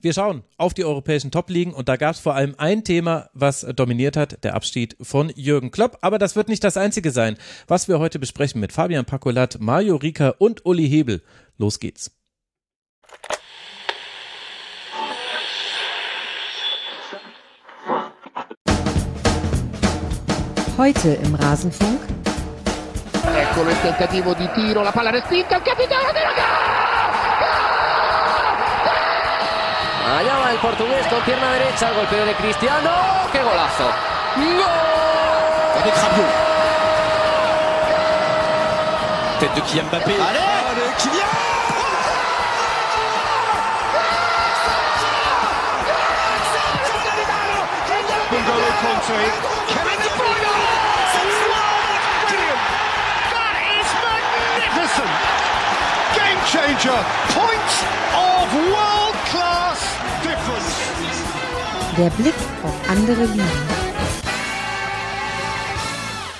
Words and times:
Wir 0.00 0.12
schauen 0.12 0.44
auf 0.56 0.74
die 0.74 0.84
europäischen 0.84 1.32
Top-Ligen 1.32 1.72
und 1.72 1.88
da 1.88 1.96
gab 1.96 2.14
es 2.14 2.20
vor 2.20 2.34
allem 2.34 2.54
ein 2.56 2.84
Thema, 2.84 3.30
was 3.32 3.66
dominiert 3.74 4.16
hat, 4.16 4.44
der 4.44 4.54
Abschied 4.54 4.96
von 5.02 5.32
Jürgen 5.34 5.72
Klopp. 5.72 5.98
Aber 6.02 6.18
das 6.18 6.36
wird 6.36 6.48
nicht 6.48 6.62
das 6.62 6.76
einzige 6.76 7.10
sein, 7.10 7.36
was 7.66 7.88
wir 7.88 7.98
heute 7.98 8.20
besprechen 8.20 8.60
mit 8.60 8.72
Fabian 8.72 9.04
Pacolat, 9.04 9.58
Mario 9.60 9.96
Rika 9.96 10.34
und 10.38 10.64
Uli 10.64 10.88
Hebel. 10.88 11.22
Los 11.56 11.80
geht's. 11.80 12.12
Heute 20.76 21.08
im 21.08 21.34
Rasenfunk. 21.34 22.00
Eccolo 23.34 23.70
il 23.70 23.80
tentativo 23.80 24.32
di 24.34 24.48
tiro, 24.54 24.82
la 24.82 24.92
palla 24.92 25.10
respinta, 25.10 25.56
il 25.56 25.62
capitano 25.62 26.12
della 26.12 26.87
Allá 30.08 30.38
va 30.38 30.52
el 30.52 30.58
portugués 30.58 31.06
con 31.08 31.20
pierna 31.20 31.52
derecha, 31.52 31.88
el 31.90 31.94
golpeo 31.94 32.24
de 32.24 32.34
Cristiano. 32.36 32.90
¡Qué 33.30 33.42
golazo! 33.42 33.84
¡Gol! 34.36 34.64
Avec 35.80 35.94
Rabiot. 35.94 36.26
Tête 39.38 39.54
de 39.54 39.60
Kylian 39.60 39.84
Mbappé. 39.84 40.14
Allez, 40.14 40.40
Allez 40.70 40.94
Kylian 40.96 41.28
N'Golo 48.30 48.70
Conte. 48.80 49.18
Kevin 49.68 49.98
De 50.02 50.10
Bruyne. 50.18 50.52
Brilliant. 52.28 52.62
That 53.32 53.56
is 53.76 53.88
magnificent. 54.04 55.14
Game 56.16 56.40
changer. 56.44 56.98
Point 57.32 57.70
of 58.14 58.54
world 58.72 58.97
Der 61.98 62.10
Blick 62.10 62.34
auf 62.62 62.88
andere 62.88 63.24
Ligen. 63.24 63.42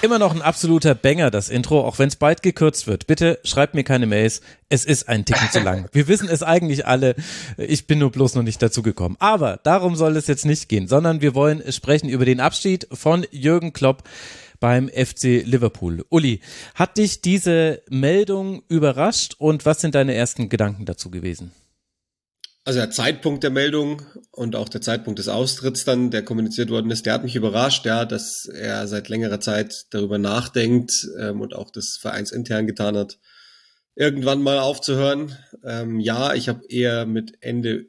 Immer 0.02 0.20
noch 0.20 0.32
ein 0.32 0.40
absoluter 0.40 0.94
Banger, 0.94 1.32
das 1.32 1.48
Intro, 1.48 1.80
auch 1.80 1.98
wenn 1.98 2.06
es 2.06 2.14
bald 2.14 2.42
gekürzt 2.42 2.86
wird. 2.86 3.08
Bitte 3.08 3.40
schreibt 3.42 3.74
mir 3.74 3.82
keine 3.82 4.06
Mails. 4.06 4.40
Es 4.68 4.84
ist 4.84 5.08
ein 5.08 5.24
Ticken 5.24 5.50
zu 5.50 5.58
lang. 5.58 5.88
Wir 5.92 6.06
wissen 6.06 6.28
es 6.28 6.44
eigentlich 6.44 6.86
alle. 6.86 7.16
Ich 7.56 7.88
bin 7.88 7.98
nur 7.98 8.12
bloß 8.12 8.36
noch 8.36 8.44
nicht 8.44 8.62
dazu 8.62 8.82
gekommen. 8.84 9.16
Aber 9.18 9.58
darum 9.64 9.96
soll 9.96 10.16
es 10.16 10.28
jetzt 10.28 10.46
nicht 10.46 10.68
gehen, 10.68 10.86
sondern 10.86 11.22
wir 11.22 11.34
wollen 11.34 11.60
sprechen 11.72 12.08
über 12.08 12.24
den 12.24 12.38
Abschied 12.38 12.86
von 12.92 13.26
Jürgen 13.32 13.72
Klopp 13.72 14.04
beim 14.60 14.88
FC 14.88 15.42
Liverpool. 15.44 16.04
Uli, 16.08 16.38
hat 16.76 16.98
dich 16.98 17.20
diese 17.20 17.82
Meldung 17.88 18.62
überrascht 18.68 19.34
und 19.38 19.66
was 19.66 19.80
sind 19.80 19.96
deine 19.96 20.14
ersten 20.14 20.48
Gedanken 20.50 20.84
dazu 20.84 21.10
gewesen? 21.10 21.50
Also 22.68 22.80
der 22.80 22.90
Zeitpunkt 22.90 23.44
der 23.44 23.50
Meldung 23.50 24.02
und 24.30 24.54
auch 24.54 24.68
der 24.68 24.82
Zeitpunkt 24.82 25.18
des 25.18 25.28
Austritts 25.28 25.86
dann, 25.86 26.10
der 26.10 26.22
kommuniziert 26.22 26.68
worden 26.68 26.90
ist, 26.90 27.06
der 27.06 27.14
hat 27.14 27.22
mich 27.22 27.34
überrascht, 27.34 27.86
ja, 27.86 28.04
dass 28.04 28.44
er 28.44 28.86
seit 28.86 29.08
längerer 29.08 29.40
Zeit 29.40 29.86
darüber 29.88 30.18
nachdenkt 30.18 30.92
ähm, 31.18 31.40
und 31.40 31.54
auch 31.54 31.70
das 31.70 31.96
vereinsintern 31.98 32.66
getan 32.66 32.94
hat, 32.94 33.18
irgendwann 33.94 34.42
mal 34.42 34.58
aufzuhören. 34.58 35.34
Ähm, 35.64 35.98
ja, 35.98 36.34
ich 36.34 36.50
habe 36.50 36.60
eher 36.68 37.06
mit 37.06 37.38
Ende 37.40 37.86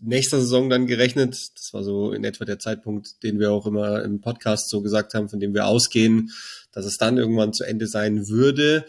nächster 0.00 0.40
Saison 0.40 0.68
dann 0.68 0.88
gerechnet. 0.88 1.36
Das 1.54 1.72
war 1.72 1.84
so 1.84 2.10
in 2.10 2.24
etwa 2.24 2.44
der 2.44 2.58
Zeitpunkt, 2.58 3.22
den 3.22 3.38
wir 3.38 3.52
auch 3.52 3.64
immer 3.64 4.02
im 4.02 4.20
Podcast 4.20 4.70
so 4.70 4.82
gesagt 4.82 5.14
haben, 5.14 5.28
von 5.28 5.38
dem 5.38 5.54
wir 5.54 5.66
ausgehen, 5.66 6.32
dass 6.72 6.84
es 6.84 6.96
dann 6.96 7.16
irgendwann 7.16 7.52
zu 7.52 7.62
Ende 7.62 7.86
sein 7.86 8.26
würde. 8.26 8.86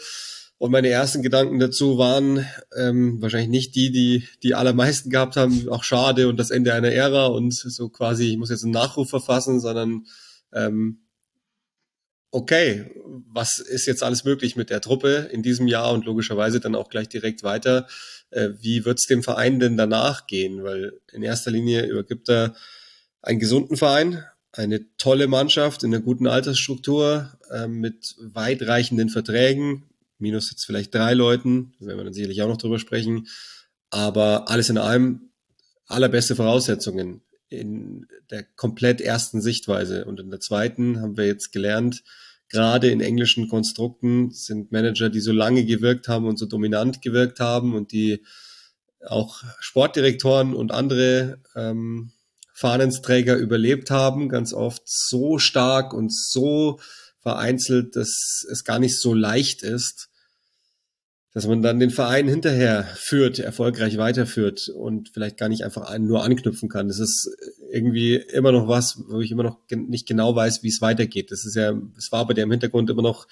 Und 0.58 0.72
meine 0.72 0.88
ersten 0.88 1.22
Gedanken 1.22 1.60
dazu 1.60 1.98
waren 1.98 2.46
ähm, 2.78 3.22
wahrscheinlich 3.22 3.50
nicht 3.50 3.76
die, 3.76 3.92
die 3.92 4.28
die 4.42 4.56
allermeisten 4.56 5.10
gehabt 5.10 5.36
haben, 5.36 5.68
auch 5.70 5.84
schade 5.84 6.30
und 6.30 6.38
das 6.38 6.50
Ende 6.50 6.74
einer 6.74 6.92
Ära 6.92 7.28
und 7.28 7.54
so 7.54 7.90
quasi, 7.90 8.32
ich 8.32 8.38
muss 8.38 8.50
jetzt 8.50 8.64
einen 8.64 8.72
Nachruf 8.72 9.10
verfassen, 9.10 9.60
sondern 9.60 10.06
ähm, 10.54 11.02
okay, 12.32 12.92
was 13.32 13.60
ist 13.60 13.86
jetzt 13.86 14.04
alles 14.04 14.24
möglich 14.24 14.56
mit 14.56 14.70
der 14.70 14.82
Truppe 14.82 15.30
in 15.32 15.42
diesem 15.42 15.68
Jahr 15.68 15.94
und 15.94 16.06
logischerweise 16.06 16.60
dann 16.60 16.76
auch 16.76 16.90
gleich 16.90 17.10
direkt 17.10 17.44
weiter? 17.44 17.88
Äh, 18.30 18.50
wie 18.60 18.86
wird's 18.86 19.08
dem 19.08 19.24
Verein 19.24 19.60
denn 19.60 19.78
danach 19.78 20.28
gehen? 20.28 20.64
Weil 20.64 21.00
in 21.12 21.24
erster 21.24 21.52
Linie 21.52 21.86
übergibt 21.86 22.30
er 22.30 22.56
einen 23.22 23.40
gesunden 23.40 23.78
Verein, 23.78 24.24
eine 24.52 24.86
tolle 24.98 25.28
Mannschaft 25.28 25.84
in 25.84 25.94
einer 25.94 26.04
guten 26.04 26.28
Altersstruktur 26.28 27.38
äh, 27.52 27.68
mit 27.68 28.16
weitreichenden 28.20 29.10
Verträgen, 29.10 29.84
minus 30.26 30.50
jetzt 30.50 30.66
vielleicht 30.66 30.94
drei 30.94 31.14
Leuten, 31.14 31.74
da 31.80 31.88
werden 31.88 32.00
wir 32.00 32.04
dann 32.06 32.14
sicherlich 32.14 32.42
auch 32.42 32.48
noch 32.48 32.58
drüber 32.58 32.80
sprechen, 32.80 33.28
aber 33.92 34.50
alles 34.50 34.70
in 34.70 34.78
allem 34.78 35.30
allerbeste 35.88 36.36
Voraussetzungen 36.36 37.22
in 37.48 38.08
der 38.32 38.44
komplett 38.44 39.02
ersten 39.02 39.40
Sichtweise. 39.40 40.06
Und 40.06 40.20
in 40.20 40.32
der 40.32 40.40
zweiten 40.40 41.00
haben 41.00 41.16
wir 41.16 41.28
jetzt 41.28 41.52
gelernt, 41.52 42.04
gerade 42.50 42.90
in 42.90 43.02
englischen 43.02 43.48
Konstrukten 43.48 44.32
sind 44.32 44.72
Manager, 44.72 45.10
die 45.10 45.20
so 45.20 45.32
lange 45.32 45.64
gewirkt 45.64 46.08
haben 46.08 46.28
und 46.28 46.38
so 46.38 46.48
dominant 46.48 47.02
gewirkt 47.04 47.40
haben 47.40 47.76
und 47.76 47.92
die 47.92 48.24
auch 49.06 49.44
Sportdirektoren 49.60 50.56
und 50.56 50.72
andere 50.72 51.40
ähm, 51.56 52.12
Fahnensträger 52.54 53.36
überlebt 53.36 53.92
haben, 53.92 54.30
ganz 54.30 54.54
oft 54.54 54.82
so 54.86 55.38
stark 55.38 55.94
und 55.94 56.12
so 56.12 56.80
vereinzelt, 57.20 57.96
dass 57.96 58.46
es 58.50 58.64
gar 58.64 58.80
nicht 58.80 59.00
so 59.00 59.14
leicht 59.14 59.64
ist, 59.64 60.10
dass 61.36 61.48
man 61.48 61.62
dann 61.62 61.82
den 61.82 61.90
Verein 61.90 62.30
hinterher 62.30 62.88
führt, 62.96 63.40
erfolgreich 63.40 63.98
weiterführt 63.98 64.70
und 64.70 65.10
vielleicht 65.10 65.36
gar 65.36 65.50
nicht 65.50 65.66
einfach 65.66 65.96
nur 65.98 66.24
anknüpfen 66.24 66.70
kann. 66.70 66.88
Das 66.88 66.98
ist 66.98 67.30
irgendwie 67.70 68.16
immer 68.16 68.54
noch 68.54 68.70
was, 68.70 69.04
wo 69.10 69.20
ich 69.20 69.32
immer 69.32 69.44
noch 69.44 69.60
nicht 69.70 70.08
genau 70.08 70.34
weiß, 70.34 70.64
wie 70.64 70.70
es 70.70 70.80
weitergeht. 70.80 71.32
Das 71.32 71.46
ist 71.46 71.58
ja, 71.58 71.78
es 71.98 72.10
war 72.14 72.26
bei 72.26 72.34
dem 72.34 72.50
Hintergrund 72.52 72.90
immer 72.90 73.02
noch 73.02 73.28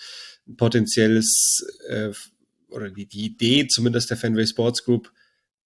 ein 0.45 0.57
potenzielles 0.57 1.65
äh, 1.87 2.11
oder 2.67 2.89
die, 2.89 3.05
die 3.05 3.23
Idee 3.23 3.67
zumindest 3.69 4.09
der 4.09 4.17
Fenway 4.17 4.47
Sports 4.47 4.83
Group 4.83 5.09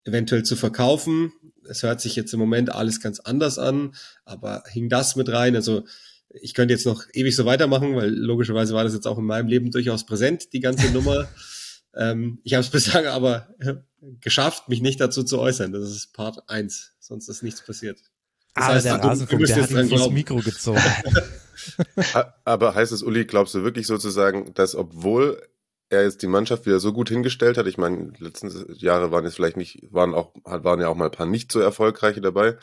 eventuell 0.03 0.43
zu 0.43 0.55
verkaufen. 0.55 1.33
Es 1.67 1.81
hört 1.81 2.01
sich 2.01 2.15
jetzt 2.15 2.35
im 2.35 2.39
Moment 2.39 2.69
alles 2.71 3.01
ganz 3.01 3.19
anders 3.19 3.57
an, 3.57 3.95
aber 4.25 4.63
hing 4.71 4.89
das 4.89 5.15
mit 5.15 5.29
rein? 5.29 5.55
Also 5.55 5.85
ich 6.29 6.53
könnte 6.53 6.75
jetzt 6.75 6.85
noch 6.85 7.03
ewig 7.13 7.35
so 7.35 7.45
weitermachen, 7.45 7.95
weil 7.95 8.13
logischerweise 8.13 8.75
war 8.75 8.83
das 8.83 8.93
jetzt 8.93 9.07
auch 9.07 9.17
in 9.17 9.25
meinem 9.25 9.47
Leben 9.47 9.71
durchaus 9.71 10.05
präsent, 10.05 10.53
die 10.53 10.59
ganze 10.59 10.91
Nummer. 10.91 11.27
Ähm, 11.97 12.39
ich 12.43 12.53
habe 12.53 12.61
es 12.61 12.69
bislang 12.71 13.05
aber 13.07 13.47
geschafft, 14.21 14.69
mich 14.69 14.81
nicht 14.81 14.99
dazu 15.01 15.23
zu 15.23 15.39
äußern. 15.39 15.71
Das 15.71 15.89
ist 15.89 16.13
Part 16.13 16.49
eins, 16.49 16.93
sonst 16.99 17.27
ist 17.27 17.43
nichts 17.43 17.65
passiert. 17.65 17.99
Das 18.53 18.65
ah, 18.65 18.67
heißt, 18.73 18.85
der 18.85 18.97
du, 18.97 19.07
Rasenfunk, 19.07 19.41
du 19.41 19.45
der 19.45 19.55
hat 19.55 19.69
jetzt 19.69 19.91
ihn 19.91 19.97
vors 19.97 20.09
Mikro 20.09 20.37
gezogen. 20.37 20.81
Aber 22.45 22.75
heißt 22.75 22.91
es, 22.91 23.03
Uli, 23.03 23.25
glaubst 23.25 23.53
du 23.53 23.63
wirklich 23.63 23.87
sozusagen, 23.87 24.53
dass 24.53 24.75
obwohl 24.75 25.41
er 25.89 26.03
jetzt 26.03 26.21
die 26.21 26.27
Mannschaft 26.27 26.65
wieder 26.65 26.79
so 26.79 26.91
gut 26.91 27.09
hingestellt 27.09 27.57
hat, 27.57 27.67
ich 27.67 27.77
meine, 27.77 28.13
letzten 28.19 28.51
Jahre 28.75 29.11
waren 29.11 29.25
jetzt 29.25 29.35
vielleicht 29.35 29.57
nicht, 29.57 29.81
waren 29.91 30.13
auch, 30.13 30.33
waren 30.43 30.81
ja 30.81 30.89
auch 30.89 30.95
mal 30.95 31.05
ein 31.05 31.11
paar 31.11 31.25
nicht 31.25 31.51
so 31.51 31.59
erfolgreiche 31.59 32.21
dabei, 32.21 32.57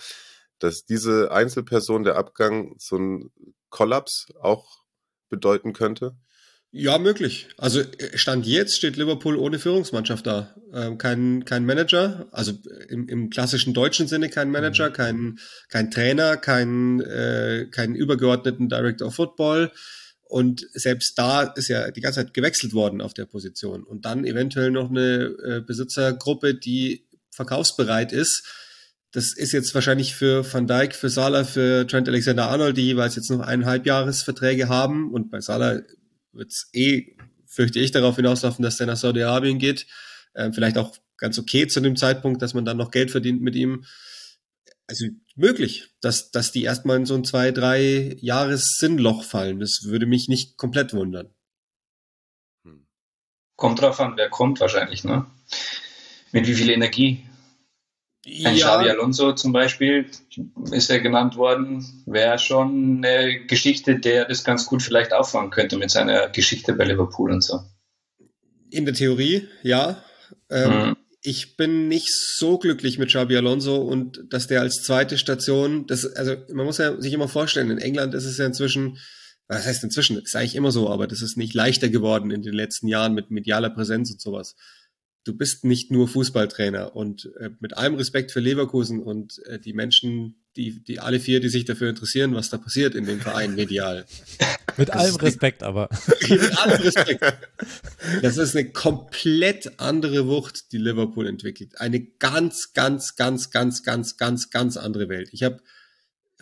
dass 0.58 0.84
diese 0.84 1.30
Einzelperson, 1.30 2.04
der 2.04 2.16
Abgang, 2.16 2.74
so 2.78 2.96
ein 2.96 3.30
Kollaps 3.70 4.26
auch 4.40 4.84
bedeuten 5.30 5.72
könnte? 5.72 6.16
Ja, 6.76 6.98
möglich. 6.98 7.46
Also 7.56 7.82
äh, 7.82 8.18
Stand 8.18 8.46
jetzt 8.46 8.76
steht 8.76 8.96
Liverpool 8.96 9.36
ohne 9.36 9.60
Führungsmannschaft 9.60 10.26
da. 10.26 10.56
Ähm, 10.72 10.98
kein, 10.98 11.44
kein 11.44 11.64
Manager, 11.64 12.26
also 12.32 12.52
im, 12.88 13.08
im 13.08 13.30
klassischen 13.30 13.74
deutschen 13.74 14.08
Sinne 14.08 14.28
kein 14.28 14.50
Manager, 14.50 14.90
kein, 14.90 15.38
kein 15.68 15.92
Trainer, 15.92 16.36
kein, 16.36 17.00
äh, 17.00 17.68
kein 17.70 17.94
übergeordneten 17.94 18.68
Director 18.68 19.06
of 19.06 19.14
Football. 19.14 19.70
Und 20.24 20.66
selbst 20.72 21.16
da 21.16 21.44
ist 21.44 21.68
ja 21.68 21.92
die 21.92 22.00
ganze 22.00 22.24
Zeit 22.24 22.34
gewechselt 22.34 22.72
worden 22.72 23.00
auf 23.00 23.14
der 23.14 23.26
Position. 23.26 23.84
Und 23.84 24.04
dann 24.04 24.24
eventuell 24.24 24.72
noch 24.72 24.90
eine 24.90 25.26
äh, 25.44 25.60
Besitzergruppe, 25.64 26.56
die 26.56 27.06
verkaufsbereit 27.30 28.12
ist. 28.12 28.42
Das 29.12 29.32
ist 29.32 29.52
jetzt 29.52 29.72
wahrscheinlich 29.76 30.16
für 30.16 30.44
Van 30.52 30.66
Dijk, 30.66 30.96
für 30.96 31.08
Salah, 31.08 31.44
für 31.44 31.86
Trent 31.86 32.08
Alexander-Arnold, 32.08 32.76
die 32.76 32.86
jeweils 32.86 33.14
jetzt 33.14 33.30
noch 33.30 33.38
eineinhalb 33.38 33.86
Jahresverträge 33.86 34.68
haben. 34.68 35.12
Und 35.12 35.30
bei 35.30 35.40
Salah 35.40 35.78
wird 36.34 36.50
es 36.50 36.68
eh, 36.72 37.16
fürchte 37.46 37.80
ich, 37.80 37.90
darauf 37.90 38.16
hinauslaufen, 38.16 38.62
dass 38.62 38.76
der 38.76 38.86
nach 38.86 38.96
Saudi-Arabien 38.96 39.58
geht. 39.58 39.86
Ähm, 40.34 40.52
vielleicht 40.52 40.78
auch 40.78 40.96
ganz 41.16 41.38
okay 41.38 41.66
zu 41.66 41.80
dem 41.80 41.96
Zeitpunkt, 41.96 42.42
dass 42.42 42.54
man 42.54 42.64
dann 42.64 42.76
noch 42.76 42.90
Geld 42.90 43.10
verdient 43.10 43.40
mit 43.40 43.54
ihm. 43.54 43.84
Also 44.86 45.06
möglich, 45.34 45.94
dass, 46.00 46.30
dass 46.30 46.52
die 46.52 46.64
erstmal 46.64 46.98
in 46.98 47.06
so 47.06 47.14
ein 47.14 47.24
zwei, 47.24 47.52
drei 47.52 48.16
Jahres 48.20 48.74
Sinnloch 48.76 49.24
fallen. 49.24 49.60
Das 49.60 49.84
würde 49.84 50.06
mich 50.06 50.28
nicht 50.28 50.56
komplett 50.56 50.92
wundern. 50.92 51.30
Kommt 53.56 53.80
drauf 53.80 54.00
an, 54.00 54.16
wer 54.16 54.28
kommt 54.28 54.60
wahrscheinlich, 54.60 55.04
ne? 55.04 55.26
Mit 56.32 56.46
wie 56.48 56.54
viel 56.54 56.70
Energie 56.70 57.24
ein 58.26 58.56
ja. 58.56 58.68
Xabi 58.68 58.88
Alonso 58.88 59.32
zum 59.32 59.52
Beispiel 59.52 60.06
ist 60.70 60.88
ja 60.88 60.98
genannt 60.98 61.36
worden, 61.36 61.84
wäre 62.06 62.38
schon 62.38 63.04
eine 63.04 63.44
Geschichte, 63.46 63.98
der 63.98 64.24
das 64.24 64.44
ganz 64.44 64.66
gut 64.66 64.82
vielleicht 64.82 65.12
auffangen 65.12 65.50
könnte 65.50 65.76
mit 65.76 65.90
seiner 65.90 66.28
Geschichte 66.30 66.72
bei 66.72 66.84
Liverpool 66.84 67.30
und 67.30 67.42
so. 67.42 67.60
In 68.70 68.86
der 68.86 68.94
Theorie, 68.94 69.48
ja. 69.62 70.02
Ähm, 70.50 70.70
mhm. 70.70 70.96
ich 71.22 71.56
bin 71.56 71.88
nicht 71.88 72.08
so 72.10 72.58
glücklich 72.58 72.98
mit 72.98 73.10
Xabi 73.10 73.36
Alonso 73.36 73.76
und 73.76 74.24
dass 74.30 74.46
der 74.46 74.62
als 74.62 74.82
zweite 74.82 75.18
Station, 75.18 75.86
das, 75.86 76.04
also 76.04 76.36
man 76.52 76.66
muss 76.66 76.78
ja 76.78 77.00
sich 77.00 77.12
immer 77.12 77.28
vorstellen, 77.28 77.70
in 77.70 77.78
England 77.78 78.14
ist 78.14 78.24
es 78.24 78.38
ja 78.38 78.46
inzwischen, 78.46 78.98
was 79.48 79.66
heißt 79.66 79.84
inzwischen, 79.84 80.18
ist 80.18 80.34
eigentlich 80.34 80.56
immer 80.56 80.70
so, 80.70 80.88
aber 80.88 81.06
das 81.06 81.20
ist 81.20 81.36
nicht 81.36 81.54
leichter 81.54 81.90
geworden 81.90 82.30
in 82.30 82.42
den 82.42 82.54
letzten 82.54 82.88
Jahren 82.88 83.12
mit 83.12 83.30
medialer 83.30 83.70
Präsenz 83.70 84.10
und 84.10 84.20
sowas 84.20 84.56
du 85.24 85.34
bist 85.34 85.64
nicht 85.64 85.90
nur 85.90 86.06
Fußballtrainer 86.06 86.94
und 86.94 87.30
äh, 87.38 87.50
mit 87.58 87.76
allem 87.76 87.94
Respekt 87.94 88.30
für 88.30 88.40
Leverkusen 88.40 89.02
und 89.02 89.44
äh, 89.46 89.58
die 89.58 89.72
Menschen, 89.72 90.36
die, 90.56 90.84
die 90.84 91.00
alle 91.00 91.18
vier, 91.18 91.40
die 91.40 91.48
sich 91.48 91.64
dafür 91.64 91.88
interessieren, 91.88 92.34
was 92.34 92.50
da 92.50 92.58
passiert 92.58 92.94
in 92.94 93.06
dem 93.06 93.20
Verein 93.20 93.54
medial. 93.54 94.04
mit 94.76 94.90
das 94.90 94.96
allem 94.96 95.16
Respekt 95.16 95.62
eine, 95.62 95.68
aber. 95.68 95.88
mit 96.28 96.58
allem 96.58 96.80
Respekt. 96.82 97.24
Das 98.22 98.36
ist 98.36 98.54
eine 98.54 98.70
komplett 98.70 99.80
andere 99.80 100.28
Wucht, 100.28 100.72
die 100.72 100.78
Liverpool 100.78 101.26
entwickelt. 101.26 101.80
Eine 101.80 102.00
ganz, 102.00 102.74
ganz, 102.74 103.16
ganz, 103.16 103.50
ganz, 103.50 103.82
ganz, 103.82 104.16
ganz, 104.18 104.50
ganz 104.50 104.76
andere 104.76 105.08
Welt. 105.08 105.30
Ich 105.32 105.42
habe 105.42 105.60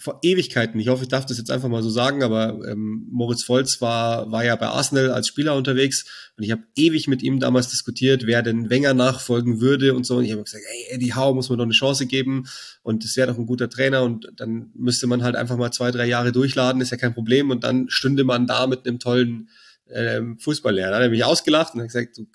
vor 0.02 0.18
Ewigkeiten, 0.22 0.80
ich 0.80 0.88
hoffe, 0.88 1.04
ich 1.04 1.08
darf 1.08 1.26
das 1.26 1.38
jetzt 1.38 1.52
einfach 1.52 1.68
mal 1.68 1.82
so 1.82 1.88
sagen, 1.88 2.24
aber 2.24 2.58
ähm, 2.66 3.06
Moritz 3.08 3.48
Volz 3.48 3.80
war, 3.80 4.32
war 4.32 4.44
ja 4.44 4.56
bei 4.56 4.66
Arsenal 4.66 5.12
als 5.12 5.28
Spieler 5.28 5.54
unterwegs 5.54 6.32
und 6.36 6.42
ich 6.42 6.50
habe 6.50 6.64
ewig 6.74 7.06
mit 7.06 7.22
ihm 7.22 7.38
damals 7.38 7.68
diskutiert, 7.68 8.26
wer 8.26 8.42
denn 8.42 8.68
Wenger 8.68 8.94
nachfolgen 8.94 9.60
würde 9.60 9.94
und 9.94 10.04
so. 10.04 10.16
Und 10.16 10.24
ich 10.24 10.32
habe 10.32 10.42
gesagt, 10.42 10.64
ey, 10.68 10.96
Eddie 10.96 11.14
Howe 11.14 11.36
muss 11.36 11.50
man 11.50 11.58
doch 11.58 11.64
eine 11.64 11.72
Chance 11.72 12.06
geben 12.06 12.48
und 12.82 13.04
das 13.04 13.16
wäre 13.16 13.28
doch 13.28 13.38
ein 13.38 13.46
guter 13.46 13.70
Trainer 13.70 14.02
und 14.02 14.28
dann 14.34 14.72
müsste 14.74 15.06
man 15.06 15.22
halt 15.22 15.36
einfach 15.36 15.56
mal 15.56 15.70
zwei, 15.70 15.92
drei 15.92 16.06
Jahre 16.06 16.32
durchladen, 16.32 16.82
ist 16.82 16.90
ja 16.90 16.96
kein 16.96 17.14
Problem 17.14 17.50
und 17.50 17.62
dann 17.62 17.88
stünde 17.88 18.24
man 18.24 18.48
da 18.48 18.66
mit 18.66 18.84
einem 18.84 18.98
tollen 18.98 19.50
ähm, 19.88 20.36
Fußballlehrer. 20.40 20.90
Da 20.90 20.96
hat 20.96 21.02
er 21.02 21.10
mich 21.10 21.24
ausgelacht 21.24 21.74
und 21.74 21.80
hat 21.80 21.88
gesagt, 21.88 22.18
du, 22.18 22.26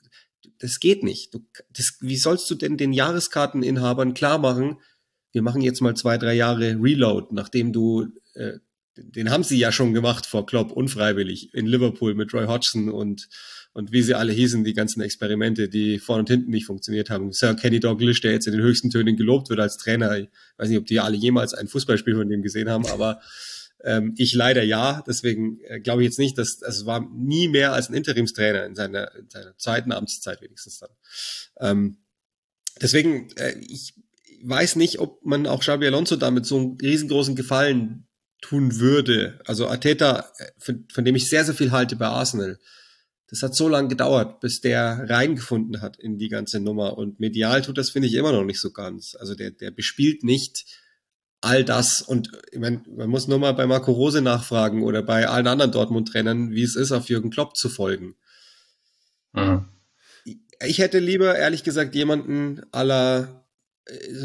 das 0.60 0.80
geht 0.80 1.04
nicht. 1.04 1.34
Du, 1.34 1.46
das, 1.76 1.98
wie 2.00 2.18
sollst 2.18 2.50
du 2.50 2.56
denn 2.56 2.78
den 2.78 2.94
Jahreskarteninhabern 2.94 4.14
klar 4.14 4.38
machen, 4.38 4.78
wir 5.32 5.42
machen 5.42 5.62
jetzt 5.62 5.82
mal 5.82 5.96
zwei, 5.96 6.18
drei 6.18 6.34
Jahre 6.34 6.78
Reload, 6.82 7.28
nachdem 7.32 7.74
du, 7.74 8.08
äh, 8.34 8.54
den 8.96 9.30
haben 9.30 9.44
sie 9.44 9.58
ja 9.58 9.72
schon 9.72 9.94
gemacht 9.94 10.26
vor 10.26 10.46
Klopp, 10.46 10.72
unfreiwillig, 10.72 11.54
in 11.54 11.68
Liverpool 11.68 12.16
mit 12.16 12.34
Roy 12.34 12.46
Hodgson 12.46 12.90
und, 12.90 13.30
und 13.74 13.92
wie 13.92 14.02
sie 14.02 14.16
alle 14.16 14.34
hießen, 14.34 14.64
die 14.64 14.74
ganzen 14.74 15.02
Experimente, 15.02 15.70
die 15.70 16.00
vorne 16.00 16.22
und 16.22 16.30
hinten 16.30 16.50
nicht 16.50 16.66
funktioniert 16.66 17.10
haben. 17.10 17.32
Sir 17.32 17.56
Kenny 17.56 17.80
Dalglish, 17.80 18.22
der 18.22 18.32
jetzt 18.32 18.48
in 18.48 18.54
den 18.54 18.62
höchsten 18.62 18.90
Tönen 18.90 19.16
gelobt 19.16 19.50
wird 19.50 19.60
als 19.60 19.78
Trainer. 19.78 20.18
Ich 20.18 20.30
weiß 20.58 20.70
nicht, 20.70 20.80
ob 20.80 20.86
die 20.86 21.00
alle 21.00 21.16
jemals 21.16 21.54
ein 21.54 21.68
Fußballspiel 21.68 22.16
von 22.16 22.30
dem 22.30 22.42
gesehen 22.42 22.70
haben, 22.70 22.88
aber 22.88 23.20
ähm, 23.84 24.16
ich 24.18 24.34
leider 24.34 24.64
ja. 24.64 25.04
Deswegen 25.06 25.60
äh, 25.66 25.80
glaube 25.80 26.02
ich 26.02 26.08
jetzt 26.08 26.20
nicht, 26.20 26.38
dass 26.38 26.64
also 26.64 26.82
es 26.82 26.86
war 26.86 27.08
nie 27.14 27.48
mehr 27.48 27.74
als 27.74 27.90
ein 27.90 27.94
Interimstrainer 27.94 28.66
in 28.66 28.76
seiner, 28.76 29.14
in 29.16 29.30
seiner 29.30 29.56
zweiten 29.58 29.92
Amtszeit 29.92 30.42
wenigstens 30.42 30.80
dann. 30.80 30.90
Ähm, 31.60 31.98
deswegen, 32.82 33.30
äh, 33.36 33.58
ich 33.60 33.94
weiß 34.44 34.76
nicht, 34.76 35.00
ob 35.00 35.26
man 35.26 35.48
auch 35.48 35.62
Xabi 35.62 35.88
Alonso 35.88 36.16
damit 36.16 36.46
so 36.46 36.58
einen 36.58 36.78
riesengroßen 36.82 37.36
Gefallen 37.36 38.08
tun 38.42 38.80
würde. 38.80 39.40
Also 39.46 39.68
Ateta, 39.68 40.32
von, 40.58 40.86
von 40.92 41.06
dem 41.06 41.16
ich 41.16 41.30
sehr, 41.30 41.46
sehr 41.46 41.56
viel 41.56 41.72
halte 41.72 41.96
bei 41.96 42.08
Arsenal, 42.08 42.60
das 43.30 43.42
hat 43.42 43.56
so 43.56 43.68
lange 43.68 43.90
gedauert, 43.90 44.40
bis 44.40 44.62
der 44.62 45.06
reingefunden 45.10 45.82
hat 45.82 45.98
in 45.98 46.18
die 46.18 46.30
ganze 46.30 46.60
Nummer. 46.60 46.98
Und 46.98 47.20
medial 47.20 47.62
tut 47.62 47.78
das, 47.78 47.90
finde 47.90 48.08
ich, 48.08 48.14
immer 48.14 48.32
noch 48.32 48.46
nicht 48.46 48.62
so 48.62 48.72
ganz. 48.72 49.16
Also 49.20 49.36
der, 49.36 49.52
der 49.52 49.72
bespielt 49.72 50.24
nicht 50.24 50.66
all 51.42 51.66
das. 51.66 52.02
Und 52.02 52.32
ich 52.52 52.60
meine, 52.60 52.84
man 52.88 53.10
muss 53.10 53.28
nur 53.28 53.40
mal 53.40 53.54
bei 53.54 53.68
Marco 53.68 53.92
Rose 53.92 54.22
nachfragen 54.22 54.82
oder 54.84 55.04
bei 55.04 55.28
allen 55.28 55.48
anderen 55.48 55.72
Dortmund-Trainern, 55.72 56.52
wie 56.52 56.64
es 56.64 56.76
ist, 56.76 56.92
auf 56.92 57.10
Jürgen 57.10 57.30
Klopp 57.30 57.58
zu 57.58 57.70
folgen. 57.70 58.16
Mhm. 59.34 59.66
Ich 60.66 60.80
hätte 60.80 61.00
lieber, 61.00 61.36
ehrlich 61.36 61.64
gesagt, 61.64 61.96
jemanden 61.96 62.62
aller 62.72 63.24
äh, 63.24 63.37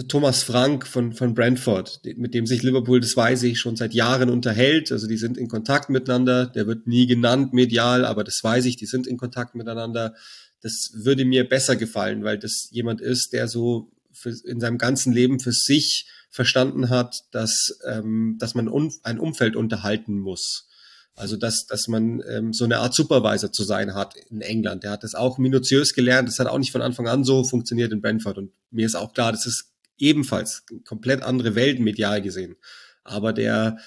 Thomas 0.08 0.42
Frank 0.42 0.86
von, 0.86 1.12
von 1.12 1.34
Brentford, 1.34 2.00
mit 2.16 2.34
dem 2.34 2.46
sich 2.46 2.62
Liverpool, 2.62 3.00
das 3.00 3.16
weiß 3.16 3.44
ich, 3.44 3.60
schon 3.60 3.76
seit 3.76 3.94
Jahren 3.94 4.28
unterhält. 4.28 4.90
Also 4.90 5.06
die 5.06 5.16
sind 5.16 5.38
in 5.38 5.48
Kontakt 5.48 5.88
miteinander. 5.88 6.46
Der 6.46 6.66
wird 6.66 6.86
nie 6.86 7.06
genannt 7.06 7.52
medial, 7.52 8.04
aber 8.04 8.24
das 8.24 8.40
weiß 8.42 8.64
ich, 8.64 8.76
die 8.76 8.86
sind 8.86 9.06
in 9.06 9.18
Kontakt 9.18 9.54
miteinander. 9.54 10.14
Das 10.62 10.90
würde 10.94 11.24
mir 11.24 11.48
besser 11.48 11.76
gefallen, 11.76 12.24
weil 12.24 12.38
das 12.38 12.68
jemand 12.72 13.00
ist, 13.00 13.32
der 13.32 13.46
so 13.46 13.92
für, 14.12 14.34
in 14.46 14.60
seinem 14.60 14.78
ganzen 14.78 15.12
Leben 15.12 15.38
für 15.38 15.52
sich 15.52 16.08
verstanden 16.30 16.88
hat, 16.88 17.14
dass, 17.30 17.78
ähm, 17.86 18.36
dass 18.38 18.54
man 18.54 18.68
un, 18.68 18.92
ein 19.02 19.18
Umfeld 19.18 19.54
unterhalten 19.54 20.18
muss. 20.18 20.68
Also 21.14 21.36
dass, 21.36 21.66
dass 21.66 21.88
man 21.88 22.22
ähm, 22.28 22.52
so 22.52 22.64
eine 22.64 22.78
Art 22.78 22.94
Supervisor 22.94 23.52
zu 23.52 23.64
sein 23.64 23.94
hat 23.94 24.14
in 24.30 24.40
England. 24.40 24.84
Der 24.84 24.92
hat 24.92 25.04
das 25.04 25.14
auch 25.14 25.38
minutiös 25.38 25.94
gelernt. 25.94 26.28
Das 26.28 26.38
hat 26.38 26.46
auch 26.46 26.58
nicht 26.58 26.72
von 26.72 26.82
Anfang 26.82 27.06
an 27.06 27.24
so 27.24 27.44
funktioniert 27.44 27.92
in 27.92 28.00
Brentford. 28.00 28.38
Und 28.38 28.52
mir 28.70 28.86
ist 28.86 28.94
auch 28.94 29.12
klar, 29.12 29.32
das 29.32 29.46
ist 29.46 29.72
ebenfalls 29.98 30.64
komplett 30.86 31.22
andere 31.22 31.54
Welt 31.54 31.80
medial 31.80 32.22
gesehen. 32.22 32.56
Aber 33.04 33.32
der 33.32 33.78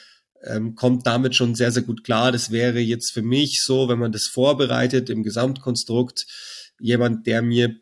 ähm, 0.43 0.75
kommt 0.75 1.07
damit 1.07 1.35
schon 1.35 1.55
sehr, 1.55 1.71
sehr 1.71 1.83
gut 1.83 2.03
klar. 2.03 2.31
Das 2.31 2.51
wäre 2.51 2.79
jetzt 2.79 3.11
für 3.11 3.23
mich 3.23 3.61
so, 3.63 3.89
wenn 3.89 3.99
man 3.99 4.11
das 4.11 4.27
vorbereitet 4.27 5.09
im 5.09 5.23
Gesamtkonstrukt, 5.23 6.25
jemand, 6.79 7.25
der 7.25 7.41
mir 7.41 7.75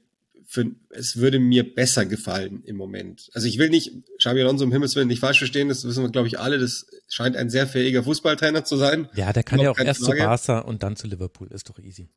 für, 0.53 0.67
es 0.91 1.17
würde 1.17 1.39
mir 1.39 1.73
besser 1.73 2.05
gefallen 2.05 2.61
im 2.63 2.75
Moment. 2.75 3.31
Also 3.33 3.47
ich 3.47 3.57
will 3.57 3.71
nicht 3.71 3.91
Xabi 4.19 4.41
Alonso 4.41 4.65
um 4.65 4.71
Himmels 4.71 4.95
Willen 4.95 5.07
nicht 5.07 5.19
falsch 5.19 5.39
verstehen, 5.39 5.67
das 5.67 5.83
wissen 5.83 6.03
wir 6.03 6.11
glaube 6.11 6.27
ich 6.27 6.39
alle, 6.39 6.59
das 6.59 6.85
scheint 7.09 7.35
ein 7.35 7.50
sehr 7.50 7.65
fähiger 7.65 8.03
Fußballtrainer 8.03 8.63
zu 8.63 8.77
sein. 8.77 9.09
Ja, 9.15 9.33
der 9.33 9.41
kann 9.41 9.59
ja 9.59 9.71
auch 9.71 9.79
erst 9.79 10.05
Frage. 10.05 10.19
zu 10.19 10.25
Barca 10.25 10.59
und 10.59 10.83
dann 10.83 10.95
zu 10.95 11.07
Liverpool, 11.07 11.47
ist 11.51 11.69
doch 11.69 11.79
easy. 11.79 12.11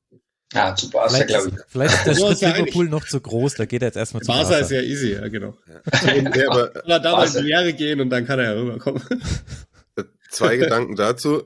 Ja, 0.52 0.74
zu 0.74 0.90
Barca 0.90 1.24
glaube 1.24 1.48
ich. 1.48 1.54
Vielleicht 1.66 1.94
ist 1.94 2.04
der 2.06 2.14
Schritt 2.14 2.40
Liverpool 2.42 2.90
noch 2.90 3.06
zu 3.06 3.18
groß, 3.18 3.54
da 3.54 3.64
geht 3.64 3.80
er 3.80 3.88
jetzt 3.88 3.96
erstmal 3.96 4.22
zu 4.22 4.26
Barca. 4.26 4.42
Barca 4.42 4.58
ist 4.58 4.70
ja 4.70 4.82
easy, 4.82 5.12
ja 5.14 5.28
genau. 5.28 5.56
Ja. 5.66 6.12
ja, 6.12 6.50
aber 6.50 6.76
er 6.76 7.00
da 7.00 7.12
mal 7.12 7.26
in 7.26 7.32
die 7.32 7.38
Lehre 7.38 7.72
gehen 7.72 8.02
und 8.02 8.10
dann 8.10 8.26
kann 8.26 8.38
er 8.38 8.52
ja 8.52 8.60
rüberkommen. 8.60 9.02
Zwei 10.28 10.58
Gedanken 10.58 10.94
dazu. 10.94 11.44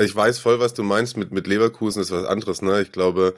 Ich 0.00 0.16
weiß 0.16 0.40
voll, 0.40 0.58
was 0.58 0.74
du 0.74 0.82
meinst 0.82 1.16
mit, 1.16 1.30
mit 1.30 1.46
Leverkusen, 1.46 2.02
ist 2.02 2.10
was 2.10 2.26
anderes, 2.26 2.62
ne? 2.62 2.82
Ich 2.82 2.90
glaube, 2.90 3.36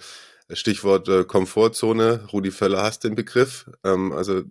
Stichwort 0.52 1.08
äh, 1.08 1.24
Komfortzone, 1.24 2.26
Rudi 2.32 2.50
Völler 2.50 2.82
hasst 2.82 3.04
den 3.04 3.14
Begriff. 3.14 3.70
Ähm, 3.84 4.12
also 4.12 4.42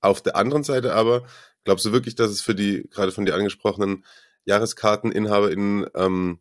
auf 0.00 0.22
der 0.22 0.36
anderen 0.36 0.64
Seite 0.64 0.94
aber, 0.94 1.24
glaubst 1.64 1.84
du 1.86 1.92
wirklich, 1.92 2.14
dass 2.14 2.30
es 2.30 2.42
für 2.42 2.54
die, 2.54 2.88
gerade 2.90 3.12
von 3.12 3.24
dir 3.24 3.34
angesprochenen 3.34 4.04
JahreskarteninhaberInnen 4.44 5.86
ähm, 5.94 6.40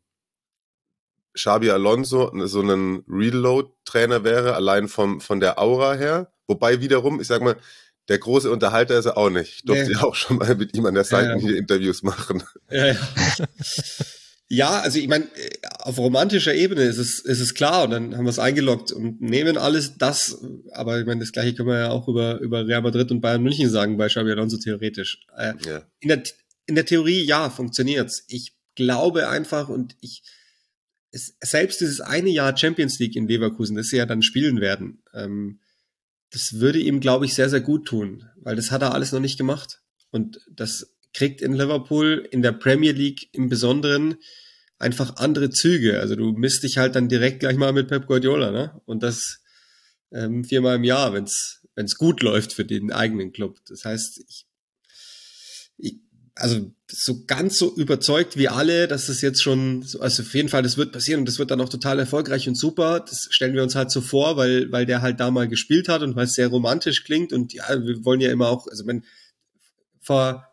Xabi 1.34 1.72
Alonso 1.72 2.32
so 2.46 2.62
ein 2.62 3.04
Reload-Trainer 3.08 4.24
wäre, 4.24 4.56
allein 4.56 4.88
vom, 4.88 5.22
von 5.22 5.40
der 5.40 5.60
Aura 5.60 5.94
her? 5.94 6.32
Wobei 6.48 6.82
wiederum, 6.82 7.22
ich 7.22 7.28
sag 7.28 7.42
mal, 7.42 7.56
der 8.10 8.20
große 8.20 8.52
Unterhalter 8.52 9.00
ist 9.00 9.06
er 9.06 9.18
auch 9.18 9.30
nicht. 9.30 9.54
Ich 9.56 9.64
durfte 9.64 9.86
nee. 9.86 9.94
ja 9.94 10.04
auch 10.04 10.16
schon 10.16 10.38
mal 10.38 10.56
mit 10.56 10.76
ihm 10.76 10.86
an 10.86 10.94
der 10.94 11.06
Seite 11.06 11.40
ja, 11.40 11.52
ja. 11.52 11.58
Interviews 11.58 12.04
machen. 12.04 12.44
Ja, 12.70 12.88
ja. 12.88 12.96
Ja, 14.50 14.82
also 14.82 15.00
ich 15.00 15.08
meine, 15.08 15.28
auf 15.80 15.98
romantischer 15.98 16.54
Ebene 16.54 16.84
ist 16.84 16.98
es, 16.98 17.20
ist 17.20 17.40
es 17.40 17.54
klar 17.54 17.86
und 17.86 17.92
dann 17.92 18.18
haben 18.18 18.26
wir 18.26 18.30
es 18.30 18.40
eingeloggt 18.40 18.92
und 18.92 19.22
nehmen 19.22 19.58
alles 19.58 19.98
das, 19.98 20.44
aber 20.74 21.00
ich 21.00 21.06
meine, 21.06 21.22
das 21.22 21.32
gleiche 21.32 21.56
können 21.56 21.70
wir 21.70 21.80
ja 21.80 21.90
auch 21.90 22.08
über, 22.08 22.40
über 22.40 22.68
Real 22.68 22.82
Madrid 22.82 23.10
und 23.12 23.22
Bayern 23.22 23.42
München 23.42 23.70
sagen 23.70 23.98
bei 23.98 24.08
Xabi 24.08 24.32
Alonso 24.32 24.58
theoretisch. 24.58 25.26
Äh, 25.36 25.54
ja. 25.66 25.84
in, 26.02 26.10
der, 26.10 26.24
in 26.68 26.76
der 26.76 26.86
Theorie, 26.86 27.24
ja, 27.24 27.50
funktioniert's. 27.50 28.26
Ich 28.28 28.54
glaube 28.76 29.30
einfach 29.30 29.70
und 29.70 29.96
ich, 30.02 30.24
es, 31.12 31.36
selbst 31.42 31.82
dieses 31.82 32.02
eine 32.02 32.30
Jahr 32.30 32.56
Champions 32.56 33.00
League 33.00 33.16
in 33.16 33.28
Leverkusen, 33.28 33.76
das 33.76 33.88
sie 33.88 33.98
ja 33.98 34.06
dann 34.06 34.22
spielen 34.22 34.62
werden, 34.62 35.04
ähm, 35.14 35.62
das 36.32 36.60
würde 36.60 36.80
ihm, 36.80 37.00
glaube 37.00 37.26
ich, 37.26 37.36
sehr, 37.36 37.50
sehr 37.50 37.62
gut 37.62 37.86
tun, 37.86 38.26
weil 38.38 38.56
das 38.56 38.72
hat 38.72 38.82
er 38.82 38.94
alles 38.94 39.12
noch 39.12 39.20
nicht 39.20 39.38
gemacht. 39.38 39.82
Und 40.10 40.40
das 40.52 40.93
kriegt 41.14 41.42
in 41.42 41.54
Liverpool 41.54 42.28
in 42.32 42.42
der 42.42 42.52
Premier 42.52 42.92
League 42.92 43.30
im 43.34 43.50
Besonderen 43.50 44.16
einfach 44.80 45.16
andere 45.18 45.50
Züge. 45.50 46.00
Also 46.00 46.16
du 46.16 46.32
misst 46.34 46.64
dich 46.64 46.78
halt 46.78 46.96
dann 46.96 47.10
direkt 47.10 47.40
gleich 47.40 47.56
mal 47.56 47.74
mit 47.74 47.88
Pep 47.88 48.08
Guardiola, 48.08 48.52
ne? 48.52 48.82
Und 48.86 49.04
das 49.04 49.40
ähm, 50.12 50.44
viermal 50.44 50.76
im 50.76 50.84
Jahr, 50.84 51.14
wenn's 51.14 51.62
wenn's 51.76 51.96
gut 51.96 52.22
läuft 52.22 52.54
für 52.54 52.66
den 52.66 52.92
eigenen 52.92 53.32
Club. 53.32 53.60
Das 53.68 53.84
heißt, 53.86 54.24
ich, 54.28 54.46
ich 55.78 56.00
also 56.36 56.72
so 56.88 57.26
ganz 57.26 57.58
so 57.58 57.76
überzeugt 57.76 58.38
wie 58.38 58.48
alle, 58.48 58.88
dass 58.88 59.08
das 59.08 59.22
jetzt 59.22 59.42
schon, 59.42 59.86
also 60.00 60.24
auf 60.24 60.34
jeden 60.34 60.50
Fall, 60.50 60.64
das 60.64 60.78
wird 60.78 60.92
passieren 60.92 61.20
und 61.20 61.28
das 61.28 61.38
wird 61.38 61.52
dann 61.52 61.62
auch 61.62 61.70
total 61.70 62.00
erfolgreich 62.00 62.48
und 62.48 62.56
super. 62.56 63.00
Das 63.02 63.28
stellen 63.30 63.54
wir 63.54 63.64
uns 63.64 63.76
halt 63.76 63.92
so 63.92 64.02
vor, 64.02 64.36
weil, 64.36 64.72
weil 64.72 64.86
der 64.86 65.02
halt 65.02 65.20
da 65.20 65.30
mal 65.30 65.48
gespielt 65.48 65.90
hat 65.90 66.02
und 66.02 66.16
weil 66.16 66.26
es 66.26 66.34
sehr 66.34 66.48
romantisch 66.48 67.04
klingt 67.04 67.34
und 67.34 67.54
ja, 67.54 67.66
wir 67.70 68.04
wollen 68.04 68.22
ja 68.22 68.32
immer 68.32 68.50
auch, 68.50 68.68
also 68.68 68.86
wenn 68.88 69.04
vor 70.02 70.48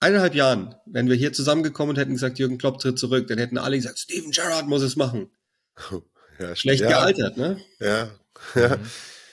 eineinhalb 0.00 0.34
Jahren, 0.34 0.74
wenn 0.86 1.08
wir 1.08 1.16
hier 1.16 1.32
zusammengekommen 1.32 1.94
und 1.94 2.00
hätten 2.00 2.12
gesagt, 2.12 2.38
Jürgen 2.38 2.58
Klopp 2.58 2.78
tritt 2.78 2.98
zurück, 2.98 3.26
dann 3.28 3.38
hätten 3.38 3.58
alle 3.58 3.76
gesagt, 3.76 3.98
Steven 3.98 4.30
Gerrard 4.30 4.66
muss 4.66 4.82
es 4.82 4.96
machen. 4.96 5.30
Ja, 6.40 6.54
Schlecht 6.54 6.82
ja. 6.82 6.90
gealtert, 6.90 7.36
ne? 7.36 7.60
Ja. 7.80 8.10
Ja. 8.54 8.76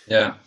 ja. 0.07 0.39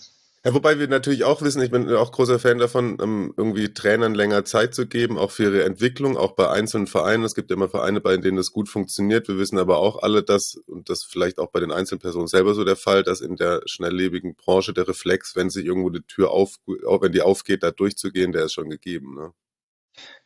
Ja, 0.45 0.55
wobei 0.55 0.79
wir 0.79 0.87
natürlich 0.87 1.25
auch 1.25 1.43
wissen, 1.43 1.61
ich 1.63 1.71
bin 1.71 1.93
auch 1.93 2.11
großer 2.13 2.39
Fan 2.39 2.59
davon, 2.59 3.01
um 3.01 3.35
irgendwie 3.37 3.75
Trainern 3.75 4.15
länger 4.15 4.45
Zeit 4.45 4.75
zu 4.75 4.87
geben, 4.87 5.19
auch 5.19 5.31
für 5.33 5.45
ihre 5.45 5.65
Entwicklung, 5.65 6.17
auch 6.17 6.33
bei 6.33 6.49
einzelnen 6.49 6.87
Vereinen. 6.87 7.25
Es 7.25 7.35
gibt 7.35 7.51
ja 7.51 7.57
immer 7.57 7.69
Vereine, 7.69 8.01
bei 8.01 8.17
denen 8.17 8.37
das 8.37 8.53
gut 8.53 8.69
funktioniert. 8.69 9.29
Wir 9.29 9.37
wissen 9.37 9.59
aber 9.59 9.79
auch 9.79 10.03
alle, 10.03 10.23
dass, 10.23 10.55
und 10.67 10.89
das 10.91 11.03
vielleicht 11.03 11.39
auch 11.39 11.51
bei 11.51 11.61
den 11.61 11.73
Einzelpersonen 11.73 12.29
selber 12.29 12.55
so 12.55 12.65
der 12.65 12.77
Fall, 12.77 13.03
dass 13.03 13.21
in 13.21 13.37
der 13.37 13.63
schnelllebigen 13.67 14.37
Branche 14.37 14.73
der 14.73 14.87
Reflex, 14.87 15.37
wenn 15.37 15.51
sich 15.51 15.67
irgendwo 15.67 15.91
die 15.91 16.03
Tür 16.03 16.31
auf, 16.31 16.55
wenn 16.67 17.13
die 17.13 17.23
aufgeht, 17.23 17.63
da 17.65 17.73
durchzugehen, 17.73 18.33
der 18.33 18.45
ist 18.45 18.53
schon 18.53 18.71
gegeben. 18.71 19.17
Ne? 19.17 19.33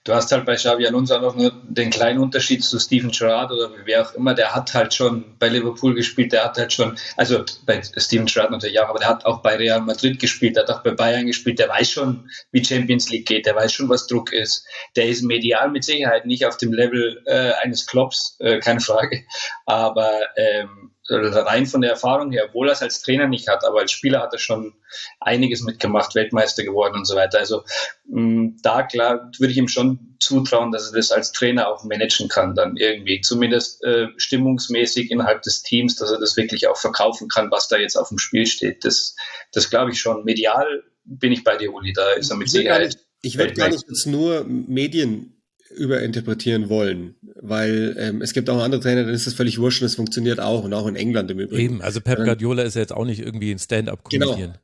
Du 0.05 0.13
hast 0.13 0.33
halt 0.33 0.47
bei 0.47 0.57
Xavi 0.57 0.85
Alonso 0.85 1.17
noch 1.21 1.37
nur 1.37 1.53
den 1.63 1.91
kleinen 1.91 2.19
Unterschied 2.19 2.65
zu 2.65 2.81
Steven 2.81 3.13
Gerrard 3.13 3.53
oder 3.53 3.71
wer 3.85 4.03
auch 4.03 4.15
immer, 4.15 4.35
der 4.35 4.53
hat 4.53 4.75
halt 4.75 4.93
schon 4.93 5.39
bei 5.39 5.49
Liverpool 5.49 5.95
gespielt, 5.95 6.33
der 6.33 6.45
hat 6.45 6.59
halt 6.59 6.73
schon, 6.73 6.99
also 7.17 7.45
bei 7.67 7.81
Steven 7.97 8.27
Gerrard 8.27 8.51
natürlich 8.51 8.81
auch, 8.81 8.89
aber 8.89 8.99
der 8.99 9.09
hat 9.09 9.25
auch 9.25 9.43
bei 9.43 9.55
Real 9.55 9.81
Madrid 9.81 10.19
gespielt, 10.19 10.57
der 10.57 10.65
hat 10.65 10.71
auch 10.71 10.83
bei 10.83 10.91
Bayern 10.91 11.27
gespielt, 11.27 11.61
der 11.61 11.69
weiß 11.69 11.89
schon, 11.89 12.29
wie 12.51 12.65
Champions 12.65 13.11
League 13.11 13.27
geht, 13.27 13.47
der 13.47 13.55
weiß 13.55 13.73
schon, 13.73 13.89
was 13.89 14.09
Druck 14.09 14.33
ist. 14.33 14.67
Der 14.97 15.07
ist 15.07 15.23
medial 15.23 15.71
mit 15.71 15.85
Sicherheit 15.85 16.27
nicht 16.27 16.45
auf 16.47 16.57
dem 16.57 16.73
Level 16.73 17.23
äh, 17.27 17.53
eines 17.63 17.87
Klopps, 17.87 18.37
äh, 18.41 18.59
keine 18.59 18.81
Frage, 18.81 19.25
aber 19.67 20.11
ähm, 20.37 20.92
rein 21.09 21.67
von 21.67 21.81
der 21.81 21.91
Erfahrung 21.91 22.31
her, 22.31 22.47
obwohl 22.49 22.69
er 22.69 22.73
es 22.73 22.83
als 22.83 23.03
Trainer 23.03 23.27
nicht 23.27 23.49
hat, 23.49 23.65
aber 23.65 23.81
als 23.81 23.91
Spieler 23.91 24.21
hat 24.21 24.33
er 24.33 24.39
schon 24.39 24.75
einiges 25.21 25.63
mitgemacht, 25.63 26.15
Weltmeister 26.15 26.63
geworden 26.63 26.95
und 26.95 27.07
so 27.07 27.17
weiter. 27.17 27.39
Also 27.39 27.65
mh, 28.07 28.53
da 28.63 28.83
klar 28.83 29.31
würde 29.39 29.51
ich 29.51 29.59
ihm 29.59 29.69
schon 29.69 30.17
zutrauen, 30.21 30.71
dass 30.71 30.91
er 30.91 30.97
das 30.97 31.11
als 31.11 31.33
Trainer 31.33 31.69
auch 31.69 31.83
managen 31.85 32.29
kann, 32.29 32.55
dann 32.55 32.77
irgendwie, 32.77 33.21
zumindest 33.21 33.83
äh, 33.83 34.09
stimmungsmäßig 34.17 35.11
innerhalb 35.11 35.43
des 35.43 35.63
Teams, 35.63 35.97
dass 35.97 36.13
er 36.13 36.21
das 36.21 36.37
wirklich 36.37 36.69
auch 36.69 36.77
verkaufen 36.77 37.29
kann, 37.29 37.51
was 37.51 37.69
da 37.69 37.77
jetzt 37.77 37.97
auf 37.97 38.09
dem 38.09 38.19
Spiel 38.19 38.47
steht. 38.47 38.85
Das, 38.85 39.17
das 39.53 39.71
glaube 39.71 39.91
ich 39.91 40.01
schon. 40.01 40.25
Medial 40.25 40.85
bin 41.05 41.33
ich 41.33 41.43
bei 41.43 41.57
dir, 41.57 41.73
Uli, 41.73 41.93
da 41.93 42.13
ist 42.13 42.31
er 42.31 42.37
mit 42.37 42.49
Sicherheit. 42.49 42.97
Ich 43.23 43.39
würde 43.39 43.55
gar 43.55 43.69
nicht 43.69 43.85
jetzt 43.89 44.07
nur 44.07 44.45
Medien 44.45 45.42
überinterpretieren 45.76 46.69
wollen, 46.69 47.14
weil 47.41 47.97
ähm, 47.99 48.23
es 48.23 48.33
gibt 48.33 48.49
auch 48.50 48.62
andere 48.62 48.81
Trainer, 48.81 49.05
dann 49.05 49.14
ist 49.14 49.26
das 49.26 49.35
völlig 49.35 49.59
wurscht 49.59 49.83
und 49.83 49.87
es 49.87 49.95
funktioniert 49.95 50.41
auch 50.41 50.64
und 50.64 50.73
auch 50.75 50.87
in 50.87 50.97
England 50.97 51.31
im 51.31 51.41
Übrigen. 51.41 51.75
Eben, 51.75 51.83
also 51.83 52.00
Pep 52.00 52.19
Guardiola 52.19 52.62
ist 52.62 52.75
ja 52.75 52.81
jetzt 52.81 52.93
auch 52.93 53.05
nicht 53.05 53.21
irgendwie 53.21 53.50
ein 53.50 53.59
Stand-up-Comedian. 53.59 54.37
Genau. 54.37 54.55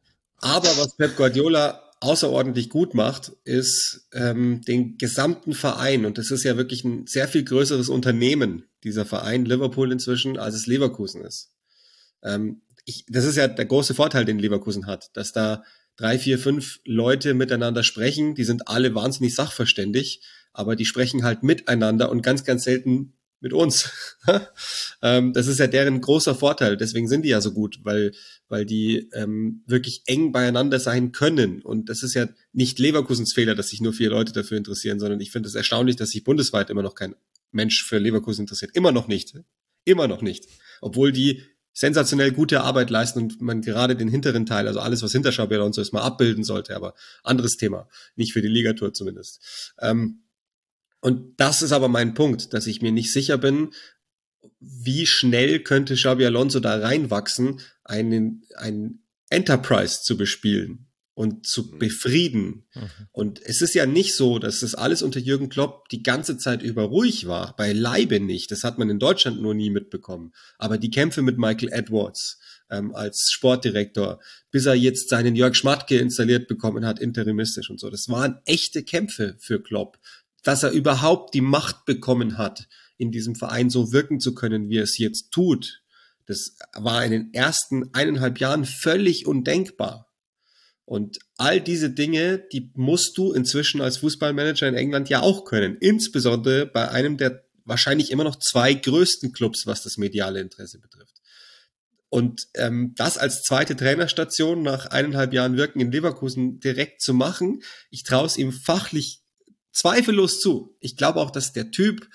Aber 0.40 0.68
was 0.68 0.96
Pep 0.96 1.16
Guardiola 1.16 1.82
außerordentlich 2.00 2.70
gut 2.70 2.94
macht, 2.94 3.32
ist 3.44 4.06
ähm, 4.12 4.60
den 4.62 4.98
gesamten 4.98 5.54
Verein 5.54 6.06
und 6.06 6.18
das 6.18 6.30
ist 6.30 6.44
ja 6.44 6.56
wirklich 6.56 6.84
ein 6.84 7.06
sehr 7.06 7.26
viel 7.26 7.42
größeres 7.42 7.88
Unternehmen, 7.88 8.64
dieser 8.84 9.04
Verein 9.04 9.44
Liverpool 9.44 9.90
inzwischen, 9.90 10.38
als 10.38 10.54
es 10.54 10.66
Leverkusen 10.66 11.24
ist. 11.24 11.52
Ähm, 12.22 12.62
ich, 12.84 13.04
das 13.08 13.24
ist 13.24 13.36
ja 13.36 13.48
der 13.48 13.66
große 13.66 13.94
Vorteil, 13.94 14.24
den 14.24 14.38
Leverkusen 14.38 14.86
hat, 14.86 15.10
dass 15.14 15.32
da 15.32 15.64
drei, 15.96 16.18
vier, 16.18 16.38
fünf 16.38 16.78
Leute 16.84 17.34
miteinander 17.34 17.82
sprechen, 17.82 18.34
die 18.34 18.44
sind 18.44 18.68
alle 18.68 18.94
wahnsinnig 18.94 19.34
sachverständig 19.34 20.22
aber 20.58 20.74
die 20.74 20.84
sprechen 20.84 21.22
halt 21.22 21.44
miteinander 21.44 22.10
und 22.10 22.22
ganz, 22.22 22.44
ganz 22.44 22.64
selten 22.64 23.12
mit 23.38 23.52
uns. 23.52 23.92
ähm, 25.02 25.32
das 25.32 25.46
ist 25.46 25.60
ja 25.60 25.68
deren 25.68 26.00
großer 26.00 26.34
Vorteil. 26.34 26.76
Deswegen 26.76 27.06
sind 27.06 27.22
die 27.22 27.28
ja 27.28 27.40
so 27.40 27.52
gut, 27.52 27.78
weil, 27.84 28.12
weil 28.48 28.66
die 28.66 29.08
ähm, 29.14 29.62
wirklich 29.66 30.02
eng 30.06 30.32
beieinander 30.32 30.80
sein 30.80 31.12
können. 31.12 31.62
Und 31.62 31.88
das 31.88 32.02
ist 32.02 32.14
ja 32.14 32.28
nicht 32.52 32.80
Leverkusens 32.80 33.32
Fehler, 33.32 33.54
dass 33.54 33.68
sich 33.68 33.80
nur 33.80 33.92
vier 33.92 34.10
Leute 34.10 34.32
dafür 34.32 34.58
interessieren, 34.58 34.98
sondern 34.98 35.20
ich 35.20 35.30
finde 35.30 35.48
es 35.48 35.54
erstaunlich, 35.54 35.94
dass 35.94 36.10
sich 36.10 36.24
bundesweit 36.24 36.70
immer 36.70 36.82
noch 36.82 36.96
kein 36.96 37.14
Mensch 37.52 37.84
für 37.84 37.98
Leverkusen 37.98 38.42
interessiert. 38.42 38.74
Immer 38.74 38.90
noch 38.90 39.06
nicht. 39.06 39.34
Immer 39.84 40.08
noch 40.08 40.22
nicht. 40.22 40.46
Obwohl 40.80 41.12
die 41.12 41.44
sensationell 41.72 42.32
gute 42.32 42.62
Arbeit 42.62 42.90
leisten 42.90 43.20
und 43.20 43.40
man 43.40 43.62
gerade 43.62 43.94
den 43.94 44.08
hinteren 44.08 44.44
Teil, 44.44 44.66
also 44.66 44.80
alles, 44.80 45.04
was 45.04 45.12
hinter 45.12 45.30
Schabella 45.30 45.62
und 45.62 45.76
so 45.76 45.80
ist, 45.80 45.92
mal 45.92 46.02
abbilden 46.02 46.42
sollte. 46.42 46.74
Aber 46.74 46.94
anderes 47.22 47.56
Thema. 47.56 47.88
Nicht 48.16 48.32
für 48.32 48.42
die 48.42 48.48
Ligatur 48.48 48.92
zumindest. 48.92 49.72
Ähm, 49.80 50.24
und 51.00 51.38
das 51.38 51.62
ist 51.62 51.72
aber 51.72 51.88
mein 51.88 52.14
Punkt, 52.14 52.52
dass 52.54 52.66
ich 52.66 52.82
mir 52.82 52.92
nicht 52.92 53.12
sicher 53.12 53.38
bin, 53.38 53.70
wie 54.60 55.06
schnell 55.06 55.60
könnte 55.60 55.94
Xabi 55.94 56.26
Alonso 56.26 56.60
da 56.60 56.78
reinwachsen, 56.78 57.60
einen, 57.84 58.44
einen 58.56 59.04
Enterprise 59.30 60.02
zu 60.02 60.16
bespielen 60.16 60.88
und 61.14 61.46
zu 61.46 61.64
mhm. 61.64 61.78
befrieden. 61.78 62.66
Mhm. 62.74 62.90
Und 63.12 63.42
es 63.42 63.60
ist 63.60 63.74
ja 63.74 63.86
nicht 63.86 64.14
so, 64.14 64.38
dass 64.38 64.60
das 64.60 64.74
alles 64.74 65.02
unter 65.02 65.20
Jürgen 65.20 65.48
Klopp 65.48 65.88
die 65.88 66.02
ganze 66.02 66.38
Zeit 66.38 66.62
über 66.62 66.84
ruhig 66.84 67.26
war. 67.26 67.56
Beileibe 67.56 68.20
nicht. 68.20 68.50
Das 68.50 68.64
hat 68.64 68.78
man 68.78 68.90
in 68.90 68.98
Deutschland 68.98 69.42
nur 69.42 69.54
nie 69.54 69.70
mitbekommen. 69.70 70.32
Aber 70.58 70.78
die 70.78 70.90
Kämpfe 70.90 71.22
mit 71.22 71.38
Michael 71.38 71.72
Edwards 71.72 72.38
ähm, 72.70 72.94
als 72.94 73.30
Sportdirektor, 73.32 74.20
bis 74.50 74.66
er 74.66 74.74
jetzt 74.74 75.08
seinen 75.08 75.34
Jörg 75.34 75.56
Schmatke 75.56 75.98
installiert 75.98 76.46
bekommen 76.48 76.84
hat, 76.84 77.00
interimistisch 77.00 77.70
und 77.70 77.80
so. 77.80 77.90
Das 77.90 78.08
waren 78.08 78.38
echte 78.44 78.84
Kämpfe 78.84 79.36
für 79.40 79.60
Klopp 79.62 79.98
dass 80.48 80.62
er 80.62 80.70
überhaupt 80.70 81.34
die 81.34 81.42
Macht 81.42 81.84
bekommen 81.84 82.38
hat, 82.38 82.68
in 82.96 83.12
diesem 83.12 83.34
Verein 83.34 83.68
so 83.68 83.92
wirken 83.92 84.18
zu 84.18 84.34
können, 84.34 84.70
wie 84.70 84.78
er 84.78 84.84
es 84.84 84.96
jetzt 84.96 85.30
tut. 85.30 85.82
Das 86.24 86.56
war 86.72 87.04
in 87.04 87.10
den 87.10 87.34
ersten 87.34 87.92
eineinhalb 87.92 88.40
Jahren 88.40 88.64
völlig 88.64 89.26
undenkbar. 89.26 90.10
Und 90.86 91.18
all 91.36 91.60
diese 91.60 91.90
Dinge, 91.90 92.38
die 92.50 92.72
musst 92.76 93.18
du 93.18 93.34
inzwischen 93.34 93.82
als 93.82 93.98
Fußballmanager 93.98 94.66
in 94.66 94.74
England 94.74 95.10
ja 95.10 95.20
auch 95.20 95.44
können. 95.44 95.76
Insbesondere 95.80 96.64
bei 96.64 96.88
einem 96.88 97.18
der 97.18 97.44
wahrscheinlich 97.66 98.10
immer 98.10 98.24
noch 98.24 98.38
zwei 98.38 98.72
größten 98.72 99.34
Clubs, 99.34 99.66
was 99.66 99.82
das 99.82 99.98
mediale 99.98 100.40
Interesse 100.40 100.78
betrifft. 100.78 101.20
Und 102.08 102.48
ähm, 102.54 102.94
das 102.96 103.18
als 103.18 103.42
zweite 103.42 103.76
Trainerstation 103.76 104.62
nach 104.62 104.86
eineinhalb 104.86 105.34
Jahren 105.34 105.58
Wirken 105.58 105.80
in 105.80 105.92
Leverkusen 105.92 106.58
direkt 106.58 107.02
zu 107.02 107.12
machen, 107.12 107.62
ich 107.90 108.02
traue 108.02 108.24
es 108.24 108.38
ihm 108.38 108.50
fachlich 108.50 109.27
zweifellos 109.72 110.40
zu. 110.40 110.76
Ich 110.80 110.96
glaube 110.96 111.20
auch, 111.20 111.30
dass 111.30 111.52
der 111.52 111.70
Typ 111.70 112.08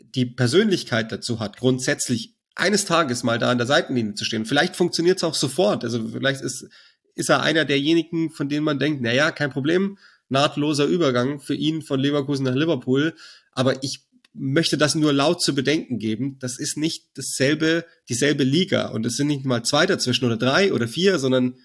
die 0.00 0.26
Persönlichkeit 0.26 1.12
dazu 1.12 1.40
hat, 1.40 1.56
grundsätzlich 1.56 2.34
eines 2.54 2.86
Tages 2.86 3.22
mal 3.22 3.38
da 3.38 3.50
an 3.50 3.58
der 3.58 3.66
Seitenlinie 3.66 4.14
zu 4.14 4.24
stehen. 4.24 4.46
Vielleicht 4.46 4.76
funktioniert 4.76 5.18
es 5.18 5.24
auch 5.24 5.34
sofort. 5.34 5.84
Also 5.84 6.08
vielleicht 6.08 6.40
ist, 6.40 6.66
ist 7.14 7.28
er 7.28 7.42
einer 7.42 7.64
derjenigen, 7.64 8.30
von 8.30 8.48
denen 8.48 8.64
man 8.64 8.78
denkt, 8.78 9.02
na 9.02 9.12
ja, 9.12 9.30
kein 9.30 9.50
Problem, 9.50 9.98
nahtloser 10.28 10.86
Übergang 10.86 11.38
für 11.40 11.54
ihn 11.54 11.82
von 11.82 12.00
Leverkusen 12.00 12.44
nach 12.44 12.54
Liverpool. 12.54 13.14
Aber 13.52 13.82
ich 13.82 14.06
möchte 14.32 14.78
das 14.78 14.94
nur 14.94 15.12
laut 15.12 15.42
zu 15.42 15.54
bedenken 15.54 15.98
geben. 15.98 16.38
Das 16.40 16.58
ist 16.58 16.76
nicht 16.76 17.06
dasselbe, 17.14 17.84
dieselbe 18.08 18.44
Liga. 18.44 18.88
Und 18.88 19.04
es 19.06 19.16
sind 19.16 19.28
nicht 19.28 19.44
mal 19.44 19.62
zwei 19.62 19.86
dazwischen 19.86 20.24
oder 20.24 20.36
drei 20.36 20.72
oder 20.72 20.88
vier, 20.88 21.18
sondern 21.18 21.56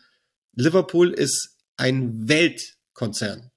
Liverpool 0.54 1.12
ist 1.12 1.58
ein 1.78 2.28
Weltkonzern. 2.28 3.51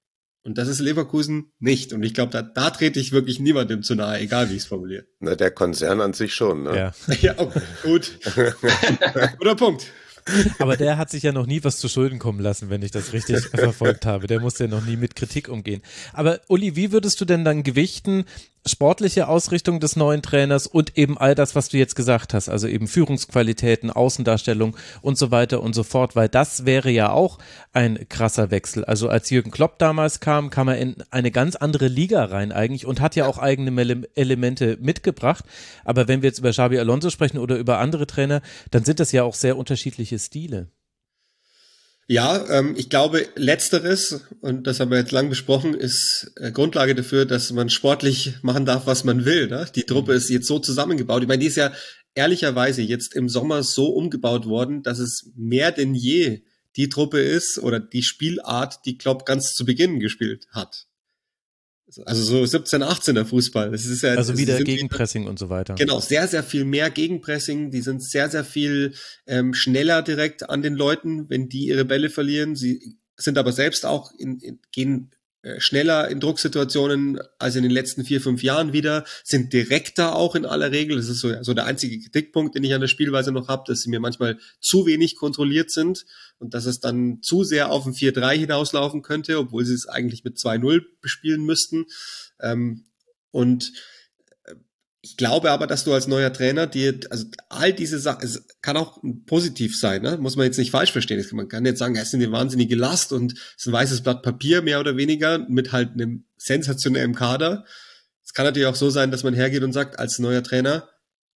Und 0.44 0.58
das 0.58 0.68
ist 0.68 0.78
Leverkusen 0.78 1.52
nicht. 1.58 1.94
Und 1.94 2.02
ich 2.02 2.12
glaube, 2.12 2.30
da, 2.30 2.42
da 2.42 2.68
trete 2.68 3.00
ich 3.00 3.12
wirklich 3.12 3.40
niemandem 3.40 3.82
zu 3.82 3.94
nahe, 3.94 4.20
egal 4.20 4.50
wie 4.50 4.54
ich 4.54 4.62
es 4.62 4.66
formuliere. 4.66 5.06
Na, 5.18 5.34
der 5.34 5.50
Konzern 5.50 6.02
an 6.02 6.12
sich 6.12 6.34
schon, 6.34 6.64
ne? 6.64 6.76
Ja, 6.76 7.14
ja 7.20 7.38
okay, 7.38 7.62
gut. 7.82 8.18
Guter 9.38 9.56
Punkt. 9.56 9.86
Aber 10.58 10.76
der 10.76 10.98
hat 10.98 11.10
sich 11.10 11.22
ja 11.22 11.32
noch 11.32 11.46
nie 11.46 11.64
was 11.64 11.78
zu 11.78 11.88
Schulden 11.88 12.18
kommen 12.18 12.40
lassen, 12.40 12.70
wenn 12.70 12.82
ich 12.82 12.90
das 12.90 13.12
richtig 13.12 13.38
verfolgt 13.54 14.04
habe. 14.06 14.26
Der 14.26 14.40
musste 14.40 14.64
ja 14.64 14.70
noch 14.70 14.84
nie 14.84 14.96
mit 14.96 15.16
Kritik 15.16 15.48
umgehen. 15.48 15.82
Aber 16.12 16.40
Uli, 16.48 16.76
wie 16.76 16.92
würdest 16.92 17.20
du 17.20 17.24
denn 17.24 17.44
dann 17.44 17.62
gewichten, 17.62 18.24
sportliche 18.66 19.28
Ausrichtung 19.28 19.80
des 19.80 19.96
neuen 19.96 20.22
Trainers 20.22 20.66
und 20.66 20.96
eben 20.96 21.18
all 21.18 21.34
das, 21.34 21.54
was 21.54 21.68
du 21.68 21.76
jetzt 21.76 21.96
gesagt 21.96 22.32
hast, 22.34 22.48
also 22.48 22.66
eben 22.66 22.88
Führungsqualitäten, 22.88 23.90
Außendarstellung 23.90 24.76
und 25.02 25.18
so 25.18 25.30
weiter 25.30 25.62
und 25.62 25.74
so 25.74 25.82
fort, 25.82 26.16
weil 26.16 26.28
das 26.28 26.64
wäre 26.64 26.90
ja 26.90 27.10
auch 27.10 27.38
ein 27.72 28.08
krasser 28.08 28.50
Wechsel. 28.50 28.84
Also 28.84 29.08
als 29.08 29.30
Jürgen 29.30 29.50
Klopp 29.50 29.78
damals 29.78 30.20
kam, 30.20 30.50
kam 30.50 30.68
er 30.68 30.78
in 30.78 30.96
eine 31.10 31.30
ganz 31.30 31.56
andere 31.56 31.88
Liga 31.88 32.24
rein 32.24 32.52
eigentlich 32.52 32.86
und 32.86 33.00
hat 33.00 33.16
ja 33.16 33.26
auch 33.26 33.38
eigene 33.38 34.04
Elemente 34.14 34.78
mitgebracht. 34.80 35.44
Aber 35.84 36.08
wenn 36.08 36.22
wir 36.22 36.28
jetzt 36.28 36.38
über 36.38 36.50
Xabi 36.50 36.78
Alonso 36.78 37.10
sprechen 37.10 37.38
oder 37.38 37.56
über 37.56 37.78
andere 37.78 38.06
Trainer, 38.06 38.40
dann 38.70 38.84
sind 38.84 39.00
das 39.00 39.12
ja 39.12 39.24
auch 39.24 39.34
sehr 39.34 39.58
unterschiedliche 39.58 40.18
Stile. 40.18 40.68
Ja, 42.06 42.46
ähm, 42.50 42.74
ich 42.76 42.90
glaube, 42.90 43.26
letzteres, 43.34 44.20
und 44.40 44.66
das 44.66 44.78
haben 44.78 44.90
wir 44.90 44.98
jetzt 44.98 45.12
lang 45.12 45.30
besprochen, 45.30 45.72
ist 45.72 46.32
äh, 46.36 46.52
Grundlage 46.52 46.94
dafür, 46.94 47.24
dass 47.24 47.50
man 47.52 47.70
sportlich 47.70 48.34
machen 48.42 48.66
darf, 48.66 48.86
was 48.86 49.04
man 49.04 49.24
will. 49.24 49.48
Ne? 49.48 49.66
Die 49.74 49.84
Truppe 49.84 50.12
ist 50.12 50.28
jetzt 50.28 50.46
so 50.46 50.58
zusammengebaut. 50.58 51.22
Ich 51.22 51.28
meine, 51.28 51.40
die 51.40 51.46
ist 51.46 51.56
ja 51.56 51.72
ehrlicherweise 52.14 52.82
jetzt 52.82 53.14
im 53.14 53.28
Sommer 53.28 53.62
so 53.62 53.86
umgebaut 53.86 54.46
worden, 54.46 54.82
dass 54.82 54.98
es 54.98 55.30
mehr 55.34 55.72
denn 55.72 55.94
je 55.94 56.42
die 56.76 56.88
Truppe 56.88 57.20
ist 57.20 57.58
oder 57.58 57.80
die 57.80 58.02
Spielart, 58.02 58.84
die 58.84 58.98
Klopp 58.98 59.24
ganz 59.24 59.54
zu 59.54 59.64
Beginn 59.64 59.98
gespielt 59.98 60.46
hat. 60.52 60.86
Also 62.04 62.22
so 62.22 62.44
17, 62.44 62.82
18er 62.82 63.24
Fußball. 63.24 63.70
Das 63.70 63.84
ist 63.86 64.02
ja, 64.02 64.14
also 64.14 64.36
wieder 64.38 64.62
Gegenpressing 64.62 65.26
und 65.26 65.38
so 65.38 65.48
weiter. 65.48 65.74
Genau, 65.74 66.00
sehr, 66.00 66.26
sehr 66.28 66.42
viel 66.42 66.64
mehr 66.64 66.90
Gegenpressing. 66.90 67.70
Die 67.70 67.82
sind 67.82 68.02
sehr, 68.02 68.28
sehr 68.30 68.44
viel 68.44 68.94
ähm, 69.26 69.54
schneller 69.54 70.02
direkt 70.02 70.48
an 70.48 70.62
den 70.62 70.74
Leuten, 70.74 71.28
wenn 71.28 71.48
die 71.48 71.66
ihre 71.66 71.84
Bälle 71.84 72.10
verlieren. 72.10 72.56
Sie 72.56 72.96
sind 73.16 73.38
aber 73.38 73.52
selbst 73.52 73.86
auch 73.86 74.12
in, 74.18 74.38
in, 74.40 74.58
gehen 74.72 75.10
schneller 75.58 76.08
in 76.08 76.20
Drucksituationen 76.20 77.18
als 77.38 77.56
in 77.56 77.62
den 77.62 77.72
letzten 77.72 78.04
vier, 78.04 78.20
fünf 78.20 78.42
Jahren 78.42 78.72
wieder, 78.72 79.04
sind 79.22 79.52
direkter 79.52 80.16
auch 80.16 80.34
in 80.34 80.46
aller 80.46 80.72
Regel. 80.72 80.96
Das 80.96 81.08
ist 81.08 81.20
so, 81.20 81.42
so 81.42 81.54
der 81.54 81.66
einzige 81.66 82.00
Kritikpunkt, 82.00 82.54
den 82.54 82.64
ich 82.64 82.74
an 82.74 82.80
der 82.80 82.88
Spielweise 82.88 83.32
noch 83.32 83.48
habe, 83.48 83.64
dass 83.66 83.82
sie 83.82 83.90
mir 83.90 84.00
manchmal 84.00 84.38
zu 84.60 84.86
wenig 84.86 85.16
kontrolliert 85.16 85.70
sind 85.70 86.06
und 86.38 86.54
dass 86.54 86.66
es 86.66 86.80
dann 86.80 87.20
zu 87.22 87.44
sehr 87.44 87.70
auf 87.70 87.86
ein 87.86 87.92
4-3 87.92 88.38
hinauslaufen 88.38 89.02
könnte, 89.02 89.38
obwohl 89.38 89.64
sie 89.64 89.74
es 89.74 89.86
eigentlich 89.86 90.24
mit 90.24 90.36
2-0 90.38 90.82
bespielen 91.00 91.44
müssten. 91.44 91.86
Ähm, 92.40 92.86
und 93.30 93.72
ich 95.04 95.18
glaube 95.18 95.50
aber, 95.50 95.66
dass 95.66 95.84
du 95.84 95.92
als 95.92 96.08
neuer 96.08 96.32
Trainer 96.32 96.66
dir, 96.66 96.98
also 97.10 97.26
all 97.50 97.74
diese 97.74 97.98
Sachen, 97.98 98.24
es 98.24 98.46
kann 98.62 98.78
auch 98.78 99.02
positiv 99.26 99.78
sein, 99.78 100.00
ne? 100.00 100.16
muss 100.16 100.36
man 100.36 100.46
jetzt 100.46 100.56
nicht 100.56 100.70
falsch 100.70 100.92
verstehen. 100.92 101.22
Man 101.32 101.48
kann 101.48 101.66
jetzt 101.66 101.78
sagen, 101.78 101.94
es 101.94 102.08
ist 102.08 102.14
eine 102.14 102.32
wahnsinnige 102.32 102.74
Last 102.74 103.12
und 103.12 103.34
es 103.34 103.38
ist 103.58 103.66
ein 103.66 103.74
weißes 103.74 104.00
Blatt 104.00 104.22
Papier, 104.22 104.62
mehr 104.62 104.80
oder 104.80 104.96
weniger, 104.96 105.40
mit 105.46 105.72
halt 105.72 105.92
einem 105.92 106.24
sensationellen 106.38 107.14
Kader. 107.14 107.66
Es 108.24 108.32
kann 108.32 108.46
natürlich 108.46 108.66
auch 108.66 108.76
so 108.76 108.88
sein, 108.88 109.10
dass 109.10 109.24
man 109.24 109.34
hergeht 109.34 109.62
und 109.62 109.74
sagt, 109.74 109.98
als 109.98 110.18
neuer 110.18 110.42
Trainer, 110.42 110.88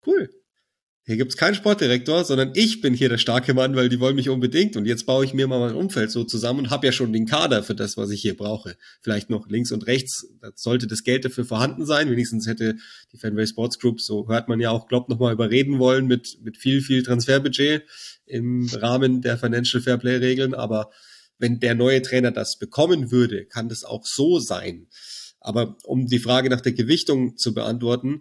cool, 0.06 0.30
hier 1.08 1.16
gibt's 1.16 1.38
keinen 1.38 1.54
Sportdirektor, 1.54 2.22
sondern 2.22 2.52
ich 2.54 2.82
bin 2.82 2.92
hier 2.92 3.08
der 3.08 3.16
starke 3.16 3.54
Mann, 3.54 3.74
weil 3.74 3.88
die 3.88 3.98
wollen 3.98 4.14
mich 4.14 4.28
unbedingt. 4.28 4.76
Und 4.76 4.84
jetzt 4.84 5.06
baue 5.06 5.24
ich 5.24 5.32
mir 5.32 5.46
mal 5.46 5.58
mein 5.58 5.74
Umfeld 5.74 6.10
so 6.10 6.22
zusammen 6.22 6.58
und 6.58 6.70
habe 6.70 6.84
ja 6.84 6.92
schon 6.92 7.14
den 7.14 7.24
Kader 7.24 7.62
für 7.62 7.74
das, 7.74 7.96
was 7.96 8.10
ich 8.10 8.20
hier 8.20 8.36
brauche. 8.36 8.76
Vielleicht 9.00 9.30
noch 9.30 9.48
links 9.48 9.72
und 9.72 9.86
rechts, 9.86 10.26
da 10.42 10.50
sollte 10.54 10.86
das 10.86 11.04
Geld 11.04 11.24
dafür 11.24 11.46
vorhanden 11.46 11.86
sein. 11.86 12.10
Wenigstens 12.10 12.46
hätte 12.46 12.76
die 13.10 13.16
Fanway 13.16 13.46
Sports 13.46 13.78
Group, 13.78 14.02
so 14.02 14.28
hört 14.28 14.50
man 14.50 14.60
ja 14.60 14.70
auch, 14.70 14.86
Klopp 14.86 15.08
nochmal 15.08 15.32
überreden 15.32 15.78
wollen 15.78 16.06
mit, 16.06 16.40
mit 16.42 16.58
viel, 16.58 16.82
viel 16.82 17.02
Transferbudget 17.02 17.84
im 18.26 18.68
Rahmen 18.74 19.22
der 19.22 19.38
Financial 19.38 19.82
Fairplay 19.82 20.16
Regeln. 20.16 20.52
Aber 20.52 20.90
wenn 21.38 21.58
der 21.58 21.74
neue 21.74 22.02
Trainer 22.02 22.32
das 22.32 22.58
bekommen 22.58 23.10
würde, 23.10 23.46
kann 23.46 23.70
das 23.70 23.82
auch 23.82 24.04
so 24.04 24.40
sein. 24.40 24.88
Aber 25.40 25.78
um 25.84 26.06
die 26.06 26.18
Frage 26.18 26.50
nach 26.50 26.60
der 26.60 26.72
Gewichtung 26.72 27.38
zu 27.38 27.54
beantworten, 27.54 28.20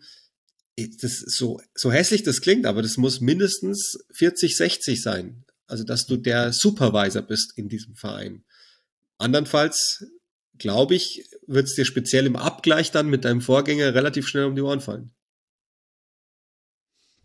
das 0.78 1.20
so, 1.20 1.60
so 1.74 1.92
hässlich 1.92 2.24
das 2.24 2.42
klingt, 2.42 2.66
aber 2.66 2.82
das 2.82 2.98
muss 2.98 3.20
mindestens 3.20 3.98
40, 4.14 4.56
60 4.56 5.02
sein. 5.02 5.46
Also, 5.66 5.84
dass 5.84 6.06
du 6.06 6.18
der 6.18 6.54
Supervisor 6.54 7.22
bist 7.22 7.58
in 7.58 7.68
diesem 7.68 7.96
Verein. 7.96 8.46
Andernfalls, 9.18 10.06
glaube 10.58 10.96
ich, 10.96 11.30
wird 11.46 11.68
es 11.68 11.76
dir 11.76 11.86
speziell 11.86 12.26
im 12.26 12.36
Abgleich 12.36 12.92
dann 12.92 13.10
mit 13.10 13.26
deinem 13.26 13.42
Vorgänger 13.42 13.94
relativ 13.94 14.28
schnell 14.28 14.46
um 14.46 14.56
die 14.56 14.62
Ohren 14.62 14.82
fallen. 14.82 15.12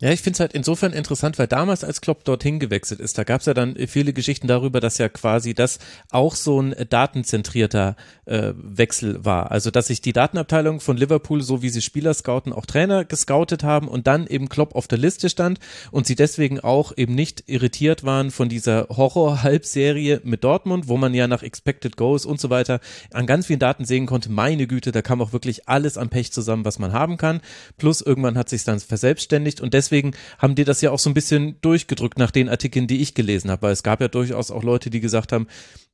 Ja, 0.03 0.11
ich 0.11 0.21
finde 0.21 0.35
es 0.35 0.39
halt 0.41 0.51
insofern 0.51 0.91
interessant, 0.91 1.39
weil 1.39 1.47
damals, 1.47 1.85
als 1.85 2.01
Klopp 2.01 2.25
dorthin 2.25 2.59
gewechselt 2.59 2.99
ist, 2.99 3.17
da 3.17 3.23
gab 3.23 3.39
es 3.39 3.45
ja 3.45 3.53
dann 3.53 3.77
viele 3.87 4.11
Geschichten 4.11 4.47
darüber, 4.47 4.81
dass 4.81 4.97
ja 4.97 5.07
quasi 5.07 5.53
das 5.53 5.79
auch 6.11 6.35
so 6.35 6.61
ein 6.61 6.75
datenzentrierter 6.89 7.95
äh, 8.25 8.51
Wechsel 8.57 9.23
war. 9.23 9.51
Also, 9.51 9.71
dass 9.71 9.87
sich 9.87 10.01
die 10.01 10.11
Datenabteilung 10.11 10.81
von 10.81 10.97
Liverpool, 10.97 11.41
so 11.41 11.61
wie 11.61 11.69
sie 11.69 11.81
Spieler 11.81 12.13
scouten, 12.13 12.51
auch 12.51 12.65
Trainer 12.65 13.05
gescoutet 13.05 13.63
haben 13.63 13.87
und 13.87 14.05
dann 14.05 14.27
eben 14.27 14.49
Klopp 14.49 14.75
auf 14.75 14.89
der 14.89 14.97
Liste 14.97 15.29
stand 15.29 15.59
und 15.91 16.05
sie 16.05 16.15
deswegen 16.15 16.59
auch 16.59 16.91
eben 16.97 17.15
nicht 17.15 17.45
irritiert 17.47 18.03
waren 18.03 18.29
von 18.31 18.49
dieser 18.49 18.89
Horror-Halbserie 18.89 20.19
mit 20.25 20.43
Dortmund, 20.43 20.89
wo 20.89 20.97
man 20.97 21.13
ja 21.13 21.29
nach 21.29 21.43
Expected 21.43 21.95
Goals 21.95 22.25
und 22.25 22.41
so 22.41 22.49
weiter 22.49 22.81
an 23.13 23.25
ganz 23.25 23.45
vielen 23.45 23.59
Daten 23.59 23.85
sehen 23.85 24.05
konnte, 24.05 24.29
meine 24.29 24.67
Güte, 24.67 24.91
da 24.91 25.01
kam 25.01 25.21
auch 25.21 25.31
wirklich 25.31 25.69
alles 25.69 25.97
am 25.97 26.09
Pech 26.09 26.33
zusammen, 26.33 26.65
was 26.65 26.77
man 26.77 26.91
haben 26.91 27.15
kann. 27.15 27.39
Plus 27.77 28.01
irgendwann 28.01 28.37
hat 28.37 28.49
sich 28.49 28.65
dann 28.65 28.81
verselbstständigt 28.81 29.61
und 29.61 29.73
deswegen 29.73 29.92
deswegen 29.93 30.15
haben 30.39 30.55
die 30.55 30.63
das 30.63 30.81
ja 30.81 30.91
auch 30.91 30.99
so 30.99 31.09
ein 31.09 31.13
bisschen 31.13 31.61
durchgedrückt 31.61 32.17
nach 32.17 32.31
den 32.31 32.49
Artikeln, 32.49 32.87
die 32.87 33.01
ich 33.01 33.13
gelesen 33.13 33.51
habe, 33.51 33.61
weil 33.63 33.73
es 33.73 33.83
gab 33.83 34.01
ja 34.01 34.07
durchaus 34.07 34.49
auch 34.49 34.63
Leute, 34.63 34.89
die 34.89 34.99
gesagt 34.99 35.31
haben, 35.31 35.47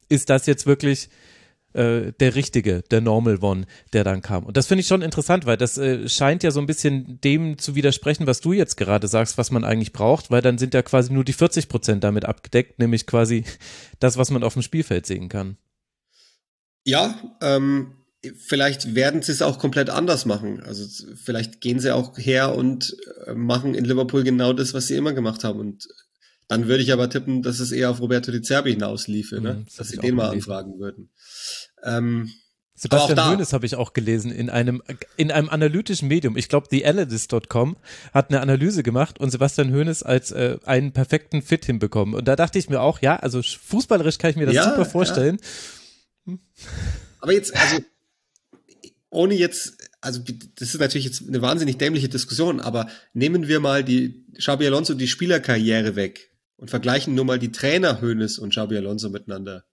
ist 0.07 0.29
das 0.29 0.45
jetzt 0.45 0.65
wirklich 0.65 1.09
äh, 1.73 2.13
der 2.19 2.35
richtige, 2.35 2.81
der 2.89 3.01
Normal 3.01 3.39
One, 3.41 3.65
der 3.93 4.03
dann 4.03 4.21
kam. 4.21 4.45
Und 4.45 4.55
das 4.57 4.67
finde 4.67 4.81
ich 4.81 4.87
schon 4.87 5.01
interessant, 5.01 5.45
weil 5.45 5.57
das 5.57 5.77
äh, 5.77 6.07
scheint 6.07 6.43
ja 6.43 6.51
so 6.51 6.61
ein 6.61 6.65
bisschen 6.65 7.19
dem 7.21 7.57
zu 7.57 7.75
widersprechen, 7.75 8.25
was 8.25 8.39
du 8.39 8.53
jetzt 8.53 8.77
gerade 8.77 9.07
sagst, 9.07 9.37
was 9.37 9.51
man 9.51 9.65
eigentlich 9.65 9.91
braucht, 9.91 10.31
weil 10.31 10.41
dann 10.41 10.57
sind 10.57 10.73
ja 10.73 10.81
quasi 10.81 11.11
nur 11.11 11.25
die 11.25 11.33
40 11.33 11.67
Prozent 11.67 12.03
damit 12.03 12.25
abgedeckt, 12.25 12.79
nämlich 12.79 13.05
quasi 13.05 13.43
das, 13.99 14.17
was 14.17 14.31
man 14.31 14.43
auf 14.43 14.53
dem 14.53 14.61
Spielfeld 14.61 15.05
sehen 15.05 15.27
kann. 15.27 15.57
Ja, 16.85 17.19
ähm, 17.41 17.98
vielleicht 18.37 18.95
werden 18.95 19.21
sie 19.21 19.31
es 19.31 19.41
auch 19.41 19.59
komplett 19.59 19.89
anders 19.89 20.25
machen. 20.25 20.61
Also 20.61 20.85
vielleicht 21.15 21.61
gehen 21.61 21.79
sie 21.79 21.93
auch 21.93 22.17
her 22.17 22.55
und 22.55 22.95
äh, 23.25 23.33
machen 23.33 23.75
in 23.75 23.85
Liverpool 23.85 24.23
genau 24.23 24.53
das, 24.53 24.73
was 24.73 24.87
sie 24.87 24.95
immer 24.95 25.13
gemacht 25.13 25.43
haben. 25.43 25.59
Und 25.59 25.87
dann 26.47 26.67
würde 26.67 26.83
ich 26.83 26.91
aber 26.91 27.09
tippen, 27.09 27.41
dass 27.41 27.59
es 27.59 27.71
eher 27.71 27.89
auf 27.89 28.01
Roberto 28.01 28.31
Di 28.31 28.41
Zerbi 28.41 28.71
hinausliefe, 28.71 29.39
ne? 29.39 29.53
Mhm, 29.53 29.65
das 29.65 29.75
dass 29.75 29.89
sie 29.89 29.97
den 29.97 30.15
mal 30.15 30.29
anfragen 30.29 30.79
würden. 30.79 31.11
Ähm, 31.83 32.29
Sebastian 32.73 33.29
Hoeneß 33.29 33.51
habe 33.51 33.65
ich 33.65 33.75
auch 33.75 33.91
gelesen 33.91 34.31
in 34.31 34.49
einem 34.49 34.81
in 35.17 35.31
einem 35.31 35.49
analytischen 35.49 36.07
Medium. 36.07 36.37
Ich 36.37 36.47
glaube, 36.47 36.69
theanalyst.com 36.69 37.75
hat 38.13 38.29
eine 38.29 38.39
Analyse 38.39 38.83
gemacht 38.83 39.19
und 39.19 39.31
Sebastian 39.31 39.73
Hoeneß 39.73 40.03
als 40.03 40.31
äh, 40.31 40.57
einen 40.63 40.93
perfekten 40.93 41.41
Fit 41.41 41.65
hinbekommen. 41.65 42.15
Und 42.15 42.25
da 42.29 42.37
dachte 42.37 42.57
ich 42.57 42.69
mir 42.69 42.79
auch, 42.79 43.01
ja, 43.01 43.17
also 43.17 43.41
fußballerisch 43.41 44.17
kann 44.17 44.31
ich 44.31 44.37
mir 44.37 44.45
das 44.45 44.55
ja, 44.55 44.63
super 44.63 44.85
vorstellen. 44.85 45.39
Ja. 46.25 46.33
Hm. 46.33 46.39
Aber 47.19 47.33
jetzt, 47.33 47.53
also 47.53 47.79
ohne 49.09 49.33
jetzt, 49.33 49.77
also 50.01 50.21
das 50.55 50.73
ist 50.73 50.79
natürlich 50.79 51.05
jetzt 51.05 51.27
eine 51.27 51.41
wahnsinnig 51.41 51.77
dämliche 51.77 52.09
Diskussion, 52.09 52.59
aber 52.59 52.89
nehmen 53.13 53.47
wir 53.47 53.59
mal 53.59 53.83
die 53.83 54.25
Xabi 54.37 54.67
Alonso 54.67 54.93
die 54.93 55.07
Spielerkarriere 55.07 55.95
weg 55.95 56.31
und 56.57 56.69
vergleichen 56.69 57.15
nur 57.15 57.25
mal 57.25 57.39
die 57.39 57.51
Trainer 57.51 58.01
Hönes 58.01 58.37
und 58.37 58.51
Xabi 58.51 58.77
Alonso 58.77 59.09
miteinander. 59.09 59.65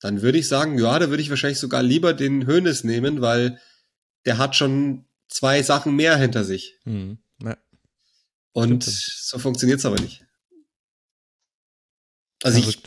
Dann 0.00 0.22
würde 0.22 0.38
ich 0.38 0.48
sagen, 0.48 0.78
ja, 0.78 0.98
da 0.98 1.10
würde 1.10 1.22
ich 1.22 1.30
wahrscheinlich 1.30 1.58
sogar 1.58 1.82
lieber 1.82 2.14
den 2.14 2.46
Hönes 2.46 2.84
nehmen, 2.84 3.20
weil 3.20 3.60
der 4.24 4.38
hat 4.38 4.56
schon 4.56 5.06
zwei 5.28 5.62
Sachen 5.62 5.94
mehr 5.96 6.16
hinter 6.16 6.44
sich. 6.44 6.78
Hm, 6.84 7.18
ja. 7.42 7.56
Und 8.52 8.84
Stimmt. 8.84 9.00
so 9.00 9.38
funktioniert's 9.38 9.84
aber 9.84 10.00
nicht. 10.00 10.24
Also 12.42 12.58
ich, 12.58 12.78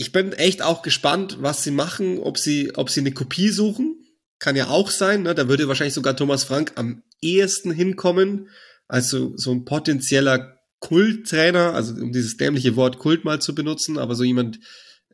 ich 0.00 0.12
bin 0.12 0.32
echt 0.32 0.62
auch 0.62 0.82
gespannt, 0.82 1.38
was 1.40 1.62
sie 1.62 1.70
machen, 1.70 2.18
ob 2.18 2.38
sie, 2.38 2.72
ob 2.74 2.90
sie 2.90 3.00
eine 3.00 3.12
Kopie 3.12 3.50
suchen. 3.50 3.96
Kann 4.38 4.56
ja 4.56 4.68
auch 4.68 4.90
sein, 4.90 5.22
ne? 5.22 5.34
Da 5.34 5.48
würde 5.48 5.68
wahrscheinlich 5.68 5.94
sogar 5.94 6.16
Thomas 6.16 6.44
Frank 6.44 6.72
am 6.76 7.02
ehesten 7.20 7.70
hinkommen. 7.70 8.48
Also 8.88 9.36
so 9.36 9.52
ein 9.52 9.66
potenzieller 9.66 10.56
Kulttrainer, 10.78 11.74
also 11.74 11.94
um 11.94 12.12
dieses 12.12 12.38
dämliche 12.38 12.74
Wort 12.76 12.98
Kult 12.98 13.24
mal 13.26 13.40
zu 13.40 13.54
benutzen, 13.54 13.98
aber 13.98 14.14
so 14.14 14.24
jemand, 14.24 14.58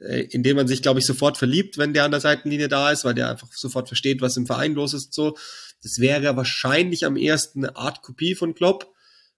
äh, 0.01 0.21
in 0.31 0.45
dem 0.45 0.57
man 0.57 0.69
sich, 0.69 0.81
glaube 0.83 1.01
ich, 1.01 1.07
sofort 1.07 1.37
verliebt, 1.37 1.77
wenn 1.77 1.93
der 1.93 2.05
an 2.05 2.13
der 2.13 2.21
Seitenlinie 2.21 2.69
da 2.69 2.93
ist, 2.93 3.05
weil 3.05 3.15
der 3.15 3.29
einfach 3.29 3.53
sofort 3.53 3.89
versteht, 3.89 4.21
was 4.21 4.37
im 4.37 4.47
Verein 4.47 4.75
los 4.75 4.95
ist. 4.95 5.13
So, 5.13 5.37
das 5.83 5.99
wäre 5.99 6.37
wahrscheinlich 6.37 7.05
am 7.05 7.17
ersten 7.17 7.65
eine 7.65 7.77
Art 7.77 8.03
Kopie 8.03 8.37
von 8.37 8.55
Klopp. 8.55 8.93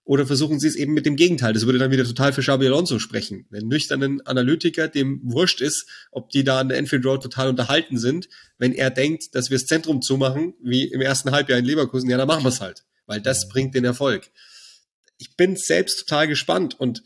Oder 0.09 0.27
versuchen 0.27 0.59
sie 0.59 0.69
es 0.69 0.75
eben 0.75 0.95
mit 0.95 1.05
dem 1.05 1.17
Gegenteil? 1.17 1.53
Das 1.53 1.67
würde 1.67 1.79
dann 1.79 1.91
wieder 1.91 2.05
total 2.05 2.33
für 2.33 2.41
Xabi 2.41 2.65
Alonso 2.65 2.99
sprechen. 2.99 3.45
Wenn 3.51 3.69
nüchternen 3.69 4.23
Analytiker 4.23 4.89
dem 4.89 5.21
wurscht 5.23 5.61
ist, 5.61 5.87
ob 6.11 6.31
die 6.31 6.45
da 6.45 6.61
an 6.61 6.71
der 6.71 6.79
Enfield 6.79 7.05
Road 7.05 7.23
total 7.23 7.51
unterhalten 7.51 7.99
sind, 7.99 8.27
wenn 8.57 8.73
er 8.73 8.89
denkt, 8.89 9.35
dass 9.35 9.51
wir 9.51 9.59
das 9.59 9.67
Zentrum 9.67 10.01
zumachen, 10.01 10.55
wie 10.63 10.85
im 10.85 11.03
ersten 11.03 11.31
Halbjahr 11.31 11.59
in 11.59 11.67
Leverkusen, 11.67 12.09
ja, 12.09 12.17
dann 12.17 12.27
machen 12.27 12.43
wir 12.43 12.49
es 12.49 12.63
halt. 12.63 12.85
Weil 13.05 13.21
das 13.21 13.51
bringt 13.51 13.75
den 13.75 13.85
Erfolg. 13.85 14.31
Ich 15.19 15.37
bin 15.37 15.57
selbst 15.57 15.99
total 15.99 16.27
gespannt 16.27 16.81
und 16.81 17.03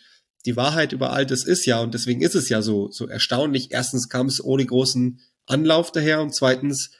die 0.46 0.54
Wahrheit 0.54 0.92
über 0.92 1.12
all 1.12 1.26
das 1.26 1.42
ist 1.44 1.66
ja, 1.66 1.80
und 1.80 1.94
deswegen 1.94 2.22
ist 2.22 2.36
es 2.36 2.48
ja 2.50 2.62
so, 2.62 2.88
so 2.92 3.08
erstaunlich. 3.08 3.72
Erstens 3.72 4.10
kam 4.10 4.28
es 4.28 4.40
ohne 4.40 4.64
großen 4.64 5.18
Anlauf 5.46 5.90
daher 5.90 6.22
und 6.22 6.32
zweitens 6.36 6.92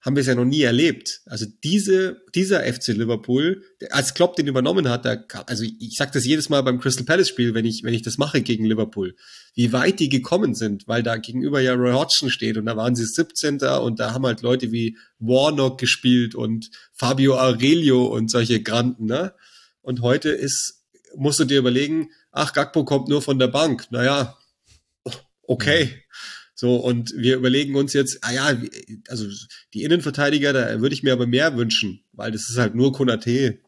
haben 0.00 0.16
wir 0.16 0.22
es 0.22 0.26
ja 0.26 0.34
noch 0.34 0.46
nie 0.46 0.62
erlebt. 0.62 1.20
Also 1.26 1.46
diese, 1.62 2.22
dieser 2.34 2.62
FC 2.62 2.88
Liverpool, 2.88 3.62
als 3.90 4.14
Klopp 4.14 4.34
den 4.36 4.46
übernommen 4.46 4.88
hat, 4.88 5.04
da 5.04 5.22
also 5.46 5.62
ich, 5.62 5.74
ich 5.78 5.96
sage 5.96 6.12
das 6.14 6.24
jedes 6.24 6.48
Mal 6.48 6.62
beim 6.62 6.80
Crystal 6.80 7.04
Palace 7.04 7.28
Spiel, 7.28 7.52
wenn 7.52 7.66
ich, 7.66 7.82
wenn 7.84 7.92
ich 7.92 8.02
das 8.02 8.16
mache 8.16 8.40
gegen 8.40 8.64
Liverpool, 8.64 9.14
wie 9.54 9.72
weit 9.72 10.00
die 10.00 10.08
gekommen 10.08 10.54
sind, 10.54 10.88
weil 10.88 11.02
da 11.02 11.18
gegenüber 11.18 11.60
ja 11.60 11.74
Roy 11.74 11.92
Hodgson 11.92 12.30
steht 12.30 12.56
und 12.56 12.66
da 12.66 12.76
waren 12.76 12.96
sie 12.96 13.04
17. 13.04 13.60
und 13.60 14.00
da 14.00 14.14
haben 14.14 14.24
halt 14.24 14.40
Leute 14.40 14.72
wie 14.72 14.96
Warnock 15.18 15.78
gespielt 15.78 16.34
und 16.34 16.70
Fabio 16.94 17.38
Aurelio 17.38 18.06
und 18.06 18.30
solche 18.30 18.62
Granden, 18.62 19.04
ne? 19.06 19.34
Und 19.82 20.02
heute 20.02 20.30
ist, 20.30 20.82
musst 21.16 21.40
du 21.40 21.44
dir 21.44 21.58
überlegen, 21.58 22.10
ach, 22.32 22.52
Gakpo 22.52 22.84
kommt 22.84 23.08
nur 23.08 23.22
von 23.22 23.38
der 23.38 23.48
Bank. 23.48 23.86
Naja, 23.90 24.36
okay. 25.42 26.04
So, 26.60 26.76
und 26.76 27.14
wir 27.16 27.36
überlegen 27.36 27.74
uns 27.74 27.94
jetzt, 27.94 28.18
ah 28.20 28.32
ja, 28.32 28.60
also 29.08 29.26
die 29.72 29.82
Innenverteidiger, 29.82 30.52
da 30.52 30.82
würde 30.82 30.94
ich 30.94 31.02
mir 31.02 31.14
aber 31.14 31.26
mehr 31.26 31.56
wünschen, 31.56 32.04
weil 32.12 32.32
das 32.32 32.50
ist 32.50 32.58
halt 32.58 32.74
nur 32.74 32.92
Konate. 32.92 33.60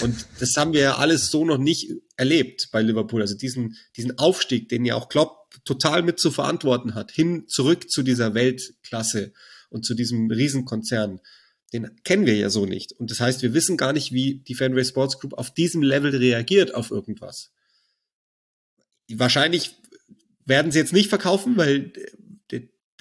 Und 0.00 0.26
das 0.40 0.56
haben 0.56 0.72
wir 0.72 0.80
ja 0.80 0.96
alles 0.96 1.30
so 1.30 1.44
noch 1.44 1.58
nicht 1.58 1.92
erlebt 2.16 2.70
bei 2.72 2.82
Liverpool. 2.82 3.20
Also 3.20 3.36
diesen, 3.36 3.76
diesen 3.96 4.18
Aufstieg, 4.18 4.68
den 4.68 4.84
ja 4.84 4.96
auch 4.96 5.08
Klopp 5.08 5.54
total 5.64 6.02
mit 6.02 6.18
zu 6.18 6.32
verantworten 6.32 6.96
hat, 6.96 7.12
hin 7.12 7.46
zurück 7.46 7.88
zu 7.88 8.02
dieser 8.02 8.34
Weltklasse 8.34 9.32
und 9.70 9.86
zu 9.86 9.94
diesem 9.94 10.28
Riesenkonzern, 10.28 11.20
den 11.72 11.92
kennen 12.02 12.26
wir 12.26 12.34
ja 12.34 12.50
so 12.50 12.66
nicht. 12.66 12.90
Und 12.90 13.12
das 13.12 13.20
heißt, 13.20 13.42
wir 13.42 13.54
wissen 13.54 13.76
gar 13.76 13.92
nicht, 13.92 14.10
wie 14.10 14.42
die 14.48 14.56
Fanway 14.56 14.84
Sports 14.84 15.20
Group 15.20 15.34
auf 15.34 15.54
diesem 15.54 15.80
Level 15.80 16.10
reagiert 16.16 16.74
auf 16.74 16.90
irgendwas. 16.90 17.52
Wahrscheinlich 19.08 19.76
werden 20.44 20.72
sie 20.72 20.80
jetzt 20.80 20.92
nicht 20.92 21.08
verkaufen, 21.08 21.56
weil 21.56 21.92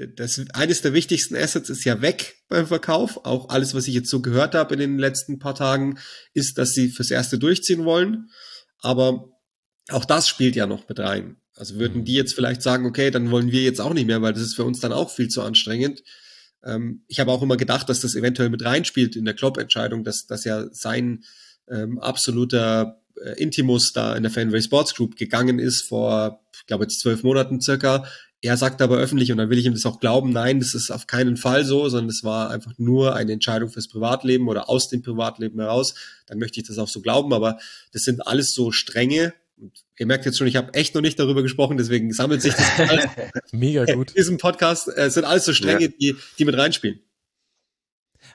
das, 0.08 0.42
eines 0.54 0.82
der 0.82 0.94
wichtigsten 0.94 1.36
Assets 1.36 1.70
ist 1.70 1.84
ja 1.84 2.02
weg 2.02 2.44
beim 2.50 2.68
Verkauf. 2.68 3.26
Auch 3.26 3.50
alles, 3.50 3.74
was 3.74 3.88
ich 3.88 3.94
jetzt 3.94 4.10
so 4.10 4.22
gehört 4.22 4.56
habe 4.56 4.74
in 4.74 4.80
den 4.80 4.98
letzten 4.98 5.40
paar 5.40 5.56
Tagen, 5.56 5.98
ist, 6.34 6.58
dass 6.58 6.74
sie 6.74 6.90
fürs 6.90 7.12
Erste 7.12 7.40
durchziehen 7.40 7.86
wollen. 7.86 8.30
Aber 8.80 9.30
auch 9.90 10.06
das 10.06 10.28
spielt 10.28 10.56
ja 10.56 10.68
noch 10.68 10.88
mit 10.90 11.00
rein. 11.00 11.38
Also 11.56 11.76
würden 11.76 12.02
mhm. 12.02 12.06
die 12.06 12.14
jetzt 12.14 12.34
vielleicht 12.34 12.62
sagen, 12.62 12.86
okay, 12.86 13.12
dann 13.12 13.32
wollen 13.32 13.52
wir 13.52 13.62
jetzt 13.62 13.82
auch 13.82 13.94
nicht 13.94 14.08
mehr, 14.08 14.22
weil 14.22 14.34
das 14.34 14.44
ist 14.44 14.56
für 14.56 14.64
uns 14.64 14.80
dann 14.80 14.94
auch 14.94 15.12
viel 15.12 15.28
zu 15.28 15.42
anstrengend. 15.42 16.02
Ähm, 16.64 17.04
ich 17.08 17.20
habe 17.20 17.32
auch 17.32 17.42
immer 17.42 17.58
gedacht, 17.58 17.90
dass 17.90 18.02
das 18.02 18.16
eventuell 18.16 18.50
mit 18.50 18.64
reinspielt 18.64 19.16
in 19.16 19.26
der 19.26 19.34
Klopp-Entscheidung, 19.34 20.04
dass 20.04 20.26
das 20.26 20.44
ja 20.44 20.68
sein 20.72 21.24
ähm, 21.70 22.00
absoluter 22.00 23.02
äh, 23.22 23.42
Intimus 23.42 23.94
da 23.94 24.16
in 24.16 24.24
der 24.24 24.32
Fanway 24.32 24.62
Sports 24.62 24.96
Group 24.96 25.16
gegangen 25.16 25.60
ist 25.60 25.88
vor, 25.88 26.44
ich 26.54 26.66
glaube 26.66 26.86
jetzt 26.86 27.00
zwölf 27.00 27.24
Monaten 27.24 27.62
circa. 27.62 28.06
Er 28.44 28.58
sagt 28.58 28.82
aber 28.82 28.98
öffentlich, 28.98 29.32
und 29.32 29.38
dann 29.38 29.52
will 29.52 29.60
ich 29.60 29.66
ihm 29.66 29.74
das 29.74 29.86
auch 29.86 30.00
glauben, 30.00 30.32
nein, 30.32 30.60
das 30.60 30.74
ist 30.74 30.90
auf 30.90 31.06
keinen 31.06 31.38
Fall 31.38 31.64
so, 31.64 31.88
sondern 31.90 32.10
es 32.10 32.24
war 32.24 32.50
einfach 32.50 32.74
nur 32.78 33.16
eine 33.16 33.34
Entscheidung 33.34 33.70
fürs 33.70 33.88
Privatleben 33.88 34.48
oder 34.48 34.68
aus 34.68 34.90
dem 34.90 35.04
Privatleben 35.04 35.60
heraus. 35.60 35.94
Dann 36.26 36.40
möchte 36.40 36.60
ich 36.60 36.68
das 36.68 36.80
auch 36.80 36.88
so 36.88 37.02
glauben, 37.02 37.34
aber 37.34 37.60
das 37.94 38.02
sind 38.02 38.26
alles 38.26 38.54
so 38.54 38.72
Stränge, 38.72 39.34
und 39.62 39.86
ihr 39.96 40.08
merkt 40.08 40.26
jetzt 40.26 40.40
schon, 40.40 40.48
ich 40.48 40.56
habe 40.56 40.74
echt 40.74 40.96
noch 40.96 41.02
nicht 41.02 41.20
darüber 41.20 41.44
gesprochen, 41.44 41.78
deswegen 41.78 42.12
sammelt 42.12 42.42
sich 42.42 42.56
das 42.56 42.80
alles 42.90 43.06
Mega 43.52 43.86
gut. 43.86 44.10
in 44.10 44.16
diesem 44.16 44.38
Podcast. 44.40 44.88
Es 44.88 44.96
äh, 44.98 45.10
sind 45.12 45.26
alles 45.26 45.46
so 45.46 45.54
Stränge, 45.54 45.86
ja. 45.86 45.88
die, 45.88 46.16
die 46.40 46.46
mit 46.46 46.58
reinspielen. 46.58 47.00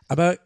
Aber 0.06 0.38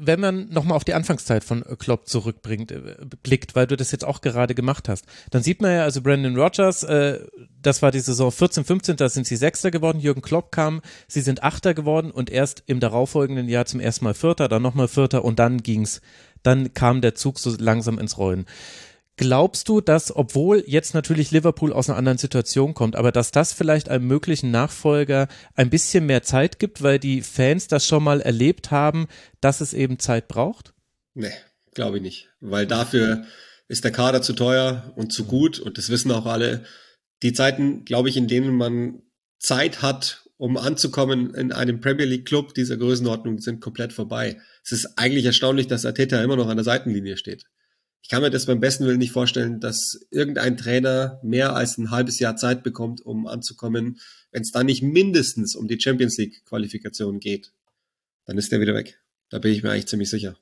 wenn 0.00 0.20
man 0.20 0.48
nochmal 0.50 0.76
auf 0.76 0.84
die 0.84 0.94
Anfangszeit 0.94 1.42
von 1.42 1.64
Klopp 1.78 2.08
zurückbringt, 2.08 2.70
äh, 2.70 2.96
blickt, 3.22 3.56
weil 3.56 3.66
du 3.66 3.76
das 3.76 3.90
jetzt 3.90 4.04
auch 4.04 4.20
gerade 4.20 4.54
gemacht 4.54 4.88
hast, 4.88 5.04
dann 5.30 5.42
sieht 5.42 5.60
man 5.60 5.72
ja, 5.72 5.82
also 5.82 6.00
Brandon 6.02 6.36
Rogers, 6.36 6.84
äh, 6.84 7.20
das 7.60 7.82
war 7.82 7.90
die 7.90 8.00
Saison 8.00 8.30
14, 8.30 8.64
15, 8.64 8.96
da 8.96 9.08
sind 9.08 9.26
sie 9.26 9.36
Sechster 9.36 9.70
geworden, 9.70 9.98
Jürgen 9.98 10.22
Klopp 10.22 10.52
kam, 10.52 10.80
sie 11.08 11.20
sind 11.20 11.42
Achter 11.42 11.74
geworden 11.74 12.10
und 12.12 12.30
erst 12.30 12.62
im 12.66 12.78
darauffolgenden 12.78 13.48
Jahr 13.48 13.66
zum 13.66 13.80
ersten 13.80 14.04
Mal 14.04 14.14
Vierter, 14.14 14.48
dann 14.48 14.62
nochmal 14.62 14.88
Vierter 14.88 15.24
und 15.24 15.38
dann 15.38 15.62
ging's, 15.62 16.00
dann 16.42 16.72
kam 16.72 17.00
der 17.00 17.14
Zug 17.14 17.38
so 17.38 17.54
langsam 17.58 17.98
ins 17.98 18.18
Rollen. 18.18 18.46
Glaubst 19.18 19.68
du, 19.68 19.80
dass, 19.80 20.14
obwohl 20.14 20.62
jetzt 20.68 20.94
natürlich 20.94 21.32
Liverpool 21.32 21.72
aus 21.72 21.90
einer 21.90 21.98
anderen 21.98 22.18
Situation 22.18 22.72
kommt, 22.72 22.94
aber 22.94 23.10
dass 23.10 23.32
das 23.32 23.52
vielleicht 23.52 23.88
einem 23.88 24.06
möglichen 24.06 24.52
Nachfolger 24.52 25.26
ein 25.56 25.70
bisschen 25.70 26.06
mehr 26.06 26.22
Zeit 26.22 26.60
gibt, 26.60 26.82
weil 26.82 27.00
die 27.00 27.22
Fans 27.22 27.66
das 27.66 27.84
schon 27.84 28.04
mal 28.04 28.20
erlebt 28.20 28.70
haben, 28.70 29.08
dass 29.40 29.60
es 29.60 29.74
eben 29.74 29.98
Zeit 29.98 30.28
braucht? 30.28 30.72
Nee, 31.14 31.32
glaube 31.74 31.96
ich 31.96 32.02
nicht. 32.04 32.28
Weil 32.38 32.68
dafür 32.68 33.24
ist 33.66 33.82
der 33.82 33.90
Kader 33.90 34.22
zu 34.22 34.34
teuer 34.34 34.92
und 34.94 35.12
zu 35.12 35.24
gut 35.24 35.58
und 35.58 35.78
das 35.78 35.88
wissen 35.88 36.12
auch 36.12 36.26
alle. 36.26 36.64
Die 37.24 37.32
Zeiten, 37.32 37.84
glaube 37.84 38.10
ich, 38.10 38.16
in 38.16 38.28
denen 38.28 38.54
man 38.54 39.02
Zeit 39.40 39.82
hat, 39.82 40.28
um 40.36 40.56
anzukommen 40.56 41.34
in 41.34 41.50
einem 41.50 41.80
Premier 41.80 42.06
League 42.06 42.24
Club 42.24 42.54
dieser 42.54 42.76
Größenordnung, 42.76 43.40
sind 43.40 43.60
komplett 43.60 43.92
vorbei. 43.92 44.40
Es 44.62 44.70
ist 44.70 44.96
eigentlich 44.96 45.24
erstaunlich, 45.24 45.66
dass 45.66 45.84
Ateta 45.84 46.22
immer 46.22 46.36
noch 46.36 46.46
an 46.46 46.56
der 46.56 46.62
Seitenlinie 46.62 47.16
steht. 47.16 47.46
Ich 48.02 48.08
kann 48.08 48.22
mir 48.22 48.30
das 48.30 48.46
beim 48.46 48.60
besten 48.60 48.86
Willen 48.86 48.98
nicht 48.98 49.12
vorstellen, 49.12 49.60
dass 49.60 50.06
irgendein 50.10 50.56
Trainer 50.56 51.20
mehr 51.22 51.54
als 51.54 51.76
ein 51.78 51.90
halbes 51.90 52.18
Jahr 52.18 52.36
Zeit 52.36 52.62
bekommt, 52.62 53.04
um 53.04 53.26
anzukommen, 53.26 53.98
wenn 54.30 54.42
es 54.42 54.50
dann 54.50 54.66
nicht 54.66 54.82
mindestens 54.82 55.54
um 55.54 55.68
die 55.68 55.80
Champions 55.80 56.16
League 56.16 56.44
Qualifikation 56.44 57.20
geht. 57.20 57.52
Dann 58.24 58.38
ist 58.38 58.52
der 58.52 58.60
wieder 58.60 58.74
weg. 58.74 59.00
Da 59.30 59.38
bin 59.38 59.52
ich 59.52 59.62
mir 59.62 59.70
eigentlich 59.70 59.88
ziemlich 59.88 60.10
sicher. 60.10 60.38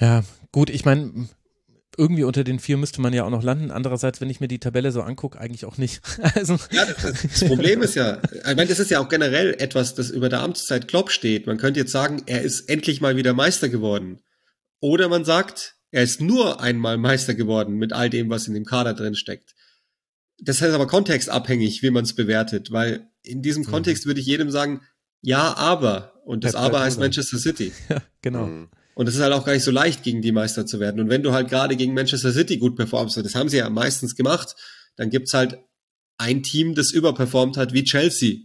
Ja, 0.00 0.24
gut, 0.52 0.70
ich 0.70 0.84
meine, 0.84 1.28
irgendwie 1.96 2.24
unter 2.24 2.44
den 2.44 2.58
vier 2.58 2.76
müsste 2.76 3.00
man 3.00 3.12
ja 3.12 3.24
auch 3.24 3.30
noch 3.30 3.42
landen. 3.42 3.70
Andererseits, 3.70 4.20
wenn 4.20 4.30
ich 4.30 4.40
mir 4.40 4.48
die 4.48 4.58
Tabelle 4.58 4.92
so 4.92 5.02
angucke, 5.02 5.38
eigentlich 5.38 5.64
auch 5.64 5.78
nicht. 5.78 6.00
Also. 6.34 6.58
Ja, 6.70 6.84
das 6.84 7.44
Problem 7.44 7.82
ist 7.82 7.94
ja, 7.94 8.20
ich 8.32 8.44
meine, 8.44 8.66
das 8.66 8.80
ist 8.80 8.90
ja 8.90 8.98
auch 8.98 9.08
generell 9.08 9.54
etwas, 9.54 9.94
das 9.94 10.10
über 10.10 10.28
der 10.28 10.40
Amtszeit 10.40 10.88
Klopp 10.88 11.10
steht. 11.10 11.46
Man 11.46 11.58
könnte 11.58 11.80
jetzt 11.80 11.92
sagen, 11.92 12.22
er 12.26 12.42
ist 12.42 12.68
endlich 12.68 13.00
mal 13.00 13.16
wieder 13.16 13.34
Meister 13.34 13.68
geworden. 13.68 14.20
Oder 14.84 15.08
man 15.08 15.24
sagt, 15.24 15.76
er 15.92 16.02
ist 16.02 16.20
nur 16.20 16.60
einmal 16.60 16.98
Meister 16.98 17.32
geworden 17.32 17.76
mit 17.76 17.94
all 17.94 18.10
dem, 18.10 18.28
was 18.28 18.48
in 18.48 18.52
dem 18.52 18.66
Kader 18.66 18.92
drin 18.92 19.14
steckt. 19.14 19.54
Das 20.38 20.60
heißt 20.60 20.74
aber 20.74 20.86
kontextabhängig, 20.86 21.82
wie 21.82 21.88
man 21.88 22.04
es 22.04 22.14
bewertet, 22.14 22.70
weil 22.70 23.08
in 23.22 23.40
diesem 23.40 23.62
mhm. 23.62 23.68
Kontext 23.68 24.04
würde 24.04 24.20
ich 24.20 24.26
jedem 24.26 24.50
sagen, 24.50 24.82
ja, 25.22 25.56
aber. 25.56 26.20
Und 26.26 26.44
das 26.44 26.52
ja, 26.52 26.58
aber 26.58 26.80
heißt 26.80 26.98
Manchester 26.98 27.38
City. 27.38 27.72
Ja, 27.88 28.02
genau. 28.20 28.44
Mhm. 28.44 28.68
Und 28.94 29.08
es 29.08 29.14
ist 29.14 29.22
halt 29.22 29.32
auch 29.32 29.46
gar 29.46 29.54
nicht 29.54 29.62
so 29.62 29.70
leicht, 29.70 30.02
gegen 30.02 30.20
die 30.20 30.32
Meister 30.32 30.66
zu 30.66 30.80
werden. 30.80 31.00
Und 31.00 31.08
wenn 31.08 31.22
du 31.22 31.32
halt 31.32 31.48
gerade 31.48 31.76
gegen 31.76 31.94
Manchester 31.94 32.34
City 32.34 32.58
gut 32.58 32.76
performst, 32.76 33.16
das 33.16 33.34
haben 33.34 33.48
sie 33.48 33.56
ja 33.56 33.70
meistens 33.70 34.16
gemacht, 34.16 34.54
dann 34.96 35.08
gibt's 35.08 35.32
halt 35.32 35.56
ein 36.18 36.42
Team, 36.42 36.74
das 36.74 36.90
überperformt 36.90 37.56
hat 37.56 37.72
wie 37.72 37.84
Chelsea. 37.84 38.40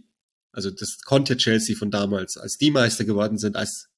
Also 0.52 0.70
das 0.70 1.00
konnte 1.04 1.36
Chelsea 1.36 1.76
von 1.76 1.90
damals, 1.90 2.38
als 2.38 2.56
die 2.56 2.70
Meister 2.70 3.04
geworden 3.04 3.36
sind, 3.36 3.56
als 3.56 3.89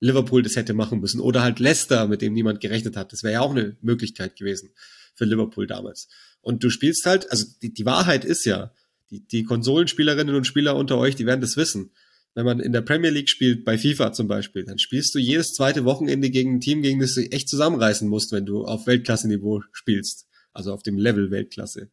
Liverpool 0.00 0.42
das 0.42 0.56
hätte 0.56 0.74
machen 0.74 1.00
müssen. 1.00 1.20
Oder 1.20 1.42
halt 1.42 1.60
Leicester, 1.60 2.08
mit 2.08 2.22
dem 2.22 2.32
niemand 2.32 2.60
gerechnet 2.60 2.96
hat. 2.96 3.12
Das 3.12 3.22
wäre 3.22 3.34
ja 3.34 3.40
auch 3.40 3.50
eine 3.50 3.76
Möglichkeit 3.82 4.36
gewesen 4.36 4.70
für 5.14 5.26
Liverpool 5.26 5.66
damals. 5.66 6.08
Und 6.40 6.64
du 6.64 6.70
spielst 6.70 7.04
halt, 7.06 7.30
also 7.30 7.44
die, 7.62 7.72
die 7.72 7.84
Wahrheit 7.84 8.24
ist 8.24 8.44
ja, 8.46 8.72
die, 9.10 9.26
die 9.26 9.44
Konsolenspielerinnen 9.44 10.34
und 10.34 10.46
Spieler 10.46 10.76
unter 10.76 10.96
euch, 10.98 11.16
die 11.16 11.26
werden 11.26 11.40
das 11.40 11.56
wissen. 11.56 11.90
Wenn 12.34 12.46
man 12.46 12.60
in 12.60 12.72
der 12.72 12.80
Premier 12.80 13.10
League 13.10 13.28
spielt, 13.28 13.64
bei 13.64 13.76
FIFA 13.76 14.12
zum 14.12 14.28
Beispiel, 14.28 14.64
dann 14.64 14.78
spielst 14.78 15.14
du 15.14 15.18
jedes 15.18 15.52
zweite 15.52 15.84
Wochenende 15.84 16.30
gegen 16.30 16.54
ein 16.54 16.60
Team, 16.60 16.80
gegen 16.80 17.00
das 17.00 17.14
du 17.14 17.22
echt 17.22 17.48
zusammenreißen 17.48 18.08
musst, 18.08 18.32
wenn 18.32 18.46
du 18.46 18.64
auf 18.64 18.86
Weltklasse-Niveau 18.86 19.62
spielst. 19.72 20.26
Also 20.52 20.72
auf 20.72 20.82
dem 20.82 20.96
Level 20.96 21.30
Weltklasse. 21.30 21.90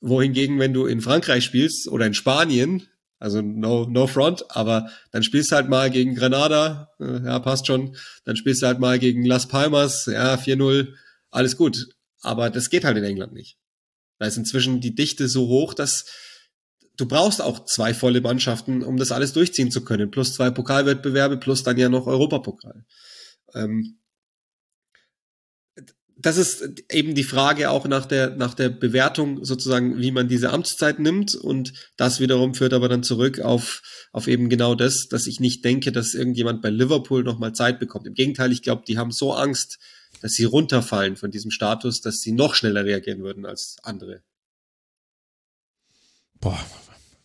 Wohingegen, 0.00 0.58
wenn 0.58 0.72
du 0.72 0.86
in 0.86 1.00
Frankreich 1.00 1.44
spielst 1.44 1.88
oder 1.88 2.06
in 2.06 2.14
Spanien, 2.14 2.84
also 3.26 3.42
no, 3.42 3.86
no 3.86 4.06
front, 4.06 4.44
aber 4.50 4.88
dann 5.10 5.24
spielst 5.24 5.50
du 5.50 5.56
halt 5.56 5.68
mal 5.68 5.90
gegen 5.90 6.14
Granada, 6.14 6.92
äh, 7.00 7.24
ja, 7.24 7.40
passt 7.40 7.66
schon. 7.66 7.96
Dann 8.24 8.36
spielst 8.36 8.62
du 8.62 8.68
halt 8.68 8.78
mal 8.78 9.00
gegen 9.00 9.26
Las 9.26 9.48
Palmas, 9.48 10.06
ja, 10.06 10.36
4-0, 10.36 10.94
alles 11.32 11.56
gut. 11.56 11.88
Aber 12.20 12.50
das 12.50 12.70
geht 12.70 12.84
halt 12.84 12.96
in 12.96 13.02
England 13.02 13.32
nicht. 13.32 13.58
Da 14.20 14.26
ist 14.26 14.36
inzwischen 14.36 14.80
die 14.80 14.94
Dichte 14.94 15.26
so 15.26 15.48
hoch, 15.48 15.74
dass 15.74 16.04
du 16.96 17.06
brauchst 17.06 17.42
auch 17.42 17.64
zwei 17.64 17.94
volle 17.94 18.20
Mannschaften, 18.20 18.84
um 18.84 18.96
das 18.96 19.10
alles 19.10 19.32
durchziehen 19.32 19.72
zu 19.72 19.82
können. 19.82 20.12
Plus 20.12 20.34
zwei 20.34 20.50
Pokalwettbewerbe, 20.50 21.36
plus 21.36 21.64
dann 21.64 21.78
ja 21.78 21.88
noch 21.88 22.06
Europapokal. 22.06 22.84
Ähm, 23.54 23.98
das 26.26 26.38
ist 26.38 26.82
eben 26.90 27.14
die 27.14 27.22
Frage 27.22 27.70
auch 27.70 27.86
nach 27.86 28.04
der, 28.04 28.34
nach 28.34 28.54
der 28.54 28.68
Bewertung 28.68 29.44
sozusagen, 29.44 29.98
wie 30.00 30.10
man 30.10 30.26
diese 30.26 30.50
Amtszeit 30.50 30.98
nimmt. 30.98 31.36
Und 31.36 31.72
das 31.96 32.18
wiederum 32.18 32.52
führt 32.52 32.72
aber 32.72 32.88
dann 32.88 33.04
zurück 33.04 33.38
auf, 33.38 33.80
auf 34.10 34.26
eben 34.26 34.48
genau 34.48 34.74
das, 34.74 35.06
dass 35.06 35.28
ich 35.28 35.38
nicht 35.38 35.64
denke, 35.64 35.92
dass 35.92 36.14
irgendjemand 36.14 36.62
bei 36.62 36.70
Liverpool 36.70 37.22
nochmal 37.22 37.52
Zeit 37.52 37.78
bekommt. 37.78 38.08
Im 38.08 38.14
Gegenteil, 38.14 38.50
ich 38.50 38.62
glaube, 38.62 38.82
die 38.88 38.98
haben 38.98 39.12
so 39.12 39.34
Angst, 39.34 39.78
dass 40.20 40.32
sie 40.32 40.42
runterfallen 40.42 41.14
von 41.14 41.30
diesem 41.30 41.52
Status, 41.52 42.00
dass 42.00 42.16
sie 42.16 42.32
noch 42.32 42.56
schneller 42.56 42.84
reagieren 42.84 43.22
würden 43.22 43.46
als 43.46 43.76
andere. 43.84 44.24
Boah, 46.40 46.58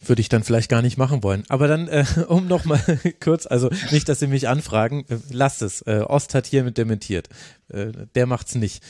würde 0.03 0.21
ich 0.21 0.29
dann 0.29 0.43
vielleicht 0.43 0.69
gar 0.69 0.81
nicht 0.81 0.97
machen 0.97 1.23
wollen. 1.23 1.43
Aber 1.49 1.67
dann, 1.67 1.87
äh, 1.87 2.05
um 2.27 2.47
nochmal 2.47 2.81
kurz, 3.23 3.45
also 3.45 3.69
nicht, 3.91 4.09
dass 4.09 4.19
Sie 4.19 4.27
mich 4.27 4.47
anfragen, 4.47 5.05
äh, 5.09 5.17
lasst 5.31 5.61
es. 5.61 5.81
Äh, 5.83 6.03
Ost 6.07 6.33
hat 6.35 6.47
hiermit 6.47 6.77
dementiert. 6.77 7.29
Äh, 7.69 7.91
der 8.15 8.25
macht's 8.25 8.55
nicht. 8.55 8.83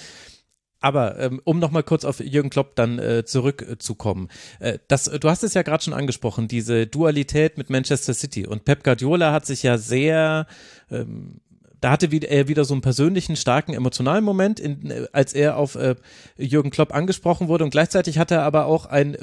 Aber 0.79 1.19
ähm, 1.19 1.39
um 1.43 1.59
nochmal 1.59 1.83
kurz 1.83 2.05
auf 2.05 2.19
Jürgen 2.19 2.49
Klopp 2.49 2.75
dann 2.75 2.97
äh, 2.97 3.23
zurückzukommen. 3.23 4.29
Äh, 4.59 4.79
das, 4.87 5.05
du 5.05 5.29
hast 5.29 5.43
es 5.43 5.53
ja 5.53 5.61
gerade 5.61 5.83
schon 5.83 5.93
angesprochen, 5.93 6.47
diese 6.47 6.87
Dualität 6.87 7.57
mit 7.57 7.69
Manchester 7.69 8.15
City. 8.15 8.47
Und 8.47 8.65
Pep 8.65 8.83
Guardiola 8.83 9.31
hat 9.31 9.45
sich 9.45 9.61
ja 9.61 9.77
sehr 9.77 10.47
ähm, 10.89 11.39
da 11.81 11.89
hatte 11.89 12.07
er 12.15 12.47
wieder 12.47 12.63
so 12.63 12.75
einen 12.75 12.81
persönlichen, 12.81 13.35
starken, 13.35 13.73
emotionalen 13.73 14.23
Moment, 14.23 14.59
in, 14.59 14.89
äh, 14.89 15.07
als 15.11 15.33
er 15.33 15.57
auf 15.57 15.75
äh, 15.75 15.95
Jürgen 16.37 16.69
Klopp 16.69 16.93
angesprochen 16.93 17.47
wurde. 17.47 17.63
Und 17.63 17.71
gleichzeitig 17.71 18.19
hat 18.19 18.31
er 18.31 18.43
aber 18.43 18.67
auch 18.67 18.85
ein 18.85 19.17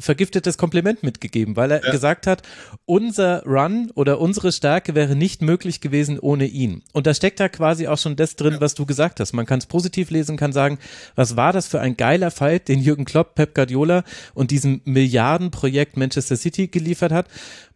vergiftetes 0.00 0.58
Kompliment 0.58 1.02
mitgegeben, 1.02 1.56
weil 1.56 1.70
er 1.70 1.84
ja. 1.84 1.90
gesagt 1.90 2.26
hat, 2.26 2.42
unser 2.84 3.44
Run 3.44 3.90
oder 3.94 4.20
unsere 4.20 4.52
Stärke 4.52 4.94
wäre 4.94 5.14
nicht 5.14 5.42
möglich 5.42 5.80
gewesen 5.80 6.18
ohne 6.18 6.46
ihn. 6.46 6.82
Und 6.92 7.06
da 7.06 7.14
steckt 7.14 7.40
da 7.40 7.48
quasi 7.48 7.86
auch 7.86 7.98
schon 7.98 8.16
das 8.16 8.36
drin, 8.36 8.54
ja. 8.54 8.60
was 8.60 8.74
du 8.74 8.86
gesagt 8.86 9.20
hast. 9.20 9.32
Man 9.32 9.46
kann 9.46 9.58
es 9.58 9.66
positiv 9.66 10.10
lesen, 10.10 10.36
kann 10.36 10.52
sagen, 10.52 10.78
was 11.14 11.36
war 11.36 11.52
das 11.52 11.68
für 11.68 11.80
ein 11.80 11.96
geiler 11.96 12.30
Fight, 12.30 12.68
den 12.68 12.80
Jürgen 12.80 13.04
Klopp, 13.04 13.34
Pep 13.34 13.54
Guardiola 13.54 14.04
und 14.34 14.50
diesem 14.50 14.80
Milliardenprojekt 14.84 15.96
Manchester 15.96 16.36
City 16.36 16.68
geliefert 16.68 17.12
hat. 17.12 17.28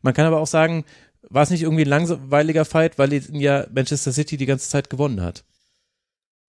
Man 0.03 0.15
kann 0.15 0.27
aber 0.27 0.41
auch 0.41 0.47
sagen, 0.47 0.85
war 1.31 1.43
es 1.43 1.51
nicht 1.51 1.63
irgendwie 1.63 1.85
ein 1.85 1.89
langweiliger 1.89 2.65
Fight, 2.65 2.99
weil 2.99 3.13
ja 3.13 3.67
Manchester 3.75 4.13
City 4.13 4.37
die 4.37 4.47
ganze 4.47 4.69
Zeit 4.69 4.91
gewonnen 4.91 5.23
hat? 5.23 5.45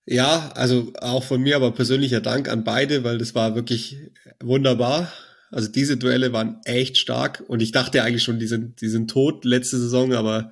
Ja, 0.05 0.51
also 0.53 0.93
auch 1.01 1.23
von 1.23 1.41
mir 1.41 1.55
aber 1.55 1.71
persönlicher 1.71 2.21
Dank 2.21 2.47
an 2.47 2.63
beide, 2.63 3.03
weil 3.03 3.17
das 3.17 3.33
war 3.33 3.55
wirklich 3.55 3.97
wunderbar. 4.39 5.11
Also 5.51 5.69
diese 5.69 5.97
Duelle 5.97 6.34
waren 6.34 6.60
echt 6.65 6.97
stark 6.97 7.43
und 7.47 7.62
ich 7.62 7.71
dachte 7.71 8.03
eigentlich 8.03 8.23
schon, 8.23 8.39
die 8.39 8.47
sind, 8.47 8.81
die 8.81 8.89
sind 8.89 9.10
tot 9.10 9.45
letzte 9.45 9.77
Saison, 9.77 10.13
aber 10.13 10.51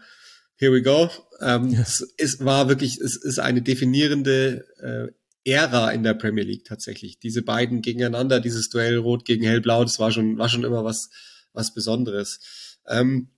here 0.55 0.71
we 0.71 0.81
go. 0.81 1.09
Ähm, 1.41 1.69
ja. 1.69 1.81
es, 1.81 2.13
es 2.17 2.43
war 2.45 2.69
wirklich, 2.69 2.99
es 2.99 3.15
ist 3.15 3.39
eine 3.39 3.61
definierende 3.61 4.65
äh, 4.79 5.11
Ära 5.45 5.91
in 5.91 6.03
der 6.03 6.13
Premier 6.13 6.43
League 6.43 6.65
tatsächlich. 6.65 7.19
Diese 7.19 7.41
beiden 7.41 7.81
gegeneinander, 7.81 8.39
dieses 8.39 8.69
Duell 8.69 8.97
Rot 8.97 9.25
gegen 9.25 9.43
Hellblau, 9.43 9.83
das 9.83 9.99
war 9.99 10.11
schon, 10.11 10.37
war 10.37 10.47
schon 10.47 10.63
immer 10.63 10.85
was, 10.85 11.09
was 11.51 11.73
Besonderes. 11.73 12.39
Ähm, 12.87 13.29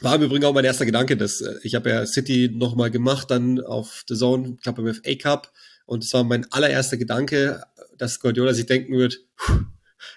war 0.00 0.14
im 0.14 0.22
Übrigen 0.22 0.44
auch 0.44 0.54
mein 0.54 0.64
erster 0.64 0.86
Gedanke, 0.86 1.16
dass 1.16 1.40
äh, 1.40 1.54
ich 1.62 1.74
habe 1.74 1.90
ja 1.90 2.06
City 2.06 2.50
nochmal 2.54 2.90
gemacht, 2.90 3.30
dann 3.30 3.60
auf 3.60 4.04
The 4.08 4.14
Zone, 4.14 4.54
ich 4.56 4.62
glaube 4.62 4.82
beim 4.82 4.94
FA 4.94 5.14
Cup. 5.16 5.52
Und 5.86 6.04
es 6.04 6.12
war 6.12 6.22
mein 6.22 6.50
allererster 6.52 6.96
Gedanke, 6.96 7.62
dass 7.96 8.20
Guardiola 8.20 8.52
sich 8.52 8.66
denken 8.66 8.96
wird, 8.96 9.20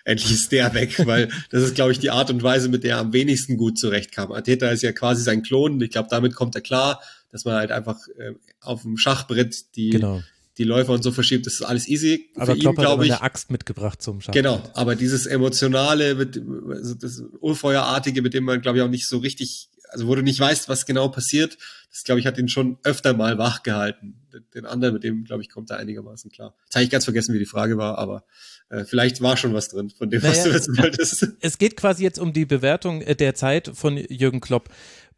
endlich 0.04 0.32
ist 0.32 0.52
der 0.52 0.74
weg, 0.74 1.06
weil 1.06 1.30
das 1.50 1.64
ist, 1.64 1.76
glaube 1.76 1.92
ich, 1.92 2.00
die 2.00 2.10
Art 2.10 2.30
und 2.30 2.44
Weise, 2.44 2.70
mit 2.70 2.84
der 2.84 2.96
er 2.96 3.00
am 3.00 3.14
wenigsten 3.14 3.58
gut 3.58 3.78
zurechtkam. 3.80 4.32
Arteta 4.32 4.70
ist 4.70 4.84
ja 4.84 4.92
quasi 4.92 5.24
sein 5.24 5.44
Klon. 5.44 5.80
Ich 5.82 5.92
glaube, 5.92 6.10
damit 6.10 6.36
kommt 6.36 6.56
er 6.56 6.62
klar, 6.62 7.02
dass 7.32 7.46
man 7.46 7.56
halt 7.56 7.72
einfach 7.72 7.98
äh, 8.18 8.34
auf 8.60 8.82
dem 8.84 8.98
Schachbrett 8.98 9.76
die, 9.76 9.92
Genau. 9.92 10.22
die 10.58 10.64
Läufer 10.66 10.94
und 10.94 11.04
so 11.04 11.12
verschiebt. 11.12 11.46
Das 11.46 11.54
ist 11.54 11.62
alles 11.62 11.88
easy. 11.88 12.30
Aber 12.36 12.54
Für 12.54 12.60
Klopp 12.60 12.78
ihn, 12.78 12.88
hat 12.88 13.06
ich, 13.06 13.12
eine 13.14 13.22
Axt 13.22 13.52
mitgebracht 13.52 14.02
zum 14.02 14.22
Schaffen. 14.22 14.34
Genau, 14.34 14.62
aber 14.74 14.96
dieses 14.96 15.26
emotionale, 15.26 16.16
mit, 16.16 16.42
also 16.70 16.94
das 16.96 17.24
Urfeuerartige, 17.40 18.22
mit 18.22 18.34
dem 18.34 18.44
man, 18.44 18.62
glaube 18.62 18.78
ich, 18.80 18.84
auch 18.84 18.90
nicht 18.90 19.08
so 19.08 19.20
richtig, 19.20 19.70
also 19.90 20.08
wo 20.08 20.16
du 20.16 20.22
nicht 20.24 20.40
weißt, 20.40 20.70
was 20.70 20.86
genau 20.86 21.10
passiert, 21.10 21.58
das, 21.90 22.04
glaube 22.06 22.20
ich, 22.22 22.26
hat 22.26 22.38
ihn 22.38 22.48
schon 22.48 22.78
öfter 22.84 23.14
mal 23.14 23.38
wach 23.38 23.64
gehalten. 23.64 24.16
Den 24.54 24.66
anderen, 24.66 24.94
mit 24.94 25.04
dem, 25.04 25.26
glaube 25.26 25.42
ich, 25.42 25.50
kommt 25.50 25.70
er 25.72 25.78
einigermaßen 25.78 26.32
klar. 26.32 26.56
Jetzt 26.66 26.76
habe 26.76 26.84
ich 26.86 26.90
ganz 26.90 27.04
vergessen, 27.04 27.34
wie 27.34 27.40
die 27.40 27.46
Frage 27.46 27.78
war, 27.78 27.98
aber 27.98 28.24
äh, 28.72 28.86
vielleicht 28.86 29.22
war 29.22 29.36
schon 29.36 29.54
was 29.54 29.68
drin 29.68 29.90
von 29.90 30.10
dem, 30.10 30.24
was 30.24 30.38
Naja, 30.38 30.44
du 30.46 30.54
wissen 30.54 30.78
wolltest. 30.78 31.28
Es 31.42 31.58
geht 31.58 31.76
quasi 31.76 32.04
jetzt 32.04 32.20
um 32.20 32.32
die 32.32 32.46
Bewertung 32.46 33.02
äh, 33.02 33.16
der 33.16 33.36
Zeit 33.36 33.70
von 33.74 33.98
Jürgen 33.98 34.40
Klopp 34.40 34.70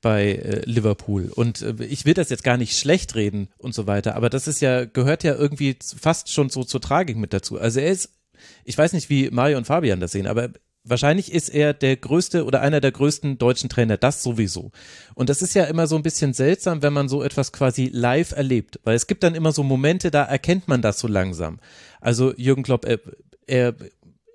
bei 0.01 0.33
äh, 0.33 0.61
Liverpool. 0.65 1.31
Und 1.33 1.61
äh, 1.61 1.85
ich 1.85 2.05
will 2.05 2.15
das 2.15 2.29
jetzt 2.29 2.43
gar 2.43 2.57
nicht 2.57 2.77
schlecht 2.77 3.15
reden 3.15 3.49
und 3.57 3.75
so 3.75 3.85
weiter, 3.85 4.15
aber 4.15 4.29
das 4.29 4.47
ist 4.47 4.59
ja, 4.59 4.85
gehört 4.85 5.23
ja 5.23 5.35
irgendwie 5.35 5.77
fast 5.99 6.31
schon 6.31 6.49
so 6.49 6.63
zur 6.63 6.81
Tragik 6.81 7.15
mit 7.15 7.31
dazu. 7.31 7.59
Also 7.59 7.79
er 7.79 7.91
ist, 7.91 8.09
ich 8.65 8.77
weiß 8.77 8.93
nicht, 8.93 9.09
wie 9.09 9.29
Mario 9.29 9.57
und 9.57 9.65
Fabian 9.65 9.99
das 9.99 10.11
sehen, 10.11 10.27
aber 10.27 10.49
wahrscheinlich 10.83 11.31
ist 11.31 11.49
er 11.49 11.73
der 11.73 11.95
größte 11.95 12.45
oder 12.45 12.61
einer 12.61 12.81
der 12.81 12.91
größten 12.91 13.37
deutschen 13.37 13.69
Trainer, 13.69 13.97
das 13.97 14.23
sowieso. 14.23 14.71
Und 15.13 15.29
das 15.29 15.41
ist 15.41 15.53
ja 15.53 15.65
immer 15.65 15.87
so 15.87 15.95
ein 15.95 16.03
bisschen 16.03 16.33
seltsam, 16.33 16.81
wenn 16.81 16.91
man 16.91 17.07
so 17.07 17.23
etwas 17.23 17.53
quasi 17.53 17.89
live 17.93 18.31
erlebt, 18.31 18.79
weil 18.83 18.95
es 18.95 19.07
gibt 19.07 19.23
dann 19.23 19.35
immer 19.35 19.51
so 19.51 19.63
Momente, 19.63 20.11
da 20.11 20.23
erkennt 20.23 20.67
man 20.67 20.81
das 20.81 20.99
so 20.99 21.07
langsam. 21.07 21.59
Also 22.01 22.33
Jürgen 22.35 22.63
Klopp, 22.63 22.85
er, 23.47 23.75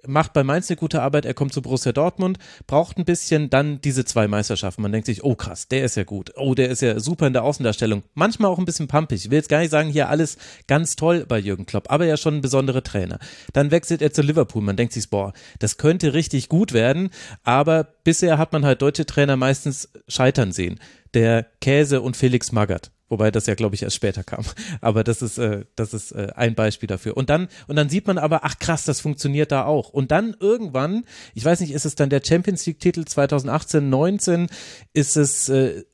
macht 0.06 0.32
bei 0.32 0.44
Mainz 0.44 0.70
eine 0.70 0.76
gute 0.76 1.02
Arbeit, 1.02 1.26
er 1.26 1.34
kommt 1.34 1.52
zu 1.52 1.62
Borussia 1.62 1.92
Dortmund, 1.92 2.38
braucht 2.66 2.98
ein 2.98 3.04
bisschen 3.04 3.50
dann 3.50 3.80
diese 3.80 4.04
zwei 4.04 4.28
Meisterschaften. 4.28 4.82
Man 4.82 4.92
denkt 4.92 5.06
sich, 5.06 5.24
oh 5.24 5.34
krass, 5.34 5.68
der 5.68 5.84
ist 5.84 5.96
ja 5.96 6.04
gut, 6.04 6.32
oh, 6.36 6.54
der 6.54 6.70
ist 6.70 6.82
ja 6.82 6.98
super 6.98 7.26
in 7.26 7.32
der 7.32 7.44
Außendarstellung. 7.44 8.02
Manchmal 8.14 8.50
auch 8.50 8.58
ein 8.58 8.64
bisschen 8.64 8.88
pumpig. 8.88 9.24
Ich 9.24 9.30
will 9.30 9.38
jetzt 9.38 9.48
gar 9.48 9.60
nicht 9.60 9.70
sagen, 9.70 9.90
hier 9.90 10.08
alles 10.08 10.38
ganz 10.66 10.96
toll 10.96 11.26
bei 11.26 11.38
Jürgen 11.38 11.66
Klopp, 11.66 11.90
aber 11.90 12.06
ja 12.06 12.16
schon 12.16 12.36
ein 12.36 12.40
besonderer 12.40 12.82
Trainer. 12.82 13.18
Dann 13.52 13.70
wechselt 13.70 14.02
er 14.02 14.12
zu 14.12 14.22
Liverpool, 14.22 14.62
man 14.62 14.76
denkt 14.76 14.92
sich, 14.92 15.10
boah, 15.10 15.32
das 15.58 15.76
könnte 15.76 16.14
richtig 16.14 16.48
gut 16.48 16.72
werden, 16.72 17.10
aber 17.44 17.84
bisher 18.04 18.38
hat 18.38 18.52
man 18.52 18.64
halt 18.64 18.82
deutsche 18.82 19.06
Trainer 19.06 19.36
meistens 19.36 19.90
scheitern 20.08 20.52
sehen. 20.52 20.80
Der 21.14 21.46
Käse 21.60 22.00
und 22.00 22.16
Felix 22.16 22.52
Magath. 22.52 22.90
Wobei 23.08 23.30
das 23.30 23.46
ja, 23.46 23.54
glaube 23.54 23.74
ich, 23.74 23.82
erst 23.82 23.96
später 23.96 24.22
kam. 24.22 24.44
Aber 24.80 25.02
das 25.04 25.22
ist, 25.22 25.38
äh, 25.38 25.64
das 25.76 25.94
ist 25.94 26.12
äh, 26.12 26.28
ein 26.34 26.54
Beispiel 26.54 26.86
dafür. 26.86 27.16
Und 27.16 27.30
dann, 27.30 27.48
und 27.66 27.76
dann 27.76 27.88
sieht 27.88 28.06
man 28.06 28.18
aber, 28.18 28.44
ach 28.44 28.58
krass, 28.58 28.84
das 28.84 29.00
funktioniert 29.00 29.50
da 29.50 29.64
auch. 29.64 29.90
Und 29.90 30.10
dann 30.10 30.36
irgendwann, 30.38 31.04
ich 31.34 31.44
weiß 31.44 31.60
nicht, 31.60 31.72
ist 31.72 31.86
es 31.86 31.94
dann 31.94 32.10
der 32.10 32.22
Champions 32.24 32.66
League-Titel 32.66 33.04
2018, 33.04 33.88
19, 33.88 34.48
ist 34.92 35.16
es, 35.16 35.48
äh, 35.48 35.84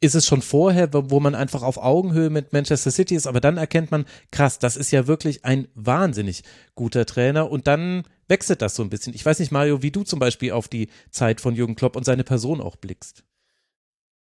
ist 0.00 0.14
es 0.14 0.26
schon 0.26 0.42
vorher, 0.42 0.90
wo 0.92 1.20
man 1.20 1.34
einfach 1.34 1.62
auf 1.62 1.78
Augenhöhe 1.78 2.28
mit 2.28 2.52
Manchester 2.52 2.90
City 2.90 3.14
ist, 3.14 3.26
aber 3.26 3.40
dann 3.40 3.56
erkennt 3.56 3.90
man, 3.90 4.04
krass, 4.30 4.58
das 4.58 4.76
ist 4.76 4.90
ja 4.90 5.06
wirklich 5.06 5.44
ein 5.44 5.68
wahnsinnig 5.74 6.42
guter 6.74 7.06
Trainer 7.06 7.50
und 7.50 7.66
dann 7.66 8.02
wechselt 8.28 8.60
das 8.60 8.74
so 8.74 8.82
ein 8.82 8.90
bisschen. 8.90 9.14
Ich 9.14 9.24
weiß 9.24 9.38
nicht, 9.38 9.52
Mario, 9.52 9.82
wie 9.82 9.90
du 9.90 10.02
zum 10.02 10.18
Beispiel 10.18 10.52
auf 10.52 10.68
die 10.68 10.88
Zeit 11.10 11.40
von 11.40 11.54
Jürgen 11.54 11.74
Klopp 11.74 11.96
und 11.96 12.04
seine 12.04 12.24
Person 12.24 12.60
auch 12.60 12.76
blickst. 12.76 13.24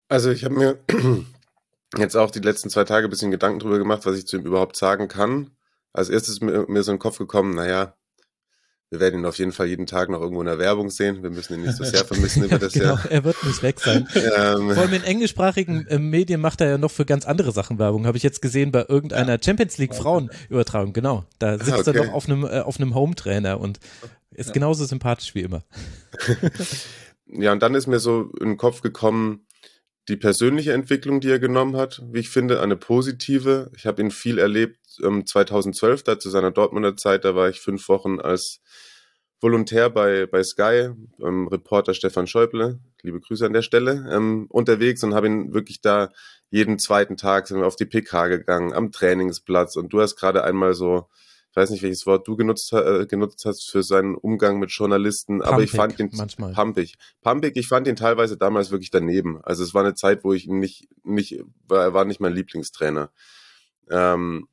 Also 0.09 0.31
ich 0.31 0.43
habe 0.43 0.55
mir 0.55 0.79
jetzt 1.97 2.15
auch 2.15 2.31
die 2.31 2.39
letzten 2.39 2.69
zwei 2.69 2.83
Tage 2.83 3.07
ein 3.07 3.09
bisschen 3.09 3.31
Gedanken 3.31 3.59
drüber 3.59 3.77
gemacht, 3.77 4.05
was 4.05 4.17
ich 4.17 4.27
zu 4.27 4.37
ihm 4.37 4.45
überhaupt 4.45 4.75
sagen 4.75 5.07
kann. 5.07 5.51
Als 5.93 6.09
erstes 6.09 6.35
ist 6.35 6.41
mir, 6.41 6.65
mir 6.67 6.83
so 6.83 6.91
in 6.91 6.97
den 6.97 7.01
Kopf 7.01 7.17
gekommen, 7.17 7.55
naja, 7.55 7.95
wir 8.91 8.99
werden 8.99 9.19
ihn 9.19 9.25
auf 9.27 9.37
jeden 9.37 9.51
Fall 9.51 9.67
jeden 9.67 9.85
Tag 9.85 10.09
noch 10.09 10.19
irgendwo 10.19 10.41
in 10.41 10.47
der 10.47 10.57
Werbung 10.57 10.89
sehen. 10.89 11.21
Wir 11.21 11.29
müssen 11.29 11.53
ihn 11.53 11.61
nicht 11.61 11.77
so 11.77 11.83
sehr 11.83 12.05
vermissen 12.05 12.45
über 12.45 12.57
das 12.57 12.73
genau, 12.73 12.95
Jahr. 12.95 13.11
er 13.11 13.23
wird 13.23 13.43
nicht 13.43 13.61
weg 13.61 13.79
sein. 13.79 14.07
Ähm, 14.15 14.71
Vor 14.71 14.83
allem 14.83 14.93
in 14.93 15.03
englischsprachigen 15.03 15.87
äh, 15.87 15.97
Medien 15.97 16.41
macht 16.41 16.61
er 16.61 16.69
ja 16.69 16.77
noch 16.77 16.91
für 16.91 17.05
ganz 17.05 17.25
andere 17.25 17.51
Sachen 17.51 17.79
Werbung. 17.79 18.05
Habe 18.05 18.17
ich 18.17 18.23
jetzt 18.23 18.41
gesehen 18.41 18.71
bei 18.71 18.85
irgendeiner 18.87 19.37
Champions 19.43 19.77
League 19.77 19.95
Frauenübertragung. 19.95 20.93
Genau, 20.93 21.25
da 21.39 21.57
sitzt 21.57 21.87
okay. 21.87 21.97
er 21.97 22.05
noch 22.05 22.13
auf 22.13 22.27
einem 22.27 22.43
äh, 22.45 22.59
auf 22.59 22.79
einem 22.79 22.95
Home-Trainer 22.95 23.59
und 23.59 23.79
ist 24.31 24.53
genauso 24.53 24.85
sympathisch 24.85 25.35
wie 25.35 25.41
immer. 25.41 25.63
ja, 27.27 27.51
und 27.51 27.61
dann 27.61 27.75
ist 27.75 27.87
mir 27.87 27.99
so 27.99 28.31
in 28.39 28.49
den 28.49 28.57
Kopf 28.57 28.81
gekommen, 28.81 29.45
die 30.09 30.17
persönliche 30.17 30.73
Entwicklung, 30.73 31.21
die 31.21 31.29
er 31.29 31.39
genommen 31.39 31.77
hat, 31.77 32.01
wie 32.11 32.19
ich 32.19 32.29
finde, 32.29 32.61
eine 32.61 32.75
positive. 32.75 33.71
Ich 33.75 33.85
habe 33.85 34.01
ihn 34.01 34.11
viel 34.11 34.39
erlebt 34.39 34.79
ähm, 35.03 35.25
2012, 35.25 36.03
da 36.03 36.19
zu 36.19 36.29
seiner 36.29 36.51
Dortmunder 36.51 36.97
Zeit, 36.97 37.23
da 37.25 37.35
war 37.35 37.49
ich 37.49 37.61
fünf 37.61 37.87
Wochen 37.87 38.19
als 38.19 38.59
Volontär 39.39 39.89
bei, 39.89 40.25
bei 40.25 40.43
Sky, 40.43 40.89
ähm, 41.23 41.47
Reporter 41.47 41.93
Stefan 41.93 42.27
Schäuble, 42.27 42.79
liebe 43.03 43.21
Grüße 43.21 43.45
an 43.45 43.53
der 43.53 43.61
Stelle, 43.61 44.09
ähm, 44.11 44.47
unterwegs 44.49 45.03
und 45.03 45.13
habe 45.13 45.27
ihn 45.27 45.53
wirklich 45.53 45.79
da 45.79 46.09
jeden 46.49 46.79
zweiten 46.79 47.15
Tag 47.15 47.47
sind 47.47 47.59
wir 47.59 47.67
auf 47.67 47.75
die 47.75 47.85
PK 47.85 48.27
gegangen, 48.27 48.73
am 48.73 48.91
Trainingsplatz. 48.91 49.75
Und 49.75 49.93
du 49.93 50.01
hast 50.01 50.15
gerade 50.15 50.43
einmal 50.43 50.73
so, 50.73 51.07
ich 51.51 51.55
weiß 51.55 51.71
nicht, 51.71 51.81
welches 51.81 52.05
Wort 52.05 52.27
du 52.27 52.35
genutzt, 52.35 52.71
äh, 52.73 53.05
genutzt 53.07 53.43
hast 53.45 53.69
für 53.69 53.81
seinen 53.81 54.15
Umgang 54.15 54.59
mit 54.59 54.71
Journalisten, 54.71 55.41
aber 55.41 55.63
ich 55.63 55.71
Pumpig 55.71 55.97
fand 55.97 55.99
ihn 55.99 56.17
manchmal. 56.17 56.53
pumpig. 56.53 56.95
Pumpig, 57.21 57.57
ich 57.57 57.67
fand 57.67 57.87
ihn 57.87 57.95
teilweise 57.95 58.37
damals 58.37 58.71
wirklich 58.71 58.91
daneben. 58.91 59.41
Also 59.43 59.63
es 59.63 59.73
war 59.73 59.83
eine 59.83 59.95
Zeit, 59.95 60.23
wo 60.23 60.33
ich 60.33 60.47
ihn 60.47 60.59
nicht, 60.59 60.87
nicht, 61.03 61.43
er 61.69 61.93
war 61.93 62.05
nicht 62.05 62.19
mein 62.19 62.33
Lieblingstrainer. 62.33 63.11
Ähm, 63.89 64.47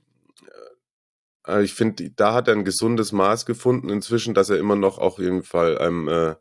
äh, 1.46 1.62
ich 1.62 1.74
finde, 1.74 2.10
da 2.10 2.32
hat 2.32 2.48
er 2.48 2.54
ein 2.54 2.64
gesundes 2.64 3.12
Maß 3.12 3.44
gefunden 3.44 3.90
inzwischen, 3.90 4.34
dass 4.34 4.50
er 4.50 4.58
immer 4.58 4.76
noch 4.76 4.98
auf 4.98 5.18
jeden 5.18 5.42
Fall 5.42 5.78
einem 5.78 6.08
äh, 6.08 6.34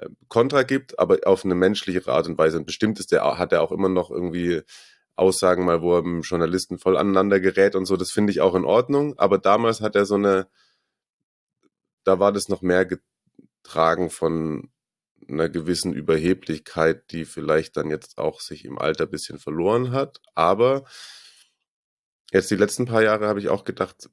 äh, 0.00 0.08
Kontra 0.28 0.62
gibt, 0.62 0.98
aber 0.98 1.18
auf 1.24 1.44
eine 1.44 1.54
menschliche 1.54 2.06
Art 2.06 2.28
und 2.28 2.38
Weise. 2.38 2.58
Und 2.58 2.66
bestimmt 2.66 2.98
ist 3.00 3.12
der, 3.12 3.22
hat 3.38 3.52
er 3.52 3.62
auch 3.62 3.72
immer 3.72 3.88
noch 3.88 4.10
irgendwie 4.10 4.62
Aussagen 5.18 5.64
mal, 5.64 5.82
wo 5.82 5.96
er 5.96 6.02
mit 6.02 6.24
Journalisten 6.24 6.78
voll 6.78 6.96
aneinander 6.96 7.40
gerät 7.40 7.74
und 7.74 7.86
so. 7.86 7.96
Das 7.96 8.10
finde 8.10 8.32
ich 8.32 8.40
auch 8.40 8.54
in 8.54 8.64
Ordnung. 8.64 9.18
Aber 9.18 9.38
damals 9.38 9.80
hat 9.80 9.96
er 9.96 10.06
so 10.06 10.14
eine, 10.14 10.48
da 12.04 12.18
war 12.18 12.32
das 12.32 12.48
noch 12.48 12.62
mehr 12.62 12.86
getragen 12.86 14.10
von 14.10 14.70
einer 15.28 15.48
gewissen 15.48 15.92
Überheblichkeit, 15.92 17.10
die 17.10 17.24
vielleicht 17.24 17.76
dann 17.76 17.90
jetzt 17.90 18.18
auch 18.18 18.40
sich 18.40 18.64
im 18.64 18.78
Alter 18.78 19.04
ein 19.04 19.10
bisschen 19.10 19.38
verloren 19.38 19.92
hat. 19.92 20.20
Aber 20.34 20.84
jetzt 22.32 22.50
die 22.50 22.56
letzten 22.56 22.86
paar 22.86 23.02
Jahre 23.02 23.28
habe 23.28 23.40
ich 23.40 23.48
auch 23.48 23.64
gedacht, 23.64 24.08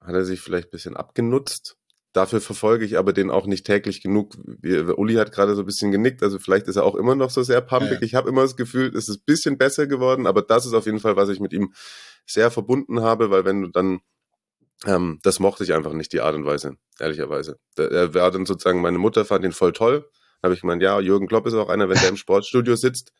hat 0.00 0.14
er 0.14 0.24
sich 0.24 0.40
vielleicht 0.40 0.68
ein 0.68 0.72
bisschen 0.72 0.96
abgenutzt. 0.96 1.76
Dafür 2.14 2.40
verfolge 2.40 2.84
ich 2.84 2.96
aber 2.96 3.12
den 3.12 3.28
auch 3.28 3.46
nicht 3.46 3.66
täglich 3.66 4.00
genug. 4.00 4.36
Uli 4.96 5.14
hat 5.14 5.32
gerade 5.32 5.56
so 5.56 5.62
ein 5.62 5.66
bisschen 5.66 5.90
genickt, 5.90 6.22
also 6.22 6.38
vielleicht 6.38 6.68
ist 6.68 6.76
er 6.76 6.84
auch 6.84 6.94
immer 6.94 7.16
noch 7.16 7.28
so 7.28 7.42
sehr 7.42 7.60
pumpig. 7.60 7.88
Ja, 7.90 7.94
ja. 7.96 8.02
Ich 8.02 8.14
habe 8.14 8.28
immer 8.28 8.42
das 8.42 8.54
Gefühl, 8.56 8.96
es 8.96 9.08
ist 9.08 9.16
ein 9.18 9.24
bisschen 9.26 9.58
besser 9.58 9.88
geworden, 9.88 10.28
aber 10.28 10.40
das 10.42 10.64
ist 10.64 10.74
auf 10.74 10.86
jeden 10.86 11.00
Fall, 11.00 11.16
was 11.16 11.28
ich 11.28 11.40
mit 11.40 11.52
ihm 11.52 11.74
sehr 12.24 12.52
verbunden 12.52 13.00
habe, 13.00 13.30
weil 13.30 13.44
wenn 13.44 13.62
du 13.62 13.68
dann, 13.68 13.98
ähm, 14.86 15.18
das 15.24 15.40
mochte 15.40 15.64
ich 15.64 15.74
einfach 15.74 15.92
nicht, 15.92 16.12
die 16.12 16.20
Art 16.20 16.36
und 16.36 16.46
Weise, 16.46 16.76
ehrlicherweise. 17.00 17.58
Er 17.76 18.14
war 18.14 18.30
dann 18.30 18.46
sozusagen, 18.46 18.80
meine 18.80 18.98
Mutter 18.98 19.24
fand 19.24 19.44
ihn 19.44 19.50
voll 19.52 19.72
toll. 19.72 20.08
Habe 20.40 20.54
ich 20.54 20.60
gemeint, 20.60 20.82
ja, 20.82 21.00
Jürgen 21.00 21.26
Klopp 21.26 21.46
ist 21.48 21.54
auch 21.54 21.68
einer, 21.68 21.88
wenn 21.88 21.98
der 21.98 22.10
im 22.10 22.16
Sportstudio 22.16 22.76
sitzt, 22.76 23.12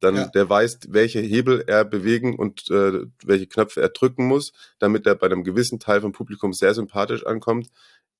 dann 0.00 0.14
Ja. 0.16 0.26
der 0.28 0.48
weiß, 0.48 0.78
welche 0.88 1.20
Hebel 1.20 1.64
er 1.66 1.84
bewegen 1.84 2.34
und 2.38 2.70
äh, 2.70 3.04
welche 3.24 3.46
Knöpfe 3.46 3.82
er 3.82 3.90
drücken 3.90 4.26
muss, 4.26 4.52
damit 4.78 5.06
er 5.06 5.16
bei 5.16 5.26
einem 5.26 5.44
gewissen 5.44 5.80
Teil 5.80 6.00
vom 6.00 6.12
Publikum 6.12 6.54
sehr 6.54 6.72
sympathisch 6.72 7.26
ankommt. 7.26 7.68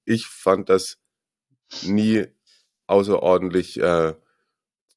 Ich 0.08 0.26
fand 0.26 0.68
das 0.68 0.96
nie 1.82 2.26
außerordentlich 2.86 3.78
äh, 3.80 4.14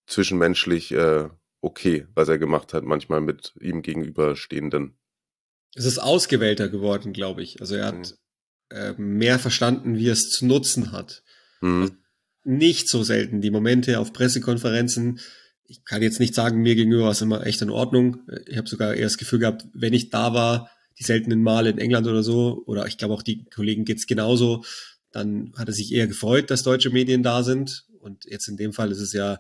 zwischenmenschlich 0.08 0.92
äh, 0.94 1.30
okay, 1.62 2.08
was 2.16 2.28
er 2.28 2.40
gemacht 2.40 2.74
hat, 2.74 2.84
manchmal 2.84 3.22
mit 3.22 3.54
ihm 3.60 3.82
gegenüberstehenden. 3.82 4.98
Es 5.76 5.86
ist 5.86 6.00
ausgewählter 6.00 6.70
geworden, 6.70 7.14
glaube 7.14 7.44
ich. 7.44 7.62
Also 7.62 7.76
er 7.76 7.86
hat 7.86 8.16
äh, 8.70 8.94
mehr 8.98 9.40
verstanden, 9.40 9.98
wie 9.98 10.10
er 10.10 10.14
es 10.14 10.30
zu 10.30 10.46
nutzen 10.46 10.92
hat. 10.92 11.24
Hm. 11.60 11.98
Nicht 12.44 12.90
so 12.90 13.04
selten. 13.04 13.42
Die 13.42 13.52
Momente 13.52 14.00
auf 14.00 14.12
Pressekonferenzen, 14.12 15.20
ich 15.66 15.86
kann 15.86 16.02
jetzt 16.02 16.20
nicht 16.20 16.34
sagen, 16.34 16.62
mir 16.62 16.76
gegenüber 16.76 17.04
war 17.04 17.12
es 17.12 17.22
immer 17.22 17.46
echt 17.46 17.62
in 17.62 17.70
Ordnung. 17.70 18.28
Ich 18.48 18.58
habe 18.58 18.68
sogar 18.68 18.96
eher 18.96 19.04
das 19.04 19.18
Gefühl 19.18 19.40
gehabt, 19.40 19.66
wenn 19.74 19.94
ich 19.94 20.10
da 20.10 20.34
war, 20.34 20.70
die 21.00 21.04
seltenen 21.04 21.42
Male 21.42 21.70
in 21.70 21.78
England 21.78 22.08
oder 22.08 22.24
so, 22.24 22.64
oder 22.66 22.88
ich 22.88 22.98
glaube 22.98 23.14
auch 23.14 23.24
die 23.24 23.46
Kollegen 23.46 23.86
geht's 23.86 24.08
genauso, 24.08 24.64
dann 25.12 25.54
hat 25.58 25.68
er 25.68 25.74
sich 25.74 25.92
eher 25.92 26.08
gefreut, 26.08 26.50
dass 26.52 26.64
deutsche 26.64 26.90
Medien 26.90 27.24
da 27.24 27.44
sind. 27.44 27.86
Und 28.00 28.26
jetzt 28.26 28.48
in 28.48 28.58
dem 28.58 28.74
Fall 28.74 28.92
ist 28.92 29.00
es 29.00 29.14
ja 29.14 29.40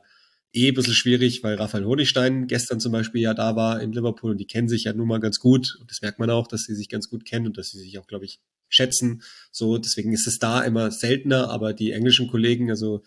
eh 0.53 0.69
ein 0.69 0.73
bisschen 0.73 0.93
schwierig, 0.93 1.43
weil 1.43 1.55
Raphael 1.55 1.85
Honigstein 1.85 2.47
gestern 2.47 2.79
zum 2.79 2.91
Beispiel 2.91 3.21
ja 3.21 3.33
da 3.33 3.55
war 3.55 3.81
in 3.81 3.93
Liverpool 3.93 4.31
und 4.31 4.37
die 4.37 4.47
kennen 4.47 4.67
sich 4.67 4.83
ja 4.83 4.93
nun 4.93 5.07
mal 5.07 5.19
ganz 5.19 5.39
gut. 5.39 5.77
Und 5.79 5.89
das 5.89 6.01
merkt 6.01 6.19
man 6.19 6.29
auch, 6.29 6.47
dass 6.47 6.63
sie 6.63 6.75
sich 6.75 6.89
ganz 6.89 7.09
gut 7.09 7.25
kennen 7.25 7.47
und 7.47 7.57
dass 7.57 7.69
sie 7.69 7.79
sich 7.79 7.97
auch, 7.99 8.07
glaube 8.07 8.25
ich, 8.25 8.39
schätzen. 8.67 9.21
So, 9.51 9.77
deswegen 9.77 10.13
ist 10.13 10.27
es 10.27 10.39
da 10.39 10.61
immer 10.61 10.91
seltener, 10.91 11.49
aber 11.49 11.73
die 11.73 11.91
englischen 11.91 12.27
Kollegen, 12.27 12.69
also 12.69 13.03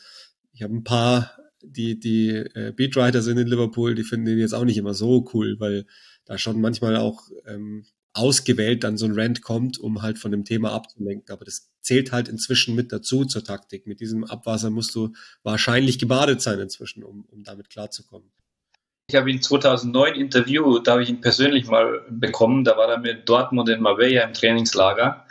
ich 0.53 0.62
habe 0.62 0.74
ein 0.74 0.85
paar 0.85 1.37
die, 1.66 1.98
die 1.98 2.31
äh, 2.31 2.72
Beatwriter 2.74 3.22
sind 3.22 3.38
in 3.38 3.48
Liverpool, 3.48 3.94
die 3.94 4.05
finden 4.05 4.27
ihn 4.29 4.38
jetzt 4.38 4.55
auch 4.55 4.64
nicht 4.64 4.77
immer 4.77 4.94
so 4.94 5.29
cool, 5.33 5.57
weil 5.59 5.87
da 6.24 6.38
schon 6.38 6.61
manchmal 6.61 6.96
auch 6.96 7.29
ähm, 7.46 7.85
ausgewählt 8.14 8.85
dann 8.85 8.96
so 8.96 9.07
ein 9.07 9.18
Rant 9.18 9.42
kommt, 9.42 9.79
um 9.79 10.03
halt 10.03 10.18
von 10.18 10.31
dem 10.31 10.44
Thema 10.44 10.72
abzulenken. 10.72 11.33
Aber 11.33 11.44
das 11.44 11.70
zählt 11.83 12.12
halt 12.12 12.29
inzwischen 12.29 12.74
mit 12.74 12.92
dazu 12.92 13.24
zur 13.24 13.44
Taktik. 13.44 13.87
Mit 13.87 14.00
diesem 14.00 14.24
Abwasser 14.24 14.70
musst 14.70 14.94
du 14.94 15.12
wahrscheinlich 15.42 15.98
gebadet 15.98 16.40
sein 16.40 16.61
inzwischen, 16.61 17.03
um, 17.03 17.27
um 17.31 17.42
damit 17.42 17.70
klarzukommen. 17.70 18.31
Ich 19.09 19.16
habe 19.16 19.31
ihn 19.31 19.42
2009 19.42 20.14
interviewt, 20.14 20.87
da 20.87 20.92
habe 20.92 21.03
ich 21.03 21.11
ihn 21.11 21.20
persönlich 21.20 21.66
mal 21.66 22.07
bekommen. 22.09 22.64
Da 22.64 22.77
war 22.77 22.88
er 22.88 22.98
mit 22.98 23.29
Dortmund 23.29 23.68
in 23.68 23.83
Marbella 23.83 24.22
im 24.22 24.33
Trainingslager. 24.33 25.27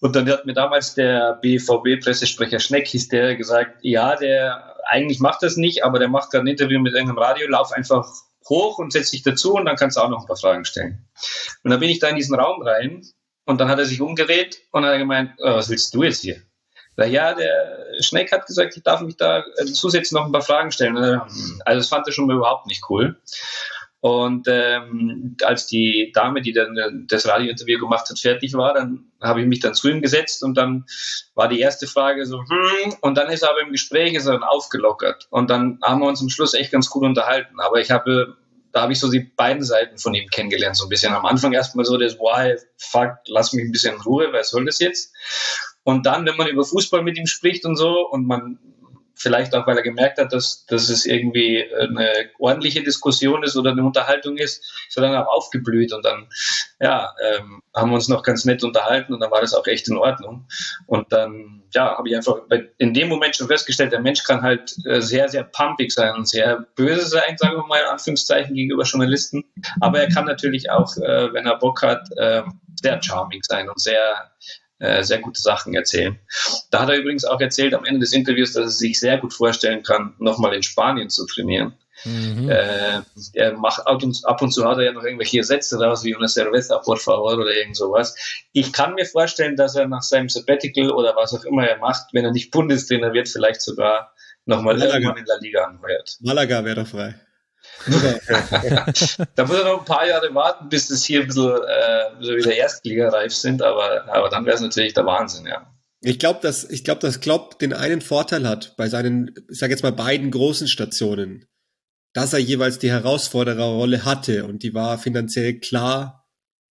Und 0.00 0.14
dann 0.14 0.28
hat 0.28 0.46
mir 0.46 0.52
damals 0.52 0.94
der 0.94 1.38
BVB-Pressesprecher 1.42 2.60
Schneck, 2.60 2.86
hieß 2.86 3.08
der, 3.08 3.34
gesagt, 3.34 3.78
ja, 3.82 4.14
der 4.14 4.76
eigentlich 4.84 5.18
macht 5.18 5.42
das 5.42 5.56
nicht, 5.56 5.82
aber 5.82 5.98
der 5.98 6.08
macht 6.08 6.30
gerade 6.30 6.44
ein 6.44 6.48
Interview 6.48 6.78
mit 6.78 6.92
irgendeinem 6.92 7.18
Radio, 7.18 7.48
lauf 7.48 7.72
einfach 7.72 8.06
hoch 8.48 8.78
und 8.78 8.92
setz 8.92 9.10
dich 9.10 9.22
dazu 9.22 9.54
und 9.54 9.64
dann 9.64 9.76
kannst 9.76 9.96
du 9.96 10.00
auch 10.00 10.08
noch 10.08 10.20
ein 10.20 10.26
paar 10.26 10.36
Fragen 10.36 10.64
stellen. 10.64 11.06
Und 11.62 11.70
dann 11.70 11.80
bin 11.80 11.90
ich 11.90 11.98
da 11.98 12.08
in 12.08 12.16
diesen 12.16 12.38
Raum 12.38 12.62
rein 12.62 13.02
und 13.44 13.60
dann 13.60 13.68
hat 13.68 13.78
er 13.78 13.86
sich 13.86 14.00
umgedreht 14.00 14.60
und 14.72 14.84
hat 14.84 14.98
gemeint, 14.98 15.32
oh, 15.38 15.54
was 15.54 15.68
willst 15.68 15.94
du 15.94 16.02
jetzt 16.02 16.22
hier? 16.22 16.42
ja, 17.04 17.34
der 17.34 17.94
Schneck 18.00 18.32
hat 18.32 18.46
gesagt, 18.46 18.74
ich 18.76 18.82
darf 18.82 19.02
mich 19.02 19.16
da 19.16 19.44
äh, 19.58 19.66
zusätzlich 19.66 20.12
noch 20.12 20.24
ein 20.24 20.32
paar 20.32 20.40
Fragen 20.40 20.72
stellen. 20.72 20.96
Also 20.96 21.80
das 21.80 21.88
fand 21.88 22.06
er 22.06 22.12
schon 22.12 22.26
mal 22.26 22.36
überhaupt 22.36 22.66
nicht 22.66 22.88
cool. 22.88 23.20
Und 24.00 24.46
ähm, 24.48 25.36
als 25.42 25.66
die 25.66 26.12
Dame, 26.14 26.42
die 26.42 26.52
dann 26.52 27.06
das 27.08 27.26
Radiointerview 27.26 27.80
gemacht 27.80 28.08
hat, 28.08 28.18
fertig 28.18 28.52
war, 28.54 28.74
dann 28.74 29.10
habe 29.20 29.40
ich 29.40 29.46
mich 29.46 29.60
dann 29.60 29.74
zu 29.74 29.88
ihm 29.88 30.02
gesetzt 30.02 30.44
und 30.44 30.56
dann 30.56 30.84
war 31.34 31.48
die 31.48 31.60
erste 31.60 31.86
Frage 31.86 32.26
so, 32.26 32.38
hm, 32.40 32.94
und 33.00 33.16
dann 33.16 33.30
ist 33.30 33.42
er 33.42 33.50
aber 33.50 33.62
im 33.62 33.72
Gespräch 33.72 34.14
ist 34.14 34.26
er 34.26 34.34
dann 34.34 34.44
aufgelockert. 34.44 35.26
Und 35.30 35.50
dann 35.50 35.78
haben 35.82 36.00
wir 36.00 36.08
uns 36.08 36.20
am 36.20 36.28
Schluss 36.28 36.54
echt 36.54 36.72
ganz 36.72 36.90
gut 36.90 37.04
unterhalten. 37.04 37.58
Aber 37.58 37.80
ich 37.80 37.90
habe, 37.90 38.36
da 38.72 38.82
habe 38.82 38.92
ich 38.92 39.00
so 39.00 39.10
die 39.10 39.20
beiden 39.20 39.64
Seiten 39.64 39.98
von 39.98 40.14
ihm 40.14 40.28
kennengelernt, 40.28 40.76
so 40.76 40.86
ein 40.86 40.90
bisschen. 40.90 41.14
Am 41.14 41.26
Anfang 41.26 41.52
erstmal 41.52 41.86
so 41.86 41.96
das, 41.96 42.18
why, 42.18 42.56
fuck, 42.76 43.16
lass 43.26 43.54
mich 43.54 43.64
ein 43.64 43.72
bisschen 43.72 43.94
in 43.94 44.00
Ruhe, 44.02 44.28
was 44.32 44.50
soll 44.50 44.66
das 44.66 44.78
jetzt? 44.78 45.14
Und 45.82 46.04
dann, 46.04 46.26
wenn 46.26 46.36
man 46.36 46.48
über 46.48 46.64
Fußball 46.64 47.02
mit 47.02 47.16
ihm 47.16 47.26
spricht 47.26 47.64
und 47.64 47.76
so 47.76 48.08
und 48.08 48.26
man 48.26 48.58
vielleicht 49.16 49.54
auch, 49.54 49.66
weil 49.66 49.76
er 49.76 49.82
gemerkt 49.82 50.18
hat, 50.18 50.32
dass, 50.32 50.66
dass 50.66 50.88
es 50.88 51.06
irgendwie 51.06 51.64
eine 51.74 52.10
ordentliche 52.38 52.82
Diskussion 52.82 53.42
ist 53.42 53.56
oder 53.56 53.72
eine 53.72 53.82
Unterhaltung 53.82 54.36
ist, 54.36 54.62
ist 54.88 54.96
er 54.96 55.02
dann 55.02 55.16
auch 55.16 55.28
aufgeblüht 55.28 55.92
und 55.92 56.04
dann, 56.04 56.28
ja, 56.80 57.14
ähm, 57.22 57.62
haben 57.74 57.90
wir 57.90 57.94
uns 57.94 58.08
noch 58.08 58.22
ganz 58.22 58.44
nett 58.44 58.62
unterhalten 58.62 59.14
und 59.14 59.20
dann 59.20 59.30
war 59.30 59.40
das 59.40 59.54
auch 59.54 59.66
echt 59.66 59.88
in 59.88 59.96
Ordnung. 59.96 60.46
Und 60.86 61.12
dann, 61.12 61.62
ja, 61.72 61.96
habe 61.96 62.08
ich 62.08 62.16
einfach 62.16 62.36
in 62.78 62.92
dem 62.92 63.08
Moment 63.08 63.36
schon 63.36 63.48
festgestellt, 63.48 63.92
der 63.92 64.00
Mensch 64.00 64.22
kann 64.22 64.42
halt 64.42 64.76
äh, 64.84 65.00
sehr, 65.00 65.28
sehr 65.28 65.44
pumpig 65.44 65.92
sein 65.92 66.14
und 66.14 66.28
sehr 66.28 66.66
böse 66.76 67.06
sein, 67.06 67.36
sagen 67.38 67.56
wir 67.56 67.66
mal 67.66 67.80
in 67.80 67.88
Anführungszeichen, 67.88 68.54
gegenüber 68.54 68.84
Journalisten. 68.84 69.44
Aber 69.80 70.00
er 70.00 70.08
kann 70.08 70.26
natürlich 70.26 70.70
auch, 70.70 70.94
äh, 70.98 71.32
wenn 71.32 71.46
er 71.46 71.58
Bock 71.58 71.82
hat, 71.82 72.06
äh, 72.18 72.42
sehr 72.80 73.02
charming 73.02 73.40
sein 73.42 73.68
und 73.70 73.80
sehr, 73.80 74.30
äh, 74.78 75.02
sehr 75.02 75.18
gute 75.18 75.40
Sachen 75.40 75.74
erzählen. 75.74 76.18
Da 76.70 76.82
hat 76.82 76.88
er 76.88 76.96
übrigens 76.96 77.24
auch 77.24 77.40
erzählt 77.40 77.74
am 77.74 77.84
Ende 77.84 78.00
des 78.00 78.12
Interviews, 78.12 78.52
dass 78.52 78.64
er 78.64 78.70
sich 78.70 78.98
sehr 78.98 79.18
gut 79.18 79.32
vorstellen 79.32 79.82
kann, 79.82 80.14
nochmal 80.18 80.54
in 80.54 80.62
Spanien 80.62 81.10
zu 81.10 81.26
trainieren. 81.26 81.74
Mhm. 82.04 82.50
Äh, 82.50 83.00
er 83.32 83.56
macht 83.56 83.86
ab 83.86 84.02
und, 84.02 84.20
ab 84.24 84.42
und, 84.42 84.52
zu 84.52 84.66
hat 84.66 84.78
er 84.78 84.84
ja 84.84 84.92
noch 84.92 85.02
irgendwelche 85.02 85.42
Sätze 85.42 85.80
raus 85.80 86.04
wie 86.04 86.14
una 86.14 86.28
cerveza 86.28 86.78
por 86.78 86.98
favor 86.98 87.38
oder 87.38 87.54
irgend 87.54 87.76
sowas. 87.76 88.14
Ich 88.52 88.72
kann 88.72 88.94
mir 88.94 89.06
vorstellen, 89.06 89.56
dass 89.56 89.76
er 89.76 89.88
nach 89.88 90.02
seinem 90.02 90.28
Sabbatical 90.28 90.90
oder 90.90 91.16
was 91.16 91.34
auch 91.34 91.44
immer 91.44 91.66
er 91.66 91.78
macht, 91.78 92.12
wenn 92.12 92.24
er 92.24 92.32
nicht 92.32 92.50
Bundestrainer 92.50 93.12
wird, 93.12 93.28
vielleicht 93.28 93.62
sogar 93.62 94.12
nochmal 94.44 94.80
irgendwann 94.80 95.16
in 95.16 95.24
der 95.24 95.38
Liga 95.40 95.64
anheuert. 95.64 96.18
Malaga 96.20 96.64
wäre 96.64 96.84
frei. 96.84 97.14
Da 99.34 99.44
muss 99.44 99.56
er 99.56 99.64
noch 99.64 99.80
ein 99.80 99.84
paar 99.84 100.06
Jahre 100.06 100.34
warten, 100.34 100.68
bis 100.68 100.88
das 100.88 101.04
hier 101.04 101.20
ein 101.20 101.26
bisschen, 101.26 101.48
äh, 101.48 102.24
so 102.24 102.34
wieder 102.36 102.54
Erstligareif 102.54 103.34
sind, 103.34 103.62
aber, 103.62 104.12
aber 104.12 104.28
dann 104.28 104.44
wäre 104.44 104.56
es 104.56 104.62
natürlich 104.62 104.94
der 104.94 105.06
Wahnsinn, 105.06 105.46
ja. 105.46 105.72
Ich 106.00 106.18
glaube, 106.18 106.40
dass, 106.42 106.64
ich 106.64 106.84
glaube, 106.84 107.00
dass 107.00 107.20
Klopp 107.20 107.58
den 107.58 107.72
einen 107.72 108.00
Vorteil 108.00 108.46
hat 108.46 108.76
bei 108.76 108.88
seinen, 108.88 109.34
ich 109.50 109.58
sage 109.58 109.72
jetzt 109.72 109.82
mal 109.82 109.92
beiden 109.92 110.30
großen 110.30 110.68
Stationen, 110.68 111.46
dass 112.12 112.32
er 112.32 112.38
jeweils 112.38 112.78
die 112.78 112.90
Herausfordererrolle 112.90 114.04
hatte 114.04 114.44
und 114.44 114.62
die 114.62 114.74
war 114.74 114.98
finanziell 114.98 115.58
klar 115.58 116.26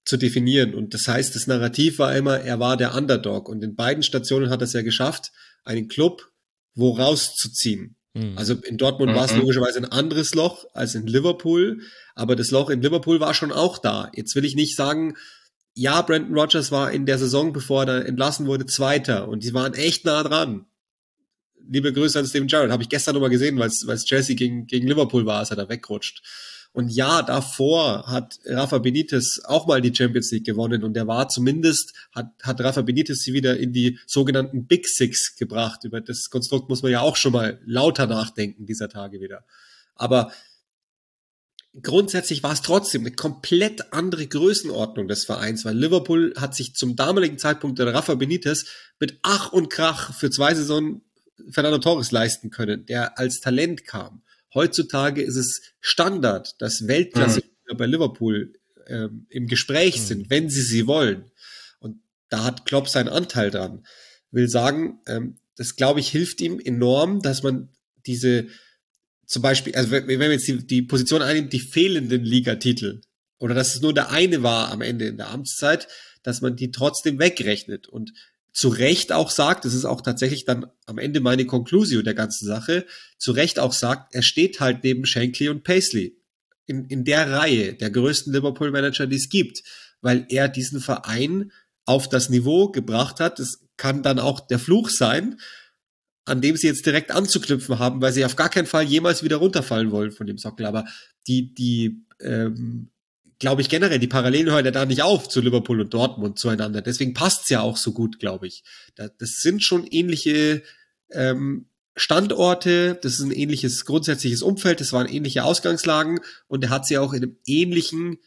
zu 0.05 0.17
definieren. 0.17 0.73
Und 0.73 0.93
das 0.93 1.07
heißt, 1.07 1.35
das 1.35 1.47
Narrativ 1.47 1.99
war 1.99 2.15
immer, 2.15 2.39
er 2.39 2.59
war 2.59 2.77
der 2.77 2.95
Underdog. 2.95 3.49
Und 3.49 3.63
in 3.63 3.75
beiden 3.75 4.03
Stationen 4.03 4.49
hat 4.49 4.61
er 4.61 4.65
es 4.65 4.73
ja 4.73 4.81
geschafft, 4.81 5.31
einen 5.63 5.89
Club 5.89 6.31
wo 6.77 6.91
rauszuziehen. 6.91 7.96
Also 8.35 8.55
in 8.55 8.77
Dortmund 8.77 9.11
mhm. 9.11 9.15
war 9.15 9.25
es 9.25 9.33
mhm. 9.33 9.41
logischerweise 9.41 9.79
ein 9.79 9.85
anderes 9.85 10.33
Loch 10.33 10.65
als 10.73 10.95
in 10.95 11.07
Liverpool, 11.07 11.81
aber 12.15 12.35
das 12.35 12.51
Loch 12.51 12.69
in 12.69 12.81
Liverpool 12.81 13.19
war 13.19 13.33
schon 13.33 13.51
auch 13.51 13.77
da. 13.77 14.11
Jetzt 14.15 14.35
will 14.35 14.45
ich 14.45 14.55
nicht 14.55 14.75
sagen, 14.75 15.15
ja, 15.73 16.01
Brandon 16.01 16.37
Rogers 16.37 16.71
war 16.71 16.91
in 16.91 17.05
der 17.05 17.19
Saison, 17.19 17.53
bevor 17.53 17.85
er 17.85 18.05
entlassen 18.05 18.47
wurde, 18.47 18.65
Zweiter 18.65 19.27
und 19.27 19.43
die 19.43 19.53
waren 19.53 19.73
echt 19.73 20.05
nah 20.05 20.23
dran. 20.23 20.65
Liebe 21.69 21.93
Grüße 21.93 22.17
an 22.17 22.25
Steven 22.25 22.47
Gerrard, 22.47 22.71
habe 22.71 22.81
ich 22.81 22.89
gestern 22.89 23.13
nochmal 23.13 23.29
gesehen, 23.29 23.59
weil 23.59 23.67
es 23.67 24.05
Chelsea 24.05 24.35
gegen, 24.35 24.67
gegen 24.67 24.87
Liverpool 24.87 25.25
war, 25.25 25.39
als 25.39 25.51
er 25.51 25.57
da 25.57 25.69
wegrutscht. 25.69 26.23
Und 26.77 26.89
ja, 26.89 27.23
davor 27.23 28.05
hat 28.05 28.39
Rafa 28.45 28.77
Benitez 28.77 29.41
auch 29.45 29.65
mal 29.65 29.81
die 29.81 29.95
Champions 29.95 30.29
League 30.29 30.45
gewonnen 30.45 30.83
und 30.83 30.93
der 30.93 31.07
war 31.07 31.27
zumindest, 31.27 31.95
hat, 32.11 32.27
hat 32.43 32.61
Rafa 32.61 32.83
Benitez 32.83 33.23
sie 33.23 33.33
wieder 33.33 33.57
in 33.57 33.73
die 33.73 33.97
sogenannten 34.05 34.67
Big 34.67 34.87
Six 34.87 35.35
gebracht. 35.37 35.85
Über 35.85 36.01
das 36.01 36.29
Konstrukt 36.29 36.69
muss 36.69 36.83
man 36.83 36.91
ja 36.91 37.01
auch 37.01 37.15
schon 37.15 37.33
mal 37.33 37.59
lauter 37.65 38.05
nachdenken 38.05 38.67
dieser 38.67 38.89
Tage 38.89 39.21
wieder. 39.21 39.43
Aber 39.95 40.31
grundsätzlich 41.81 42.43
war 42.43 42.53
es 42.53 42.61
trotzdem 42.61 43.01
eine 43.01 43.15
komplett 43.15 43.91
andere 43.91 44.27
Größenordnung 44.27 45.07
des 45.07 45.25
Vereins, 45.25 45.65
weil 45.65 45.75
Liverpool 45.75 46.35
hat 46.37 46.53
sich 46.53 46.75
zum 46.75 46.95
damaligen 46.95 47.39
Zeitpunkt 47.39 47.79
der 47.79 47.91
Rafa 47.91 48.13
Benitez 48.13 48.65
mit 48.99 49.17
Ach 49.23 49.51
und 49.51 49.71
Krach 49.71 50.13
für 50.13 50.29
zwei 50.29 50.53
Saisonen 50.53 51.01
Fernando 51.49 51.79
Torres 51.79 52.11
leisten 52.11 52.51
können, 52.51 52.85
der 52.85 53.17
als 53.17 53.39
Talent 53.39 53.83
kam. 53.85 54.21
Heutzutage 54.53 55.21
ist 55.21 55.35
es 55.35 55.61
Standard, 55.79 56.55
dass 56.59 56.87
Weltklasse 56.87 57.43
mhm. 57.69 57.77
bei 57.77 57.85
Liverpool 57.85 58.53
ähm, 58.87 59.27
im 59.29 59.47
Gespräch 59.47 59.97
mhm. 59.97 60.03
sind, 60.05 60.29
wenn 60.29 60.49
sie 60.49 60.61
sie 60.61 60.87
wollen. 60.87 61.31
Und 61.79 62.01
da 62.29 62.43
hat 62.43 62.65
Klopp 62.65 62.89
seinen 62.89 63.09
Anteil 63.09 63.51
dran. 63.51 63.85
Will 64.31 64.49
sagen, 64.49 64.99
ähm, 65.07 65.37
das 65.55 65.75
glaube 65.75 65.99
ich 65.99 66.09
hilft 66.09 66.41
ihm 66.41 66.59
enorm, 66.59 67.21
dass 67.21 67.43
man 67.43 67.69
diese 68.05 68.47
zum 69.25 69.41
Beispiel, 69.41 69.75
also 69.75 69.91
wenn, 69.91 70.07
wenn 70.07 70.19
wir 70.19 70.31
jetzt 70.31 70.47
die, 70.47 70.65
die 70.65 70.81
Position 70.81 71.21
einnimmt, 71.21 71.51
die 71.51 71.59
fehlenden 71.59 72.23
Ligatitel 72.23 73.01
oder 73.39 73.53
dass 73.53 73.75
es 73.75 73.81
nur 73.81 73.93
der 73.93 74.09
eine 74.09 74.41
war 74.41 74.71
am 74.71 74.81
Ende 74.81 75.05
in 75.05 75.17
der 75.17 75.29
Amtszeit, 75.29 75.87
dass 76.23 76.41
man 76.41 76.55
die 76.55 76.71
trotzdem 76.71 77.19
wegrechnet 77.19 77.87
und 77.87 78.13
zu 78.57 78.69
Recht 78.69 79.11
auch 79.11 79.29
sagt, 79.29 79.65
das 79.65 79.75
ist 79.75 79.85
auch 79.85 80.01
tatsächlich 80.01 80.43
dann 80.43 80.65
am 80.87 80.97
Ende 80.97 81.19
meine 81.19 81.45
Konklusion 81.45 82.03
der 82.03 82.15
ganzen 82.15 82.47
Sache, 82.47 82.87
zu 83.19 83.31
Recht 83.31 83.59
auch 83.59 83.71
sagt, 83.71 84.15
er 84.15 84.23
steht 84.23 84.59
halt 84.59 84.83
neben 84.83 85.05
Shankly 85.05 85.49
und 85.49 85.63
Paisley 85.63 86.17
in, 86.65 86.85
in 86.85 87.05
der 87.05 87.29
Reihe 87.29 87.75
der 87.75 87.91
größten 87.91 88.33
Liverpool-Manager, 88.33 89.05
die 89.05 89.17
es 89.17 89.29
gibt, 89.29 89.61
weil 90.01 90.25
er 90.29 90.49
diesen 90.49 90.79
Verein 90.79 91.51
auf 91.85 92.09
das 92.09 92.31
Niveau 92.31 92.69
gebracht 92.69 93.19
hat. 93.19 93.37
Das 93.37 93.63
kann 93.77 94.01
dann 94.01 94.17
auch 94.17 94.39
der 94.39 94.57
Fluch 94.57 94.89
sein, 94.89 95.39
an 96.25 96.41
dem 96.41 96.57
sie 96.57 96.65
jetzt 96.65 96.87
direkt 96.87 97.11
anzuknüpfen 97.11 97.77
haben, 97.77 98.01
weil 98.01 98.11
sie 98.11 98.25
auf 98.25 98.35
gar 98.35 98.49
keinen 98.49 98.65
Fall 98.65 98.85
jemals 98.85 99.21
wieder 99.21 99.37
runterfallen 99.37 99.91
wollen 99.91 100.11
von 100.11 100.25
dem 100.25 100.39
Sockel. 100.39 100.65
Aber 100.65 100.85
die, 101.27 101.53
die 101.53 102.03
ähm, 102.19 102.89
glaube 103.39 103.61
ich, 103.61 103.69
generell, 103.69 103.99
die 103.99 104.07
Parallelen 104.07 104.51
hören 104.51 104.65
ja 104.65 104.71
da 104.71 104.85
nicht 104.85 105.03
auf 105.03 105.29
zu 105.29 105.41
Liverpool 105.41 105.81
und 105.81 105.93
Dortmund 105.93 106.39
zueinander. 106.39 106.81
Deswegen 106.81 107.13
passt's 107.13 107.49
ja 107.49 107.61
auch 107.61 107.77
so 107.77 107.91
gut, 107.91 108.19
glaube 108.19 108.47
ich. 108.47 108.63
Das 108.95 109.37
sind 109.41 109.63
schon 109.63 109.85
ähnliche 109.85 110.63
ähm, 111.11 111.67
Standorte, 111.95 112.99
das 113.01 113.13
ist 113.13 113.21
ein 113.21 113.31
ähnliches 113.31 113.85
grundsätzliches 113.85 114.43
Umfeld, 114.43 114.81
das 114.81 114.93
waren 114.93 115.07
ähnliche 115.07 115.43
Ausgangslagen 115.43 116.19
und 116.47 116.63
er 116.63 116.69
hat 116.69 116.85
sie 116.85 116.97
auch 116.97 117.13
in 117.13 117.23
einem 117.23 117.37
ähnlichen 117.45 118.19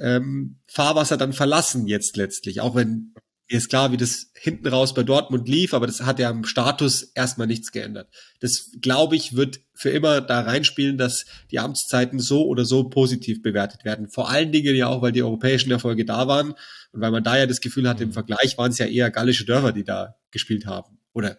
ähm, 0.00 0.58
Fahrwasser 0.66 1.16
dann 1.16 1.32
verlassen 1.32 1.86
jetzt 1.86 2.16
letztlich, 2.16 2.60
auch 2.60 2.74
wenn 2.74 3.14
mir 3.50 3.58
ist 3.58 3.68
klar, 3.68 3.92
wie 3.92 3.96
das 3.96 4.30
hinten 4.34 4.66
raus 4.66 4.94
bei 4.94 5.02
Dortmund 5.02 5.48
lief, 5.48 5.74
aber 5.74 5.86
das 5.86 6.00
hat 6.00 6.18
ja 6.18 6.30
am 6.30 6.44
Status 6.44 7.02
erstmal 7.02 7.46
nichts 7.46 7.72
geändert. 7.72 8.08
Das, 8.40 8.70
glaube 8.80 9.16
ich, 9.16 9.36
wird 9.36 9.60
für 9.74 9.90
immer 9.90 10.20
da 10.22 10.40
reinspielen, 10.40 10.96
dass 10.96 11.26
die 11.50 11.58
Amtszeiten 11.58 12.20
so 12.20 12.46
oder 12.46 12.64
so 12.64 12.88
positiv 12.88 13.42
bewertet 13.42 13.84
werden. 13.84 14.08
Vor 14.08 14.30
allen 14.30 14.50
Dingen 14.50 14.74
ja 14.74 14.88
auch, 14.88 15.02
weil 15.02 15.12
die 15.12 15.22
europäischen 15.22 15.70
Erfolge 15.70 16.04
da 16.04 16.26
waren 16.26 16.52
und 16.92 17.00
weil 17.00 17.10
man 17.10 17.24
da 17.24 17.36
ja 17.36 17.46
das 17.46 17.60
Gefühl 17.60 17.88
hat, 17.88 18.00
im 18.00 18.08
mhm. 18.08 18.14
Vergleich 18.14 18.56
waren 18.56 18.70
es 18.70 18.78
ja 18.78 18.86
eher 18.86 19.10
gallische 19.10 19.44
Dörfer, 19.44 19.72
die 19.72 19.84
da 19.84 20.16
gespielt 20.30 20.66
haben 20.66 20.98
oder 21.12 21.36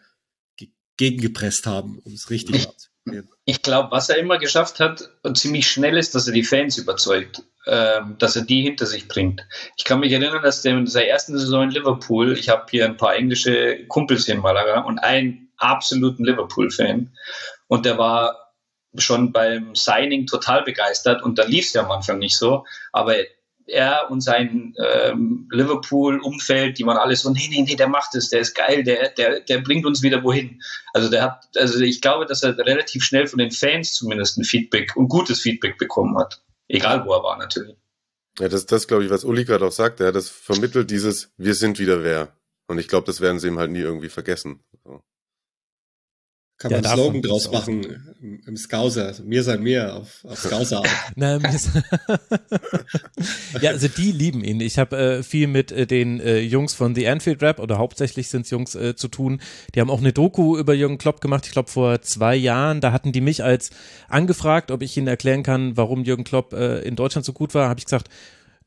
gegengepresst 0.97 1.65
haben, 1.65 1.99
um 1.99 2.13
es 2.13 2.29
richtig 2.29 2.67
zu 3.05 3.23
Ich 3.45 3.61
glaube, 3.61 3.91
was 3.91 4.09
er 4.09 4.17
immer 4.17 4.37
geschafft 4.37 4.79
hat 4.79 5.09
und 5.23 5.37
ziemlich 5.37 5.67
schnell 5.69 5.97
ist, 5.97 6.15
dass 6.15 6.27
er 6.27 6.33
die 6.33 6.43
Fans 6.43 6.77
überzeugt 6.77 7.43
dass 7.65 8.35
er 8.35 8.43
die 8.43 8.61
hinter 8.61 8.85
sich 8.85 9.07
bringt. 9.07 9.45
Ich 9.75 9.85
kann 9.85 9.99
mich 9.99 10.11
erinnern, 10.11 10.43
dass 10.43 10.61
der 10.61 10.77
in 10.77 10.85
seiner 10.85 11.07
ersten 11.07 11.37
Saison 11.37 11.63
in 11.63 11.71
Liverpool, 11.71 12.33
ich 12.33 12.49
habe 12.49 12.65
hier 12.69 12.85
ein 12.85 12.97
paar 12.97 13.15
englische 13.15 13.85
Kumpels 13.87 14.25
hier 14.25 14.35
in 14.35 14.41
Malaga 14.41 14.81
und 14.81 14.99
einen 14.99 15.49
absoluten 15.57 16.25
Liverpool-Fan 16.25 17.11
und 17.67 17.85
der 17.85 17.97
war 17.97 18.45
schon 18.97 19.31
beim 19.31 19.75
Signing 19.75 20.25
total 20.27 20.63
begeistert 20.63 21.23
und 21.23 21.37
dann 21.39 21.49
lief 21.49 21.65
es 21.65 21.73
ja 21.73 21.83
am 21.83 21.91
Anfang 21.91 22.19
nicht 22.19 22.37
so. 22.37 22.65
Aber 22.91 23.15
er 23.67 24.11
und 24.11 24.21
sein 24.21 24.73
ähm, 24.77 25.49
Liverpool-Umfeld, 25.51 26.77
die 26.77 26.85
waren 26.85 26.97
alle 26.97 27.15
so, 27.15 27.31
nee, 27.31 27.47
nee, 27.49 27.63
nee, 27.63 27.75
der 27.75 27.87
macht 27.87 28.13
es, 28.15 28.29
der 28.29 28.41
ist 28.41 28.53
geil, 28.53 28.83
der, 28.83 29.09
der, 29.09 29.39
der 29.39 29.59
bringt 29.59 29.85
uns 29.85 30.03
wieder 30.03 30.23
wohin. 30.23 30.61
Also 30.93 31.09
der 31.09 31.23
hat, 31.23 31.45
also 31.55 31.79
ich 31.79 32.01
glaube, 32.01 32.25
dass 32.25 32.43
er 32.43 32.57
relativ 32.57 33.03
schnell 33.03 33.27
von 33.27 33.39
den 33.39 33.51
Fans 33.51 33.93
zumindest 33.93 34.37
ein 34.37 34.43
Feedback 34.43 34.95
und 34.95 35.09
gutes 35.09 35.41
Feedback 35.41 35.77
bekommen 35.77 36.17
hat. 36.17 36.41
Egal 36.67 37.05
wo 37.05 37.13
er 37.13 37.23
war 37.23 37.37
natürlich. 37.37 37.77
Ja, 38.39 38.49
das 38.49 38.61
ist 38.61 38.71
das, 38.71 38.87
glaube 38.87 39.05
ich, 39.05 39.09
was 39.09 39.23
Uli 39.23 39.45
gerade 39.45 39.65
auch 39.65 39.71
sagt. 39.71 39.99
Hat 40.01 40.15
das 40.15 40.29
vermittelt, 40.29 40.91
dieses 40.91 41.31
Wir 41.37 41.55
sind 41.55 41.79
wieder 41.79 42.03
wer. 42.03 42.35
Und 42.67 42.79
ich 42.79 42.87
glaube, 42.87 43.05
das 43.05 43.21
werden 43.21 43.39
sie 43.39 43.47
ihm 43.47 43.59
halt 43.59 43.71
nie 43.71 43.79
irgendwie 43.79 44.09
vergessen. 44.09 44.63
Kann 46.57 46.71
ja, 46.71 46.77
man 46.77 46.85
einen 46.85 46.97
Slogan 46.97 47.21
draus 47.21 47.51
machen 47.51 48.15
im, 48.21 48.41
im 48.47 48.55
Scouser. 48.55 49.07
Also 49.07 49.23
mir 49.23 49.43
sei 49.43 49.57
mir 49.57 49.93
auf, 49.93 50.23
auf 50.23 50.39
Scouser. 50.39 50.83
Na, 51.15 51.37
ja, 53.61 53.71
also 53.71 53.89
die 53.89 54.13
lieben 54.13 54.41
ihn. 54.41 54.61
Ich 54.61 54.79
habe 54.79 54.97
äh, 54.97 55.23
viel 55.23 55.47
mit 55.47 55.73
äh, 55.73 55.85
den 55.85 56.21
äh, 56.21 56.39
Jungs 56.39 56.73
von 56.73 56.95
The 56.95 57.09
Anfield 57.09 57.41
Rap 57.41 57.59
oder 57.59 57.77
hauptsächlich 57.77 58.29
sind 58.29 58.45
es 58.45 58.51
Jungs 58.51 58.73
äh, 58.73 58.95
zu 58.95 59.09
tun. 59.09 59.41
Die 59.73 59.81
haben 59.81 59.89
auch 59.89 59.99
eine 59.99 60.13
Doku 60.13 60.57
über 60.57 60.73
Jürgen 60.73 60.97
Klopp 60.97 61.19
gemacht, 61.19 61.45
ich 61.45 61.51
glaube 61.51 61.69
vor 61.69 62.01
zwei 62.01 62.37
Jahren. 62.37 62.79
Da 62.79 62.93
hatten 62.93 63.11
die 63.11 63.21
mich 63.21 63.43
als 63.43 63.71
angefragt, 64.07 64.71
ob 64.71 64.81
ich 64.81 64.95
ihnen 64.95 65.07
erklären 65.07 65.43
kann, 65.43 65.75
warum 65.75 66.05
Jürgen 66.05 66.23
Klopp 66.23 66.53
äh, 66.53 66.79
in 66.79 66.95
Deutschland 66.95 67.25
so 67.25 67.33
gut 67.33 67.53
war. 67.53 67.67
Habe 67.67 67.79
ich 67.79 67.85
gesagt, 67.85 68.07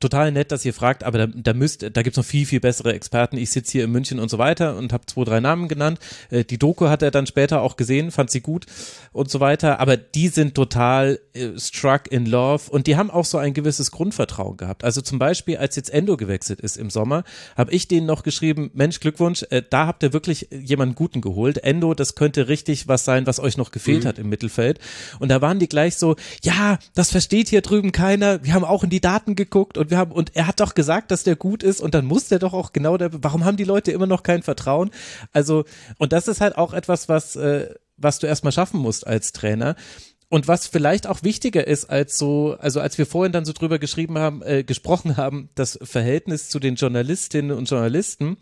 total 0.00 0.30
nett, 0.30 0.52
dass 0.52 0.64
ihr 0.64 0.74
fragt, 0.74 1.02
aber 1.02 1.18
da, 1.18 1.26
da 1.26 1.54
müsst, 1.54 1.82
da 1.82 2.02
gibt's 2.02 2.16
noch 2.16 2.24
viel, 2.24 2.46
viel 2.46 2.60
bessere 2.60 2.92
Experten. 2.92 3.36
Ich 3.36 3.50
sitze 3.50 3.72
hier 3.72 3.84
in 3.84 3.90
München 3.90 4.20
und 4.20 4.30
so 4.30 4.38
weiter 4.38 4.76
und 4.76 4.92
habe 4.92 5.06
zwei, 5.06 5.24
drei 5.24 5.40
Namen 5.40 5.68
genannt. 5.68 5.98
Äh, 6.30 6.44
die 6.44 6.58
Doku 6.58 6.88
hat 6.88 7.02
er 7.02 7.10
dann 7.10 7.26
später 7.26 7.62
auch 7.62 7.76
gesehen, 7.76 8.10
fand 8.10 8.30
sie 8.30 8.40
gut 8.40 8.66
und 9.12 9.30
so 9.30 9.40
weiter. 9.40 9.80
Aber 9.80 9.96
die 9.96 10.28
sind 10.28 10.54
total 10.54 11.18
äh, 11.34 11.58
struck 11.58 12.10
in 12.12 12.26
love 12.26 12.70
und 12.70 12.86
die 12.86 12.96
haben 12.96 13.10
auch 13.10 13.24
so 13.24 13.38
ein 13.38 13.54
gewisses 13.54 13.90
Grundvertrauen 13.90 14.56
gehabt. 14.56 14.84
Also 14.84 15.00
zum 15.00 15.18
Beispiel, 15.18 15.56
als 15.56 15.74
jetzt 15.74 15.90
Endo 15.90 16.16
gewechselt 16.16 16.60
ist 16.60 16.76
im 16.76 16.90
Sommer, 16.90 17.24
habe 17.56 17.72
ich 17.72 17.88
denen 17.88 18.06
noch 18.06 18.22
geschrieben, 18.22 18.70
Mensch, 18.74 19.00
Glückwunsch, 19.00 19.44
äh, 19.50 19.62
da 19.68 19.86
habt 19.88 20.02
ihr 20.04 20.12
wirklich 20.12 20.48
jemanden 20.52 20.94
Guten 20.94 21.20
geholt. 21.20 21.58
Endo, 21.58 21.94
das 21.94 22.14
könnte 22.14 22.48
richtig 22.48 22.86
was 22.86 23.04
sein, 23.04 23.26
was 23.26 23.40
euch 23.40 23.56
noch 23.56 23.72
gefehlt 23.72 24.04
mhm. 24.04 24.08
hat 24.08 24.18
im 24.18 24.28
Mittelfeld. 24.28 24.78
Und 25.18 25.28
da 25.28 25.40
waren 25.40 25.58
die 25.58 25.68
gleich 25.68 25.96
so, 25.96 26.14
ja, 26.42 26.78
das 26.94 27.10
versteht 27.10 27.48
hier 27.48 27.62
drüben 27.62 27.90
keiner. 27.90 28.44
Wir 28.44 28.54
haben 28.54 28.64
auch 28.64 28.84
in 28.84 28.90
die 28.90 29.00
Daten 29.00 29.34
geguckt 29.34 29.76
und 29.76 29.87
und 29.88 29.90
wir 29.90 29.98
haben, 29.98 30.12
und 30.12 30.36
er 30.36 30.46
hat 30.46 30.60
doch 30.60 30.74
gesagt, 30.74 31.10
dass 31.10 31.24
der 31.24 31.34
gut 31.34 31.62
ist 31.62 31.80
und 31.80 31.94
dann 31.94 32.04
muss 32.04 32.28
der 32.28 32.38
doch 32.38 32.52
auch 32.52 32.72
genau 32.72 32.98
der, 32.98 33.10
warum 33.22 33.46
haben 33.46 33.56
die 33.56 33.64
Leute 33.64 33.90
immer 33.90 34.06
noch 34.06 34.22
kein 34.22 34.42
Vertrauen? 34.42 34.90
Also, 35.32 35.64
und 35.96 36.12
das 36.12 36.28
ist 36.28 36.42
halt 36.42 36.58
auch 36.58 36.74
etwas, 36.74 37.08
was, 37.08 37.36
äh, 37.36 37.74
was 37.96 38.18
du 38.18 38.26
erstmal 38.26 38.52
schaffen 38.52 38.80
musst 38.80 39.06
als 39.06 39.32
Trainer. 39.32 39.76
Und 40.28 40.46
was 40.46 40.66
vielleicht 40.66 41.06
auch 41.06 41.22
wichtiger 41.22 41.66
ist 41.66 41.86
als 41.86 42.18
so, 42.18 42.54
also 42.58 42.80
als 42.80 42.98
wir 42.98 43.06
vorhin 43.06 43.32
dann 43.32 43.46
so 43.46 43.54
drüber 43.54 43.78
geschrieben 43.78 44.18
haben, 44.18 44.42
äh, 44.42 44.62
gesprochen 44.62 45.16
haben, 45.16 45.48
das 45.54 45.78
Verhältnis 45.82 46.50
zu 46.50 46.58
den 46.58 46.74
Journalistinnen 46.74 47.56
und 47.56 47.70
Journalisten, 47.70 48.36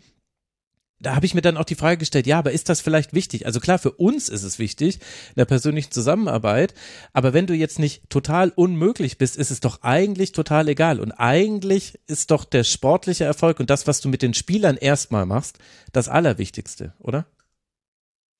da 0.99 1.15
habe 1.15 1.25
ich 1.25 1.35
mir 1.35 1.41
dann 1.41 1.57
auch 1.57 1.65
die 1.65 1.75
Frage 1.75 1.97
gestellt, 1.97 2.25
ja, 2.25 2.39
aber 2.39 2.51
ist 2.51 2.69
das 2.69 2.81
vielleicht 2.81 3.13
wichtig? 3.13 3.45
Also 3.45 3.59
klar, 3.59 3.77
für 3.77 3.91
uns 3.91 4.29
ist 4.29 4.43
es 4.43 4.57
wichtig, 4.57 4.95
in 5.29 5.35
der 5.35 5.45
persönlichen 5.45 5.91
Zusammenarbeit, 5.91 6.73
aber 7.13 7.33
wenn 7.33 7.45
du 7.45 7.53
jetzt 7.53 7.77
nicht 7.77 8.09
total 8.09 8.51
unmöglich 8.55 9.17
bist, 9.17 9.37
ist 9.37 9.51
es 9.51 9.59
doch 9.59 9.83
eigentlich 9.83 10.31
total 10.31 10.67
egal. 10.69 10.99
Und 10.99 11.11
eigentlich 11.11 11.99
ist 12.07 12.31
doch 12.31 12.45
der 12.45 12.63
sportliche 12.63 13.25
Erfolg 13.25 13.59
und 13.59 13.69
das, 13.69 13.85
was 13.85 14.01
du 14.01 14.09
mit 14.09 14.21
den 14.21 14.33
Spielern 14.33 14.77
erstmal 14.77 15.25
machst, 15.25 15.59
das 15.93 16.09
Allerwichtigste, 16.09 16.93
oder? 16.99 17.27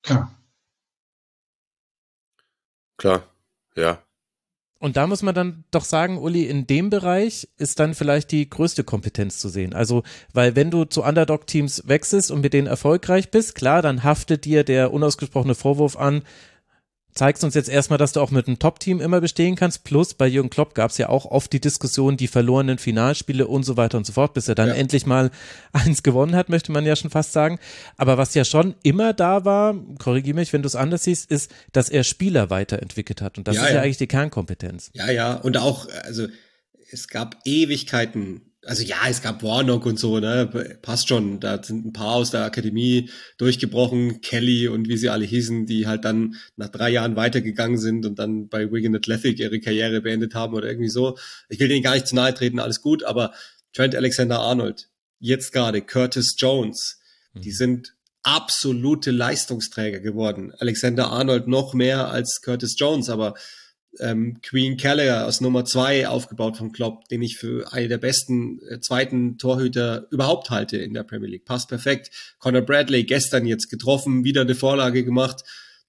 Klar. 0.02 0.34
Klar, 2.96 3.22
ja. 3.76 4.02
Und 4.80 4.96
da 4.96 5.08
muss 5.08 5.22
man 5.22 5.34
dann 5.34 5.64
doch 5.72 5.84
sagen, 5.84 6.18
Uli, 6.18 6.44
in 6.44 6.66
dem 6.68 6.88
Bereich 6.88 7.48
ist 7.58 7.80
dann 7.80 7.94
vielleicht 7.94 8.30
die 8.30 8.48
größte 8.48 8.84
Kompetenz 8.84 9.38
zu 9.38 9.48
sehen. 9.48 9.74
Also, 9.74 10.04
weil 10.32 10.54
wenn 10.54 10.70
du 10.70 10.84
zu 10.84 11.02
Underdog-Teams 11.02 11.84
wechselst 11.86 12.30
und 12.30 12.42
mit 12.42 12.52
denen 12.52 12.68
erfolgreich 12.68 13.30
bist, 13.30 13.56
klar, 13.56 13.82
dann 13.82 14.04
haftet 14.04 14.44
dir 14.44 14.62
der 14.62 14.92
unausgesprochene 14.92 15.56
Vorwurf 15.56 15.96
an, 15.96 16.22
zeigst 17.14 17.42
uns 17.44 17.54
jetzt 17.54 17.68
erstmal, 17.68 17.98
dass 17.98 18.12
du 18.12 18.20
auch 18.20 18.30
mit 18.30 18.46
einem 18.46 18.58
Top-Team 18.58 19.00
immer 19.00 19.20
bestehen 19.20 19.56
kannst. 19.56 19.84
Plus 19.84 20.14
bei 20.14 20.26
Jürgen 20.26 20.50
Klopp 20.50 20.74
gab 20.74 20.90
es 20.90 20.98
ja 20.98 21.08
auch 21.08 21.26
oft 21.26 21.52
die 21.52 21.60
Diskussion, 21.60 22.16
die 22.16 22.28
verlorenen 22.28 22.78
Finalspiele 22.78 23.46
und 23.46 23.64
so 23.64 23.76
weiter 23.76 23.98
und 23.98 24.06
so 24.06 24.12
fort, 24.12 24.34
bis 24.34 24.48
er 24.48 24.54
dann 24.54 24.68
ja. 24.68 24.74
endlich 24.74 25.06
mal 25.06 25.30
eins 25.72 26.02
gewonnen 26.02 26.36
hat, 26.36 26.48
möchte 26.48 26.72
man 26.72 26.84
ja 26.84 26.96
schon 26.96 27.10
fast 27.10 27.32
sagen. 27.32 27.58
Aber 27.96 28.18
was 28.18 28.34
ja 28.34 28.44
schon 28.44 28.74
immer 28.82 29.12
da 29.12 29.44
war, 29.44 29.74
korrigiere 29.98 30.36
mich, 30.36 30.52
wenn 30.52 30.62
du 30.62 30.66
es 30.66 30.76
anders 30.76 31.04
siehst, 31.04 31.30
ist, 31.30 31.50
dass 31.72 31.88
er 31.88 32.04
Spieler 32.04 32.50
weiterentwickelt 32.50 33.22
hat. 33.22 33.38
Und 33.38 33.48
das 33.48 33.56
ja, 33.56 33.62
ist 33.62 33.68
ja, 33.68 33.74
ja 33.76 33.82
eigentlich 33.82 33.98
die 33.98 34.06
Kernkompetenz. 34.06 34.90
Ja, 34.94 35.10
ja. 35.10 35.34
Und 35.34 35.56
auch, 35.56 35.88
also 36.04 36.28
es 36.90 37.08
gab 37.08 37.36
Ewigkeiten 37.44 38.47
also 38.64 38.82
ja, 38.82 38.96
es 39.08 39.22
gab 39.22 39.42
Warnock 39.42 39.86
und 39.86 39.98
so, 39.98 40.18
ne, 40.18 40.46
passt 40.82 41.08
schon. 41.08 41.40
Da 41.40 41.62
sind 41.62 41.86
ein 41.86 41.92
paar 41.92 42.14
aus 42.14 42.30
der 42.30 42.44
Akademie 42.44 43.10
durchgebrochen, 43.38 44.20
Kelly 44.20 44.68
und 44.68 44.88
wie 44.88 44.96
sie 44.96 45.08
alle 45.08 45.24
hießen, 45.24 45.66
die 45.66 45.86
halt 45.86 46.04
dann 46.04 46.36
nach 46.56 46.68
drei 46.68 46.90
Jahren 46.90 47.16
weitergegangen 47.16 47.78
sind 47.78 48.04
und 48.04 48.18
dann 48.18 48.48
bei 48.48 48.70
Wigan 48.72 48.96
Athletic 48.96 49.38
ihre 49.38 49.60
Karriere 49.60 50.00
beendet 50.00 50.34
haben 50.34 50.54
oder 50.54 50.68
irgendwie 50.68 50.88
so. 50.90 51.16
Ich 51.48 51.60
will 51.60 51.68
denen 51.68 51.82
gar 51.82 51.94
nicht 51.94 52.08
zu 52.08 52.14
nahe 52.14 52.34
treten, 52.34 52.58
alles 52.58 52.82
gut, 52.82 53.04
aber 53.04 53.32
Trent 53.72 53.94
Alexander 53.94 54.40
Arnold, 54.40 54.90
jetzt 55.18 55.52
gerade 55.52 55.82
Curtis 55.82 56.34
Jones, 56.36 56.98
mhm. 57.34 57.42
die 57.42 57.52
sind 57.52 57.94
absolute 58.22 59.12
Leistungsträger 59.12 60.00
geworden. 60.00 60.52
Alexander 60.58 61.10
Arnold 61.10 61.46
noch 61.46 61.74
mehr 61.74 62.08
als 62.08 62.40
Curtis 62.42 62.74
Jones, 62.76 63.08
aber 63.08 63.34
ähm, 64.00 64.40
Queen 64.42 64.76
Keller 64.76 65.26
aus 65.26 65.40
Nummer 65.40 65.64
zwei 65.64 66.08
aufgebaut 66.08 66.56
vom 66.56 66.72
Klopp, 66.72 67.08
den 67.08 67.22
ich 67.22 67.36
für 67.36 67.72
eine 67.72 67.88
der 67.88 67.98
besten 67.98 68.60
äh, 68.68 68.80
zweiten 68.80 69.38
Torhüter 69.38 70.06
überhaupt 70.10 70.50
halte 70.50 70.76
in 70.76 70.94
der 70.94 71.02
Premier 71.02 71.28
League. 71.28 71.44
Passt 71.44 71.68
perfekt. 71.68 72.10
Conor 72.38 72.62
Bradley 72.62 73.04
gestern 73.04 73.46
jetzt 73.46 73.68
getroffen, 73.68 74.24
wieder 74.24 74.42
eine 74.42 74.54
Vorlage 74.54 75.04
gemacht. 75.04 75.44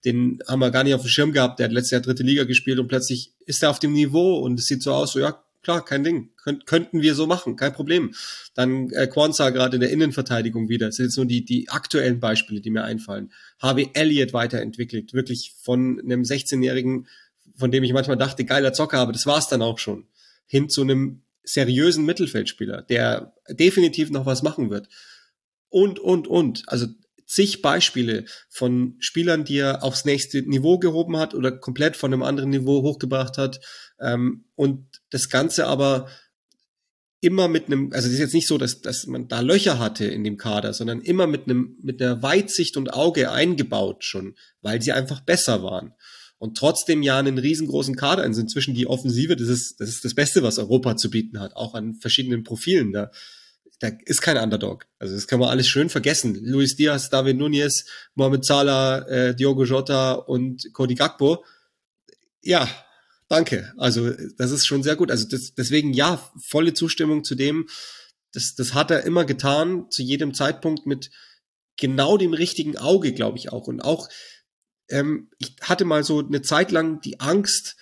Den 0.05 0.39
haben 0.47 0.59
wir 0.59 0.71
gar 0.71 0.83
nicht 0.83 0.93
auf 0.93 1.01
dem 1.01 1.09
Schirm 1.09 1.33
gehabt. 1.33 1.59
Der 1.59 1.65
hat 1.65 1.73
letztes 1.73 1.91
Jahr 1.91 2.01
dritte 2.01 2.23
Liga 2.23 2.45
gespielt 2.45 2.79
und 2.79 2.87
plötzlich 2.87 3.33
ist 3.45 3.63
er 3.63 3.69
auf 3.69 3.79
dem 3.79 3.93
Niveau 3.93 4.39
und 4.39 4.59
es 4.59 4.65
sieht 4.65 4.81
so 4.81 4.93
aus, 4.93 5.11
so 5.11 5.19
ja, 5.19 5.43
klar, 5.61 5.83
kein 5.83 6.03
Ding. 6.03 6.29
Könnt, 6.37 6.65
könnten 6.65 7.01
wir 7.01 7.15
so 7.15 7.27
machen, 7.27 7.55
kein 7.55 7.73
Problem. 7.73 8.13
Dann 8.55 8.89
äh, 8.91 9.07
Kwanzaa 9.07 9.49
gerade 9.49 9.75
in 9.75 9.81
der 9.81 9.91
Innenverteidigung 9.91 10.69
wieder. 10.69 10.87
Das 10.87 10.95
sind 10.95 11.05
jetzt 11.05 11.17
nur 11.17 11.25
die, 11.25 11.43
die 11.43 11.69
aktuellen 11.69 12.19
Beispiele, 12.19 12.61
die 12.61 12.69
mir 12.69 12.83
einfallen. 12.83 13.31
Harvey 13.59 13.89
Elliott 13.93 14.33
weiterentwickelt, 14.33 15.13
wirklich 15.13 15.53
von 15.61 15.99
einem 15.99 16.23
16-jährigen 16.23 17.07
von 17.59 17.71
dem 17.71 17.83
ich 17.83 17.93
manchmal 17.93 18.17
dachte, 18.17 18.45
geiler 18.45 18.73
Zocker, 18.73 18.99
aber 18.99 19.11
das 19.11 19.25
war's 19.25 19.49
dann 19.49 19.61
auch 19.61 19.77
schon, 19.77 20.07
hin 20.47 20.69
zu 20.69 20.81
einem 20.81 21.23
seriösen 21.43 22.05
Mittelfeldspieler, 22.05 22.83
der 22.83 23.33
definitiv 23.49 24.09
noch 24.11 24.25
was 24.25 24.43
machen 24.43 24.69
wird. 24.69 24.87
Und, 25.69 25.99
und, 25.99 26.27
und. 26.27 26.63
Also 26.67 26.87
zig 27.25 27.61
Beispiele 27.61 28.25
von 28.49 28.95
Spielern, 28.99 29.45
die 29.45 29.57
er 29.57 29.83
aufs 29.83 30.05
nächste 30.05 30.41
Niveau 30.41 30.79
gehoben 30.79 31.17
hat 31.17 31.35
oder 31.35 31.51
komplett 31.51 31.95
von 31.95 32.13
einem 32.13 32.23
anderen 32.23 32.49
Niveau 32.49 32.81
hochgebracht 32.81 33.37
hat. 33.37 33.59
Ähm, 33.99 34.45
und 34.55 34.87
das 35.11 35.29
Ganze 35.29 35.67
aber 35.67 36.07
immer 37.21 37.47
mit 37.47 37.67
einem, 37.67 37.91
also 37.93 38.07
es 38.07 38.13
ist 38.13 38.19
jetzt 38.19 38.33
nicht 38.33 38.47
so, 38.47 38.57
dass, 38.57 38.81
dass 38.81 39.05
man 39.05 39.27
da 39.27 39.41
Löcher 39.41 39.77
hatte 39.77 40.05
in 40.05 40.23
dem 40.23 40.37
Kader, 40.37 40.73
sondern 40.73 41.01
immer 41.01 41.27
mit 41.27 41.43
einem, 41.45 41.77
mit 41.81 42.01
einer 42.01 42.23
Weitsicht 42.23 42.77
und 42.77 42.93
Auge 42.93 43.31
eingebaut 43.31 44.03
schon, 44.05 44.35
weil 44.61 44.81
sie 44.81 44.93
einfach 44.93 45.19
besser 45.19 45.61
waren 45.61 45.93
und 46.39 46.57
trotzdem 46.57 47.03
ja 47.03 47.19
einen 47.19 47.37
riesengroßen 47.37 47.95
Kader. 47.95 48.23
Also 48.23 48.41
inzwischen 48.41 48.73
die 48.73 48.87
Offensive, 48.87 49.35
das 49.35 49.49
ist, 49.49 49.79
das 49.79 49.89
ist 49.89 50.05
das 50.05 50.15
Beste, 50.15 50.41
was 50.41 50.57
Europa 50.57 50.95
zu 50.95 51.09
bieten 51.09 51.39
hat, 51.39 51.55
auch 51.55 51.75
an 51.75 51.95
verschiedenen 51.95 52.43
Profilen. 52.43 52.93
Da, 52.93 53.11
da 53.79 53.91
ist 54.05 54.21
kein 54.21 54.37
Underdog. 54.37 54.87
Also 54.97 55.13
das 55.13 55.27
kann 55.27 55.39
man 55.39 55.49
alles 55.49 55.67
schön 55.67 55.89
vergessen. 55.89 56.35
Luis 56.41 56.75
Diaz, 56.75 57.09
David 57.09 57.37
Nunez, 57.37 57.85
Mohamed 58.15 58.45
Salah, 58.45 59.07
äh, 59.07 59.35
Diogo 59.35 59.65
Jota 59.65 60.13
und 60.13 60.73
Cody 60.73 60.95
Gakpo. 60.95 61.43
Ja, 62.41 62.69
danke. 63.27 63.73
Also 63.77 64.09
das 64.37 64.51
ist 64.51 64.65
schon 64.65 64.81
sehr 64.81 64.95
gut. 64.95 65.11
Also 65.11 65.27
das, 65.27 65.53
deswegen 65.53 65.93
ja, 65.93 66.31
volle 66.41 66.73
Zustimmung 66.73 67.25
zu 67.25 67.35
dem. 67.35 67.67
Das, 68.31 68.55
das 68.55 68.73
hat 68.73 68.91
er 68.91 69.03
immer 69.03 69.25
getan, 69.25 69.87
zu 69.89 70.03
jedem 70.03 70.33
Zeitpunkt 70.33 70.85
mit 70.85 71.11
genau 71.75 72.17
dem 72.17 72.33
richtigen 72.33 72.77
Auge, 72.77 73.11
glaube 73.13 73.37
ich 73.37 73.51
auch. 73.51 73.67
Und 73.67 73.81
auch 73.81 74.07
ähm, 74.89 75.29
ich 75.37 75.55
hatte 75.61 75.85
mal 75.85 76.03
so 76.03 76.19
eine 76.19 76.41
Zeit 76.41 76.71
lang 76.71 77.01
die 77.01 77.19
Angst, 77.19 77.75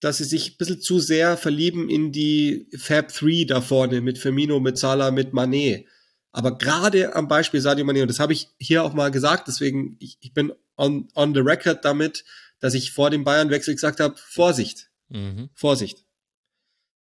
dass 0.00 0.18
sie 0.18 0.24
sich 0.24 0.52
ein 0.52 0.56
bisschen 0.58 0.80
zu 0.80 1.00
sehr 1.00 1.36
verlieben 1.36 1.90
in 1.90 2.12
die 2.12 2.68
Fab 2.78 3.12
3 3.12 3.44
da 3.44 3.60
vorne 3.60 4.00
mit 4.00 4.18
Firmino, 4.18 4.60
mit 4.60 4.78
Salah, 4.78 5.10
mit 5.10 5.32
Manet. 5.32 5.86
Aber 6.32 6.56
gerade 6.56 7.16
am 7.16 7.26
Beispiel 7.26 7.60
Sadio 7.60 7.84
Mané, 7.84 8.02
und 8.02 8.08
das 8.08 8.20
habe 8.20 8.32
ich 8.32 8.48
hier 8.58 8.84
auch 8.84 8.92
mal 8.92 9.10
gesagt, 9.10 9.48
deswegen, 9.48 9.96
ich, 9.98 10.18
ich 10.20 10.32
bin 10.34 10.52
on, 10.76 11.08
on 11.14 11.34
the 11.34 11.40
record 11.40 11.84
damit, 11.84 12.24
dass 12.60 12.74
ich 12.74 12.92
vor 12.92 13.10
dem 13.10 13.24
Bayern-Wechsel 13.24 13.74
gesagt 13.74 14.00
habe, 14.00 14.14
Vorsicht, 14.16 14.90
mhm. 15.08 15.48
Vorsicht. 15.54 16.04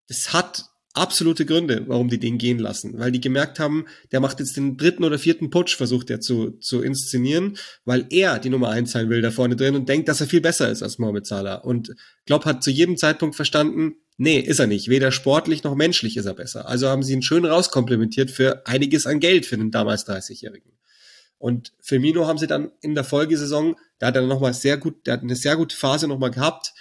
Das 0.07 0.33
hat 0.33 0.65
absolute 0.93 1.45
Gründe, 1.45 1.83
warum 1.87 2.09
die 2.09 2.19
den 2.19 2.37
gehen 2.37 2.59
lassen. 2.59 2.99
Weil 2.99 3.11
die 3.11 3.21
gemerkt 3.21 3.59
haben, 3.59 3.85
der 4.11 4.19
macht 4.19 4.39
jetzt 4.39 4.55
den 4.55 4.77
dritten 4.77 5.03
oder 5.03 5.17
vierten 5.17 5.49
Putsch, 5.49 5.75
versucht 5.75 6.09
er 6.09 6.21
zu, 6.21 6.51
zu 6.59 6.81
inszenieren, 6.81 7.57
weil 7.83 8.05
er 8.09 8.39
die 8.39 8.49
Nummer 8.49 8.69
eins 8.69 8.91
sein 8.91 9.09
will 9.09 9.21
da 9.21 9.31
vorne 9.31 9.55
drin 9.55 9.75
und 9.75 9.89
denkt, 9.89 10.07
dass 10.07 10.21
er 10.21 10.27
viel 10.27 10.41
besser 10.41 10.69
ist 10.69 10.83
als 10.83 10.99
Mohamed 10.99 11.25
Salah. 11.25 11.55
Und 11.55 11.95
Klopp 12.25 12.45
hat 12.45 12.63
zu 12.63 12.69
jedem 12.69 12.97
Zeitpunkt 12.97 13.35
verstanden, 13.35 13.95
nee, 14.17 14.39
ist 14.39 14.59
er 14.59 14.67
nicht. 14.67 14.87
Weder 14.87 15.11
sportlich 15.11 15.63
noch 15.63 15.75
menschlich 15.75 16.15
ist 16.15 16.25
er 16.25 16.35
besser. 16.35 16.67
Also 16.67 16.87
haben 16.87 17.03
sie 17.03 17.13
ihn 17.13 17.23
schön 17.23 17.45
rauskomplementiert 17.45 18.29
für 18.29 18.65
einiges 18.67 19.07
an 19.07 19.19
Geld 19.19 19.45
für 19.45 19.57
den 19.57 19.71
damals 19.71 20.07
30-Jährigen. 20.07 20.73
Und 21.39 21.73
Firmino 21.81 22.25
haben 22.25 22.37
sie 22.37 22.47
dann 22.47 22.71
in 22.79 22.95
der 22.95 23.03
Folgesaison, 23.03 23.75
da 23.99 24.07
hat 24.07 24.15
er 24.15 24.21
nochmal 24.21 24.53
sehr 24.53 24.77
gut, 24.77 25.05
der 25.05 25.15
hat 25.15 25.23
eine 25.23 25.35
sehr 25.35 25.57
gute 25.57 25.75
Phase 25.75 26.07
nochmal 26.07 26.31
gehabt, 26.31 26.73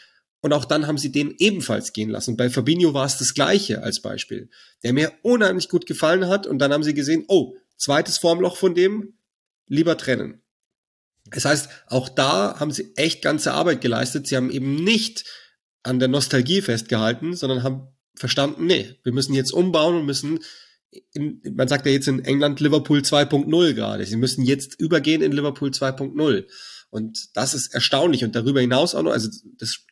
und 0.43 0.53
auch 0.53 0.65
dann 0.65 0.89
haben 0.89 0.99
sie 0.99 1.13
den 1.13 1.35
ebenfalls 1.39 1.93
gehen 1.93 2.11
lassen. 2.11 2.37
Bei 2.37 2.51
Fabinho 2.51 2.93
war 2.95 3.07
es 3.07 3.17
das 3.17 3.33
Gleiche 3.33 3.83
als 3.83 4.03
Beispiel, 4.03 4.51
der 4.83 4.93
mir 4.93 5.13
unheimlich 5.23 5.69
gut 5.69 5.87
gefallen 5.87 6.27
hat. 6.27 6.49
Und 6.49 6.59
dann 6.59 6.73
haben 6.73 6.83
sie 6.83 6.95
gesehen, 6.95 7.25
oh, 7.29 7.55
zweites 7.77 8.19
Formloch 8.19 8.57
von 8.57 8.75
dem, 8.75 9.15
lieber 9.69 9.97
trennen. 9.97 10.43
Das 11.31 11.45
heißt, 11.45 11.69
auch 11.87 12.09
da 12.09 12.59
haben 12.59 12.73
sie 12.73 12.93
echt 12.97 13.23
ganze 13.23 13.53
Arbeit 13.53 13.81
geleistet. 13.81 14.27
Sie 14.27 14.37
haben 14.37 14.51
eben 14.51 14.83
nicht 14.83 15.25
an 15.85 16.01
der 16.01 16.09
Nostalgie 16.09 16.61
festgehalten, 16.61 17.35
sondern 17.35 17.63
haben 17.63 17.87
verstanden, 18.17 18.67
nee, 18.67 18.97
wir 19.05 19.13
müssen 19.13 19.35
jetzt 19.35 19.53
umbauen 19.53 19.95
und 19.95 20.07
müssen, 20.07 20.41
in, 21.13 21.41
man 21.55 21.69
sagt 21.69 21.87
ja 21.87 21.93
jetzt 21.93 22.09
in 22.09 22.25
England 22.25 22.59
Liverpool 22.59 22.99
2.0 22.99 23.75
gerade. 23.75 24.05
Sie 24.07 24.17
müssen 24.17 24.45
jetzt 24.45 24.79
übergehen 24.81 25.23
in 25.23 25.31
Liverpool 25.31 25.71
2.0. 25.71 26.47
Und 26.91 27.37
das 27.37 27.55
ist 27.55 27.73
erstaunlich. 27.73 28.25
Und 28.25 28.35
darüber 28.35 28.61
hinaus 28.61 28.97
auch 28.97 29.03
noch, 29.05 29.13
also 29.13 29.31
das 29.57 29.87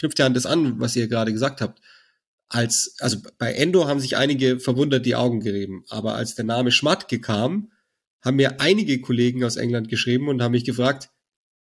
knüpft 0.00 0.18
ja 0.18 0.26
an 0.26 0.34
das 0.34 0.46
an, 0.46 0.80
was 0.80 0.96
ihr 0.96 1.06
gerade 1.06 1.32
gesagt 1.32 1.60
habt. 1.60 1.80
Als, 2.48 2.96
also 2.98 3.18
bei 3.38 3.52
Endo 3.52 3.86
haben 3.86 4.00
sich 4.00 4.16
einige 4.16 4.58
verwundert 4.58 5.06
die 5.06 5.14
Augen 5.14 5.40
gerieben, 5.40 5.84
aber 5.88 6.14
als 6.14 6.34
der 6.34 6.44
Name 6.44 6.72
Schmatke 6.72 7.20
kam, 7.20 7.70
haben 8.22 8.36
mir 8.36 8.60
einige 8.60 9.00
Kollegen 9.00 9.44
aus 9.44 9.56
England 9.56 9.88
geschrieben 9.88 10.28
und 10.28 10.42
haben 10.42 10.52
mich 10.52 10.64
gefragt, 10.64 11.10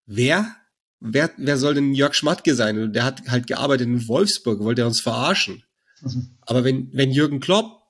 wer? 0.07 0.55
Wer, 1.01 1.31
wer 1.37 1.57
soll 1.57 1.75
denn 1.75 1.93
Jörg 1.93 2.13
Schmatke 2.13 2.55
sein? 2.55 2.77
Und 2.79 2.93
der 2.93 3.05
hat 3.05 3.29
halt 3.29 3.47
gearbeitet 3.47 3.87
in 3.87 4.07
Wolfsburg, 4.07 4.59
wollte 4.59 4.81
er 4.81 4.87
uns 4.87 4.99
verarschen. 4.99 5.63
Mhm. 6.01 6.37
Aber 6.41 6.63
wenn, 6.63 6.89
wenn 6.91 7.11
Jürgen 7.11 7.39
Klopp 7.39 7.83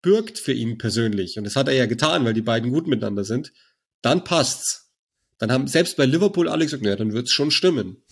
bürgt 0.00 0.38
für 0.38 0.52
ihn 0.52 0.78
persönlich, 0.78 1.36
und 1.36 1.44
das 1.44 1.56
hat 1.56 1.68
er 1.68 1.74
ja 1.74 1.86
getan, 1.86 2.24
weil 2.24 2.34
die 2.34 2.42
beiden 2.42 2.70
gut 2.70 2.86
miteinander 2.86 3.24
sind, 3.24 3.52
dann 4.00 4.24
passt's. 4.24 4.92
Dann 5.38 5.50
haben 5.50 5.66
selbst 5.66 5.96
bei 5.96 6.06
Liverpool 6.06 6.48
alle 6.48 6.64
gesagt, 6.64 6.82
naja, 6.82 6.96
dann 6.96 7.12
wird's 7.12 7.32
schon 7.32 7.50
stimmen. 7.50 8.02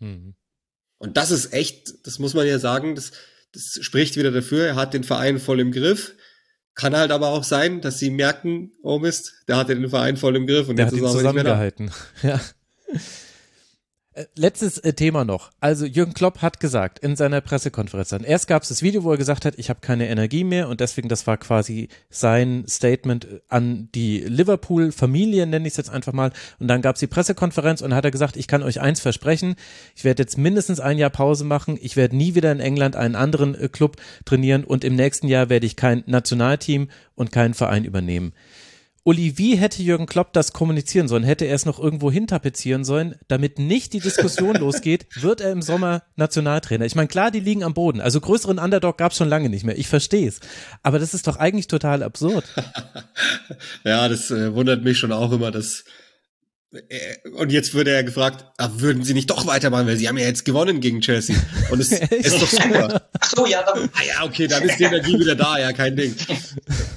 Mhm. 0.00 0.34
Und 1.02 1.16
das 1.16 1.32
ist 1.32 1.52
echt, 1.52 2.06
das 2.06 2.20
muss 2.20 2.32
man 2.32 2.46
ja 2.46 2.60
sagen, 2.60 2.94
das, 2.94 3.10
das 3.52 3.80
spricht 3.80 4.16
wieder 4.16 4.30
dafür, 4.30 4.66
er 4.68 4.76
hat 4.76 4.94
den 4.94 5.02
Verein 5.02 5.40
voll 5.40 5.58
im 5.58 5.72
Griff. 5.72 6.14
Kann 6.76 6.96
halt 6.96 7.10
aber 7.10 7.30
auch 7.30 7.42
sein, 7.42 7.80
dass 7.80 7.98
sie 7.98 8.08
merken, 8.08 8.70
oh 8.82 9.00
Mist, 9.00 9.32
der 9.48 9.56
hatte 9.56 9.74
den 9.74 9.90
Verein 9.90 10.16
voll 10.16 10.36
im 10.36 10.46
Griff 10.46 10.68
und 10.68 10.76
der 10.76 10.86
jetzt 10.86 10.92
hat 10.92 11.00
ihn 11.00 11.08
zusammengehalten. 11.08 11.90
Ja. 12.22 12.40
Äh, 14.14 14.26
letztes 14.36 14.76
äh, 14.78 14.92
Thema 14.92 15.24
noch. 15.24 15.50
Also 15.60 15.86
Jürgen 15.86 16.12
Klopp 16.12 16.42
hat 16.42 16.60
gesagt 16.60 16.98
in 16.98 17.16
seiner 17.16 17.40
Pressekonferenz 17.40 18.10
dann, 18.10 18.24
erst 18.24 18.46
gab 18.46 18.62
es 18.62 18.68
das 18.68 18.82
Video, 18.82 19.04
wo 19.04 19.10
er 19.10 19.16
gesagt 19.16 19.46
hat, 19.46 19.54
ich 19.56 19.70
habe 19.70 19.80
keine 19.80 20.08
Energie 20.08 20.44
mehr 20.44 20.68
und 20.68 20.80
deswegen, 20.80 21.08
das 21.08 21.26
war 21.26 21.38
quasi 21.38 21.88
sein 22.10 22.64
Statement 22.68 23.24
äh, 23.24 23.40
an 23.48 23.88
die 23.94 24.18
Liverpool-Familie, 24.18 25.46
nenne 25.46 25.66
ich 25.66 25.72
es 25.72 25.78
jetzt 25.78 25.90
einfach 25.90 26.12
mal. 26.12 26.30
Und 26.58 26.68
dann 26.68 26.82
gab 26.82 26.96
es 26.96 27.00
die 27.00 27.06
Pressekonferenz 27.06 27.80
und 27.80 27.94
hat 27.94 28.04
er 28.04 28.10
gesagt, 28.10 28.36
ich 28.36 28.48
kann 28.48 28.62
euch 28.62 28.82
eins 28.82 29.00
versprechen, 29.00 29.54
ich 29.96 30.04
werde 30.04 30.22
jetzt 30.22 30.36
mindestens 30.36 30.78
ein 30.78 30.98
Jahr 30.98 31.10
Pause 31.10 31.44
machen, 31.44 31.78
ich 31.80 31.96
werde 31.96 32.14
nie 32.14 32.34
wieder 32.34 32.52
in 32.52 32.60
England 32.60 32.96
einen 32.96 33.16
anderen 33.16 33.72
Club 33.72 33.96
trainieren 34.26 34.64
und 34.64 34.84
im 34.84 34.94
nächsten 34.94 35.26
Jahr 35.26 35.48
werde 35.48 35.64
ich 35.64 35.76
kein 35.76 36.04
Nationalteam 36.06 36.88
und 37.14 37.32
keinen 37.32 37.54
Verein 37.54 37.84
übernehmen. 37.84 38.34
Uli, 39.04 39.36
wie 39.36 39.56
hätte 39.56 39.82
Jürgen 39.82 40.06
Klopp 40.06 40.32
das 40.32 40.52
kommunizieren 40.52 41.08
sollen? 41.08 41.24
Hätte 41.24 41.44
er 41.44 41.56
es 41.56 41.66
noch 41.66 41.80
irgendwo 41.80 42.12
hintapezieren 42.12 42.84
sollen, 42.84 43.16
damit 43.26 43.58
nicht 43.58 43.92
die 43.94 43.98
Diskussion 43.98 44.54
losgeht, 44.60 45.06
wird 45.20 45.40
er 45.40 45.50
im 45.50 45.60
Sommer 45.60 46.04
Nationaltrainer? 46.14 46.84
Ich 46.84 46.94
meine, 46.94 47.08
klar, 47.08 47.32
die 47.32 47.40
liegen 47.40 47.64
am 47.64 47.74
Boden. 47.74 48.00
Also 48.00 48.20
größeren 48.20 48.60
Underdog 48.60 48.98
gab 48.98 49.10
es 49.10 49.18
schon 49.18 49.28
lange 49.28 49.48
nicht 49.48 49.64
mehr. 49.64 49.76
Ich 49.76 49.88
verstehe 49.88 50.28
es. 50.28 50.38
Aber 50.84 51.00
das 51.00 51.14
ist 51.14 51.26
doch 51.26 51.36
eigentlich 51.36 51.66
total 51.66 52.04
absurd. 52.04 52.44
ja, 53.84 54.08
das 54.08 54.30
äh, 54.30 54.54
wundert 54.54 54.84
mich 54.84 54.98
schon 54.98 55.10
auch 55.10 55.32
immer, 55.32 55.50
dass 55.50 55.84
und 57.34 57.52
jetzt 57.52 57.74
würde 57.74 57.90
er 57.90 58.02
gefragt, 58.02 58.46
ah, 58.56 58.70
würden 58.76 59.04
sie 59.04 59.12
nicht 59.12 59.28
doch 59.28 59.46
weitermachen, 59.46 59.86
weil 59.86 59.98
sie 59.98 60.08
haben 60.08 60.16
ja 60.16 60.24
jetzt 60.24 60.46
gewonnen 60.46 60.80
gegen 60.80 61.02
Chelsea. 61.02 61.36
Und 61.70 61.80
es 61.80 61.92
ist 62.10 62.40
doch 62.40 62.48
super. 62.48 63.08
Ach 63.20 63.30
so, 63.36 63.46
ja, 63.46 63.62
dann. 63.62 63.90
Ah 63.92 64.02
ja, 64.06 64.24
okay, 64.24 64.46
dann 64.46 64.62
ist 64.62 64.78
die 64.78 64.84
Energie 64.84 65.18
wieder 65.18 65.34
da, 65.34 65.58
ja, 65.58 65.72
kein 65.72 65.96
Ding. 65.96 66.14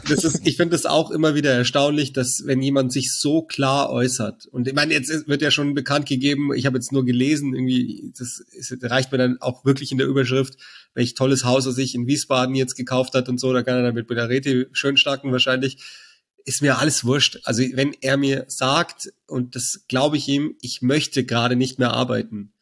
Das 0.08 0.24
ist, 0.24 0.48
ich 0.48 0.56
finde 0.56 0.78
es 0.78 0.86
auch 0.86 1.12
immer 1.12 1.36
wieder 1.36 1.52
erstaunlich, 1.52 2.14
dass 2.14 2.44
wenn 2.46 2.62
jemand 2.62 2.94
sich 2.94 3.14
so 3.14 3.42
klar 3.42 3.90
äußert, 3.90 4.46
und 4.46 4.66
ich 4.68 4.74
meine, 4.74 4.94
jetzt 4.94 5.28
wird 5.28 5.42
ja 5.42 5.52
schon 5.52 5.74
bekannt 5.74 6.06
gegeben, 6.06 6.54
ich 6.54 6.66
habe 6.66 6.78
jetzt 6.78 6.94
nur 6.94 7.04
gelesen, 7.04 7.54
irgendwie, 7.54 8.14
das, 8.18 8.46
das 8.58 8.90
reicht 8.90 9.12
mir 9.12 9.18
dann 9.18 9.42
auch 9.42 9.66
wirklich 9.66 9.92
in 9.92 9.98
der 9.98 10.08
Überschrift, 10.08 10.56
welch 10.94 11.16
tolles 11.16 11.44
Haus 11.44 11.66
er 11.66 11.74
sich 11.74 11.96
in 11.96 12.08
Wiesbaden 12.08 12.56
jetzt 12.56 12.76
gekauft 12.76 13.14
hat 13.14 13.28
und 13.28 13.42
so, 13.42 13.52
da 13.52 13.62
kann 13.62 13.76
er 13.76 13.84
dann 13.84 13.96
mit 13.96 14.08
Bedarete 14.08 14.70
schön 14.72 14.96
starten 14.96 15.34
wahrscheinlich 15.34 15.80
ist 16.46 16.62
mir 16.62 16.78
alles 16.78 17.04
wurscht. 17.04 17.40
Also 17.44 17.64
wenn 17.74 17.94
er 18.02 18.18
mir 18.18 18.46
sagt, 18.48 19.12
und 19.28 19.56
das 19.56 19.84
glaube 19.88 20.18
ich 20.18 20.28
ihm, 20.28 20.56
ich 20.62 20.82
möchte 20.82 21.26
gerade 21.26 21.56
nicht 21.56 21.80
mehr 21.80 21.92
arbeiten, 21.92 22.54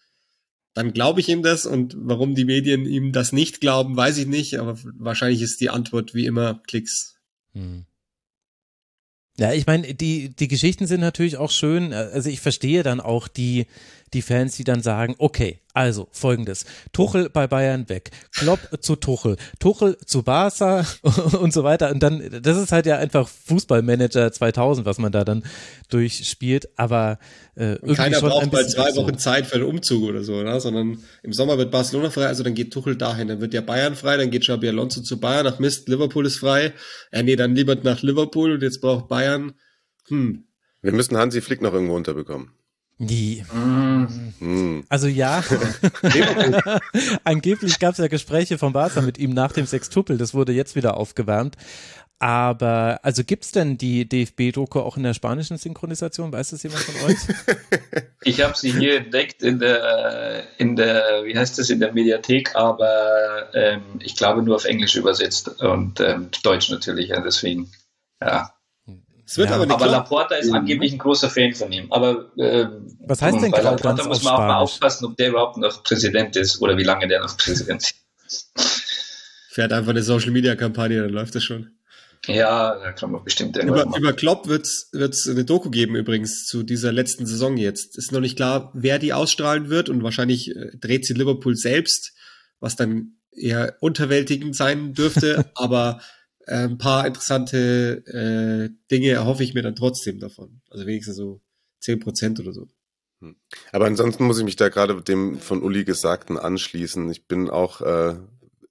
dann 0.74 0.94
glaube 0.94 1.20
ich 1.20 1.30
ihm 1.30 1.44
das 1.44 1.66
und 1.66 1.96
warum 1.98 2.34
die 2.34 2.46
Medien 2.46 2.86
ihm 2.86 3.12
das 3.12 3.32
nicht 3.32 3.62
glauben, 3.62 3.96
weiß 3.96 4.18
ich 4.18 4.26
nicht, 4.26 4.58
aber 4.60 4.78
wahrscheinlich 4.98 5.42
ist 5.42 5.62
die 5.62 5.70
Antwort 5.70 6.16
wie 6.16 6.26
immer 6.26 6.62
Klicks. 6.66 7.16
Hm. 7.52 7.86
Ja, 9.38 9.52
ich 9.52 9.66
meine, 9.66 9.94
die, 9.96 10.30
die 10.30 10.48
Geschichten 10.48 10.86
sind 10.86 11.02
natürlich 11.02 11.38
auch 11.38 11.50
schön. 11.50 11.92
Also 11.92 12.30
ich 12.30 12.40
verstehe 12.40 12.84
dann 12.84 13.00
auch 13.00 13.28
die, 13.28 13.66
die 14.14 14.22
Fans, 14.22 14.56
die 14.56 14.64
dann 14.64 14.82
sagen, 14.82 15.16
okay, 15.18 15.60
also 15.74 16.08
folgendes, 16.12 16.66
Tuchel 16.92 17.30
bei 17.30 17.48
Bayern 17.48 17.90
weg, 17.90 18.12
Klopp 18.32 18.60
zu 18.82 18.96
Tuchel, 18.96 19.38
Tuchel 19.60 19.98
zu 20.06 20.22
Barca 20.22 20.86
und 21.40 21.52
so 21.52 21.64
weiter. 21.64 21.92
Und 21.92 22.04
dann, 22.04 22.42
das 22.44 22.58
ist 22.58 22.72
halt 22.72 22.86
ja 22.86 22.98
einfach 22.98 23.28
Fußballmanager 23.28 24.32
2000, 24.32 24.86
was 24.86 25.00
man 25.00 25.12
da 25.12 25.24
dann 25.24 25.44
durchspielt, 25.90 26.70
aber 26.78 27.18
äh, 27.56 27.74
irgendwie 27.74 27.96
Keiner 27.96 28.20
schon 28.20 28.30
braucht 28.30 28.54
mal 28.54 28.68
zwei 28.68 28.96
Wochen 28.96 29.18
Zeit 29.18 29.48
für 29.48 29.56
einen 29.56 29.64
Umzug 29.64 30.04
oder 30.04 30.24
so, 30.24 30.44
ne? 30.44 30.60
sondern 30.60 31.00
im 31.24 31.34
Sommer 31.34 31.58
wird 31.58 31.72
Barcelona 31.72 32.12
frei, 32.12 32.28
also 32.28 32.44
dann 32.44 32.54
geht 32.54 32.72
Tuchel 32.72 32.96
dahin, 32.96 33.28
dann 33.28 33.42
wird 33.42 33.54
ja 33.54 33.62
Bayern 33.62 33.96
frei, 33.96 34.18
dann 34.18 34.30
geht 34.30 34.44
Xabi 34.44 34.70
Alonso 34.70 35.02
zu 35.02 35.20
Bayern, 35.20 35.46
nach 35.46 35.58
Mist, 35.58 35.90
Liverpool 35.90 36.26
ist 36.28 36.38
frei, 36.38 36.74
äh, 37.12 37.24
nee, 37.24 37.36
dann 37.36 37.56
lieber 37.56 37.76
nach 37.76 38.04
Liverpool 38.04 38.52
und 38.54 38.62
jetzt 38.62 38.80
braucht 38.82 39.08
Bayern, 39.08 39.54
hm. 40.08 40.46
Wir 40.82 40.92
müssen 40.92 41.18
Hansi 41.18 41.42
Flick 41.42 41.62
noch 41.62 41.74
irgendwo 41.74 41.96
unterbekommen. 41.96 42.52
Die. 43.00 43.44
Mm. 43.52 44.82
Also 44.88 45.08
ja, 45.08 45.44
angeblich 47.24 47.80
gab 47.80 47.94
es 47.94 47.98
ja 47.98 48.08
Gespräche 48.08 48.58
von 48.58 48.72
Barca 48.72 49.02
mit 49.02 49.18
ihm 49.18 49.32
nach 49.34 49.52
dem 49.52 49.66
Sextuppel, 49.66 50.18
das 50.18 50.34
wurde 50.34 50.54
jetzt 50.54 50.76
wieder 50.76 50.98
aufgewärmt. 50.98 51.58
Aber 52.20 53.02
also 53.04 53.26
gibt 53.26 53.44
es 53.44 53.52
denn 53.52 53.78
die 53.78 54.08
DFB-Doku 54.08 54.80
auch 54.80 54.96
in 54.96 55.04
der 55.04 55.14
spanischen 55.14 55.58
Synchronisation? 55.58 56.32
Weiß 56.32 56.52
das 56.52 56.64
jemand 56.64 56.84
von 56.84 57.10
euch? 57.10 57.18
Ich 58.26 58.42
habe 58.42 58.58
sie 58.58 58.72
hier 58.72 58.96
entdeckt 58.96 59.44
in 59.44 59.60
der, 59.60 60.46
in 60.58 60.78
der, 60.78 61.26
wie 61.26 61.38
heißt 61.38 61.60
das, 61.60 61.70
in 61.70 61.82
der 61.82 61.92
Mediathek, 61.92 62.56
aber 62.56 63.54
ähm, 63.54 63.82
ich 64.00 64.16
glaube 64.16 64.42
nur 64.42 64.56
auf 64.56 64.64
Englisch 64.64 64.96
übersetzt 64.96 65.62
und 65.62 66.00
ähm, 66.00 66.30
Deutsch 66.42 66.70
natürlich, 66.70 67.10
ja, 67.10 67.20
deswegen, 67.20 67.70
ja. 68.22 68.53
Es 69.26 69.38
wird 69.38 69.50
ja, 69.50 69.56
aber, 69.56 69.74
aber 69.74 69.88
Laporta 69.88 70.36
ist 70.36 70.52
angeblich 70.52 70.92
ein 70.92 70.98
großer 70.98 71.30
Fan 71.30 71.54
von 71.54 71.72
ihm. 71.72 71.92
Aber 71.92 72.32
äh, 72.38 72.68
was 73.00 73.22
heißt 73.22 73.42
denn 73.42 73.52
bei 73.52 73.62
Laporta 73.62 74.04
muss 74.06 74.24
man 74.24 74.34
auch 74.34 74.40
mal 74.40 74.58
aufpassen, 74.58 75.06
ob 75.06 75.18
der 75.18 75.30
überhaupt 75.30 75.58
noch 75.58 75.84
Präsident 75.84 76.36
ist 76.36 76.62
oder 76.62 76.78
wie 76.78 76.84
lange 76.84 77.08
der 77.08 77.22
noch 77.22 77.38
Präsident 77.38 77.94
ist. 78.28 78.52
Fährt 79.50 79.72
einfach 79.72 79.92
eine 79.92 80.04
Social 80.04 80.32
Media 80.32 80.56
Kampagne, 80.56 81.02
dann 81.02 81.12
läuft 81.12 81.36
das 81.36 81.44
schon. 81.44 81.72
Ja, 82.28 82.76
da 82.80 82.94
kann 82.94 83.12
man 83.12 83.24
bestimmt 83.24 83.58
über, 83.58 83.86
über 83.98 84.14
Klopp 84.14 84.48
wird 84.48 84.66
es 84.66 85.28
eine 85.30 85.44
Doku 85.44 85.70
geben 85.70 85.96
übrigens 85.96 86.46
zu 86.46 86.64
dieser 86.64 86.94
letzten 86.94 87.26
Saison 87.26 87.58
jetzt. 87.58 87.98
Ist 87.98 88.14
noch 88.14 88.22
nicht 88.22 88.38
klar, 88.38 88.72
wer 88.74 88.98
die 88.98 89.12
ausstrahlen 89.12 89.70
wird 89.70 89.90
und 89.90 90.04
wahrscheinlich 90.04 90.56
äh, 90.56 90.72
dreht 90.78 91.06
sie 91.06 91.14
Liverpool 91.14 91.58
selbst, 91.58 92.14
was 92.62 92.78
dann 92.78 93.18
eher 93.36 93.76
unterwältigend 93.82 94.56
sein 94.56 94.94
dürfte, 94.94 95.52
aber 95.56 96.00
äh, 96.48 96.64
ein 96.66 96.78
paar 96.78 97.06
interessante 97.08 98.04
äh, 98.08 98.76
Dinge 98.92 99.10
erhoffe 99.10 99.44
ich 99.44 99.54
mir 99.54 99.62
dann 99.62 99.76
trotzdem 99.76 100.20
davon. 100.20 100.62
Also 100.70 100.86
wenigstens 100.86 101.16
so 101.16 101.42
zehn 101.80 102.00
Prozent 102.00 102.40
oder 102.40 102.54
so. 102.54 102.68
Hm. 103.22 103.36
Aber 103.72 103.86
ansonsten 103.86 104.26
muss 104.26 104.40
ich 104.40 104.46
mich 104.46 104.56
da 104.56 104.70
gerade 104.70 105.02
dem 105.02 105.40
von 105.40 105.64
Uli 105.64 105.86
Gesagten 105.86 106.38
anschließen. 106.38 107.10
Ich 107.10 107.28
bin 107.28 107.50
auch 107.50 107.82
äh, 107.82 108.16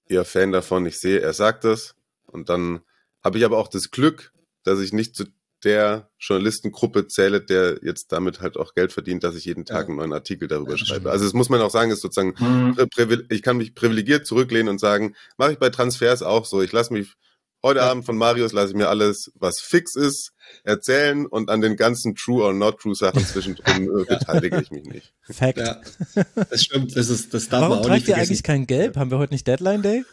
eher 0.06 0.24
Fan 0.24 0.52
davon. 0.52 0.86
Ich 0.86 0.98
sehe, 0.98 1.20
er 1.20 1.32
sagt 1.32 1.64
das 1.64 1.94
und 2.26 2.48
dann 2.48 2.80
habe 3.22 3.38
ich 3.38 3.44
aber 3.44 3.58
auch 3.58 3.68
das 3.68 3.90
Glück, 3.90 4.32
dass 4.64 4.80
ich 4.80 4.92
nicht 4.92 5.16
zu 5.16 5.24
der 5.64 6.10
Journalistengruppe 6.18 7.06
zähle, 7.06 7.40
der 7.40 7.78
jetzt 7.82 8.10
damit 8.10 8.40
halt 8.40 8.56
auch 8.56 8.74
Geld 8.74 8.92
verdient, 8.92 9.22
dass 9.22 9.36
ich 9.36 9.44
jeden 9.44 9.64
Tag 9.64 9.86
einen 9.86 9.96
neuen 9.96 10.12
Artikel 10.12 10.48
darüber 10.48 10.76
schreibe. 10.76 11.10
Also 11.12 11.24
das 11.24 11.34
muss 11.34 11.50
man 11.50 11.60
auch 11.60 11.70
sagen, 11.70 11.92
ist 11.92 12.00
sozusagen, 12.00 12.34
Mhm. 12.38 13.24
ich 13.28 13.42
kann 13.42 13.58
mich 13.58 13.74
privilegiert 13.74 14.26
zurücklehnen 14.26 14.68
und 14.68 14.80
sagen, 14.80 15.14
mache 15.36 15.52
ich 15.52 15.58
bei 15.58 15.70
Transfers 15.70 16.22
auch 16.22 16.46
so. 16.46 16.62
Ich 16.62 16.72
lasse 16.72 16.92
mich 16.92 17.14
heute 17.62 17.82
Abend 17.82 18.04
von 18.04 18.16
Marius 18.16 18.52
lasse 18.52 18.70
ich 18.70 18.76
mir 18.76 18.88
alles, 18.88 19.30
was 19.34 19.60
fix 19.60 19.94
ist, 19.96 20.32
erzählen 20.64 21.26
und 21.26 21.48
an 21.50 21.60
den 21.60 21.76
ganzen 21.76 22.14
True 22.14 22.44
or 22.44 22.52
Not 22.52 22.80
True 22.80 22.94
Sachen 22.94 23.24
zwischendrin 23.24 23.84
äh, 23.84 24.04
beteilige 24.08 24.60
ich 24.62 24.70
mich 24.70 24.84
nicht. 24.84 25.12
Fact. 25.30 25.58
Ja, 25.58 25.80
das 26.50 26.64
stimmt. 26.64 26.96
Das, 26.96 27.08
ist, 27.08 27.32
das 27.34 27.48
darf 27.48 27.60
Warum 27.62 27.70
man 27.70 27.78
auch 27.78 27.86
tragt 27.86 27.94
nicht 28.00 28.08
ihr 28.08 28.14
vergessen. 28.14 28.30
eigentlich 28.32 28.42
kein 28.42 28.66
Gelb? 28.66 28.96
Haben 28.96 29.10
wir 29.10 29.18
heute 29.18 29.32
nicht 29.34 29.46
Deadline 29.46 29.82
Day? 29.82 30.04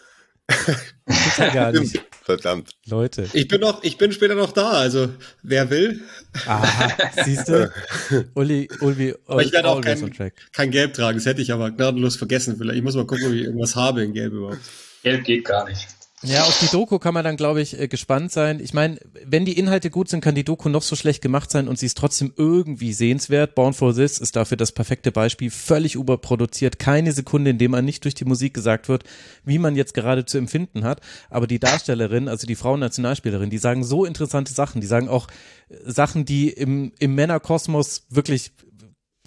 Gibt's 1.05 1.37
ja 1.37 1.53
gar 1.53 1.71
nicht. 1.71 2.01
Verdammt. 2.23 2.71
Leute. 2.87 3.27
Ich 3.33 3.47
bin 3.47 3.61
noch, 3.61 3.83
ich 3.83 3.97
bin 3.97 4.11
später 4.11 4.33
noch 4.35 4.51
da, 4.51 4.69
also 4.71 5.09
wer 5.43 5.69
will, 5.69 6.01
Aha, 6.47 6.91
siehst 7.23 7.47
du? 7.49 7.71
Uli, 8.35 8.67
Uli, 8.81 9.15
Aber 9.27 9.43
ich 9.43 9.51
werde 9.51 9.67
auch 9.69 9.81
kein- 9.81 10.11
kein 10.51 10.71
Gelb 10.71 10.93
tragen. 10.95 11.17
Das 11.19 11.25
hätte 11.25 11.41
ich 11.41 11.51
aber 11.53 11.69
gnadenlos 11.71 12.15
vergessen. 12.15 12.57
Vielleicht. 12.57 12.77
Ich 12.77 12.83
muss 12.83 12.95
mal 12.95 13.05
gucken, 13.05 13.27
ob 13.27 13.33
ich 13.33 13.41
irgendwas 13.43 13.75
habe 13.75 14.03
in 14.03 14.13
Gelb 14.13 14.33
überhaupt. 14.33 14.59
Gelb 15.03 15.23
geht 15.23 15.45
gar 15.45 15.67
nicht. 15.67 15.87
Ja, 16.21 16.43
auf 16.43 16.59
die 16.59 16.67
Doku 16.67 16.99
kann 16.99 17.13
man 17.13 17.23
dann, 17.23 17.37
glaube 17.37 17.61
ich, 17.61 17.79
äh, 17.79 17.87
gespannt 17.87 18.33
sein. 18.33 18.59
Ich 18.59 18.73
meine, 18.73 18.99
wenn 19.25 19.45
die 19.45 19.57
Inhalte 19.57 19.89
gut 19.89 20.09
sind, 20.09 20.19
kann 20.19 20.35
die 20.35 20.43
Doku 20.43 20.67
noch 20.67 20.81
so 20.81 20.97
schlecht 20.97 21.21
gemacht 21.21 21.49
sein 21.49 21.69
und 21.69 21.79
sie 21.79 21.85
ist 21.85 21.97
trotzdem 21.97 22.33
irgendwie 22.35 22.91
sehenswert. 22.91 23.55
Born 23.55 23.73
for 23.73 23.93
This 23.93 24.17
ist 24.17 24.35
dafür 24.35 24.57
das 24.57 24.73
perfekte 24.73 25.13
Beispiel. 25.13 25.49
Völlig 25.49 25.95
überproduziert. 25.95 26.77
Keine 26.77 27.13
Sekunde, 27.13 27.51
in 27.51 27.57
dem 27.57 27.71
man 27.71 27.85
nicht 27.85 28.03
durch 28.03 28.15
die 28.15 28.25
Musik 28.25 28.53
gesagt 28.53 28.89
wird, 28.89 29.05
wie 29.45 29.59
man 29.59 29.77
jetzt 29.77 29.93
gerade 29.93 30.25
zu 30.25 30.37
empfinden 30.37 30.83
hat. 30.83 30.99
Aber 31.29 31.47
die 31.47 31.59
Darstellerin, 31.59 32.27
also 32.27 32.45
die 32.45 32.55
Frauennationalspielerin, 32.55 33.49
die 33.49 33.57
sagen 33.57 33.85
so 33.85 34.03
interessante 34.03 34.51
Sachen. 34.51 34.81
Die 34.81 34.87
sagen 34.87 35.07
auch 35.07 35.27
äh, 35.69 35.75
Sachen, 35.85 36.25
die 36.25 36.49
im, 36.49 36.91
im 36.99 37.15
Männerkosmos 37.15 38.07
wirklich 38.09 38.51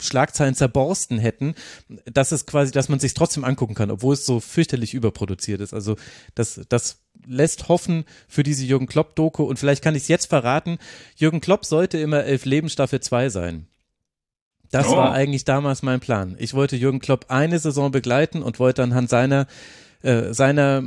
Schlagzeilen 0.00 0.54
zerborsten 0.54 1.18
hätten, 1.18 1.54
dass 2.06 2.32
es 2.32 2.46
quasi, 2.46 2.72
dass 2.72 2.88
man 2.88 2.98
sich 2.98 3.14
trotzdem 3.14 3.44
angucken 3.44 3.74
kann, 3.74 3.90
obwohl 3.90 4.14
es 4.14 4.26
so 4.26 4.40
fürchterlich 4.40 4.94
überproduziert 4.94 5.60
ist. 5.60 5.74
Also 5.74 5.96
das, 6.34 6.60
das 6.68 6.98
lässt 7.26 7.68
hoffen 7.68 8.04
für 8.26 8.42
diese 8.42 8.64
Jürgen 8.64 8.86
Klopp-Doku 8.86 9.44
und 9.44 9.58
vielleicht 9.58 9.82
kann 9.84 9.94
ich 9.94 10.02
es 10.02 10.08
jetzt 10.08 10.26
verraten, 10.26 10.78
Jürgen 11.16 11.40
Klopp 11.40 11.64
sollte 11.64 11.98
immer 11.98 12.24
Elf 12.24 12.44
Leben 12.44 12.68
Staffel 12.68 13.00
2 13.00 13.28
sein. 13.28 13.66
Das 14.70 14.88
Oh. 14.88 14.96
war 14.96 15.12
eigentlich 15.12 15.44
damals 15.44 15.82
mein 15.82 16.00
Plan. 16.00 16.34
Ich 16.38 16.54
wollte 16.54 16.76
Jürgen 16.76 16.98
Klopp 16.98 17.26
eine 17.28 17.58
Saison 17.58 17.90
begleiten 17.90 18.42
und 18.42 18.58
wollte 18.58 18.82
anhand 18.82 19.10
seiner 19.10 19.46
äh, 20.02 20.34
seiner 20.34 20.82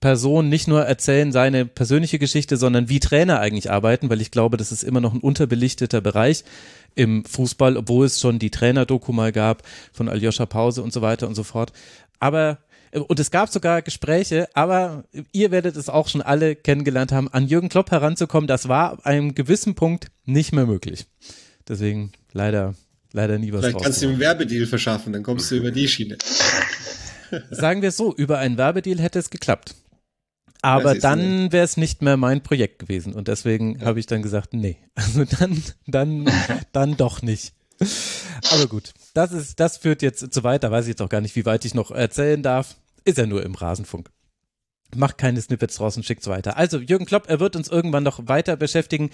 Person 0.00 0.48
nicht 0.48 0.68
nur 0.68 0.82
erzählen, 0.82 1.32
seine 1.32 1.66
persönliche 1.66 2.18
Geschichte, 2.18 2.56
sondern 2.56 2.88
wie 2.88 3.00
Trainer 3.00 3.40
eigentlich 3.40 3.70
arbeiten, 3.70 4.10
weil 4.10 4.20
ich 4.20 4.30
glaube, 4.30 4.56
das 4.56 4.72
ist 4.72 4.82
immer 4.82 5.00
noch 5.00 5.14
ein 5.14 5.20
unterbelichteter 5.20 6.00
Bereich 6.00 6.44
im 6.94 7.24
Fußball, 7.24 7.76
obwohl 7.76 8.06
es 8.06 8.20
schon 8.20 8.38
die 8.38 8.50
Trainer-Doku 8.50 9.12
mal 9.12 9.32
gab 9.32 9.62
von 9.92 10.08
Aljoscha 10.08 10.46
Pause 10.46 10.82
und 10.82 10.92
so 10.92 11.02
weiter 11.02 11.28
und 11.28 11.34
so 11.34 11.44
fort. 11.44 11.72
Aber 12.18 12.58
und 12.92 13.20
es 13.20 13.30
gab 13.30 13.50
sogar 13.50 13.82
Gespräche, 13.82 14.48
aber 14.54 15.04
ihr 15.32 15.50
werdet 15.50 15.76
es 15.76 15.88
auch 15.88 16.08
schon 16.08 16.22
alle 16.22 16.56
kennengelernt 16.56 17.12
haben, 17.12 17.28
an 17.28 17.46
Jürgen 17.46 17.68
Klopp 17.68 17.90
heranzukommen, 17.90 18.46
das 18.46 18.68
war 18.68 18.92
ab 18.92 19.00
einem 19.04 19.34
gewissen 19.34 19.74
Punkt 19.74 20.06
nicht 20.24 20.52
mehr 20.52 20.66
möglich. 20.66 21.06
Deswegen 21.68 22.12
leider, 22.32 22.74
leider 23.12 23.38
nie 23.38 23.52
was 23.52 23.60
Vielleicht 23.60 23.82
kannst 23.82 24.00
du 24.00 24.06
ihm 24.06 24.12
einen 24.12 24.20
Werbedeal 24.20 24.66
verschaffen, 24.66 25.12
dann 25.12 25.22
kommst 25.22 25.50
du 25.50 25.56
über 25.56 25.70
die 25.70 25.88
Schiene. 25.88 26.16
Sagen 27.50 27.82
wir 27.82 27.90
es 27.90 27.96
so, 27.96 28.14
über 28.14 28.38
einen 28.38 28.58
Werbedeal 28.58 29.00
hätte 29.00 29.18
es 29.18 29.30
geklappt. 29.30 29.74
Aber 30.62 30.94
du 30.94 31.00
dann 31.00 31.52
wäre 31.52 31.64
es 31.64 31.76
nicht 31.76 32.02
mehr 32.02 32.16
mein 32.16 32.42
Projekt 32.42 32.78
gewesen 32.80 33.14
und 33.14 33.28
deswegen 33.28 33.84
habe 33.84 34.00
ich 34.00 34.06
dann 34.06 34.22
gesagt, 34.22 34.52
nee, 34.52 34.78
also 34.94 35.24
dann, 35.24 35.62
dann, 35.86 36.30
dann 36.72 36.96
doch 36.96 37.22
nicht. 37.22 37.54
Aber 38.52 38.66
gut, 38.66 38.94
das 39.14 39.32
ist, 39.32 39.60
das 39.60 39.76
führt 39.76 40.02
jetzt 40.02 40.32
zu 40.32 40.44
weit, 40.44 40.64
da 40.64 40.70
weiß 40.70 40.86
ich 40.86 40.90
jetzt 40.90 41.02
auch 41.02 41.08
gar 41.08 41.20
nicht, 41.20 41.36
wie 41.36 41.44
weit 41.44 41.64
ich 41.64 41.74
noch 41.74 41.90
erzählen 41.90 42.42
darf. 42.42 42.76
Ist 43.04 43.18
ja 43.18 43.26
nur 43.26 43.44
im 43.44 43.54
Rasenfunk. 43.54 44.10
Macht 44.96 45.18
keine 45.18 45.40
Snippets 45.40 45.76
draußen, 45.76 46.02
schickt's 46.02 46.26
weiter. 46.26 46.56
Also 46.56 46.78
Jürgen 46.78 47.06
Klopp, 47.06 47.28
er 47.28 47.40
wird 47.40 47.56
uns 47.56 47.68
irgendwann 47.68 48.02
noch 48.02 48.26
weiter 48.26 48.56
beschäftigen, 48.56 49.10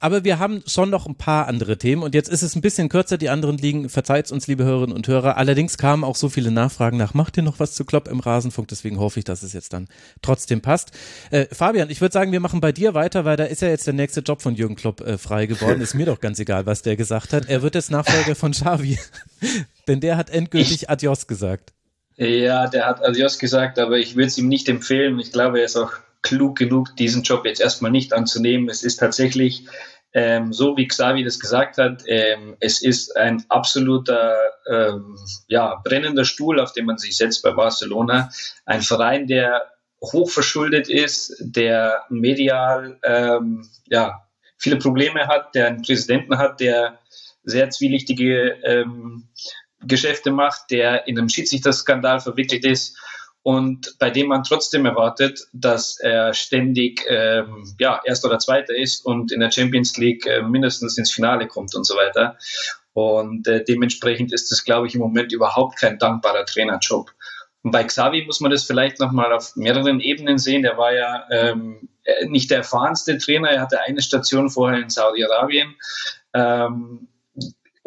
aber 0.00 0.24
wir 0.24 0.38
haben 0.38 0.62
schon 0.66 0.90
noch 0.90 1.06
ein 1.06 1.14
paar 1.14 1.46
andere 1.46 1.78
Themen 1.78 2.02
und 2.02 2.14
jetzt 2.14 2.28
ist 2.28 2.42
es 2.42 2.56
ein 2.56 2.60
bisschen 2.60 2.88
kürzer, 2.88 3.18
die 3.18 3.28
anderen 3.28 3.58
liegen, 3.58 3.88
verzeiht's 3.88 4.32
uns, 4.32 4.46
liebe 4.46 4.64
Hörerinnen 4.64 4.94
und 4.94 5.06
Hörer. 5.08 5.36
Allerdings 5.36 5.78
kamen 5.78 6.04
auch 6.04 6.16
so 6.16 6.28
viele 6.28 6.50
Nachfragen 6.50 6.96
nach, 6.96 7.14
macht 7.14 7.36
ihr 7.36 7.42
noch 7.42 7.60
was 7.60 7.74
zu 7.74 7.84
Klopp 7.84 8.08
im 8.08 8.20
Rasenfunk, 8.20 8.68
deswegen 8.68 8.98
hoffe 8.98 9.20
ich, 9.20 9.24
dass 9.24 9.42
es 9.42 9.52
jetzt 9.52 9.72
dann 9.72 9.88
trotzdem 10.22 10.60
passt. 10.60 10.92
Äh, 11.30 11.46
Fabian, 11.52 11.90
ich 11.90 12.00
würde 12.00 12.12
sagen, 12.12 12.32
wir 12.32 12.40
machen 12.40 12.60
bei 12.60 12.72
dir 12.72 12.94
weiter, 12.94 13.24
weil 13.24 13.36
da 13.36 13.44
ist 13.44 13.62
ja 13.62 13.68
jetzt 13.68 13.86
der 13.86 13.94
nächste 13.94 14.20
Job 14.20 14.42
von 14.42 14.54
Jürgen 14.54 14.76
Klopp 14.76 15.00
äh, 15.00 15.18
frei 15.18 15.46
geworden. 15.46 15.80
Ist 15.80 15.94
mir 15.94 16.06
doch 16.06 16.20
ganz 16.20 16.38
egal, 16.38 16.66
was 16.66 16.82
der 16.82 16.96
gesagt 16.96 17.32
hat. 17.32 17.48
Er 17.48 17.62
wird 17.62 17.74
jetzt 17.74 17.90
Nachfolger 17.90 18.34
von 18.34 18.52
Xavi, 18.52 18.98
denn 19.88 20.00
der 20.00 20.16
hat 20.16 20.30
endgültig 20.30 20.90
Adios 20.90 21.26
gesagt. 21.26 21.72
Ja, 22.18 22.66
der 22.66 22.84
hat 22.84 23.04
Adios 23.04 23.38
gesagt, 23.38 23.78
aber 23.78 23.96
ich 23.96 24.16
würde 24.16 24.26
es 24.26 24.38
ihm 24.38 24.48
nicht 24.48 24.68
empfehlen. 24.68 25.20
Ich 25.20 25.30
glaube, 25.30 25.60
er 25.60 25.66
ist 25.66 25.76
auch 25.76 25.92
klug 26.20 26.58
genug, 26.58 26.96
diesen 26.96 27.22
Job 27.22 27.46
jetzt 27.46 27.60
erstmal 27.60 27.92
nicht 27.92 28.12
anzunehmen. 28.12 28.68
Es 28.68 28.82
ist 28.82 28.96
tatsächlich 28.96 29.66
ähm, 30.12 30.52
so, 30.52 30.76
wie 30.76 30.88
Xavi 30.88 31.22
das 31.22 31.38
gesagt 31.38 31.78
hat, 31.78 32.02
ähm, 32.06 32.56
es 32.58 32.82
ist 32.82 33.16
ein 33.16 33.44
absoluter 33.48 34.36
ähm, 34.68 35.16
ja, 35.46 35.80
brennender 35.84 36.24
Stuhl, 36.24 36.58
auf 36.58 36.72
den 36.72 36.86
man 36.86 36.98
sich 36.98 37.16
setzt 37.16 37.44
bei 37.44 37.52
Barcelona. 37.52 38.30
Ein 38.66 38.82
Verein, 38.82 39.28
der 39.28 39.62
hochverschuldet 40.02 40.88
ist, 40.88 41.36
der 41.38 42.02
medial 42.08 42.98
ähm, 43.04 43.68
ja, 43.86 44.26
viele 44.56 44.78
Probleme 44.78 45.28
hat, 45.28 45.54
der 45.54 45.68
einen 45.68 45.82
Präsidenten 45.82 46.36
hat, 46.36 46.58
der 46.58 46.98
sehr 47.44 47.70
zwielichtige 47.70 48.56
ähm, 48.64 49.28
Geschäfte 49.86 50.30
macht, 50.30 50.70
der 50.70 51.06
in 51.06 51.18
einem 51.18 51.28
Schiedsrichterskandal 51.28 52.20
verwickelt 52.20 52.64
ist 52.64 52.96
und 53.42 53.96
bei 53.98 54.10
dem 54.10 54.28
man 54.28 54.42
trotzdem 54.42 54.84
erwartet, 54.84 55.46
dass 55.52 55.98
er 56.00 56.34
ständig 56.34 57.04
ähm, 57.08 57.74
ja, 57.78 58.00
Erster 58.04 58.28
oder 58.28 58.38
Zweiter 58.38 58.76
ist 58.76 59.06
und 59.06 59.32
in 59.32 59.40
der 59.40 59.50
Champions 59.50 59.96
League 59.96 60.26
äh, 60.26 60.42
mindestens 60.42 60.98
ins 60.98 61.12
Finale 61.12 61.46
kommt 61.46 61.74
und 61.74 61.86
so 61.86 61.94
weiter. 61.96 62.36
Und 62.92 63.46
äh, 63.46 63.64
dementsprechend 63.64 64.32
ist 64.32 64.50
es, 64.50 64.64
glaube 64.64 64.88
ich, 64.88 64.94
im 64.94 65.00
Moment 65.00 65.32
überhaupt 65.32 65.78
kein 65.78 65.98
dankbarer 65.98 66.44
Trainerjob. 66.44 67.10
Und 67.62 67.70
bei 67.70 67.84
Xavi 67.84 68.24
muss 68.26 68.40
man 68.40 68.50
das 68.50 68.64
vielleicht 68.64 69.00
nochmal 69.00 69.32
auf 69.32 69.56
mehreren 69.56 70.00
Ebenen 70.00 70.38
sehen. 70.38 70.62
Der 70.62 70.76
war 70.76 70.92
ja 70.92 71.24
ähm, 71.30 71.88
nicht 72.26 72.50
der 72.50 72.58
erfahrenste 72.58 73.18
Trainer. 73.18 73.50
Er 73.50 73.60
hatte 73.60 73.80
eine 73.80 74.02
Station 74.02 74.50
vorher 74.50 74.80
in 74.80 74.90
Saudi-Arabien. 74.90 75.74
Ähm, 76.34 77.08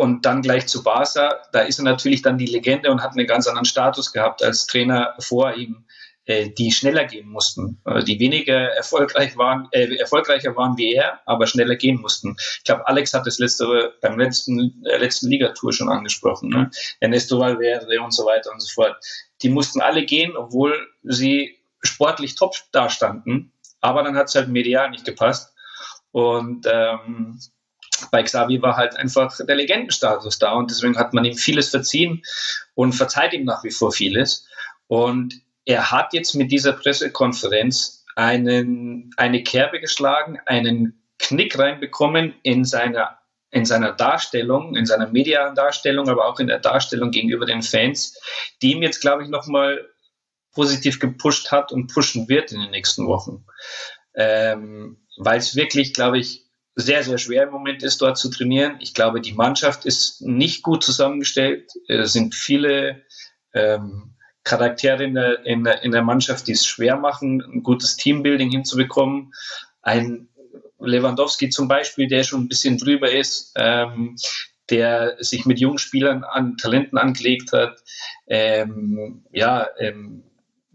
und 0.02 0.26
dann 0.26 0.42
gleich 0.42 0.66
zu 0.66 0.82
Barca, 0.82 1.44
da 1.52 1.60
ist 1.60 1.78
er 1.78 1.84
natürlich 1.84 2.24
dann 2.24 2.40
die 2.40 2.48
Legende 2.48 2.90
und 2.90 3.04
hat 3.04 3.12
einen 3.12 3.28
ganz 3.28 3.46
anderen 3.48 3.66
Status 3.66 4.12
gehabt 4.12 4.42
als 4.44 4.66
Trainer 4.66 5.14
vor 5.20 5.54
ihm, 5.54 5.86
äh, 6.26 6.50
die 6.50 6.72
schneller 6.72 7.06
gehen 7.06 7.30
mussten, 7.30 7.80
äh, 7.86 8.04
die 8.04 8.20
weniger 8.20 8.72
erfolgreich 8.74 9.38
waren, 9.38 9.68
äh, 9.74 9.96
erfolgreicher 9.98 10.56
waren 10.56 10.76
wie 10.76 10.96
er, 10.96 11.20
aber 11.28 11.46
schneller 11.46 11.76
gehen 11.76 12.02
mussten. 12.02 12.36
Ich 12.58 12.64
glaube, 12.64 12.88
Alex 12.88 13.14
hat 13.14 13.28
das 13.28 13.38
letzte 13.38 13.94
beim 14.02 14.18
letzten 14.18 14.84
äh, 14.86 14.98
letzten 14.98 15.30
Ligatour 15.30 15.72
schon 15.72 15.90
angesprochen, 15.90 16.50
ne? 16.50 16.72
Ernesto 17.00 17.38
Valverde 17.38 18.02
und 18.02 18.12
so 18.12 18.26
weiter 18.26 18.52
und 18.52 18.60
so 18.60 18.74
fort. 18.74 18.96
Die 19.44 19.50
mussten 19.50 19.82
alle 19.82 20.04
gehen, 20.04 20.36
obwohl 20.36 20.74
sie 21.04 21.60
sportlich 21.84 22.34
top 22.34 22.56
dastanden, 22.72 23.54
aber 23.82 24.02
dann 24.02 24.16
hat 24.16 24.30
es 24.30 24.36
halt 24.36 24.48
medial 24.48 24.90
nicht 24.90 25.06
gepasst 25.06 25.54
und 26.12 26.66
ähm, 26.68 27.40
bei 28.10 28.24
Xavi 28.24 28.62
war 28.62 28.78
halt 28.78 28.96
einfach 28.96 29.36
der 29.46 29.56
Legendenstatus 29.56 30.40
da 30.40 30.54
und 30.54 30.72
deswegen 30.72 30.98
hat 30.98 31.14
man 31.14 31.26
ihm 31.26 31.36
vieles 31.36 31.70
verziehen 31.70 32.24
und 32.74 32.94
verzeiht 32.94 33.34
ihm 33.34 33.46
nach 33.46 33.64
wie 33.64 33.72
vor 33.72 33.92
vieles. 33.92 34.48
Und 34.88 35.42
er 35.66 35.92
hat 35.92 36.14
jetzt 36.14 36.34
mit 36.36 36.52
dieser 36.52 36.74
Pressekonferenz 36.74 38.06
einen, 38.16 39.12
eine 39.18 39.44
Kerbe 39.44 39.80
geschlagen, 39.80 40.40
einen 40.46 41.02
Knick 41.20 41.58
reinbekommen 41.58 42.34
in 42.44 42.66
seiner, 42.66 43.20
in 43.52 43.66
seiner 43.66 43.94
Darstellung, 43.94 44.76
in 44.76 44.86
seiner 44.86 45.08
medialen 45.08 45.56
Darstellung, 45.56 46.10
aber 46.10 46.28
auch 46.28 46.40
in 46.40 46.48
der 46.48 46.60
Darstellung 46.60 47.12
gegenüber 47.12 47.46
den 47.46 47.62
Fans, 47.62 48.20
die 48.62 48.72
ihm 48.74 48.82
jetzt, 48.82 49.02
glaube 49.02 49.24
ich, 49.24 49.30
nochmal 49.30 49.88
positiv 50.54 51.00
gepusht 51.00 51.52
hat 51.52 51.72
und 51.72 51.94
pushen 51.94 52.28
wird 52.28 52.52
in 52.52 52.60
den 52.60 52.72
nächsten 52.72 53.08
Wochen. 53.08 53.46
Ähm, 54.16 54.98
Weil 55.18 55.38
es 55.38 55.56
wirklich, 55.56 55.94
glaube 55.94 56.20
ich, 56.20 56.51
sehr, 56.76 57.04
sehr 57.04 57.18
schwer 57.18 57.44
im 57.44 57.52
Moment 57.52 57.84
ist, 57.84 58.02
dort 58.02 58.18
zu 58.18 58.30
trainieren. 58.30 58.78
Ich 58.80 58.94
glaube, 58.94 59.22
die 59.22 59.34
Mannschaft 59.34 59.86
ist 59.86 60.22
nicht 60.22 60.64
gut 60.64 60.84
zusammengestellt. 60.84 61.72
Es 61.88 62.14
sind 62.14 62.34
viele 62.34 63.04
ähm, 63.54 64.16
Charaktere 64.44 65.04
in 65.04 65.14
der, 65.14 65.46
in, 65.46 65.64
der, 65.64 65.84
in 65.84 65.92
der 65.92 66.02
Mannschaft, 66.02 66.48
die 66.48 66.54
es 66.54 66.66
schwer 66.66 66.96
machen, 66.96 67.42
ein 67.42 67.64
gutes 67.64 67.98
Teambuilding 67.98 68.50
hinzubekommen. 68.50 69.34
Ein 69.82 70.30
Lewandowski 70.80 71.50
zum 71.50 71.68
Beispiel, 71.68 72.08
der 72.08 72.24
schon 72.24 72.42
ein 72.42 72.48
bisschen 72.48 72.78
drüber 72.78 73.12
ist, 73.12 73.54
ähm, 73.56 74.16
der 74.70 75.18
sich 75.20 75.46
mit 75.46 75.60
jungen 75.60 75.78
Spielern 75.78 76.24
an 76.24 76.58
Talenten 76.58 76.98
angelegt 76.98 77.52
hat. 77.52 77.84
Ähm, 78.28 79.26
ja, 79.32 79.68
ähm, 79.78 80.24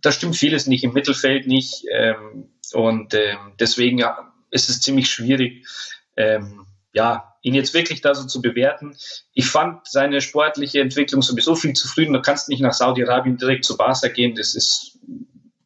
da 0.01 0.13
stimmt 0.13 0.37
vieles 0.37 0.67
nicht, 0.67 0.85
im 0.85 0.93
Mittelfeld 0.93 1.47
nicht. 1.47 1.85
Ähm, 1.91 2.51
und 2.73 3.15
ähm, 3.15 3.55
deswegen 3.59 3.99
ja, 3.99 4.33
ist 4.57 4.69
es 4.69 4.81
ziemlich 4.81 5.09
schwierig, 5.09 5.67
ähm, 6.17 6.67
ja, 6.93 7.37
ihn 7.43 7.55
jetzt 7.55 7.75
wirklich 7.75 8.01
da 8.01 8.15
so 8.15 8.27
zu 8.27 8.41
bewerten. 8.41 8.97
Ich 9.33 9.47
fand 9.47 9.87
seine 9.87 10.21
sportliche 10.21 10.81
Entwicklung 10.81 11.23
sowieso 11.23 11.55
viel 11.55 11.75
zu 11.75 11.87
früh. 11.87 12.07
Du 12.07 12.23
kannst 12.23 12.49
nicht 12.49 12.61
nach 12.61 12.73
Saudi-Arabien 12.73 13.37
direkt 13.37 13.65
zu 13.65 13.77
Barca 13.77 14.09
gehen. 14.09 14.35
Das 14.35 14.55
ist, 14.55 14.99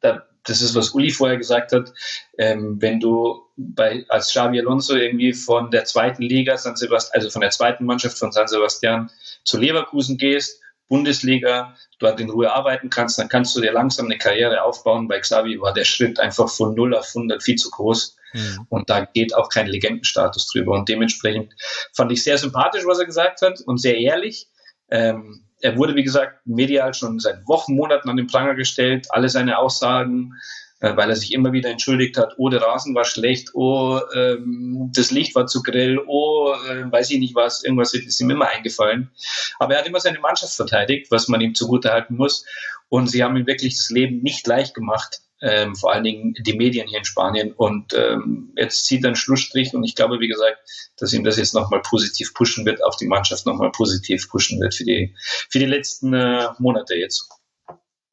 das 0.00 0.62
ist, 0.62 0.74
was 0.74 0.90
Uli 0.90 1.10
vorher 1.10 1.38
gesagt 1.38 1.72
hat. 1.72 1.92
Ähm, 2.36 2.80
wenn 2.80 3.00
du 3.00 3.42
bei, 3.56 4.04
als 4.08 4.28
Xavi 4.30 4.58
Alonso 4.58 4.94
irgendwie 4.94 5.32
von 5.32 5.70
der 5.70 5.84
zweiten 5.84 6.22
Liga, 6.22 6.56
San 6.56 6.76
Sebastian, 6.76 7.14
also 7.14 7.30
von 7.30 7.42
der 7.42 7.50
zweiten 7.50 7.84
Mannschaft 7.84 8.18
von 8.18 8.32
San 8.32 8.48
Sebastian 8.48 9.10
zu 9.44 9.58
Leverkusen 9.58 10.18
gehst, 10.18 10.60
Bundesliga, 10.90 11.74
dort 12.00 12.20
in 12.20 12.28
Ruhe 12.28 12.52
arbeiten 12.52 12.90
kannst, 12.90 13.18
dann 13.18 13.28
kannst 13.28 13.56
du 13.56 13.60
dir 13.60 13.72
langsam 13.72 14.06
eine 14.06 14.18
Karriere 14.18 14.62
aufbauen. 14.62 15.08
Bei 15.08 15.20
Xavi 15.20 15.60
war 15.60 15.72
der 15.72 15.84
Schritt 15.84 16.18
einfach 16.18 16.50
von 16.50 16.74
0 16.74 16.94
auf 16.96 17.08
100 17.14 17.42
viel 17.42 17.56
zu 17.56 17.70
groß. 17.70 18.16
Mhm. 18.34 18.66
Und 18.68 18.90
da 18.90 19.04
geht 19.04 19.34
auch 19.34 19.48
kein 19.48 19.68
Legendenstatus 19.68 20.48
drüber. 20.48 20.72
Und 20.72 20.88
dementsprechend 20.88 21.54
fand 21.94 22.10
ich 22.12 22.24
sehr 22.24 22.38
sympathisch, 22.38 22.84
was 22.86 22.98
er 22.98 23.06
gesagt 23.06 23.40
hat 23.40 23.60
und 23.60 23.78
sehr 23.78 23.96
ehrlich. 23.96 24.48
Ähm, 24.90 25.46
er 25.60 25.76
wurde, 25.76 25.94
wie 25.94 26.02
gesagt, 26.02 26.44
medial 26.44 26.92
schon 26.92 27.20
seit 27.20 27.46
Wochen, 27.46 27.74
Monaten 27.76 28.08
an 28.08 28.16
den 28.16 28.26
Pranger 28.26 28.56
gestellt. 28.56 29.06
Alle 29.10 29.28
seine 29.28 29.58
Aussagen, 29.58 30.32
weil 30.80 31.10
er 31.10 31.16
sich 31.16 31.32
immer 31.32 31.52
wieder 31.52 31.70
entschuldigt 31.70 32.16
hat, 32.16 32.34
oh, 32.38 32.48
der 32.48 32.62
Rasen 32.62 32.94
war 32.94 33.04
schlecht, 33.04 33.50
oh, 33.54 34.00
ähm, 34.14 34.90
das 34.94 35.10
Licht 35.10 35.34
war 35.34 35.46
zu 35.46 35.62
grell, 35.62 35.98
oh, 36.06 36.54
äh, 36.68 36.90
weiß 36.90 37.10
ich 37.10 37.18
nicht 37.18 37.34
was, 37.34 37.62
irgendwas 37.62 37.92
ist 37.94 38.20
ihm 38.20 38.30
immer 38.30 38.48
eingefallen. 38.48 39.10
Aber 39.58 39.74
er 39.74 39.80
hat 39.80 39.86
immer 39.86 40.00
seine 40.00 40.20
Mannschaft 40.20 40.54
verteidigt, 40.54 41.10
was 41.10 41.28
man 41.28 41.40
ihm 41.40 41.54
zugutehalten 41.54 42.16
muss. 42.16 42.44
Und 42.88 43.08
sie 43.08 43.22
haben 43.22 43.36
ihm 43.36 43.46
wirklich 43.46 43.76
das 43.76 43.90
Leben 43.90 44.22
nicht 44.22 44.46
leicht 44.46 44.74
gemacht. 44.74 45.20
Ähm, 45.42 45.74
vor 45.74 45.92
allen 45.92 46.04
Dingen 46.04 46.34
die 46.38 46.52
Medien 46.52 46.86
hier 46.86 46.98
in 46.98 47.04
Spanien. 47.04 47.52
Und 47.52 47.94
ähm, 47.94 48.52
jetzt 48.56 48.84
zieht 48.84 49.04
er 49.04 49.08
einen 49.08 49.16
Schlussstrich 49.16 49.72
und 49.72 49.84
ich 49.84 49.94
glaube, 49.94 50.20
wie 50.20 50.28
gesagt, 50.28 50.58
dass 50.98 51.12
ihm 51.14 51.24
das 51.24 51.38
jetzt 51.38 51.54
nochmal 51.54 51.80
positiv 51.80 52.34
pushen 52.34 52.66
wird, 52.66 52.84
auch 52.84 52.96
die 52.96 53.06
Mannschaft 53.06 53.46
nochmal 53.46 53.70
positiv 53.70 54.28
pushen 54.28 54.60
wird 54.60 54.74
für 54.74 54.84
die, 54.84 55.14
für 55.48 55.58
die 55.58 55.66
letzten 55.66 56.12
äh, 56.12 56.48
Monate 56.58 56.94
jetzt. 56.94 57.28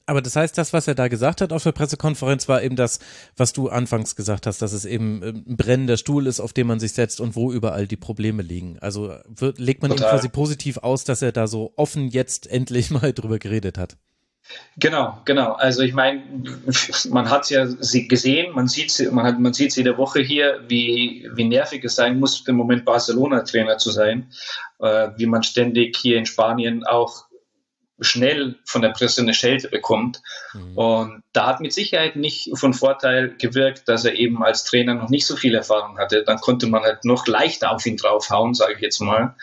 Aber 0.07 0.21
das 0.21 0.37
heißt, 0.37 0.57
das, 0.57 0.71
was 0.71 0.87
er 0.87 0.95
da 0.95 1.09
gesagt 1.09 1.41
hat 1.41 1.51
auf 1.51 1.63
der 1.63 1.73
Pressekonferenz, 1.73 2.47
war 2.47 2.63
eben 2.63 2.77
das, 2.77 2.99
was 3.35 3.51
du 3.51 3.67
anfangs 3.67 4.15
gesagt 4.15 4.47
hast, 4.47 4.61
dass 4.61 4.71
es 4.71 4.85
eben 4.85 5.21
ähm, 5.21 5.43
ein 5.45 5.57
brennender 5.57 5.97
Stuhl 5.97 6.27
ist, 6.27 6.39
auf 6.39 6.53
dem 6.53 6.67
man 6.67 6.79
sich 6.79 6.93
setzt 6.93 7.19
und 7.19 7.35
wo 7.35 7.51
überall 7.51 7.87
die 7.87 7.97
Probleme 7.97 8.41
liegen. 8.41 8.79
Also 8.79 9.13
wird, 9.27 9.59
legt 9.59 9.81
man 9.81 9.91
Total. 9.91 10.07
ihm 10.07 10.09
quasi 10.11 10.29
positiv 10.29 10.77
aus, 10.77 11.03
dass 11.03 11.21
er 11.21 11.33
da 11.33 11.47
so 11.47 11.73
offen 11.75 12.07
jetzt 12.07 12.47
endlich 12.51 12.89
mal 12.89 13.11
drüber 13.11 13.37
geredet 13.37 13.77
hat. 13.77 13.97
Genau, 14.77 15.17
genau. 15.25 15.53
Also 15.53 15.81
ich 15.81 15.93
meine, 15.93 16.23
man 17.09 17.29
hat 17.29 17.43
es 17.43 17.49
ja 17.49 17.65
gesehen, 17.65 18.55
man 18.55 18.69
sieht 18.69 19.11
man 19.11 19.25
hat, 19.25 19.39
man 19.41 19.51
sieht 19.51 19.75
jede 19.75 19.97
Woche 19.97 20.21
hier, 20.21 20.61
wie, 20.69 21.29
wie 21.33 21.43
nervig 21.43 21.83
es 21.83 21.95
sein 21.95 22.17
muss, 22.17 22.47
im 22.47 22.55
Moment 22.55 22.85
Barcelona-Trainer 22.85 23.77
zu 23.77 23.91
sein, 23.91 24.31
äh, 24.79 25.09
wie 25.17 25.25
man 25.25 25.43
ständig 25.43 25.97
hier 25.97 26.17
in 26.17 26.25
Spanien 26.25 26.85
auch 26.85 27.26
schnell 27.99 28.55
von 28.65 28.81
der 28.81 28.89
Presse 28.89 29.21
eine 29.21 29.33
Schelte 29.33 29.69
bekommt. 29.69 30.21
Mhm. 30.53 30.77
Und 30.77 31.23
da 31.33 31.47
hat 31.47 31.61
mit 31.61 31.73
Sicherheit 31.73 32.15
nicht 32.15 32.51
von 32.55 32.73
Vorteil 32.73 33.35
gewirkt, 33.37 33.87
dass 33.87 34.05
er 34.05 34.13
eben 34.13 34.43
als 34.43 34.63
Trainer 34.63 34.93
noch 34.93 35.09
nicht 35.09 35.25
so 35.25 35.35
viel 35.35 35.55
Erfahrung 35.55 35.97
hatte. 35.97 36.23
Dann 36.23 36.37
konnte 36.37 36.67
man 36.67 36.83
halt 36.83 37.05
noch 37.05 37.27
leichter 37.27 37.71
auf 37.71 37.85
ihn 37.85 37.97
draufhauen, 37.97 38.53
sage 38.53 38.73
ich 38.73 38.81
jetzt 38.81 38.99
mal. 38.99 39.35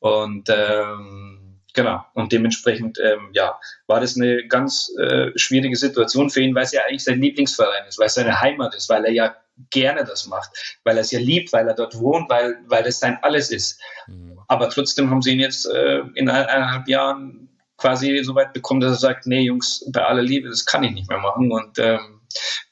Und 0.00 0.50
ähm, 0.50 1.60
genau, 1.72 2.04
und 2.12 2.32
dementsprechend 2.32 2.98
ähm, 3.02 3.30
ja, 3.32 3.58
war 3.86 4.00
das 4.00 4.16
eine 4.16 4.46
ganz 4.46 4.92
äh, 4.98 5.30
schwierige 5.36 5.76
Situation 5.76 6.28
für 6.28 6.42
ihn, 6.42 6.54
weil 6.54 6.64
es 6.64 6.72
ja 6.72 6.82
eigentlich 6.86 7.04
sein 7.04 7.20
Lieblingsverein 7.20 7.86
ist, 7.88 7.98
weil 7.98 8.06
es 8.06 8.14
seine 8.14 8.40
Heimat 8.40 8.74
ist, 8.74 8.90
weil 8.90 9.04
er 9.06 9.12
ja 9.12 9.36
gerne 9.70 10.04
das 10.04 10.26
macht, 10.26 10.50
weil 10.84 10.96
er 10.96 11.02
es 11.02 11.10
ja 11.10 11.20
liebt, 11.20 11.52
weil 11.52 11.68
er 11.68 11.74
dort 11.74 11.98
wohnt, 11.98 12.28
weil, 12.28 12.58
weil 12.66 12.82
das 12.82 13.00
sein 13.00 13.18
Alles 13.22 13.50
ist. 13.50 13.80
Mhm. 14.06 14.38
Aber 14.48 14.68
trotzdem 14.68 15.10
haben 15.10 15.22
sie 15.22 15.32
ihn 15.32 15.40
jetzt 15.40 15.66
äh, 15.66 16.00
in 16.14 16.28
eineinhalb 16.28 16.88
Jahren 16.88 17.48
quasi 17.76 18.22
so 18.22 18.34
weit 18.34 18.52
bekommen, 18.52 18.80
dass 18.80 18.92
er 18.92 19.00
sagt, 19.00 19.26
nee 19.26 19.42
Jungs, 19.42 19.84
bei 19.92 20.04
aller 20.04 20.22
Liebe, 20.22 20.48
das 20.48 20.64
kann 20.64 20.84
ich 20.84 20.92
nicht 20.92 21.08
mehr 21.08 21.18
machen. 21.18 21.50
Und 21.50 21.78
ähm, 21.78 22.20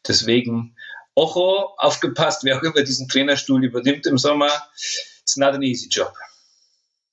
deswegen, 0.07 0.77
Ocho, 1.15 1.75
aufgepasst, 1.77 2.45
wer 2.45 2.59
auch 2.59 2.63
immer 2.63 2.83
diesen 2.83 3.09
Trainerstuhl 3.09 3.65
übernimmt 3.65 4.07
im 4.07 4.19
Sommer, 4.19 4.51
it's 5.21 5.37
not 5.37 5.55
an 5.55 5.63
easy 5.63 5.89
job. 5.89 6.13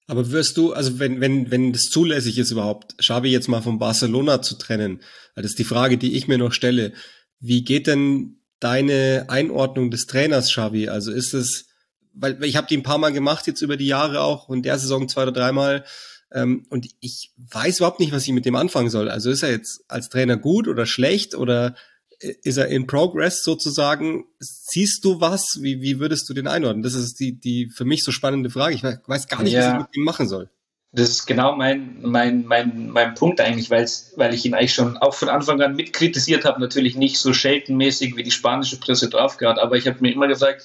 Aber 0.07 0.31
wirst 0.31 0.57
du, 0.57 0.73
also 0.73 0.97
wenn, 0.97 1.21
wenn, 1.21 1.51
wenn 1.51 1.71
das 1.71 1.89
zulässig 1.89 2.39
ist 2.39 2.49
überhaupt, 2.49 2.97
Xavi 2.97 3.29
jetzt 3.29 3.47
mal 3.47 3.61
von 3.61 3.77
Barcelona 3.77 4.41
zu 4.41 4.55
trennen, 4.55 5.01
das 5.35 5.45
ist 5.45 5.59
die 5.59 5.63
Frage, 5.63 5.99
die 5.99 6.15
ich 6.15 6.27
mir 6.27 6.39
noch 6.39 6.51
stelle. 6.51 6.93
Wie 7.39 7.63
geht 7.63 7.85
denn 7.85 8.41
deine 8.59 9.27
Einordnung 9.29 9.91
des 9.91 10.07
Trainers, 10.07 10.49
Xavi? 10.49 10.89
Also 10.89 11.11
ist 11.11 11.33
es, 11.33 11.67
weil 12.13 12.43
ich 12.43 12.55
habe 12.55 12.65
die 12.65 12.77
ein 12.77 12.83
paar 12.83 12.97
Mal 12.97 13.13
gemacht 13.13 13.45
jetzt 13.45 13.61
über 13.61 13.77
die 13.77 13.85
Jahre 13.85 14.21
auch 14.21 14.49
und 14.49 14.63
der 14.63 14.79
Saison 14.79 15.07
zwei 15.07 15.23
oder 15.23 15.31
dreimal. 15.31 15.85
Ähm, 16.31 16.65
und 16.69 16.87
ich 16.99 17.33
weiß 17.37 17.77
überhaupt 17.77 17.99
nicht, 17.99 18.11
was 18.11 18.23
ich 18.23 18.33
mit 18.33 18.45
dem 18.45 18.55
anfangen 18.55 18.89
soll. 18.89 19.09
Also 19.09 19.29
ist 19.29 19.43
er 19.43 19.51
jetzt 19.51 19.83
als 19.87 20.09
Trainer 20.09 20.37
gut 20.37 20.67
oder 20.67 20.85
schlecht 20.85 21.35
oder 21.35 21.75
ist 22.19 22.57
er 22.57 22.67
in 22.67 22.87
Progress 22.87 23.43
sozusagen? 23.43 24.25
Siehst 24.39 25.05
du 25.05 25.21
was? 25.21 25.59
Wie, 25.61 25.81
wie 25.81 25.99
würdest 25.99 26.29
du 26.29 26.33
den 26.33 26.47
einordnen? 26.47 26.83
Das 26.83 26.93
ist 26.93 27.19
die, 27.19 27.39
die 27.39 27.69
für 27.69 27.85
mich 27.85 28.03
so 28.03 28.11
spannende 28.11 28.49
Frage. 28.49 28.75
Ich 28.75 28.83
weiß 28.83 29.27
gar 29.27 29.41
nicht, 29.41 29.53
ja. 29.53 29.61
was 29.61 29.73
ich 29.73 29.79
mit 29.79 29.95
ihm 29.95 30.03
machen 30.03 30.27
soll. 30.27 30.49
Das 30.91 31.09
ist 31.09 31.27
genau 31.27 31.55
mein, 31.55 31.99
mein, 32.01 32.45
mein, 32.45 32.89
mein 32.89 33.13
Punkt 33.13 33.39
eigentlich, 33.39 33.69
weil's, 33.69 34.13
weil 34.15 34.33
ich 34.33 34.43
ihn 34.45 34.55
eigentlich 34.55 34.73
schon 34.73 34.97
auch 34.97 35.13
von 35.13 35.29
Anfang 35.29 35.61
an 35.61 35.75
mitkritisiert 35.75 36.45
habe. 36.45 36.59
Natürlich 36.59 36.95
nicht 36.95 37.19
so 37.19 37.31
scheltenmäßig 37.31 38.15
wie 38.15 38.23
die 38.23 38.31
spanische 38.31 38.79
Presse 38.79 39.07
draufgehört, 39.07 39.59
aber 39.59 39.75
ich 39.75 39.87
habe 39.87 39.99
mir 40.01 40.11
immer 40.11 40.27
gesagt, 40.27 40.63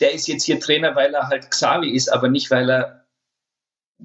der 0.00 0.12
ist 0.12 0.28
jetzt 0.28 0.44
hier 0.44 0.60
Trainer, 0.60 0.94
weil 0.96 1.14
er 1.14 1.28
halt 1.28 1.50
Xavi 1.50 1.90
ist, 1.90 2.12
aber 2.12 2.28
nicht, 2.28 2.50
weil 2.50 2.70
er 2.70 2.99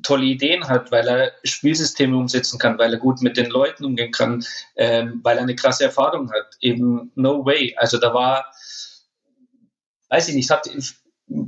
tolle 0.03 0.25
Ideen 0.25 0.67
hat, 0.67 0.91
weil 0.91 1.07
er 1.07 1.31
Spielsysteme 1.43 2.17
umsetzen 2.17 2.59
kann, 2.59 2.77
weil 2.77 2.93
er 2.93 2.99
gut 2.99 3.21
mit 3.21 3.37
den 3.37 3.49
Leuten 3.49 3.85
umgehen 3.85 4.11
kann, 4.11 4.45
ähm, 4.75 5.19
weil 5.23 5.37
er 5.37 5.43
eine 5.43 5.55
krasse 5.55 5.85
Erfahrung 5.85 6.31
hat. 6.31 6.55
Eben 6.61 7.11
no 7.15 7.45
way. 7.45 7.75
Also 7.77 7.97
da 7.97 8.13
war, 8.13 8.45
weiß 10.09 10.29
ich 10.29 10.35
nicht, 10.35 10.49
hat, 10.49 10.69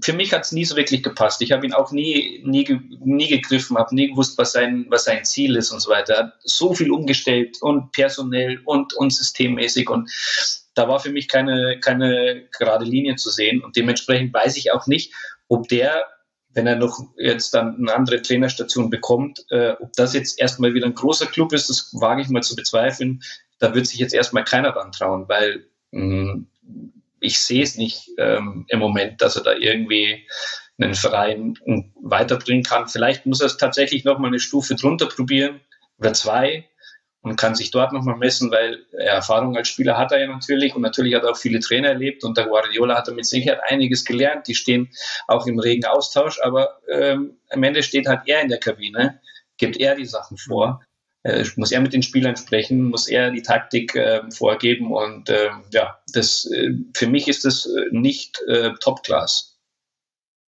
für 0.01 0.13
mich 0.13 0.33
hat 0.33 0.43
es 0.43 0.51
nie 0.51 0.65
so 0.65 0.75
wirklich 0.75 1.03
gepasst. 1.03 1.41
Ich 1.41 1.51
habe 1.51 1.65
ihn 1.65 1.73
auch 1.73 1.91
nie, 1.91 2.41
nie, 2.43 2.79
nie 2.99 3.27
gegriffen, 3.27 3.77
habe 3.77 3.93
nie 3.93 4.09
gewusst, 4.09 4.37
was 4.37 4.51
sein, 4.53 4.87
was 4.89 5.03
sein 5.03 5.23
Ziel 5.23 5.55
ist 5.55 5.71
und 5.71 5.79
so 5.79 5.91
weiter. 5.91 6.13
Er 6.13 6.19
hat 6.19 6.33
so 6.43 6.73
viel 6.73 6.91
umgestellt 6.91 7.57
und 7.61 7.91
personell 7.91 8.59
und, 8.65 8.93
und 8.93 9.13
systemmäßig 9.13 9.89
und 9.89 10.09
da 10.73 10.87
war 10.87 10.99
für 10.99 11.11
mich 11.11 11.27
keine, 11.27 11.79
keine 11.79 12.47
gerade 12.51 12.85
Linie 12.85 13.15
zu 13.15 13.29
sehen 13.29 13.63
und 13.63 13.75
dementsprechend 13.75 14.33
weiß 14.33 14.57
ich 14.57 14.71
auch 14.71 14.85
nicht, 14.85 15.13
ob 15.47 15.67
der 15.67 16.05
wenn 16.57 16.67
er 16.67 16.75
noch 16.75 16.99
jetzt 17.17 17.53
dann 17.53 17.77
eine 17.77 17.95
andere 17.95 18.21
Trainerstation 18.21 18.89
bekommt, 18.89 19.45
äh, 19.51 19.73
ob 19.79 19.93
das 19.93 20.13
jetzt 20.13 20.39
erstmal 20.41 20.73
wieder 20.73 20.87
ein 20.87 20.95
großer 20.95 21.27
Club 21.27 21.53
ist, 21.53 21.69
das 21.69 21.91
wage 21.93 22.23
ich 22.23 22.29
mal 22.29 22.41
zu 22.41 22.55
bezweifeln. 22.55 23.21
Da 23.59 23.73
wird 23.75 23.87
sich 23.87 23.99
jetzt 23.99 24.13
erstmal 24.13 24.43
keiner 24.43 24.71
dran 24.71 24.91
trauen, 24.91 25.29
weil 25.29 25.67
mh, 25.91 26.33
mm, 26.33 26.47
ich 27.19 27.39
sehe 27.39 27.63
es 27.63 27.77
nicht 27.77 28.09
ähm, 28.17 28.65
im 28.67 28.79
Moment, 28.79 29.21
dass 29.21 29.35
er 29.35 29.43
da 29.43 29.53
irgendwie 29.53 30.27
einen 30.79 30.95
Verein 30.95 31.57
weiterbringen 32.01 32.63
kann. 32.63 32.87
Vielleicht 32.87 33.25
muss 33.25 33.41
er 33.41 33.47
es 33.47 33.57
tatsächlich 33.57 34.03
noch 34.03 34.19
mal 34.19 34.27
eine 34.27 34.39
Stufe 34.39 34.75
drunter 34.75 35.07
probieren 35.07 35.61
oder 35.99 36.13
zwei, 36.13 36.67
und 37.21 37.35
kann 37.35 37.55
sich 37.55 37.71
dort 37.71 37.93
nochmal 37.93 38.17
messen, 38.17 38.51
weil 38.51 38.85
Erfahrung 38.91 39.57
als 39.57 39.67
Spieler 39.67 39.97
hat 39.97 40.11
er 40.11 40.19
ja 40.21 40.27
natürlich 40.27 40.75
und 40.75 40.81
natürlich 40.81 41.15
hat 41.15 41.23
er 41.23 41.31
auch 41.31 41.37
viele 41.37 41.59
Trainer 41.59 41.89
erlebt 41.89 42.23
und 42.23 42.37
der 42.37 42.45
Guardiola 42.45 42.95
hat 42.95 43.07
er 43.07 43.13
mit 43.13 43.25
Sicherheit 43.25 43.61
einiges 43.67 44.05
gelernt. 44.05 44.47
Die 44.47 44.55
stehen 44.55 44.89
auch 45.27 45.45
im 45.47 45.59
regen 45.59 45.85
Austausch, 45.85 46.39
aber 46.41 46.79
ähm, 46.89 47.37
am 47.49 47.63
Ende 47.63 47.83
steht 47.83 48.07
halt 48.07 48.21
er 48.27 48.41
in 48.41 48.49
der 48.49 48.59
Kabine, 48.59 49.19
gibt 49.57 49.77
er 49.77 49.95
die 49.95 50.05
Sachen 50.05 50.37
vor. 50.37 50.81
Äh, 51.23 51.43
muss 51.55 51.71
er 51.71 51.81
mit 51.81 51.93
den 51.93 52.03
Spielern 52.03 52.37
sprechen, 52.37 52.83
muss 52.83 53.07
er 53.07 53.31
die 53.31 53.41
Taktik 53.41 53.95
äh, 53.95 54.21
vorgeben 54.31 54.93
und 54.93 55.29
äh, 55.29 55.49
ja, 55.71 55.99
das 56.13 56.49
äh, 56.51 56.71
für 56.93 57.07
mich 57.07 57.27
ist 57.27 57.43
das 57.43 57.65
äh, 57.65 57.87
nicht 57.91 58.41
äh, 58.47 58.71
Top-Class. 58.79 59.56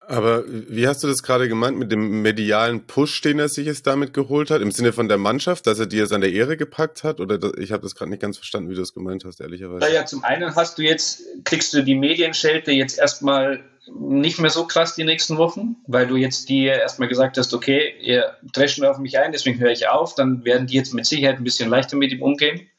Aber 0.10 0.46
wie 0.48 0.88
hast 0.88 1.04
du 1.04 1.08
das 1.08 1.22
gerade 1.22 1.50
gemeint 1.50 1.78
mit 1.78 1.92
dem 1.92 2.22
medialen 2.22 2.86
Push, 2.88 3.22
den 3.22 3.40
er 3.40 3.50
sich 3.50 3.66
jetzt 3.66 3.86
damit 3.88 4.14
geholt 4.14 4.50
hat? 4.50 4.62
Im 4.62 4.72
Sinne 4.72 4.94
von 4.94 5.10
der 5.10 5.18
Mannschaft, 5.18 5.68
dass 5.68 5.80
er 5.80 5.86
dir 5.86 6.08
seine 6.08 6.28
Ehre 6.28 6.56
gepackt 6.56 7.04
hat? 7.04 7.20
Oder 7.20 7.38
das, 7.38 7.52
ich 7.58 7.74
habe 7.74 7.84
das 7.84 7.94
gerade 7.94 8.10
nicht 8.10 8.22
ganz 8.22 8.38
verstanden, 8.38 8.70
wie 8.70 8.76
du 8.76 8.82
es 8.82 8.94
gemeint 8.94 9.26
hast, 9.26 9.42
ehrlicherweise. 9.42 9.80
Naja, 9.80 10.06
zum 10.06 10.24
einen 10.24 10.56
hast 10.56 10.78
du 10.78 10.82
jetzt, 10.82 11.24
kriegst 11.44 11.74
du 11.74 11.84
die 11.84 11.96
Medienschelte 11.96 12.72
jetzt 12.72 12.98
erstmal 12.98 13.60
nicht 13.94 14.40
mehr 14.40 14.50
so 14.50 14.66
krass 14.66 14.96
die 14.96 15.04
nächsten 15.04 15.38
Wochen, 15.38 15.78
weil 15.88 16.08
du 16.08 16.16
jetzt 16.16 16.50
dir 16.50 16.74
erstmal 16.74 17.08
gesagt 17.08 17.38
hast, 17.38 17.54
okay, 17.54 17.96
ihr 18.02 18.38
dreschen 18.54 18.86
auf 18.86 18.98
mich 18.98 19.18
ein, 19.20 19.32
deswegen 19.32 19.60
höre 19.60 19.72
ich 19.72 19.88
auf, 19.88 20.16
dann 20.16 20.44
werden 20.46 20.68
die 20.68 20.76
jetzt 20.76 20.94
mit 20.94 21.06
Sicherheit 21.06 21.38
ein 21.38 21.44
bisschen 21.44 21.70
leichter 21.70 21.98
mit 21.98 22.12
ihm 22.12 22.22
umgehen. 22.22 22.70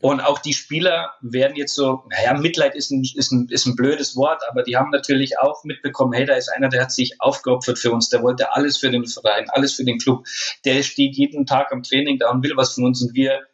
Und 0.00 0.20
auch 0.20 0.38
die 0.38 0.52
Spieler 0.52 1.14
werden 1.20 1.56
jetzt 1.56 1.74
so, 1.74 2.02
naja, 2.10 2.34
Mitleid 2.34 2.74
ist 2.74 2.90
ein, 2.90 3.04
ist, 3.14 3.32
ein, 3.32 3.48
ist 3.50 3.66
ein 3.66 3.76
blödes 3.76 4.16
Wort, 4.16 4.42
aber 4.48 4.62
die 4.62 4.76
haben 4.76 4.90
natürlich 4.90 5.38
auch 5.38 5.64
mitbekommen, 5.64 6.12
hey, 6.12 6.26
da 6.26 6.34
ist 6.34 6.48
einer, 6.48 6.68
der 6.68 6.82
hat 6.82 6.92
sich 6.92 7.20
aufgeopfert 7.20 7.78
für 7.78 7.92
uns, 7.92 8.08
der 8.08 8.22
wollte 8.22 8.52
alles 8.52 8.76
für 8.76 8.90
den 8.90 9.06
Verein, 9.06 9.48
alles 9.50 9.74
für 9.74 9.84
den 9.84 9.98
Club. 9.98 10.26
Der 10.64 10.82
steht 10.82 11.16
jeden 11.16 11.46
Tag 11.46 11.72
am 11.72 11.82
Training 11.82 12.18
da 12.18 12.30
und 12.30 12.42
will 12.42 12.56
was 12.56 12.74
von 12.74 12.84
uns 12.84 13.02
und 13.02 13.14
wir 13.14 13.46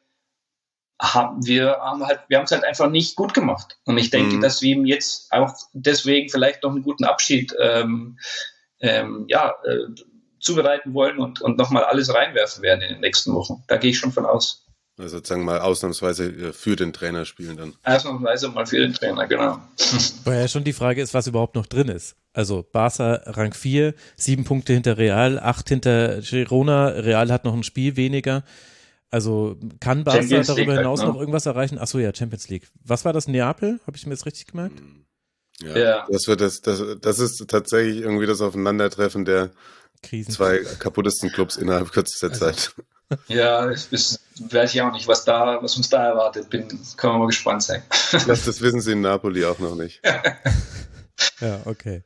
haben 1.02 1.44
wir 1.44 1.78
haben 1.80 2.06
halt, 2.06 2.20
wir 2.28 2.38
haben 2.38 2.44
es 2.44 2.52
halt 2.52 2.64
einfach 2.64 2.88
nicht 2.88 3.16
gut 3.16 3.34
gemacht. 3.34 3.76
Und 3.84 3.98
ich 3.98 4.10
denke, 4.10 4.36
Mhm. 4.36 4.40
dass 4.40 4.62
wir 4.62 4.76
ihm 4.76 4.86
jetzt 4.86 5.32
auch 5.32 5.52
deswegen 5.72 6.30
vielleicht 6.30 6.62
noch 6.62 6.70
einen 6.70 6.82
guten 6.82 7.04
Abschied 7.04 7.52
ähm, 7.60 8.18
ähm, 8.80 9.24
ja, 9.28 9.52
äh, 9.64 9.92
zubereiten 10.38 10.94
wollen 10.94 11.18
und, 11.18 11.40
und 11.40 11.58
nochmal 11.58 11.84
alles 11.84 12.14
reinwerfen 12.14 12.62
werden 12.62 12.82
in 12.82 12.94
den 12.94 13.00
nächsten 13.00 13.34
Wochen. 13.34 13.62
Da 13.66 13.76
gehe 13.78 13.90
ich 13.90 13.98
schon 13.98 14.12
von 14.12 14.26
aus. 14.26 14.66
Also 14.98 15.16
sozusagen 15.16 15.44
mal 15.44 15.58
ausnahmsweise 15.60 16.26
äh, 16.26 16.52
für 16.52 16.76
den 16.76 16.92
Trainer 16.92 17.24
spielen 17.24 17.56
dann. 17.56 17.74
Ausnahmsweise 17.82 18.48
mal 18.50 18.66
für 18.66 18.78
den 18.78 18.92
Trainer, 18.94 19.26
genau. 19.26 19.58
Weil 20.24 20.40
ja 20.40 20.48
schon 20.48 20.64
die 20.64 20.72
Frage 20.72 21.02
ist, 21.02 21.14
was 21.14 21.26
überhaupt 21.26 21.56
noch 21.56 21.66
drin 21.66 21.88
ist. 21.88 22.14
Also 22.32 22.64
Barca 22.70 23.22
Rang 23.26 23.54
4, 23.54 23.94
sieben 24.16 24.44
Punkte 24.44 24.72
hinter 24.72 24.98
Real, 24.98 25.38
acht 25.40 25.68
hinter 25.68 26.20
Girona. 26.20 26.88
Real 26.88 27.30
hat 27.32 27.44
noch 27.44 27.54
ein 27.54 27.62
Spiel 27.64 27.96
weniger. 27.96 28.44
Also 29.12 29.56
kann 29.78 30.04
Barca 30.04 30.22
Champions 30.22 30.46
darüber 30.46 30.60
League 30.62 30.68
halt, 30.70 30.78
hinaus 30.80 31.00
ne? 31.00 31.06
noch 31.06 31.20
irgendwas 31.20 31.44
erreichen? 31.46 31.78
Achso, 31.78 31.98
ja, 31.98 32.14
Champions 32.14 32.48
League. 32.48 32.68
Was 32.82 33.04
war 33.04 33.12
das? 33.12 33.28
Neapel? 33.28 33.78
Habe 33.86 33.96
ich 33.96 34.06
mir 34.06 34.14
das 34.14 34.24
richtig 34.24 34.46
gemerkt? 34.46 34.82
Ja, 35.60 35.76
Ja. 35.76 36.06
Das 36.10 36.26
wird 36.26 36.40
das, 36.40 36.62
das, 36.62 36.82
das 37.00 37.18
ist 37.18 37.44
tatsächlich 37.46 37.98
irgendwie 37.98 38.26
das 38.26 38.40
Aufeinandertreffen 38.40 39.26
der 39.26 39.50
Krisen. 40.02 40.32
zwei 40.32 40.60
kaputtesten 40.78 41.30
Clubs 41.30 41.56
innerhalb 41.56 41.92
kürzester 41.92 42.30
Also 42.30 42.46
Zeit. 42.46 42.74
Ja, 43.28 43.66
das 43.66 44.18
weiß 44.40 44.74
ich 44.74 44.80
auch 44.80 44.92
nicht, 44.92 45.06
was 45.06 45.26
da, 45.26 45.62
was 45.62 45.76
uns 45.76 45.90
da 45.90 46.06
erwartet. 46.06 46.48
Bin, 46.48 46.66
können 46.96 47.12
wir 47.12 47.18
mal 47.18 47.26
gespannt 47.26 47.62
sein. 47.62 47.82
Das, 48.12 48.24
das 48.46 48.62
wissen 48.62 48.80
sie 48.80 48.92
in 48.92 49.02
Napoli 49.02 49.44
auch 49.44 49.58
noch 49.58 49.74
nicht. 49.76 50.00
Ja, 51.40 51.60
okay. 51.66 52.02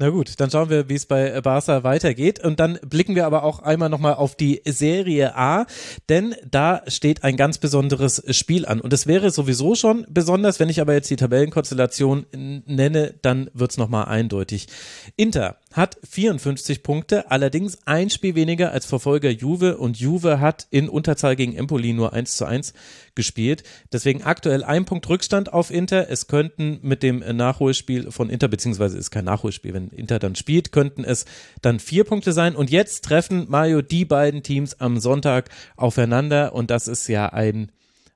Na 0.00 0.10
gut, 0.10 0.38
dann 0.38 0.48
schauen 0.48 0.70
wir, 0.70 0.88
wie 0.88 0.94
es 0.94 1.06
bei 1.06 1.40
Barca 1.40 1.82
weitergeht. 1.82 2.44
Und 2.44 2.60
dann 2.60 2.78
blicken 2.88 3.16
wir 3.16 3.26
aber 3.26 3.42
auch 3.42 3.58
einmal 3.58 3.88
nochmal 3.88 4.14
auf 4.14 4.36
die 4.36 4.62
Serie 4.64 5.36
A, 5.36 5.66
denn 6.08 6.36
da 6.48 6.82
steht 6.86 7.24
ein 7.24 7.36
ganz 7.36 7.58
besonderes 7.58 8.22
Spiel 8.30 8.64
an. 8.64 8.80
Und 8.80 8.92
es 8.92 9.08
wäre 9.08 9.32
sowieso 9.32 9.74
schon 9.74 10.06
besonders, 10.08 10.60
wenn 10.60 10.68
ich 10.68 10.80
aber 10.80 10.92
jetzt 10.92 11.10
die 11.10 11.16
Tabellenkonstellation 11.16 12.26
nenne, 12.32 13.14
dann 13.22 13.50
wird's 13.54 13.74
es 13.74 13.78
nochmal 13.78 14.04
eindeutig. 14.04 14.68
Inter 15.16 15.56
hat 15.72 15.98
54 16.08 16.82
Punkte, 16.82 17.30
allerdings 17.30 17.78
ein 17.86 18.10
Spiel 18.10 18.34
weniger 18.34 18.72
als 18.72 18.86
Verfolger 18.86 19.30
Juve 19.30 19.76
und 19.76 19.98
Juve 19.98 20.40
hat 20.40 20.66
in 20.70 20.88
Unterzahl 20.88 21.36
gegen 21.36 21.54
Empoli 21.54 21.92
nur 21.92 22.12
1 22.12 22.36
zu 22.36 22.46
1 22.46 22.72
gespielt. 23.14 23.64
Deswegen 23.92 24.22
aktuell 24.22 24.64
ein 24.64 24.84
Punkt 24.86 25.08
Rückstand 25.08 25.52
auf 25.52 25.70
Inter. 25.70 26.08
Es 26.08 26.26
könnten 26.26 26.78
mit 26.82 27.02
dem 27.02 27.18
Nachholspiel 27.18 28.10
von 28.10 28.30
Inter, 28.30 28.48
beziehungsweise 28.48 28.96
ist 28.96 29.10
kein 29.10 29.26
Nachholspiel, 29.26 29.74
wenn 29.74 29.88
Inter 29.88 30.18
dann 30.18 30.34
spielt, 30.36 30.72
könnten 30.72 31.04
es 31.04 31.26
dann 31.60 31.80
vier 31.80 32.04
Punkte 32.04 32.32
sein. 32.32 32.56
Und 32.56 32.70
jetzt 32.70 33.04
treffen 33.04 33.46
Mario 33.48 33.82
die 33.82 34.04
beiden 34.04 34.42
Teams 34.42 34.80
am 34.80 34.98
Sonntag 34.98 35.50
aufeinander 35.76 36.54
und 36.54 36.70
das 36.70 36.88
ist 36.88 37.08
ja 37.08 37.26
ein, 37.26 37.70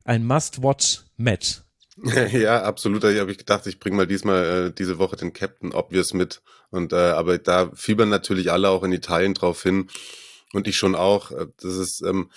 ein 0.05 0.26
Must-Watch-Match. 0.26 1.62
ja, 2.32 2.62
absolut. 2.62 3.05
Ich 3.05 3.18
habe 3.20 3.30
ich 3.30 3.38
gedacht, 3.38 3.66
ich 3.66 3.78
bringe 3.78 3.96
mal 3.96 4.07
diesmal 4.07 4.44
äh, 4.68 4.72
diese 4.72 4.98
Woche 4.98 5.16
den 5.16 5.32
Captain 5.32 5.72
Obvious 5.72 6.14
mit. 6.14 6.42
Und 6.70 6.92
äh, 6.92 6.96
aber 6.96 7.38
da 7.38 7.70
fiebern 7.74 8.09
natürlich 8.09 8.50
alle 8.50 8.68
auch 8.70 8.82
in 8.82 8.92
Italien 8.92 9.34
drauf 9.34 9.62
hin. 9.62 9.88
Und 10.53 10.66
ich 10.66 10.76
schon 10.76 10.94
auch. 10.94 11.30
Äh, 11.30 11.46
Das 11.62 11.74
ist, 11.76 12.03
ähm, 12.03 12.30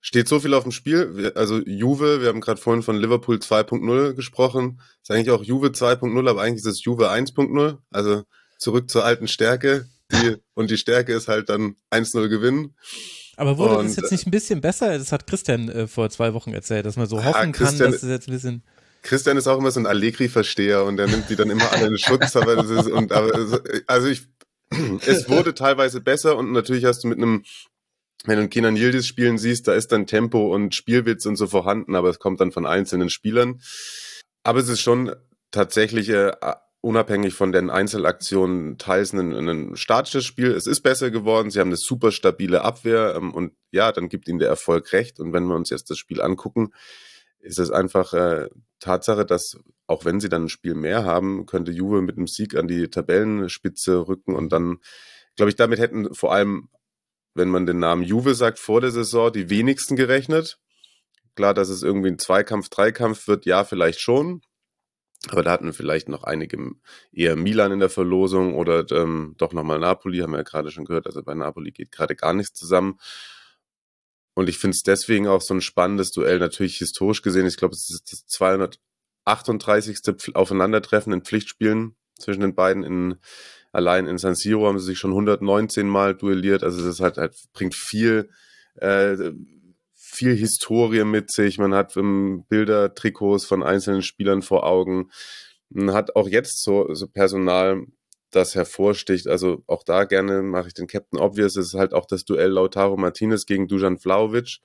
steht 0.00 0.28
so 0.28 0.40
viel 0.40 0.54
auf 0.54 0.62
dem 0.62 0.72
Spiel. 0.72 1.32
Also 1.34 1.60
Juve, 1.66 2.20
wir 2.22 2.28
haben 2.28 2.40
gerade 2.40 2.60
vorhin 2.60 2.82
von 2.82 2.96
Liverpool 2.96 3.36
2.0 3.36 4.14
gesprochen. 4.14 4.80
Ist 5.02 5.10
eigentlich 5.10 5.30
auch 5.30 5.42
Juve 5.42 5.68
2.0, 5.68 6.28
aber 6.28 6.40
eigentlich 6.42 6.64
ist 6.64 6.72
es 6.78 6.84
Juve 6.84 7.10
1.0. 7.10 7.78
Also 7.90 8.22
zurück 8.58 8.88
zur 8.90 9.04
alten 9.04 9.28
Stärke. 9.28 9.86
Die, 10.12 10.36
und 10.54 10.70
die 10.70 10.78
Stärke 10.78 11.12
ist 11.14 11.28
halt 11.28 11.48
dann 11.50 11.76
1-0 11.90 12.28
gewinnen. 12.28 12.74
Aber 13.36 13.56
wurde 13.56 13.78
Und, 13.78 13.86
das 13.86 13.96
jetzt 13.96 14.10
nicht 14.12 14.26
ein 14.26 14.30
bisschen 14.30 14.60
besser? 14.60 14.98
Das 14.98 15.12
hat 15.12 15.26
Christian 15.26 15.68
äh, 15.70 15.86
vor 15.86 16.10
zwei 16.10 16.34
Wochen 16.34 16.52
erzählt, 16.52 16.84
dass 16.84 16.96
man 16.96 17.06
so 17.06 17.16
Ja, 17.18 17.24
hoffen 17.24 17.52
kann, 17.52 17.52
Christian- 17.52 17.90
dass 17.92 18.02
es 18.02 18.08
jetzt 18.10 18.28
ein 18.28 18.32
bisschen. 18.34 18.62
Christian 19.02 19.36
ist 19.36 19.46
auch 19.46 19.58
immer 19.58 19.70
so 19.70 19.80
ein 19.80 19.86
Allegri-Versteher 19.86 20.84
und 20.84 20.96
der 20.96 21.06
nimmt 21.06 21.30
die 21.30 21.36
dann 21.36 21.50
immer 21.50 21.72
alle 21.72 21.86
in 21.86 21.98
Schutz, 21.98 22.36
aber 22.36 22.56
das 22.56 22.70
ist, 22.70 22.86
und, 22.86 23.12
aber, 23.12 23.62
also 23.86 24.08
ich, 24.08 24.26
es 25.06 25.28
wurde 25.28 25.54
teilweise 25.54 26.00
besser 26.00 26.36
und 26.36 26.52
natürlich 26.52 26.84
hast 26.84 27.04
du 27.04 27.08
mit 27.08 27.18
einem, 27.18 27.44
wenn 28.24 28.36
du 28.36 28.40
einen 28.40 28.50
Kenan 28.50 28.76
Yildiz 28.76 29.06
spielen 29.06 29.38
siehst, 29.38 29.68
da 29.68 29.74
ist 29.74 29.92
dann 29.92 30.06
Tempo 30.06 30.54
und 30.54 30.74
Spielwitz 30.74 31.26
und 31.26 31.36
so 31.36 31.46
vorhanden, 31.46 31.94
aber 31.94 32.10
es 32.10 32.18
kommt 32.18 32.40
dann 32.40 32.52
von 32.52 32.66
einzelnen 32.66 33.08
Spielern. 33.08 33.60
Aber 34.42 34.58
es 34.58 34.68
ist 34.68 34.80
schon 34.80 35.14
tatsächlich 35.50 36.08
äh, 36.10 36.32
unabhängig 36.80 37.34
von 37.34 37.52
den 37.52 37.70
Einzelaktionen 37.70 38.78
teils 38.78 39.12
ein, 39.12 39.32
ein 39.32 39.76
statisches 39.76 40.24
Spiel. 40.24 40.52
Es 40.52 40.66
ist 40.66 40.82
besser 40.82 41.10
geworden, 41.10 41.50
sie 41.50 41.60
haben 41.60 41.68
eine 41.68 41.76
super 41.76 42.12
stabile 42.12 42.62
Abwehr 42.62 43.14
ähm, 43.16 43.34
und 43.34 43.52
ja, 43.70 43.92
dann 43.92 44.08
gibt 44.08 44.28
ihnen 44.28 44.38
der 44.38 44.48
Erfolg 44.48 44.92
recht. 44.92 45.20
Und 45.20 45.32
wenn 45.32 45.44
wir 45.44 45.56
uns 45.56 45.70
jetzt 45.70 45.90
das 45.90 45.98
Spiel 45.98 46.22
angucken, 46.22 46.72
ist 47.40 47.58
es 47.58 47.70
einfach 47.70 48.12
äh, 48.12 48.48
Tatsache, 48.78 49.26
dass 49.26 49.58
auch 49.86 50.04
wenn 50.04 50.20
sie 50.20 50.28
dann 50.28 50.44
ein 50.44 50.48
Spiel 50.48 50.74
mehr 50.74 51.04
haben, 51.04 51.46
könnte 51.46 51.72
Juve 51.72 52.02
mit 52.02 52.16
einem 52.16 52.26
Sieg 52.26 52.54
an 52.54 52.68
die 52.68 52.88
Tabellenspitze 52.88 54.06
rücken 54.06 54.34
und 54.34 54.50
dann, 54.50 54.78
glaube 55.36 55.50
ich, 55.50 55.56
damit 55.56 55.80
hätten 55.80 56.14
vor 56.14 56.32
allem, 56.32 56.68
wenn 57.34 57.48
man 57.48 57.66
den 57.66 57.78
Namen 57.78 58.02
Juve 58.02 58.34
sagt, 58.34 58.58
vor 58.58 58.80
der 58.80 58.90
Saison 58.90 59.32
die 59.32 59.50
wenigsten 59.50 59.96
gerechnet. 59.96 60.58
Klar, 61.34 61.54
dass 61.54 61.68
es 61.68 61.82
irgendwie 61.82 62.10
ein 62.10 62.18
Zweikampf, 62.18 62.68
Dreikampf 62.68 63.26
wird, 63.26 63.46
ja, 63.46 63.64
vielleicht 63.64 64.00
schon. 64.00 64.42
Aber 65.28 65.42
da 65.42 65.50
hatten 65.50 65.72
vielleicht 65.72 66.08
noch 66.08 66.24
einige 66.24 66.72
eher 67.12 67.36
Milan 67.36 67.72
in 67.72 67.80
der 67.80 67.90
Verlosung 67.90 68.54
oder 68.54 68.90
ähm, 68.90 69.34
doch 69.36 69.52
nochmal 69.52 69.78
Napoli, 69.78 70.18
haben 70.18 70.32
wir 70.32 70.38
ja 70.38 70.44
gerade 70.44 70.70
schon 70.70 70.86
gehört. 70.86 71.06
Also 71.06 71.22
bei 71.22 71.34
Napoli 71.34 71.72
geht 71.72 71.92
gerade 71.92 72.16
gar 72.16 72.32
nichts 72.32 72.58
zusammen. 72.58 72.98
Und 74.34 74.48
ich 74.48 74.58
finde 74.58 74.74
es 74.76 74.82
deswegen 74.82 75.26
auch 75.26 75.42
so 75.42 75.54
ein 75.54 75.60
spannendes 75.60 76.12
Duell, 76.12 76.38
natürlich 76.38 76.78
historisch 76.78 77.22
gesehen. 77.22 77.46
Ich 77.46 77.56
glaube, 77.56 77.74
es 77.74 77.90
ist 77.90 78.12
das 78.12 78.26
238. 78.26 79.98
Pf- 79.98 80.34
Aufeinandertreffen 80.34 81.12
in 81.12 81.22
Pflichtspielen 81.22 81.96
zwischen 82.18 82.40
den 82.40 82.54
beiden. 82.54 82.84
In, 82.84 83.16
allein 83.72 84.06
in 84.06 84.18
San 84.18 84.34
Siro 84.34 84.66
haben 84.66 84.78
sie 84.78 84.86
sich 84.86 84.98
schon 84.98 85.10
119 85.10 85.88
Mal 85.88 86.14
duelliert. 86.14 86.62
Also 86.62 86.84
das 86.84 87.00
hat, 87.00 87.18
halt, 87.18 87.34
bringt 87.52 87.74
viel, 87.74 88.30
äh, 88.76 89.16
viel 89.94 90.34
Historie 90.34 91.04
mit 91.04 91.32
sich. 91.32 91.58
Man 91.58 91.74
hat 91.74 91.96
ähm, 91.96 92.44
Bilder, 92.48 92.94
Trikots 92.94 93.44
von 93.44 93.62
einzelnen 93.62 94.02
Spielern 94.02 94.42
vor 94.42 94.64
Augen. 94.64 95.10
Man 95.70 95.94
hat 95.94 96.16
auch 96.16 96.28
jetzt 96.28 96.62
so, 96.62 96.92
so 96.94 97.06
Personal, 97.06 97.86
das 98.30 98.54
hervorsticht. 98.54 99.26
Also 99.26 99.62
auch 99.66 99.82
da 99.82 100.04
gerne 100.04 100.42
mache 100.42 100.68
ich 100.68 100.74
den 100.74 100.86
Captain 100.86 101.18
Obvious. 101.18 101.56
Es 101.56 101.68
ist 101.68 101.74
halt 101.74 101.92
auch 101.92 102.06
das 102.06 102.24
Duell 102.24 102.50
Lautaro 102.50 102.96
Martinez 102.96 103.46
gegen 103.46 103.68
Dujan 103.68 103.98
Vlaovic. 103.98 104.58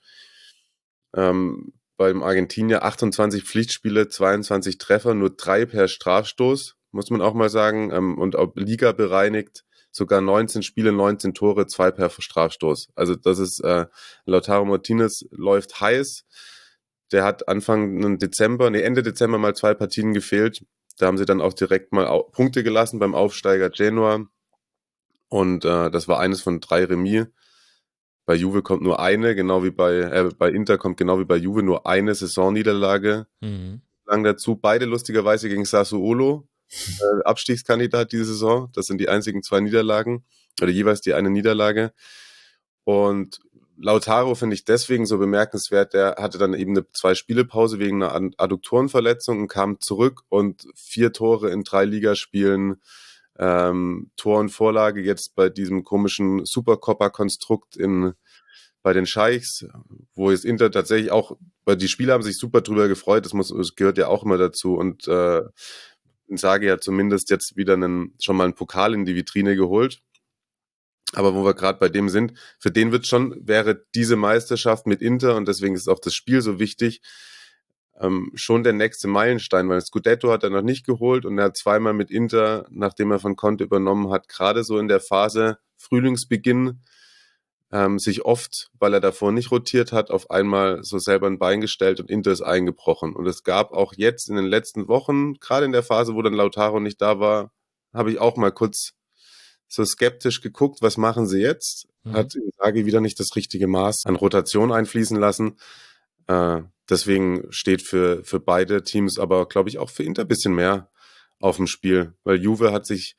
Ähm, 1.14 1.72
beim 1.96 2.22
Argentinier 2.22 2.84
28 2.84 3.44
Pflichtspiele, 3.44 4.08
22 4.08 4.78
Treffer, 4.78 5.14
nur 5.14 5.30
drei 5.30 5.64
per 5.64 5.88
Strafstoß, 5.88 6.76
muss 6.92 7.10
man 7.10 7.22
auch 7.22 7.34
mal 7.34 7.48
sagen. 7.48 7.90
Ähm, 7.92 8.18
und 8.18 8.36
auch 8.36 8.54
Liga 8.54 8.92
bereinigt, 8.92 9.64
sogar 9.90 10.20
19 10.20 10.62
Spiele, 10.62 10.92
19 10.92 11.34
Tore, 11.34 11.66
zwei 11.66 11.90
per 11.90 12.10
Strafstoß. 12.10 12.90
Also 12.94 13.16
das 13.16 13.38
ist, 13.38 13.60
äh, 13.60 13.86
Lautaro 14.26 14.64
Martinez 14.64 15.24
läuft 15.30 15.80
heiß. 15.80 16.24
Der 17.12 17.24
hat 17.24 17.48
Anfang 17.48 18.18
Dezember, 18.18 18.68
nee, 18.70 18.80
Ende 18.80 19.02
Dezember 19.02 19.38
mal 19.38 19.54
zwei 19.54 19.74
Partien 19.74 20.12
gefehlt. 20.12 20.64
Da 20.98 21.06
haben 21.06 21.18
sie 21.18 21.26
dann 21.26 21.40
auch 21.40 21.52
direkt 21.52 21.92
mal 21.92 22.06
Punkte 22.32 22.62
gelassen 22.62 22.98
beim 22.98 23.14
Aufsteiger 23.14 23.70
Genua. 23.70 24.26
Und 25.28 25.64
äh, 25.64 25.90
das 25.90 26.08
war 26.08 26.20
eines 26.20 26.40
von 26.40 26.60
drei 26.60 26.84
Remis. 26.84 27.26
Bei 28.24 28.34
Juve 28.34 28.62
kommt 28.62 28.82
nur 28.82 28.98
eine, 28.98 29.34
genau 29.34 29.62
wie 29.62 29.70
bei, 29.70 29.94
äh, 29.98 30.30
bei 30.36 30.50
Inter 30.50 30.78
kommt 30.78 30.96
genau 30.96 31.18
wie 31.20 31.24
bei 31.24 31.36
Juve 31.36 31.62
nur 31.62 31.86
eine 31.86 32.14
Saisonniederlage 32.14 33.26
Mhm. 33.40 33.82
lang 34.04 34.24
dazu. 34.24 34.56
Beide 34.56 34.84
lustigerweise 34.84 35.48
gegen 35.48 35.64
Sassuolo, 35.64 36.48
äh, 37.00 37.24
Abstiegskandidat 37.24 38.12
diese 38.12 38.24
Saison. 38.24 38.70
Das 38.72 38.86
sind 38.86 38.98
die 38.98 39.08
einzigen 39.08 39.42
zwei 39.42 39.60
Niederlagen 39.60 40.24
oder 40.60 40.70
jeweils 40.70 41.00
die 41.02 41.14
eine 41.14 41.30
Niederlage. 41.30 41.92
Und 42.84 43.40
Lautaro 43.78 44.34
finde 44.34 44.54
ich 44.54 44.64
deswegen 44.64 45.06
so 45.06 45.18
bemerkenswert. 45.18 45.94
Der 45.94 46.16
hatte 46.18 46.38
dann 46.38 46.54
eben 46.54 46.72
eine 46.76 46.90
zwei 46.92 47.14
Spielepause 47.14 47.78
wegen 47.78 48.02
einer 48.02 48.14
Ad- 48.14 48.34
Adduktorenverletzung 48.38 49.40
und 49.42 49.48
kam 49.48 49.80
zurück 49.80 50.22
und 50.28 50.66
vier 50.74 51.12
Tore 51.12 51.50
in 51.50 51.62
drei 51.62 51.84
Ligaspielen. 51.84 52.80
Ähm, 53.38 54.10
Tor 54.16 54.40
und 54.40 54.48
Vorlage 54.48 55.02
jetzt 55.02 55.34
bei 55.34 55.50
diesem 55.50 55.84
komischen 55.84 56.44
Supercopper-Konstrukt 56.44 57.76
in 57.76 58.14
bei 58.82 58.92
den 58.92 59.04
Scheichs, 59.04 59.66
wo 60.14 60.30
jetzt 60.30 60.44
Inter 60.44 60.70
tatsächlich 60.70 61.10
auch, 61.10 61.36
weil 61.64 61.76
die 61.76 61.88
Spieler 61.88 62.14
haben 62.14 62.22
sich 62.22 62.38
super 62.38 62.60
drüber 62.60 62.86
gefreut, 62.86 63.24
das 63.24 63.32
muss, 63.32 63.48
das 63.48 63.74
gehört 63.74 63.98
ja 63.98 64.06
auch 64.06 64.22
immer 64.22 64.38
dazu 64.38 64.76
und 64.76 65.08
äh, 65.08 65.42
sage 66.28 66.66
ja 66.68 66.78
zumindest 66.78 67.28
jetzt 67.30 67.56
wieder 67.56 67.74
einen, 67.74 68.14
schon 68.22 68.36
mal 68.36 68.44
einen 68.44 68.54
Pokal 68.54 68.94
in 68.94 69.04
die 69.04 69.16
Vitrine 69.16 69.56
geholt. 69.56 70.02
Aber 71.14 71.34
wo 71.34 71.44
wir 71.44 71.54
gerade 71.54 71.78
bei 71.78 71.88
dem 71.88 72.08
sind, 72.08 72.34
für 72.58 72.70
den 72.70 72.92
wird 72.92 73.06
schon, 73.06 73.34
wäre 73.46 73.84
diese 73.94 74.16
Meisterschaft 74.16 74.86
mit 74.86 75.02
Inter 75.02 75.36
und 75.36 75.46
deswegen 75.46 75.74
ist 75.74 75.88
auch 75.88 76.00
das 76.00 76.14
Spiel 76.14 76.42
so 76.42 76.58
wichtig, 76.58 77.00
ähm, 78.00 78.30
schon 78.34 78.64
der 78.64 78.72
nächste 78.72 79.08
Meilenstein, 79.08 79.68
weil 79.68 79.80
Scudetto 79.80 80.30
hat 80.30 80.42
er 80.42 80.50
noch 80.50 80.62
nicht 80.62 80.84
geholt 80.84 81.24
und 81.24 81.38
er 81.38 81.46
hat 81.46 81.56
zweimal 81.56 81.94
mit 81.94 82.10
Inter, 82.10 82.66
nachdem 82.70 83.10
er 83.10 83.18
von 83.18 83.36
Conte 83.36 83.64
übernommen 83.64 84.10
hat, 84.10 84.28
gerade 84.28 84.64
so 84.64 84.78
in 84.78 84.88
der 84.88 85.00
Phase 85.00 85.58
Frühlingsbeginn, 85.78 86.82
ähm, 87.72 87.98
sich 87.98 88.24
oft, 88.24 88.70
weil 88.78 88.94
er 88.94 89.00
davor 89.00 89.32
nicht 89.32 89.50
rotiert 89.50 89.92
hat, 89.92 90.10
auf 90.10 90.30
einmal 90.30 90.82
so 90.84 90.98
selber 90.98 91.26
ein 91.26 91.38
Bein 91.38 91.60
gestellt 91.60 92.00
und 92.00 92.10
Inter 92.10 92.32
ist 92.32 92.42
eingebrochen. 92.42 93.14
Und 93.14 93.26
es 93.26 93.42
gab 93.42 93.72
auch 93.72 93.92
jetzt 93.96 94.28
in 94.28 94.36
den 94.36 94.46
letzten 94.46 94.88
Wochen, 94.88 95.34
gerade 95.34 95.66
in 95.66 95.72
der 95.72 95.82
Phase, 95.82 96.14
wo 96.14 96.22
dann 96.22 96.34
Lautaro 96.34 96.80
nicht 96.80 97.00
da 97.00 97.18
war, 97.18 97.52
habe 97.92 98.10
ich 98.12 98.18
auch 98.18 98.36
mal 98.36 98.52
kurz 98.52 98.95
so 99.68 99.84
skeptisch 99.84 100.40
geguckt, 100.40 100.82
was 100.82 100.96
machen 100.96 101.26
sie 101.26 101.40
jetzt? 101.40 101.88
Mhm. 102.04 102.12
Hat 102.12 102.32
Sagi 102.56 102.86
wieder 102.86 103.00
nicht 103.00 103.18
das 103.18 103.34
richtige 103.36 103.66
Maß 103.66 104.04
an 104.06 104.16
Rotation 104.16 104.72
einfließen 104.72 105.18
lassen. 105.18 105.58
Äh, 106.26 106.62
deswegen 106.88 107.46
steht 107.50 107.82
für, 107.82 108.24
für 108.24 108.40
beide 108.40 108.82
Teams, 108.82 109.18
aber 109.18 109.48
glaube 109.48 109.68
ich 109.68 109.78
auch 109.78 109.90
für 109.90 110.04
Inter 110.04 110.24
bisschen 110.24 110.54
mehr 110.54 110.90
auf 111.40 111.56
dem 111.56 111.66
Spiel, 111.66 112.14
weil 112.24 112.40
Juve 112.40 112.72
hat 112.72 112.86
sich, 112.86 113.16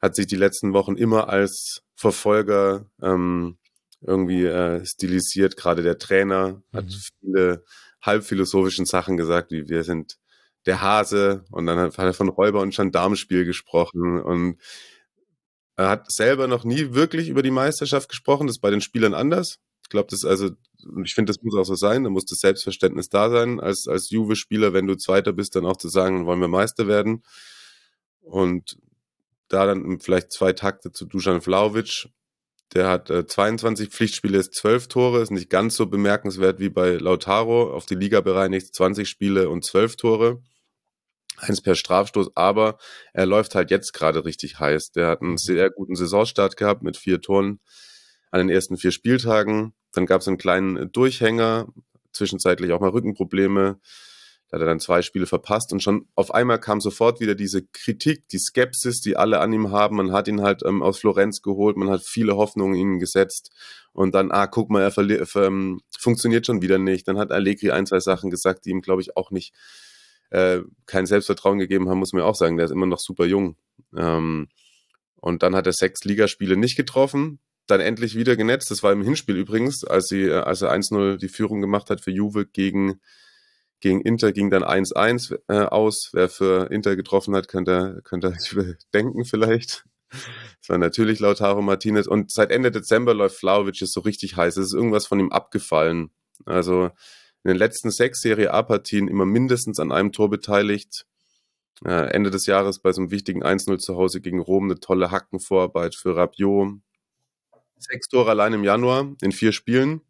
hat 0.00 0.14
sich 0.14 0.26
die 0.26 0.36
letzten 0.36 0.72
Wochen 0.72 0.96
immer 0.96 1.28
als 1.28 1.82
Verfolger 1.96 2.86
ähm, 3.02 3.58
irgendwie 4.00 4.44
äh, 4.44 4.84
stilisiert. 4.84 5.56
Gerade 5.56 5.82
der 5.82 5.98
Trainer 5.98 6.62
mhm. 6.70 6.76
hat 6.76 6.86
viele 7.20 7.64
halbphilosophischen 8.02 8.86
Sachen 8.86 9.16
gesagt, 9.16 9.50
wie 9.50 9.68
wir 9.68 9.82
sind 9.82 10.18
der 10.66 10.80
Hase 10.80 11.44
und 11.50 11.66
dann 11.66 11.78
hat 11.78 11.98
er 11.98 12.14
von 12.14 12.28
Räuber- 12.28 12.60
und 12.60 12.74
Gendarmspiel 12.74 13.44
gesprochen 13.44 14.20
und 14.20 14.58
er 15.76 15.88
hat 15.88 16.10
selber 16.10 16.46
noch 16.46 16.64
nie 16.64 16.94
wirklich 16.94 17.28
über 17.28 17.42
die 17.42 17.50
Meisterschaft 17.50 18.08
gesprochen, 18.08 18.46
das 18.46 18.56
ist 18.56 18.62
bei 18.62 18.70
den 18.70 18.80
Spielern 18.80 19.14
anders. 19.14 19.58
Ich 19.82 19.88
glaube, 19.88 20.08
das 20.10 20.24
also, 20.24 20.50
und 20.84 21.04
ich 21.06 21.14
finde, 21.14 21.30
das 21.30 21.42
muss 21.42 21.54
auch 21.56 21.64
so 21.64 21.74
sein, 21.74 22.04
da 22.04 22.10
muss 22.10 22.24
das 22.24 22.38
Selbstverständnis 22.38 23.08
da 23.08 23.30
sein, 23.30 23.60
als, 23.60 23.86
als 23.88 24.10
Juve-Spieler, 24.10 24.72
wenn 24.72 24.86
du 24.86 24.96
Zweiter 24.96 25.32
bist, 25.32 25.56
dann 25.56 25.66
auch 25.66 25.76
zu 25.76 25.88
sagen, 25.88 26.26
wollen 26.26 26.40
wir 26.40 26.48
Meister 26.48 26.86
werden. 26.86 27.22
Und 28.20 28.76
da 29.48 29.66
dann 29.66 30.00
vielleicht 30.00 30.32
zwei 30.32 30.52
Takte 30.52 30.92
zu 30.92 31.06
Dusan 31.06 31.40
Vlaovic. 31.40 32.08
Der 32.74 32.88
hat 32.88 33.10
äh, 33.10 33.26
22 33.26 33.90
Pflichtspiele, 33.90 34.38
ist 34.38 34.54
12 34.54 34.88
Tore, 34.88 35.20
ist 35.20 35.30
nicht 35.30 35.50
ganz 35.50 35.76
so 35.76 35.86
bemerkenswert 35.86 36.58
wie 36.58 36.70
bei 36.70 36.92
Lautaro, 36.92 37.72
auf 37.72 37.86
die 37.86 37.94
Liga 37.94 38.20
bereinigt, 38.20 38.74
20 38.74 39.08
Spiele 39.08 39.48
und 39.48 39.64
12 39.64 39.96
Tore. 39.96 40.42
Eins 41.38 41.60
per 41.60 41.74
Strafstoß, 41.74 42.36
aber 42.36 42.78
er 43.12 43.26
läuft 43.26 43.54
halt 43.54 43.70
jetzt 43.70 43.92
gerade 43.92 44.24
richtig 44.24 44.60
heiß. 44.60 44.92
Der 44.92 45.08
hat 45.08 45.22
einen 45.22 45.36
sehr 45.36 45.70
guten 45.70 45.96
Saisonstart 45.96 46.56
gehabt 46.56 46.82
mit 46.82 46.96
vier 46.96 47.20
Toren 47.20 47.60
an 48.30 48.38
den 48.38 48.48
ersten 48.48 48.76
vier 48.76 48.92
Spieltagen. 48.92 49.74
Dann 49.92 50.06
gab 50.06 50.20
es 50.20 50.28
einen 50.28 50.38
kleinen 50.38 50.92
Durchhänger, 50.92 51.68
zwischenzeitlich 52.12 52.72
auch 52.72 52.80
mal 52.80 52.90
Rückenprobleme. 52.90 53.80
Da 54.48 54.56
hat 54.56 54.62
er 54.62 54.66
dann 54.66 54.80
zwei 54.80 55.02
Spiele 55.02 55.26
verpasst 55.26 55.72
und 55.72 55.82
schon 55.82 56.06
auf 56.14 56.32
einmal 56.32 56.60
kam 56.60 56.80
sofort 56.80 57.18
wieder 57.18 57.34
diese 57.34 57.64
Kritik, 57.66 58.28
die 58.28 58.38
Skepsis, 58.38 59.00
die 59.00 59.16
alle 59.16 59.40
an 59.40 59.52
ihm 59.52 59.72
haben. 59.72 59.96
Man 59.96 60.12
hat 60.12 60.28
ihn 60.28 60.42
halt 60.42 60.62
ähm, 60.64 60.82
aus 60.82 60.98
Florenz 60.98 61.42
geholt, 61.42 61.76
man 61.76 61.90
hat 61.90 62.02
viele 62.02 62.36
Hoffnungen 62.36 62.74
in 62.74 62.92
ihn 62.94 62.98
gesetzt 63.00 63.50
und 63.92 64.14
dann, 64.14 64.30
ah, 64.30 64.46
guck 64.46 64.70
mal, 64.70 64.82
er 64.82 64.96
ähm, 65.36 65.80
funktioniert 65.98 66.46
schon 66.46 66.62
wieder 66.62 66.78
nicht. 66.78 67.08
Dann 67.08 67.18
hat 67.18 67.32
Allegri 67.32 67.70
ein, 67.70 67.86
zwei 67.86 68.00
Sachen 68.00 68.30
gesagt, 68.30 68.64
die 68.64 68.70
ihm, 68.70 68.80
glaube 68.80 69.02
ich, 69.02 69.16
auch 69.16 69.30
nicht 69.30 69.54
äh, 70.34 70.62
kein 70.86 71.06
Selbstvertrauen 71.06 71.60
gegeben 71.60 71.88
haben, 71.88 71.98
muss 71.98 72.12
man 72.12 72.22
auch 72.22 72.34
sagen. 72.34 72.56
Der 72.56 72.66
ist 72.66 72.72
immer 72.72 72.86
noch 72.86 72.98
super 72.98 73.24
jung. 73.24 73.56
Ähm, 73.96 74.48
und 75.14 75.42
dann 75.42 75.54
hat 75.54 75.66
er 75.66 75.72
sechs 75.72 76.04
Ligaspiele 76.04 76.56
nicht 76.56 76.76
getroffen, 76.76 77.38
dann 77.66 77.80
endlich 77.80 78.16
wieder 78.16 78.36
genetzt. 78.36 78.70
Das 78.70 78.82
war 78.82 78.92
im 78.92 79.02
Hinspiel 79.02 79.36
übrigens, 79.36 79.84
als, 79.84 80.08
sie, 80.08 80.22
äh, 80.22 80.40
als 80.40 80.60
er 80.62 80.72
1-0 80.72 81.18
die 81.18 81.28
Führung 81.28 81.60
gemacht 81.60 81.88
hat 81.88 82.00
für 82.00 82.10
Juve 82.10 82.46
gegen, 82.46 83.00
gegen 83.80 84.00
Inter, 84.00 84.32
ging 84.32 84.50
dann 84.50 84.64
1-1 84.64 85.38
äh, 85.48 85.66
aus. 85.66 86.10
Wer 86.12 86.28
für 86.28 86.70
Inter 86.72 86.96
getroffen 86.96 87.36
hat, 87.36 87.46
könnte, 87.46 88.00
könnte 88.02 88.36
denken 88.92 89.24
vielleicht. 89.24 89.84
Das 90.10 90.68
war 90.68 90.78
natürlich 90.78 91.20
Lautaro 91.20 91.62
Martinez. 91.62 92.08
Und 92.08 92.32
seit 92.32 92.50
Ende 92.50 92.72
Dezember 92.72 93.14
läuft 93.14 93.36
Flauwitsch 93.36 93.84
so 93.84 94.00
richtig 94.00 94.36
heiß. 94.36 94.56
Es 94.56 94.66
ist 94.66 94.74
irgendwas 94.74 95.06
von 95.06 95.20
ihm 95.20 95.30
abgefallen. 95.30 96.10
Also 96.44 96.90
in 97.44 97.50
den 97.50 97.56
letzten 97.58 97.90
sechs 97.90 98.20
Serie 98.20 98.52
A-Partien 98.52 99.06
immer 99.06 99.26
mindestens 99.26 99.78
an 99.78 99.92
einem 99.92 100.12
Tor 100.12 100.30
beteiligt. 100.30 101.06
Äh, 101.84 102.10
Ende 102.12 102.30
des 102.30 102.46
Jahres 102.46 102.78
bei 102.78 102.92
so 102.92 103.02
einem 103.02 103.10
wichtigen 103.10 103.44
1-0 103.44 103.78
zu 103.78 103.96
Hause 103.96 104.20
gegen 104.20 104.40
Rom 104.40 104.64
eine 104.64 104.80
tolle 104.80 105.10
Hackenvorarbeit 105.10 105.94
für 105.94 106.16
Rabiot. 106.16 106.78
Sechs 107.76 108.08
Tore 108.08 108.30
allein 108.30 108.54
im 108.54 108.64
Januar 108.64 109.14
in 109.20 109.32
vier 109.32 109.52
Spielen. 109.52 110.00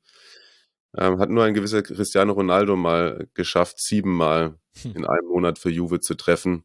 Ähm, 0.96 1.18
hat 1.18 1.30
nur 1.30 1.42
ein 1.42 1.54
gewisser 1.54 1.82
Cristiano 1.82 2.34
Ronaldo 2.34 2.76
mal 2.76 3.28
geschafft, 3.34 3.80
siebenmal 3.80 4.56
hm. 4.82 4.92
in 4.94 5.04
einem 5.04 5.26
Monat 5.26 5.58
für 5.58 5.70
Juve 5.70 5.98
zu 5.98 6.14
treffen. 6.14 6.64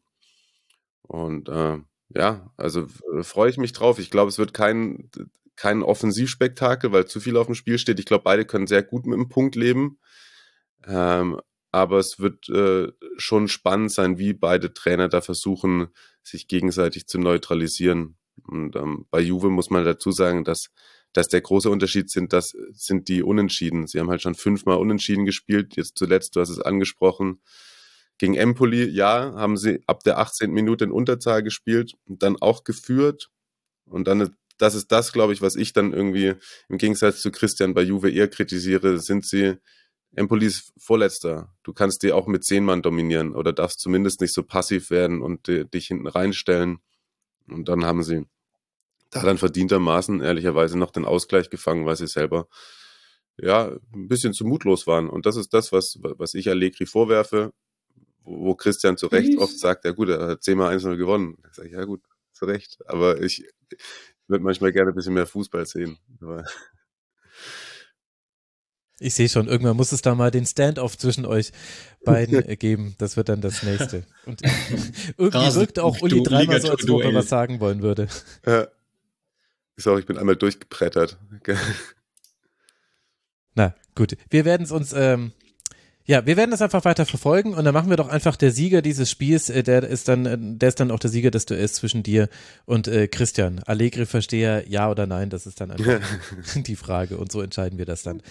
Und 1.02 1.48
äh, 1.48 1.78
ja, 2.10 2.52
also 2.56 2.86
äh, 3.16 3.24
freue 3.24 3.50
ich 3.50 3.58
mich 3.58 3.72
drauf. 3.72 3.98
Ich 3.98 4.10
glaube, 4.10 4.28
es 4.28 4.38
wird 4.38 4.54
kein, 4.54 5.10
kein 5.56 5.82
Offensivspektakel, 5.82 6.92
weil 6.92 7.06
zu 7.06 7.18
viel 7.18 7.36
auf 7.36 7.46
dem 7.46 7.56
Spiel 7.56 7.78
steht. 7.78 7.98
Ich 7.98 8.06
glaube, 8.06 8.22
beide 8.22 8.44
können 8.44 8.68
sehr 8.68 8.84
gut 8.84 9.06
mit 9.06 9.18
dem 9.18 9.28
Punkt 9.28 9.56
leben. 9.56 9.98
Ähm, 10.86 11.40
aber 11.72 11.98
es 11.98 12.18
wird 12.18 12.48
äh, 12.48 12.92
schon 13.16 13.48
spannend 13.48 13.92
sein, 13.92 14.18
wie 14.18 14.32
beide 14.32 14.72
Trainer 14.72 15.08
da 15.08 15.20
versuchen, 15.20 15.88
sich 16.22 16.48
gegenseitig 16.48 17.06
zu 17.06 17.18
neutralisieren. 17.18 18.16
Und 18.46 18.74
ähm, 18.76 19.06
bei 19.10 19.20
Juve 19.20 19.50
muss 19.50 19.70
man 19.70 19.84
dazu 19.84 20.10
sagen, 20.10 20.44
dass, 20.44 20.70
dass 21.12 21.28
der 21.28 21.40
große 21.40 21.70
Unterschied 21.70 22.10
sind, 22.10 22.32
das 22.32 22.56
sind 22.72 23.08
die 23.08 23.22
Unentschieden. 23.22 23.86
Sie 23.86 24.00
haben 24.00 24.10
halt 24.10 24.22
schon 24.22 24.34
fünfmal 24.34 24.78
Unentschieden 24.78 25.24
gespielt. 25.24 25.76
Jetzt 25.76 25.96
zuletzt, 25.96 26.34
du 26.34 26.40
hast 26.40 26.50
es 26.50 26.60
angesprochen, 26.60 27.40
gegen 28.18 28.34
Empoli, 28.34 28.84
ja, 28.84 29.32
haben 29.34 29.56
sie 29.56 29.82
ab 29.86 30.04
der 30.04 30.18
18. 30.18 30.50
Minute 30.50 30.84
in 30.84 30.90
Unterzahl 30.90 31.42
gespielt 31.42 31.94
und 32.04 32.22
dann 32.22 32.36
auch 32.36 32.64
geführt. 32.64 33.30
Und 33.86 34.06
dann, 34.08 34.36
das 34.58 34.74
ist 34.74 34.92
das, 34.92 35.12
glaube 35.12 35.32
ich, 35.32 35.40
was 35.40 35.56
ich 35.56 35.72
dann 35.72 35.94
irgendwie 35.94 36.34
im 36.68 36.76
Gegensatz 36.76 37.22
zu 37.22 37.30
Christian 37.30 37.72
bei 37.72 37.82
Juve 37.82 38.10
eher 38.10 38.28
kritisiere, 38.28 38.98
sind 38.98 39.24
sie 39.24 39.56
Empoli 40.14 40.46
ist 40.46 40.72
Vorletzter. 40.76 41.54
Du 41.62 41.72
kannst 41.72 42.02
die 42.02 42.12
auch 42.12 42.26
mit 42.26 42.44
zehn 42.44 42.64
Mann 42.64 42.82
dominieren 42.82 43.34
oder 43.34 43.52
darfst 43.52 43.80
zumindest 43.80 44.20
nicht 44.20 44.34
so 44.34 44.42
passiv 44.42 44.90
werden 44.90 45.22
und 45.22 45.46
dich 45.46 45.86
hinten 45.86 46.06
reinstellen. 46.06 46.78
Und 47.46 47.68
dann 47.68 47.84
haben 47.84 48.02
sie 48.02 48.26
da 49.10 49.22
dann 49.22 49.38
verdientermaßen 49.38 50.20
ehrlicherweise 50.20 50.78
noch 50.78 50.90
den 50.90 51.04
Ausgleich 51.04 51.50
gefangen, 51.50 51.84
weil 51.84 51.96
sie 51.96 52.06
selber 52.06 52.48
ja 53.36 53.76
ein 53.94 54.08
bisschen 54.08 54.32
zu 54.32 54.44
mutlos 54.44 54.86
waren. 54.86 55.08
Und 55.08 55.26
das 55.26 55.36
ist 55.36 55.52
das, 55.54 55.72
was, 55.72 55.98
was 56.00 56.34
ich 56.34 56.48
Allegri 56.48 56.86
vorwerfe, 56.86 57.52
wo, 58.22 58.54
Christian 58.54 58.96
zu 58.96 59.06
Recht 59.06 59.38
oft 59.38 59.58
sagt, 59.58 59.84
ja 59.84 59.92
gut, 59.92 60.08
er 60.08 60.28
hat 60.28 60.42
zehnmal 60.42 60.76
1-0 60.76 60.96
gewonnen. 60.96 61.38
Ich 61.48 61.56
sage, 61.56 61.70
ja 61.70 61.84
gut, 61.84 62.02
zu 62.32 62.44
Recht. 62.44 62.78
Aber 62.86 63.20
ich, 63.20 63.44
ich 63.70 63.78
würde 64.28 64.44
manchmal 64.44 64.72
gerne 64.72 64.90
ein 64.90 64.94
bisschen 64.94 65.14
mehr 65.14 65.26
Fußball 65.26 65.66
sehen. 65.66 65.98
Aber 66.20 66.44
ich 69.00 69.14
sehe 69.14 69.28
schon, 69.30 69.48
irgendwann 69.48 69.76
muss 69.76 69.92
es 69.92 70.02
da 70.02 70.14
mal 70.14 70.30
den 70.30 70.44
Stand-off 70.44 70.96
zwischen 70.96 71.24
euch 71.24 71.52
beiden 72.04 72.46
geben. 72.58 72.94
Das 72.98 73.16
wird 73.16 73.30
dann 73.30 73.40
das 73.40 73.62
nächste. 73.62 74.04
Und 74.26 74.42
irgendwie 75.16 75.54
wirkt 75.54 75.78
auch 75.78 76.00
Uli 76.02 76.22
dreimal 76.22 76.60
so, 76.60 76.70
als 76.70 76.88
ob 76.88 77.02
er 77.02 77.14
was 77.14 77.28
sagen 77.28 77.60
wollen 77.60 77.82
würde. 77.82 78.08
Ja. 78.46 78.68
Ich 79.76 79.84
sag, 79.84 79.98
ich 79.98 80.04
bin 80.04 80.18
einmal 80.18 80.36
durchgebrettert. 80.36 81.18
Na, 83.54 83.74
gut. 83.94 84.16
Wir 84.28 84.44
werden 84.44 84.64
es 84.64 84.70
uns 84.70 84.92
ähm, 84.92 85.32
ja, 86.10 86.26
wir 86.26 86.36
werden 86.36 86.50
das 86.50 86.60
einfach 86.60 86.84
weiter 86.84 87.06
verfolgen 87.06 87.54
und 87.54 87.64
dann 87.64 87.72
machen 87.72 87.88
wir 87.88 87.96
doch 87.96 88.08
einfach 88.08 88.34
der 88.34 88.50
Sieger 88.50 88.82
dieses 88.82 89.08
Spiels, 89.08 89.48
äh, 89.48 89.62
der 89.62 89.84
ist 89.84 90.08
dann, 90.08 90.26
äh, 90.26 90.36
der 90.40 90.70
ist 90.70 90.80
dann 90.80 90.90
auch 90.90 90.98
der 90.98 91.08
Sieger 91.08 91.30
des 91.30 91.46
Duells 91.46 91.74
zwischen 91.74 92.02
dir 92.02 92.28
und 92.66 92.88
äh, 92.88 93.06
Christian. 93.06 93.60
Allegri 93.64 94.06
Versteher, 94.06 94.68
ja 94.68 94.90
oder 94.90 95.06
nein, 95.06 95.30
das 95.30 95.46
ist 95.46 95.60
dann 95.60 95.70
einfach 95.70 96.00
die 96.56 96.74
Frage 96.74 97.16
und 97.16 97.30
so 97.30 97.40
entscheiden 97.40 97.78
wir 97.78 97.84
das 97.84 98.02
dann. 98.02 98.22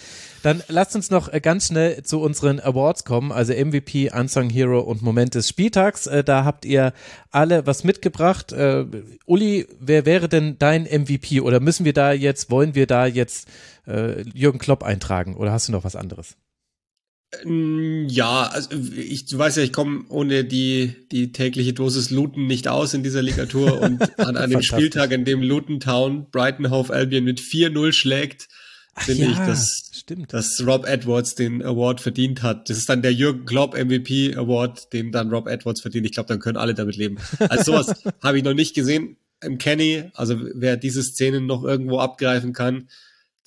Dann 0.43 0.61
lasst 0.67 0.93
uns 0.97 1.09
noch 1.09 1.31
äh, 1.31 1.39
ganz 1.39 1.67
schnell 1.67 2.03
zu 2.03 2.19
unseren 2.19 2.59
Awards 2.59 3.05
kommen, 3.05 3.31
also 3.31 3.53
MVP, 3.53 4.11
Unsung 4.11 4.49
Hero 4.49 4.81
und 4.81 5.01
Moment 5.01 5.35
des 5.35 5.47
Spieltags. 5.47 6.05
Äh, 6.05 6.25
da 6.25 6.43
habt 6.43 6.65
ihr 6.65 6.91
alle 7.31 7.65
was 7.65 7.85
mitgebracht. 7.85 8.51
Äh, 8.51 8.87
Uli, 9.25 9.69
wer 9.79 10.05
wäre 10.05 10.27
denn 10.27 10.59
dein 10.59 10.83
MVP 10.83 11.39
oder 11.39 11.61
müssen 11.61 11.85
wir 11.85 11.93
da 11.93 12.11
jetzt, 12.11 12.51
wollen 12.51 12.75
wir 12.75 12.87
da 12.87 13.05
jetzt 13.05 13.47
äh, 13.87 14.23
Jürgen 14.33 14.59
Klopp 14.59 14.83
eintragen 14.83 15.37
oder 15.37 15.53
hast 15.53 15.69
du 15.69 15.71
noch 15.71 15.85
was 15.85 15.95
anderes? 15.95 16.35
Ja, 17.45 18.47
also 18.47 18.69
ich, 18.95 19.27
du 19.27 19.37
weißt 19.37 19.57
ja, 19.57 19.63
ich 19.63 19.71
komme 19.71 20.05
ohne 20.09 20.43
die, 20.43 20.95
die 21.11 21.31
tägliche 21.31 21.73
Dosis 21.73 22.09
Luton 22.09 22.47
nicht 22.47 22.67
aus 22.67 22.95
in 22.95 23.03
dieser 23.03 23.21
Ligatur 23.21 23.81
und 23.81 24.19
an 24.19 24.35
einem 24.35 24.63
Spieltag, 24.63 25.11
in 25.11 25.25
dem 25.25 25.43
Luton 25.43 25.79
Town 25.79 26.25
Brighton 26.31 26.71
Hove 26.71 26.91
Albion 26.91 27.23
mit 27.23 27.39
4-0 27.39 27.93
schlägt, 27.93 28.47
finde 28.97 29.25
ja, 29.25 29.31
ich, 29.31 29.37
dass, 29.37 29.91
stimmt. 29.93 30.33
dass 30.33 30.65
Rob 30.65 30.87
Edwards 30.87 31.35
den 31.35 31.63
Award 31.63 32.01
verdient 32.01 32.41
hat. 32.41 32.69
Das 32.69 32.77
ist 32.77 32.89
dann 32.89 33.03
der 33.03 33.13
Jürgen 33.13 33.45
Klopp 33.45 33.77
MVP 33.77 34.35
Award, 34.35 34.91
den 34.91 35.11
dann 35.11 35.29
Rob 35.29 35.47
Edwards 35.47 35.81
verdient. 35.81 36.07
Ich 36.07 36.13
glaube, 36.13 36.27
dann 36.27 36.39
können 36.39 36.57
alle 36.57 36.73
damit 36.73 36.95
leben. 36.95 37.17
Also 37.47 37.71
sowas 37.71 38.03
habe 38.23 38.39
ich 38.39 38.43
noch 38.43 38.55
nicht 38.55 38.73
gesehen 38.73 39.17
im 39.41 39.59
Kenny. 39.59 40.05
Also 40.15 40.35
wer 40.55 40.77
diese 40.77 41.03
Szenen 41.03 41.45
noch 41.45 41.63
irgendwo 41.63 41.99
abgreifen 41.99 42.53
kann, 42.53 42.89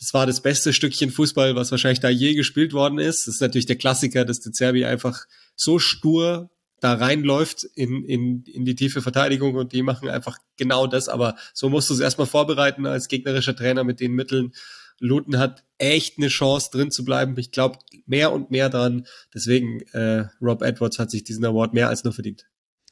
das 0.03 0.13
war 0.15 0.27
das 0.27 0.41
beste 0.41 0.73
Stückchen 0.73 1.13
Fußball, 1.13 1.55
was 1.55 1.71
wahrscheinlich 1.71 2.01
da 2.01 2.09
je 2.09 2.35
gespielt 2.35 2.73
worden 2.73 2.99
ist. 2.99 3.29
Das 3.29 3.37
ist 3.37 3.41
natürlich 3.41 3.67
der 3.67 3.77
Klassiker, 3.77 4.25
dass 4.25 4.41
der 4.41 4.51
Zerbi 4.51 4.85
einfach 4.85 5.27
so 5.55 5.79
stur 5.79 6.51
da 6.81 6.95
reinläuft 6.95 7.63
in, 7.77 8.05
in, 8.05 8.43
in 8.43 8.65
die 8.65 8.75
tiefe 8.75 9.01
Verteidigung 9.01 9.55
und 9.55 9.73
die 9.73 9.83
machen 9.83 10.09
einfach 10.09 10.39
genau 10.57 10.89
das. 10.89 11.09
Aber 11.09 11.37
so 11.55 11.69
musst 11.69 11.89
du 11.89 11.95
es 11.95 12.01
erstmal 12.01 12.27
vorbereiten 12.27 12.85
als 12.85 13.07
gegnerischer 13.07 13.55
Trainer 13.55 13.85
mit 13.85 14.01
den 14.01 14.11
Mitteln. 14.11 14.53
Luton 14.99 15.39
hat 15.39 15.63
echt 15.79 16.19
eine 16.19 16.27
Chance 16.27 16.71
drin 16.73 16.91
zu 16.91 17.05
bleiben. 17.05 17.39
Ich 17.39 17.53
glaube 17.53 17.79
mehr 18.05 18.33
und 18.33 18.51
mehr 18.51 18.71
dran. 18.71 19.07
Deswegen, 19.33 19.83
äh, 19.93 20.25
Rob 20.41 20.63
Edwards 20.63 20.99
hat 20.99 21.13
sich 21.13 21.23
diesen 21.23 21.45
Award 21.45 21.75
mehr 21.75 21.89
als 21.89 22.03
nur 22.03 22.13
verdient. 22.13 22.47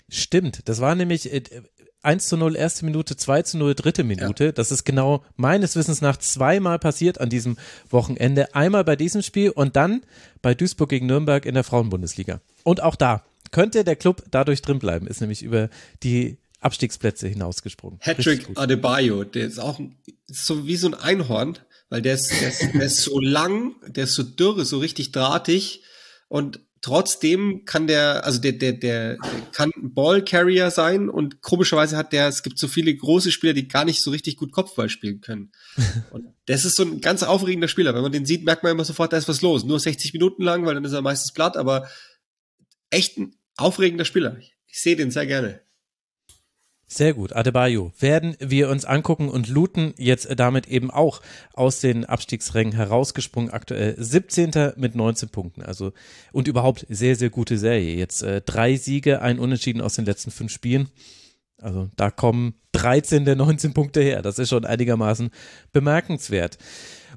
Stimmt, 0.08 0.68
das 0.68 0.80
war 0.80 0.94
nämlich 0.94 1.32
äh, 1.32 1.42
1 2.02 2.28
zu 2.28 2.36
0 2.36 2.56
erste 2.56 2.84
Minute, 2.84 3.16
2 3.16 3.42
zu 3.42 3.58
0 3.58 3.74
dritte 3.74 4.04
Minute. 4.04 4.46
Ja. 4.46 4.52
Das 4.52 4.72
ist 4.72 4.84
genau 4.84 5.24
meines 5.36 5.76
Wissens 5.76 6.00
nach 6.00 6.16
zweimal 6.16 6.78
passiert 6.78 7.20
an 7.20 7.28
diesem 7.28 7.56
Wochenende. 7.90 8.54
Einmal 8.54 8.84
bei 8.84 8.96
diesem 8.96 9.22
Spiel 9.22 9.50
und 9.50 9.76
dann 9.76 10.02
bei 10.42 10.54
Duisburg 10.54 10.88
gegen 10.88 11.06
Nürnberg 11.06 11.44
in 11.44 11.54
der 11.54 11.64
Frauenbundesliga. 11.64 12.40
Und 12.64 12.82
auch 12.82 12.96
da 12.96 13.24
könnte 13.50 13.84
der 13.84 13.96
Club 13.96 14.22
dadurch 14.30 14.62
drin 14.62 14.78
bleiben, 14.78 15.06
ist 15.06 15.20
nämlich 15.20 15.42
über 15.42 15.68
die 16.02 16.38
Abstiegsplätze 16.60 17.26
hinausgesprungen. 17.28 17.98
Patrick 17.98 18.48
Adebayo, 18.54 19.24
der 19.24 19.46
ist 19.46 19.58
auch 19.58 19.80
so 20.26 20.66
wie 20.66 20.76
so 20.76 20.88
ein 20.88 20.94
Einhorn, 20.94 21.58
weil 21.88 22.02
der 22.02 22.14
ist, 22.14 22.30
der 22.40 22.48
ist, 22.48 22.62
der 22.74 22.82
ist 22.82 23.02
so 23.02 23.18
lang, 23.18 23.74
der 23.86 24.04
ist 24.04 24.14
so 24.14 24.22
dürre, 24.22 24.64
so 24.64 24.78
richtig 24.78 25.12
drahtig 25.12 25.82
und 26.28 26.60
trotzdem 26.82 27.64
kann 27.66 27.86
der, 27.86 28.24
also 28.24 28.40
der, 28.40 28.52
der, 28.52 28.72
der, 28.72 29.18
kann 29.52 29.70
Ballcarrier 29.76 30.70
sein 30.70 31.08
und 31.08 31.42
komischerweise 31.42 31.96
hat 31.96 32.12
der, 32.12 32.28
es 32.28 32.42
gibt 32.42 32.58
so 32.58 32.68
viele 32.68 32.94
große 32.94 33.32
Spieler, 33.32 33.52
die 33.52 33.68
gar 33.68 33.84
nicht 33.84 34.02
so 34.02 34.10
richtig 34.10 34.36
gut 34.36 34.52
Kopfball 34.52 34.88
spielen 34.88 35.20
können. 35.20 35.52
Und 36.10 36.26
das 36.46 36.64
ist 36.64 36.76
so 36.76 36.82
ein 36.82 37.00
ganz 37.00 37.22
aufregender 37.22 37.68
Spieler. 37.68 37.94
Wenn 37.94 38.02
man 38.02 38.12
den 38.12 38.26
sieht, 38.26 38.44
merkt 38.44 38.62
man 38.62 38.72
immer 38.72 38.84
sofort, 38.84 39.12
da 39.12 39.16
ist 39.16 39.28
was 39.28 39.42
los. 39.42 39.64
Nur 39.64 39.78
60 39.78 40.12
Minuten 40.12 40.42
lang, 40.42 40.64
weil 40.64 40.74
dann 40.74 40.84
ist 40.84 40.92
er 40.92 41.02
meistens 41.02 41.32
platt, 41.32 41.56
aber 41.56 41.88
echt 42.90 43.18
ein 43.18 43.36
aufregender 43.56 44.04
Spieler. 44.04 44.38
Ich 44.66 44.80
sehe 44.80 44.96
den 44.96 45.10
sehr 45.10 45.26
gerne. 45.26 45.60
Sehr 46.92 47.14
gut, 47.14 47.32
Adebayo 47.36 47.92
werden 48.00 48.36
wir 48.40 48.68
uns 48.68 48.84
angucken 48.84 49.28
und 49.28 49.46
Luton 49.48 49.94
jetzt 49.96 50.28
damit 50.36 50.66
eben 50.66 50.90
auch 50.90 51.22
aus 51.52 51.78
den 51.78 52.04
Abstiegsrängen 52.04 52.72
herausgesprungen, 52.72 53.50
aktuell 53.50 53.94
17. 53.96 54.72
mit 54.74 54.96
19 54.96 55.28
Punkten, 55.28 55.62
also 55.62 55.92
und 56.32 56.48
überhaupt 56.48 56.84
sehr, 56.88 57.14
sehr 57.14 57.30
gute 57.30 57.58
Serie. 57.58 57.94
Jetzt 57.94 58.24
äh, 58.24 58.40
drei 58.40 58.74
Siege, 58.74 59.22
ein 59.22 59.38
Unentschieden 59.38 59.82
aus 59.82 59.94
den 59.94 60.04
letzten 60.04 60.32
fünf 60.32 60.50
Spielen. 60.50 60.88
Also 61.58 61.88
da 61.94 62.10
kommen 62.10 62.54
13 62.72 63.24
der 63.24 63.36
19 63.36 63.72
Punkte 63.72 64.00
her. 64.00 64.20
Das 64.20 64.40
ist 64.40 64.48
schon 64.48 64.64
einigermaßen 64.64 65.30
bemerkenswert. 65.72 66.58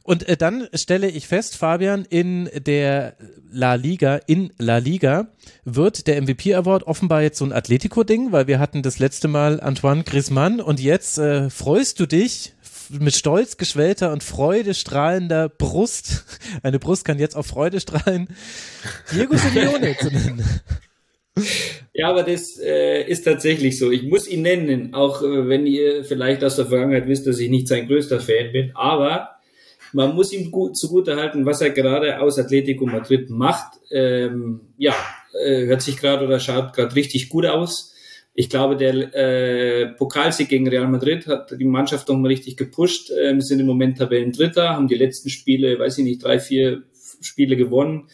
Und 0.03 0.27
äh, 0.27 0.35
dann 0.35 0.67
stelle 0.73 1.09
ich 1.09 1.27
fest, 1.27 1.55
Fabian, 1.55 2.05
in 2.07 2.49
der 2.65 3.15
La 3.51 3.75
Liga, 3.75 4.19
in 4.27 4.51
La 4.57 4.77
Liga 4.77 5.27
wird 5.63 6.07
der 6.07 6.21
MVP 6.21 6.53
Award 6.55 6.83
offenbar 6.83 7.21
jetzt 7.21 7.37
so 7.37 7.45
ein 7.45 7.53
Atletico-Ding, 7.53 8.33
weil 8.33 8.47
wir 8.47 8.59
hatten 8.59 8.83
das 8.83 8.99
letzte 8.99 9.29
Mal 9.29 9.61
Antoine 9.61 10.03
Griezmann 10.03 10.59
und 10.59 10.81
jetzt 10.81 11.17
äh, 11.17 11.49
freust 11.49 12.01
du 12.01 12.05
dich 12.05 12.53
mit 12.89 13.15
stolz 13.15 13.55
geschwellter 13.55 14.11
und 14.11 14.23
freudestrahlender 14.23 15.47
Brust, 15.47 16.25
eine 16.63 16.79
Brust 16.79 17.05
kann 17.05 17.17
jetzt 17.17 17.35
auch 17.35 17.45
Freude 17.45 17.79
strahlen, 17.79 18.27
Diego 19.13 19.37
Simeone 19.37 19.95
zu 19.97 20.07
nennen. 20.07 20.43
Ja, 21.93 22.09
aber 22.09 22.23
das 22.23 22.59
äh, 22.59 23.03
ist 23.03 23.23
tatsächlich 23.23 23.79
so. 23.79 23.89
Ich 23.89 24.03
muss 24.03 24.27
ihn 24.27 24.43
nennen, 24.43 24.93
auch 24.93 25.23
äh, 25.23 25.47
wenn 25.47 25.65
ihr 25.65 26.03
vielleicht 26.03 26.43
aus 26.43 26.57
der 26.57 26.67
Vergangenheit 26.67 27.07
wisst, 27.07 27.25
dass 27.25 27.39
ich 27.39 27.49
nicht 27.49 27.67
sein 27.67 27.87
größter 27.87 28.19
Fan 28.19 28.51
bin. 28.51 28.71
Aber 28.75 29.32
man 29.93 30.15
muss 30.15 30.33
ihm 30.33 30.51
gut, 30.51 30.77
zugutehalten, 30.77 31.45
was 31.45 31.61
er 31.61 31.69
gerade 31.69 32.19
aus 32.19 32.39
Atletico 32.39 32.85
Madrid 32.85 33.29
macht. 33.29 33.79
Ähm, 33.91 34.61
ja, 34.77 34.93
äh, 35.45 35.65
hört 35.65 35.81
sich 35.81 35.97
gerade 35.97 36.25
oder 36.25 36.39
schaut 36.39 36.73
gerade 36.73 36.95
richtig 36.95 37.29
gut 37.29 37.45
aus. 37.45 37.93
Ich 38.35 38.49
glaube, 38.49 38.75
der 38.75 39.13
äh, 39.15 39.87
Pokalsieg 39.93 40.49
gegen 40.49 40.67
Real 40.67 40.87
Madrid 40.87 41.27
hat 41.27 41.51
die 41.51 41.65
Mannschaft 41.65 42.09
nochmal 42.09 42.31
richtig 42.31 42.57
gepusht. 42.57 43.11
Ähm, 43.21 43.41
sind 43.41 43.59
im 43.59 43.67
Moment 43.67 43.99
Tabellendritter, 43.99 44.69
haben 44.69 44.87
die 44.87 44.95
letzten 44.95 45.29
Spiele, 45.29 45.77
weiß 45.77 45.99
ich 45.99 46.03
nicht, 46.03 46.23
drei, 46.23 46.39
vier 46.39 46.83
Spiele 47.21 47.55
gewonnen, 47.55 48.07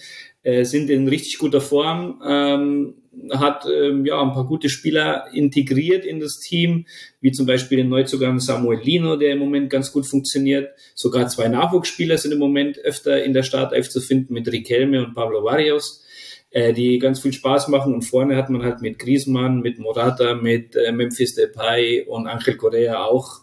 äh, 0.43 0.63
sind 0.63 0.89
in 0.89 1.07
richtig 1.07 1.37
guter 1.37 1.61
Form. 1.61 2.21
Ähm, 2.25 2.95
hat 3.31 3.65
ähm, 3.65 4.05
ja 4.05 4.21
ein 4.21 4.33
paar 4.33 4.45
gute 4.45 4.69
Spieler 4.69 5.27
integriert 5.33 6.05
in 6.05 6.19
das 6.19 6.39
Team, 6.39 6.85
wie 7.21 7.31
zum 7.31 7.45
Beispiel 7.45 7.77
den 7.77 7.89
Neuzugang 7.89 8.39
Samuel 8.39 8.79
Lino, 8.79 9.15
der 9.15 9.33
im 9.33 9.39
Moment 9.39 9.69
ganz 9.69 9.91
gut 9.91 10.07
funktioniert. 10.07 10.71
Sogar 10.95 11.27
zwei 11.27 11.47
Nachwuchsspieler 11.47 12.17
sind 12.17 12.31
im 12.31 12.39
Moment 12.39 12.79
öfter 12.79 13.23
in 13.23 13.33
der 13.33 13.43
Startelf 13.43 13.89
zu 13.89 14.01
finden 14.01 14.33
mit 14.33 14.51
Riquelme 14.51 15.05
und 15.05 15.13
Pablo 15.13 15.43
Barrios, 15.43 16.03
äh, 16.51 16.73
die 16.73 16.99
ganz 16.99 17.19
viel 17.19 17.33
Spaß 17.33 17.67
machen. 17.67 17.93
Und 17.93 18.03
vorne 18.03 18.35
hat 18.35 18.49
man 18.49 18.63
halt 18.63 18.81
mit 18.81 18.99
Griezmann, 18.99 19.59
mit 19.59 19.79
Morata, 19.79 20.35
mit 20.35 20.75
äh, 20.75 20.91
Memphis 20.91 21.35
Depay 21.35 22.05
und 22.07 22.27
Angel 22.27 22.55
Correa 22.55 23.03
auch 23.03 23.41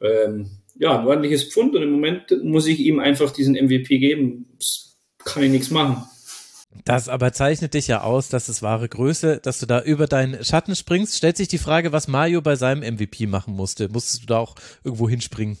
ähm, 0.00 0.50
ja 0.78 0.98
ein 0.98 1.06
ordentliches 1.06 1.44
Pfund. 1.44 1.74
Und 1.74 1.82
im 1.82 1.92
Moment 1.92 2.32
muss 2.42 2.66
ich 2.66 2.80
ihm 2.80 2.98
einfach 2.98 3.30
diesen 3.30 3.54
MVP 3.54 3.98
geben. 3.98 4.46
kann 5.24 5.42
ich 5.42 5.50
nichts 5.50 5.70
machen. 5.70 6.04
Das 6.84 7.08
aber 7.08 7.32
zeichnet 7.32 7.74
dich 7.74 7.88
ja 7.88 8.02
aus, 8.02 8.28
dass 8.28 8.48
es 8.48 8.62
wahre 8.62 8.88
Größe, 8.88 9.40
dass 9.42 9.58
du 9.58 9.66
da 9.66 9.80
über 9.82 10.06
deinen 10.06 10.44
Schatten 10.44 10.76
springst. 10.76 11.16
Stellt 11.16 11.36
sich 11.36 11.48
die 11.48 11.58
Frage, 11.58 11.92
was 11.92 12.08
Mario 12.08 12.42
bei 12.42 12.56
seinem 12.56 12.82
MVP 12.94 13.26
machen 13.26 13.54
musste. 13.54 13.88
Musstest 13.88 14.22
du 14.22 14.26
da 14.26 14.38
auch 14.38 14.54
irgendwo 14.84 15.08
hinspringen? 15.08 15.58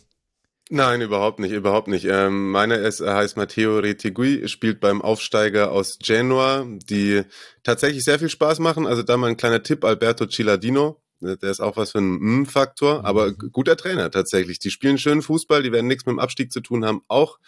Nein, 0.70 1.00
überhaupt 1.00 1.38
nicht, 1.38 1.52
überhaupt 1.52 1.88
nicht. 1.88 2.04
Ähm, 2.04 2.50
meine 2.50 2.74
ist, 2.76 3.00
er 3.00 3.14
heißt 3.14 3.38
Matteo 3.38 3.78
Retigui, 3.78 4.46
spielt 4.48 4.80
beim 4.80 5.00
Aufsteiger 5.00 5.72
aus 5.72 5.98
Genua, 5.98 6.66
die 6.90 7.22
tatsächlich 7.62 8.04
sehr 8.04 8.18
viel 8.18 8.28
Spaß 8.28 8.58
machen. 8.58 8.86
Also 8.86 9.02
da 9.02 9.16
mal 9.16 9.30
ein 9.30 9.38
kleiner 9.38 9.62
Tipp, 9.62 9.82
Alberto 9.82 10.26
Ciladino, 10.26 11.00
der 11.20 11.50
ist 11.50 11.60
auch 11.60 11.78
was 11.78 11.92
für 11.92 11.98
ein 11.98 12.16
M-Faktor, 12.16 13.04
aber 13.06 13.32
guter 13.32 13.78
Trainer 13.78 14.10
tatsächlich. 14.10 14.58
Die 14.58 14.70
spielen 14.70 14.98
schönen 14.98 15.22
Fußball, 15.22 15.62
die 15.62 15.72
werden 15.72 15.86
nichts 15.86 16.04
mit 16.04 16.12
dem 16.12 16.20
Abstieg 16.20 16.52
zu 16.52 16.60
tun 16.60 16.84
haben, 16.84 17.00
auch 17.08 17.38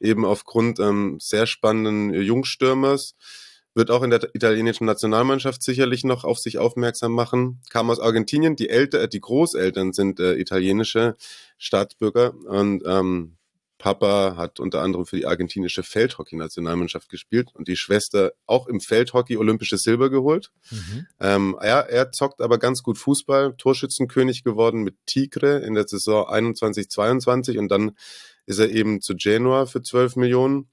eben 0.00 0.24
aufgrund 0.24 0.78
ähm, 0.80 1.18
sehr 1.20 1.46
spannenden 1.46 2.14
Jungstürmers. 2.14 3.14
Wird 3.74 3.90
auch 3.90 4.02
in 4.02 4.10
der 4.10 4.34
italienischen 4.34 4.86
Nationalmannschaft 4.86 5.62
sicherlich 5.62 6.02
noch 6.02 6.24
auf 6.24 6.38
sich 6.38 6.58
aufmerksam 6.58 7.12
machen. 7.12 7.60
Kam 7.68 7.90
aus 7.90 8.00
Argentinien. 8.00 8.56
Die 8.56 8.70
Eltern, 8.70 9.02
äh, 9.02 9.08
die 9.08 9.20
Großeltern 9.20 9.92
sind 9.92 10.18
äh, 10.18 10.34
italienische 10.36 11.14
Staatsbürger 11.58 12.34
und 12.46 12.82
ähm, 12.86 13.36
Papa 13.78 14.36
hat 14.36 14.58
unter 14.58 14.82
anderem 14.82 15.04
für 15.06 15.16
die 15.16 15.26
argentinische 15.26 15.82
Feldhockey-Nationalmannschaft 15.82 17.08
gespielt 17.08 17.50
und 17.54 17.68
die 17.68 17.76
Schwester 17.76 18.32
auch 18.46 18.66
im 18.68 18.80
Feldhockey 18.80 19.36
olympische 19.36 19.76
Silber 19.76 20.08
geholt. 20.08 20.50
Mhm. 20.70 21.06
Ähm, 21.20 21.56
er, 21.60 21.90
er 21.90 22.10
zockt 22.10 22.40
aber 22.40 22.58
ganz 22.58 22.82
gut 22.82 22.98
Fußball, 22.98 23.54
Torschützenkönig 23.58 24.44
geworden 24.44 24.82
mit 24.82 24.96
Tigre 25.06 25.58
in 25.58 25.74
der 25.74 25.86
Saison 25.86 26.26
21-22 26.26 27.58
und 27.58 27.68
dann 27.68 27.92
ist 28.46 28.58
er 28.58 28.70
eben 28.70 29.00
zu 29.00 29.14
Genua 29.16 29.66
für 29.66 29.82
12 29.82 30.16
Millionen. 30.16 30.70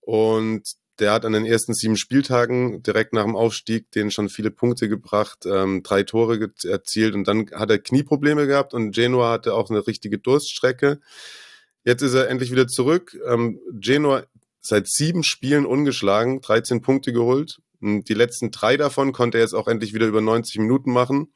Und 0.00 0.62
der 0.98 1.12
hat 1.12 1.24
an 1.24 1.32
den 1.32 1.46
ersten 1.46 1.74
sieben 1.74 1.96
Spieltagen 1.96 2.82
direkt 2.82 3.12
nach 3.12 3.24
dem 3.24 3.36
Aufstieg 3.36 3.90
den 3.92 4.10
schon 4.10 4.28
viele 4.28 4.50
Punkte 4.50 4.88
gebracht, 4.88 5.46
ähm, 5.46 5.82
drei 5.82 6.02
Tore 6.02 6.52
erzielt 6.64 7.14
und 7.14 7.26
dann 7.26 7.50
hat 7.52 7.70
er 7.70 7.78
Knieprobleme 7.78 8.46
gehabt 8.46 8.74
und 8.74 8.92
Genua 8.92 9.32
hatte 9.32 9.54
auch 9.54 9.70
eine 9.70 9.86
richtige 9.86 10.18
Durststrecke. 10.18 11.00
Jetzt 11.84 12.02
ist 12.02 12.14
er 12.14 12.28
endlich 12.28 12.52
wieder 12.52 12.68
zurück. 12.68 13.18
Ähm, 13.26 13.58
Genua 13.72 14.24
seit 14.60 14.86
sieben 14.88 15.24
Spielen 15.24 15.66
ungeschlagen, 15.66 16.40
13 16.40 16.82
Punkte 16.82 17.12
geholt. 17.12 17.60
Und 17.80 18.08
die 18.08 18.14
letzten 18.14 18.52
drei 18.52 18.76
davon 18.76 19.12
konnte 19.12 19.38
er 19.38 19.42
jetzt 19.42 19.54
auch 19.54 19.66
endlich 19.66 19.92
wieder 19.92 20.06
über 20.06 20.20
90 20.20 20.58
Minuten 20.58 20.92
machen. 20.92 21.32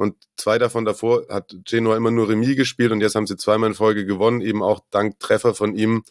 Und 0.00 0.16
zwei 0.38 0.56
davon 0.56 0.86
davor 0.86 1.26
hat 1.28 1.54
Genoa 1.66 1.94
immer 1.94 2.10
nur 2.10 2.30
Remis 2.30 2.56
gespielt 2.56 2.90
und 2.90 3.02
jetzt 3.02 3.16
haben 3.16 3.26
sie 3.26 3.36
zweimal 3.36 3.68
in 3.68 3.74
Folge 3.74 4.06
gewonnen, 4.06 4.40
eben 4.40 4.62
auch 4.62 4.80
dank 4.90 5.20
Treffer 5.20 5.54
von 5.54 5.74
ihm. 5.74 6.04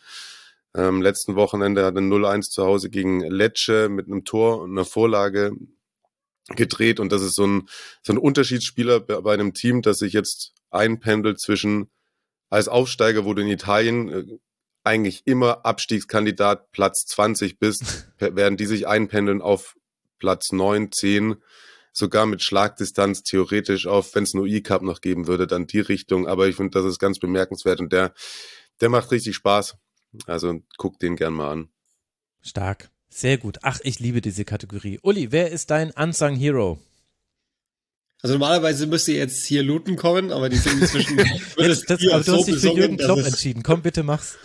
Ähm, 0.75 1.01
letzten 1.01 1.35
Wochenende 1.35 1.83
hat 1.83 1.95
er 1.95 2.01
0-1 2.01 2.51
zu 2.51 2.63
Hause 2.63 2.91
gegen 2.91 3.21
Lecce 3.21 3.89
mit 3.89 4.05
einem 4.05 4.25
Tor 4.25 4.61
und 4.61 4.69
einer 4.73 4.85
Vorlage 4.85 5.53
gedreht 6.49 6.99
und 6.99 7.11
das 7.11 7.23
ist 7.23 7.33
so 7.33 7.47
ein, 7.47 7.67
so 8.03 8.13
ein 8.13 8.19
Unterschiedsspieler 8.19 8.99
bei 8.99 9.33
einem 9.33 9.55
Team, 9.55 9.81
das 9.81 9.97
sich 9.97 10.13
jetzt 10.13 10.53
einpendelt 10.69 11.41
zwischen 11.41 11.89
als 12.51 12.67
Aufsteiger, 12.67 13.25
wo 13.25 13.33
du 13.33 13.41
in 13.41 13.47
Italien 13.47 14.09
äh, 14.09 14.23
eigentlich 14.83 15.23
immer 15.25 15.65
Abstiegskandidat 15.65 16.71
Platz 16.73 17.07
20 17.07 17.57
bist, 17.57 18.07
werden 18.19 18.55
die 18.55 18.67
sich 18.67 18.87
einpendeln 18.87 19.41
auf 19.41 19.75
Platz 20.19 20.51
9, 20.51 20.91
10 20.91 21.37
sogar 21.99 22.25
mit 22.25 22.41
Schlagdistanz 22.41 23.23
theoretisch 23.23 23.85
auf, 23.85 24.15
wenn 24.15 24.23
es 24.23 24.33
nur 24.33 24.47
E-Cup 24.47 24.81
noch 24.81 25.01
geben 25.01 25.27
würde, 25.27 25.45
dann 25.45 25.67
die 25.67 25.79
Richtung. 25.79 26.27
Aber 26.27 26.47
ich 26.47 26.55
finde, 26.55 26.71
das 26.71 26.85
ist 26.85 26.99
ganz 26.99 27.19
bemerkenswert 27.19 27.79
und 27.79 27.93
der, 27.93 28.13
der 28.81 28.89
macht 28.89 29.11
richtig 29.11 29.35
Spaß. 29.35 29.77
Also 30.25 30.61
guck 30.77 30.97
den 30.99 31.15
gern 31.15 31.33
mal 31.33 31.51
an. 31.51 31.69
Stark. 32.41 32.89
Sehr 33.09 33.37
gut. 33.37 33.59
Ach, 33.63 33.79
ich 33.83 33.99
liebe 33.99 34.21
diese 34.21 34.45
Kategorie. 34.45 34.99
Uli, 35.01 35.31
wer 35.31 35.51
ist 35.51 35.71
dein 35.71 35.91
Unsung 35.91 36.35
Hero? 36.35 36.79
Also 38.21 38.33
normalerweise 38.37 38.85
müsste 38.85 39.13
jetzt 39.13 39.45
hier 39.45 39.63
Looten 39.63 39.95
kommen, 39.95 40.31
aber 40.31 40.49
die 40.49 40.57
sind 40.57 40.81
inzwischen. 40.81 41.17
das, 41.57 41.83
das, 41.83 42.05
aber 42.07 42.23
du 42.23 42.33
hast 42.33 42.47
dich 42.47 42.59
für 42.59 42.73
Jürgen 42.73 42.97
Klopp 42.97 43.19
entschieden. 43.19 43.63
Komm, 43.63 43.81
bitte 43.81 44.03
mach's. 44.03 44.37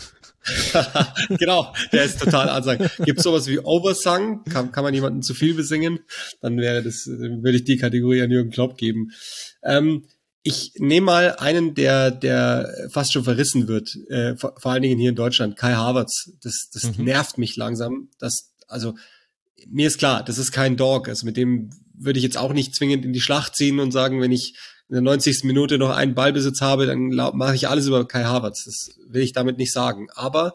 genau, 1.38 1.72
der 1.92 2.04
ist 2.04 2.20
total 2.20 2.48
ansagend. 2.48 2.90
Gibt 3.04 3.22
sowas 3.22 3.46
wie 3.46 3.58
Oversung? 3.58 4.44
Kann, 4.44 4.72
kann 4.72 4.84
man 4.84 4.94
jemanden 4.94 5.22
zu 5.22 5.34
viel 5.34 5.54
besingen? 5.54 6.00
Dann 6.40 6.58
wäre 6.58 6.82
das, 6.82 7.06
würde 7.06 7.56
ich 7.56 7.64
die 7.64 7.76
Kategorie 7.76 8.22
an 8.22 8.30
Jürgen 8.30 8.50
Klopp 8.50 8.76
geben. 8.76 9.12
Ähm, 9.62 10.04
ich 10.42 10.72
nehme 10.76 11.06
mal 11.06 11.36
einen, 11.36 11.74
der, 11.74 12.10
der 12.10 12.88
fast 12.90 13.12
schon 13.12 13.24
verrissen 13.24 13.66
wird, 13.66 13.96
äh, 14.10 14.36
vor, 14.36 14.54
vor 14.58 14.72
allen 14.72 14.82
Dingen 14.82 15.00
hier 15.00 15.10
in 15.10 15.16
Deutschland, 15.16 15.56
Kai 15.56 15.72
Havertz. 15.72 16.32
Das, 16.42 16.68
das 16.72 16.96
mhm. 16.96 17.04
nervt 17.04 17.38
mich 17.38 17.56
langsam. 17.56 18.10
Das, 18.18 18.52
also 18.68 18.94
mir 19.68 19.86
ist 19.86 19.98
klar, 19.98 20.22
das 20.22 20.36
ist 20.36 20.52
kein 20.52 20.76
Dog. 20.76 21.08
Also 21.08 21.24
mit 21.24 21.38
dem 21.38 21.70
würde 21.94 22.18
ich 22.18 22.24
jetzt 22.24 22.36
auch 22.36 22.52
nicht 22.52 22.74
zwingend 22.74 23.06
in 23.06 23.14
die 23.14 23.20
Schlacht 23.20 23.56
ziehen 23.56 23.80
und 23.80 23.92
sagen, 23.92 24.20
wenn 24.20 24.32
ich 24.32 24.54
in 24.94 25.04
der 25.04 25.12
90. 25.12 25.42
Minute 25.42 25.76
noch 25.76 25.90
einen 25.90 26.14
Ballbesitz 26.14 26.60
habe, 26.60 26.86
dann 26.86 27.08
mache 27.08 27.56
ich 27.56 27.68
alles 27.68 27.88
über 27.88 28.06
Kai 28.06 28.22
Havertz. 28.22 28.64
Das 28.64 28.90
will 29.08 29.22
ich 29.22 29.32
damit 29.32 29.58
nicht 29.58 29.72
sagen. 29.72 30.06
Aber 30.14 30.54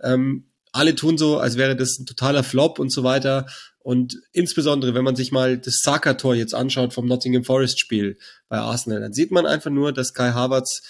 ähm, 0.00 0.44
alle 0.70 0.94
tun 0.94 1.18
so, 1.18 1.38
als 1.38 1.56
wäre 1.56 1.74
das 1.74 1.98
ein 1.98 2.06
totaler 2.06 2.44
Flop 2.44 2.78
und 2.78 2.92
so 2.92 3.02
weiter. 3.02 3.46
Und 3.80 4.20
insbesondere, 4.32 4.94
wenn 4.94 5.02
man 5.02 5.16
sich 5.16 5.32
mal 5.32 5.58
das 5.58 5.80
Saka-Tor 5.82 6.36
jetzt 6.36 6.54
anschaut 6.54 6.94
vom 6.94 7.06
Nottingham 7.06 7.42
Forest-Spiel 7.42 8.18
bei 8.48 8.58
Arsenal, 8.58 9.00
dann 9.00 9.12
sieht 9.12 9.32
man 9.32 9.46
einfach 9.46 9.70
nur, 9.70 9.92
dass 9.92 10.14
Kai 10.14 10.30
Havertz 10.30 10.82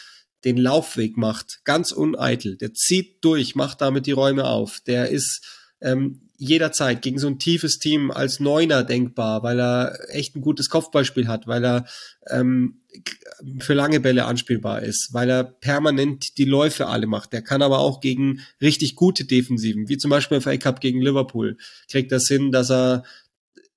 den 0.45 0.59
Laufweg 0.59 1.17
macht, 1.17 1.61
ganz 1.65 1.93
uneitel. 1.93 2.59
Der 2.59 2.75
zieht 2.75 3.25
durch, 3.25 3.55
macht 3.55 3.81
damit 3.81 4.05
die 4.05 4.13
Räume 4.13 4.45
auf. 4.45 4.81
Der 4.87 5.09
ist 5.09 5.41
ähm, 5.83 6.21
jederzeit 6.39 7.03
gegen 7.03 7.19
so 7.19 7.29
ein 7.29 7.39
tiefes 7.39 7.79
Team 7.79 8.11
als 8.11 8.41
Neuner 8.41 8.83
denkbar, 8.83 9.43
weil 9.45 9.61
er 9.61 9.97
echt 10.09 10.35
ein 10.35 10.41
gutes 10.41 10.69
Kopfballspiel 10.71 11.29
hat, 11.29 11.47
weil 11.47 11.65
er 11.65 11.87
ähm, 12.29 12.81
für 13.61 13.75
lange 13.75 14.01
Bälle 14.01 14.25
anspielbar 14.25 14.83
ist, 14.83 15.11
weil 15.13 15.31
er 15.31 15.45
permanent 15.45 16.39
die 16.39 16.45
Läufe 16.45 16.89
alle 16.89 17.07
macht. 17.07 17.33
Der 17.33 17.43
kann 17.43 17.63
aber 17.63 17.79
auch 17.79 18.01
gegen 18.01 18.41
richtig 18.61 18.97
gute 18.97 19.25
Defensiven, 19.25 19.89
wie 19.89 19.99
zum 19.99 20.11
Beispiel 20.11 20.37
im 20.37 20.43
FA 20.43 20.57
Cup 20.57 20.81
gegen 20.81 21.01
Liverpool, 21.01 21.57
kriegt 21.89 22.11
das 22.11 22.27
hin, 22.27 22.51
dass 22.51 22.71
er 22.71 23.05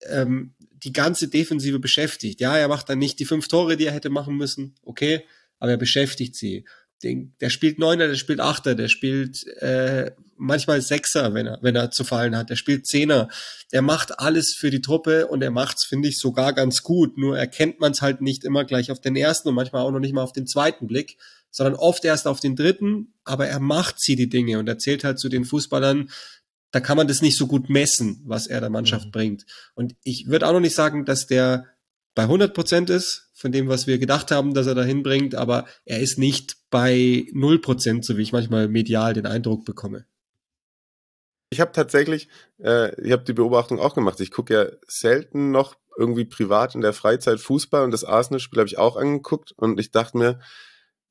ähm, 0.09 0.55
die 0.83 0.93
ganze 0.93 1.27
Defensive 1.27 1.79
beschäftigt. 1.79 2.39
Ja, 2.39 2.57
er 2.57 2.67
macht 2.67 2.89
dann 2.89 2.99
nicht 2.99 3.19
die 3.19 3.25
fünf 3.25 3.47
Tore, 3.47 3.77
die 3.77 3.85
er 3.85 3.93
hätte 3.93 4.09
machen 4.09 4.37
müssen, 4.37 4.75
okay, 4.83 5.23
aber 5.59 5.71
er 5.71 5.77
beschäftigt 5.77 6.35
sie 6.35 6.65
den, 7.05 7.35
der 7.39 7.49
spielt 7.49 7.79
Neuner, 7.79 8.07
der 8.07 8.15
spielt 8.15 8.39
Achter, 8.39 8.75
der 8.75 8.89
spielt 8.89 9.45
äh, 9.59 10.11
manchmal 10.37 10.81
Sechser, 10.81 11.33
wenn 11.33 11.45
er, 11.45 11.59
wenn 11.61 11.75
er 11.75 11.91
zu 11.91 12.03
fallen 12.03 12.35
hat, 12.35 12.49
der 12.49 12.55
spielt 12.55 12.87
Zehner. 12.87 13.29
Der 13.71 13.81
macht 13.81 14.19
alles 14.19 14.55
für 14.57 14.71
die 14.71 14.81
Truppe 14.81 15.27
und 15.27 15.41
er 15.41 15.51
macht's, 15.51 15.85
finde 15.85 16.09
ich, 16.09 16.19
sogar 16.19 16.53
ganz 16.53 16.81
gut. 16.81 17.17
Nur 17.17 17.37
erkennt 17.37 17.79
man 17.79 17.91
es 17.91 18.01
halt 18.01 18.21
nicht 18.21 18.43
immer 18.43 18.65
gleich 18.65 18.91
auf 18.91 18.99
den 18.99 19.15
ersten 19.15 19.49
und 19.49 19.55
manchmal 19.55 19.83
auch 19.83 19.91
noch 19.91 19.99
nicht 19.99 20.13
mal 20.13 20.23
auf 20.23 20.33
den 20.33 20.47
zweiten 20.47 20.87
Blick, 20.87 21.17
sondern 21.51 21.75
oft 21.75 22.03
erst 22.03 22.27
auf 22.27 22.39
den 22.39 22.55
dritten, 22.55 23.13
aber 23.23 23.47
er 23.47 23.59
macht 23.59 24.01
sie 24.01 24.15
die 24.15 24.29
Dinge 24.29 24.59
und 24.59 24.67
erzählt 24.67 25.03
halt 25.03 25.19
zu 25.19 25.29
den 25.29 25.45
Fußballern, 25.45 26.09
da 26.71 26.79
kann 26.81 26.97
man 26.97 27.07
das 27.07 27.21
nicht 27.21 27.37
so 27.37 27.47
gut 27.47 27.69
messen, 27.69 28.21
was 28.25 28.47
er 28.47 28.59
der 28.59 28.69
Mannschaft 28.69 29.05
mhm. 29.07 29.11
bringt. 29.11 29.45
Und 29.75 29.95
ich 30.03 30.27
würde 30.27 30.47
auch 30.47 30.53
noch 30.53 30.59
nicht 30.59 30.75
sagen, 30.75 31.05
dass 31.05 31.27
der 31.27 31.67
bei 32.15 32.23
100 32.23 32.53
Prozent 32.53 32.89
ist 32.89 33.24
von 33.45 33.51
dem, 33.51 33.67
was 33.67 33.85
wir 33.85 33.99
gedacht 33.99 34.31
haben, 34.31 34.55
dass 34.55 34.65
er 34.65 34.73
da 34.73 34.81
hinbringt, 34.81 35.35
aber 35.35 35.67
er 35.85 35.99
ist 35.99 36.17
nicht 36.17 36.57
bei 36.71 37.27
0 37.31 37.61
Prozent, 37.61 38.03
so 38.03 38.17
wie 38.17 38.23
ich 38.23 38.31
manchmal 38.31 38.67
medial 38.67 39.13
den 39.13 39.27
Eindruck 39.27 39.65
bekomme. 39.65 40.07
Ich 41.51 41.61
habe 41.61 41.71
tatsächlich, 41.71 42.27
äh, 42.57 42.99
ich 42.99 43.11
habe 43.11 43.23
die 43.23 43.33
Beobachtung 43.33 43.79
auch 43.79 43.93
gemacht. 43.93 44.19
Ich 44.19 44.31
gucke 44.31 44.51
ja 44.51 44.65
selten 44.87 45.51
noch 45.51 45.75
irgendwie 45.95 46.25
privat 46.25 46.73
in 46.73 46.81
der 46.81 46.93
Freizeit 46.93 47.39
Fußball 47.39 47.83
und 47.83 47.91
das 47.91 48.03
Arsenal-Spiel 48.03 48.57
habe 48.57 48.67
ich 48.67 48.79
auch 48.79 48.97
angeguckt 48.97 49.51
und 49.51 49.79
ich 49.79 49.91
dachte 49.91 50.17
mir, 50.17 50.39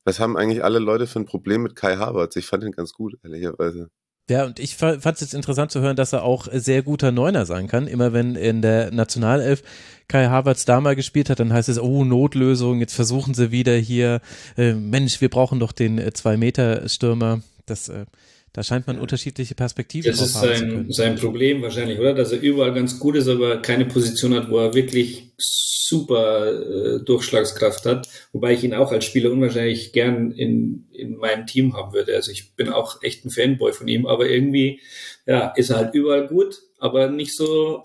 was 0.02 0.18
haben 0.18 0.36
eigentlich 0.36 0.64
alle 0.64 0.80
Leute 0.80 1.06
für 1.06 1.20
ein 1.20 1.26
Problem 1.26 1.62
mit 1.62 1.76
Kai 1.76 1.98
Havertz? 1.98 2.34
Ich 2.34 2.46
fand 2.46 2.64
ihn 2.64 2.72
ganz 2.72 2.94
gut, 2.94 3.14
ehrlicherweise. 3.22 3.90
Ja, 4.30 4.46
und 4.46 4.58
ich 4.58 4.76
fand 4.76 5.04
es 5.04 5.20
jetzt 5.20 5.34
interessant 5.34 5.70
zu 5.70 5.82
hören, 5.82 5.96
dass 5.96 6.14
er 6.14 6.22
auch 6.22 6.48
sehr 6.50 6.82
guter 6.82 7.12
Neuner 7.12 7.44
sein 7.44 7.68
kann. 7.68 7.86
Immer 7.86 8.14
wenn 8.14 8.36
in 8.36 8.62
der 8.62 8.90
Nationalelf 8.90 9.62
Kai 10.08 10.26
Havertz 10.28 10.64
da 10.64 10.80
mal 10.80 10.96
gespielt 10.96 11.28
hat, 11.28 11.40
dann 11.40 11.52
heißt 11.52 11.68
es, 11.68 11.78
oh, 11.78 12.04
Notlösung, 12.04 12.80
jetzt 12.80 12.94
versuchen 12.94 13.34
sie 13.34 13.50
wieder 13.50 13.76
hier, 13.76 14.22
äh, 14.56 14.72
Mensch, 14.72 15.20
wir 15.20 15.28
brauchen 15.28 15.60
doch 15.60 15.72
den 15.72 15.98
äh, 15.98 16.12
Zwei-Meter-Stürmer. 16.12 17.42
Das, 17.66 17.90
äh, 17.90 18.06
da 18.54 18.62
scheint 18.62 18.86
man 18.86 19.00
unterschiedliche 19.00 19.56
Perspektiven 19.56 20.12
das 20.12 20.20
ist 20.20 20.34
sein, 20.34 20.86
sein 20.88 21.16
Problem 21.16 21.60
wahrscheinlich, 21.60 21.98
oder? 21.98 22.14
Dass 22.14 22.30
er 22.30 22.40
überall 22.40 22.72
ganz 22.72 23.00
gut 23.00 23.16
ist, 23.16 23.26
aber 23.26 23.60
keine 23.60 23.84
Position 23.84 24.32
hat, 24.32 24.48
wo 24.48 24.58
er 24.58 24.74
wirklich 24.74 25.32
super 25.36 26.52
äh, 26.52 27.04
Durchschlagskraft 27.04 27.84
hat, 27.84 28.08
wobei 28.32 28.52
ich 28.52 28.62
ihn 28.62 28.72
auch 28.72 28.92
als 28.92 29.06
Spieler 29.06 29.32
unwahrscheinlich 29.32 29.92
gern 29.92 30.30
in, 30.30 30.86
in 30.92 31.16
meinem 31.16 31.46
Team 31.46 31.76
haben 31.76 31.92
würde. 31.92 32.14
Also 32.14 32.30
ich 32.30 32.54
bin 32.54 32.68
auch 32.68 33.02
echt 33.02 33.24
ein 33.24 33.30
Fanboy 33.30 33.72
von 33.72 33.88
ihm, 33.88 34.06
aber 34.06 34.30
irgendwie 34.30 34.80
ja, 35.26 35.48
ist 35.56 35.70
er 35.70 35.78
halt 35.78 35.94
überall 35.94 36.28
gut, 36.28 36.62
aber 36.78 37.08
nicht 37.10 37.36
so, 37.36 37.82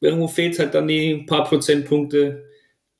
irgendwo 0.00 0.26
fehlt 0.26 0.58
halt 0.58 0.72
dann 0.74 0.88
die 0.88 1.24
paar 1.26 1.44
Prozentpunkte 1.44 2.44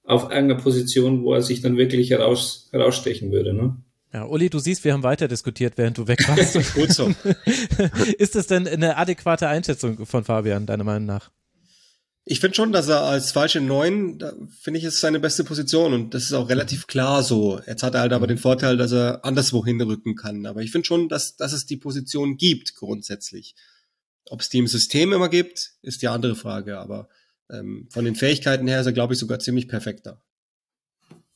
auf 0.04 0.24
irgendeiner 0.24 0.60
Position, 0.60 1.24
wo 1.24 1.32
er 1.32 1.42
sich 1.42 1.62
dann 1.62 1.78
wirklich 1.78 2.10
heraus, 2.10 2.68
herausstechen 2.70 3.32
würde. 3.32 3.54
Ne? 3.54 3.76
Ja, 4.12 4.26
Uli, 4.26 4.50
du 4.50 4.58
siehst, 4.58 4.84
wir 4.84 4.92
haben 4.92 5.02
weiter 5.02 5.26
diskutiert, 5.26 5.74
während 5.76 5.96
du 5.96 6.06
weg 6.06 6.28
warst. 6.28 6.74
Gut 6.74 6.92
so. 6.92 7.14
ist 8.18 8.34
das 8.34 8.46
denn 8.46 8.68
eine 8.68 8.98
adäquate 8.98 9.48
Einschätzung 9.48 10.04
von 10.04 10.24
Fabian, 10.24 10.66
deiner 10.66 10.84
Meinung 10.84 11.06
nach? 11.06 11.30
Ich 12.24 12.38
finde 12.38 12.54
schon, 12.54 12.72
dass 12.72 12.88
er 12.88 13.02
als 13.02 13.32
falsche 13.32 13.60
Neun, 13.60 14.18
da 14.18 14.32
finde 14.60 14.78
ich, 14.78 14.84
ist 14.84 15.00
seine 15.00 15.18
beste 15.18 15.42
Position 15.42 15.92
und 15.92 16.14
das 16.14 16.24
ist 16.24 16.34
auch 16.34 16.48
relativ 16.48 16.86
klar 16.86 17.22
so. 17.22 17.60
Jetzt 17.66 17.82
hat 17.82 17.94
er 17.94 18.02
halt 18.02 18.12
aber 18.12 18.28
den 18.28 18.38
Vorteil, 18.38 18.76
dass 18.76 18.92
er 18.92 19.24
anderswo 19.24 19.64
hinrücken 19.64 20.14
kann. 20.14 20.46
Aber 20.46 20.60
ich 20.60 20.70
finde 20.70 20.86
schon, 20.86 21.08
dass, 21.08 21.36
dass 21.36 21.52
es 21.52 21.66
die 21.66 21.78
Position 21.78 22.36
gibt 22.36 22.76
grundsätzlich. 22.76 23.56
Ob 24.26 24.40
es 24.40 24.50
die 24.50 24.58
im 24.58 24.68
System 24.68 25.12
immer 25.12 25.30
gibt, 25.30 25.72
ist 25.82 26.02
die 26.02 26.08
andere 26.08 26.36
Frage. 26.36 26.78
Aber 26.78 27.08
ähm, 27.50 27.88
von 27.90 28.04
den 28.04 28.14
Fähigkeiten 28.14 28.68
her 28.68 28.80
ist 28.80 28.86
er, 28.86 28.92
glaube 28.92 29.14
ich, 29.14 29.18
sogar 29.18 29.40
ziemlich 29.40 29.66
perfekter. 29.66 30.22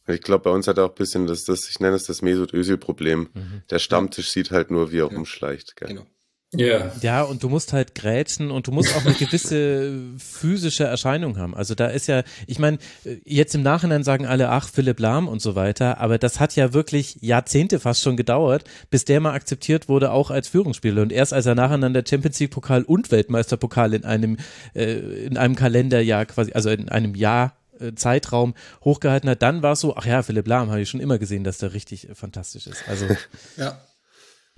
Ich 0.09 0.23
glaube, 0.23 0.45
bei 0.45 0.51
uns 0.51 0.69
hat 0.69 0.79
er 0.79 0.85
auch 0.85 0.91
ein 0.91 0.95
bisschen 0.95 1.27
das, 1.27 1.45
das 1.45 1.69
ich 1.69 1.81
nenne 1.81 1.97
es 1.97 2.05
das 2.05 2.23
Mesut 2.23 2.53
Özil-Problem. 2.55 3.29
Mhm. 3.35 3.63
Der 3.71 3.79
Stammtisch 3.79 4.31
sieht 4.31 4.51
halt 4.51 4.71
nur, 4.71 4.93
wie 4.93 4.99
er 4.99 5.11
ja. 5.11 5.17
rumschleicht. 5.17 5.77
Gell? 5.77 5.89
Genau. 5.89 6.07
Ja. 6.55 6.93
Ja, 7.03 7.23
und 7.23 7.43
du 7.43 7.49
musst 7.49 7.73
halt 7.73 7.95
grätschen 7.95 8.51
und 8.51 8.67
du 8.67 8.73
musst 8.73 8.97
auch 8.97 9.05
eine 9.05 9.15
gewisse 9.19 9.93
physische 10.19 10.85
Erscheinung 10.85 11.39
haben. 11.39 11.55
Also 11.55 11.75
da 11.75 11.89
ist 11.89 12.07
ja, 12.07 12.23
ich 12.47 12.59
meine, 12.59 12.79
jetzt 13.25 13.55
im 13.55 13.63
Nachhinein 13.63 14.05
sagen 14.05 14.27
alle, 14.27 14.49
ach, 14.51 14.69
Philipp 14.69 15.01
Lahm 15.01 15.27
und 15.29 15.43
so 15.43 15.55
weiter, 15.55 15.99
aber 15.99 16.19
das 16.19 16.39
hat 16.39 16.55
ja 16.55 16.73
wirklich 16.73 17.19
Jahrzehnte 17.21 17.81
fast 17.81 18.03
schon 18.03 18.17
gedauert, 18.17 18.65
bis 18.91 19.05
der 19.05 19.21
mal 19.21 19.33
akzeptiert 19.33 19.89
wurde, 19.89 20.13
auch 20.13 20.31
als 20.31 20.49
Führungsspieler. 20.49 21.03
Und 21.03 21.13
erst 21.13 21.33
als 21.33 21.47
er 21.47 21.55
nacheinander 21.55 22.03
Champions 22.09 22.39
League 22.39 22.53
Pokal 22.53 22.85
und 22.85 23.11
Weltmeisterpokal 23.11 23.93
in 23.93 24.05
einem, 24.05 24.39
äh, 24.75 25.27
in 25.27 25.37
einem 25.37 25.57
Kalenderjahr 25.57 26.27
quasi, 26.27 26.53
also 26.53 26.71
in 26.71 26.89
einem 26.89 27.17
Jahr 27.17 27.47
äh, 27.47 27.66
Zeitraum 27.95 28.55
hochgehalten 28.83 29.29
hat, 29.31 29.43
dann 29.43 29.63
war 29.63 29.73
es 29.73 29.81
so, 29.81 29.97
ach 29.97 30.07
ja, 30.07 30.23
Philipp 30.23 30.47
Lahm 30.47 30.71
habe 30.71 30.81
ich 30.81 30.89
schon 30.89 31.01
immer 31.01 31.19
gesehen, 31.19 31.45
dass 31.45 31.59
der 31.59 31.73
richtig 31.73 32.09
äh, 32.09 32.15
fantastisch 32.15 32.67
ist. 32.67 32.89
Also 32.89 33.07
ja. 33.57 33.81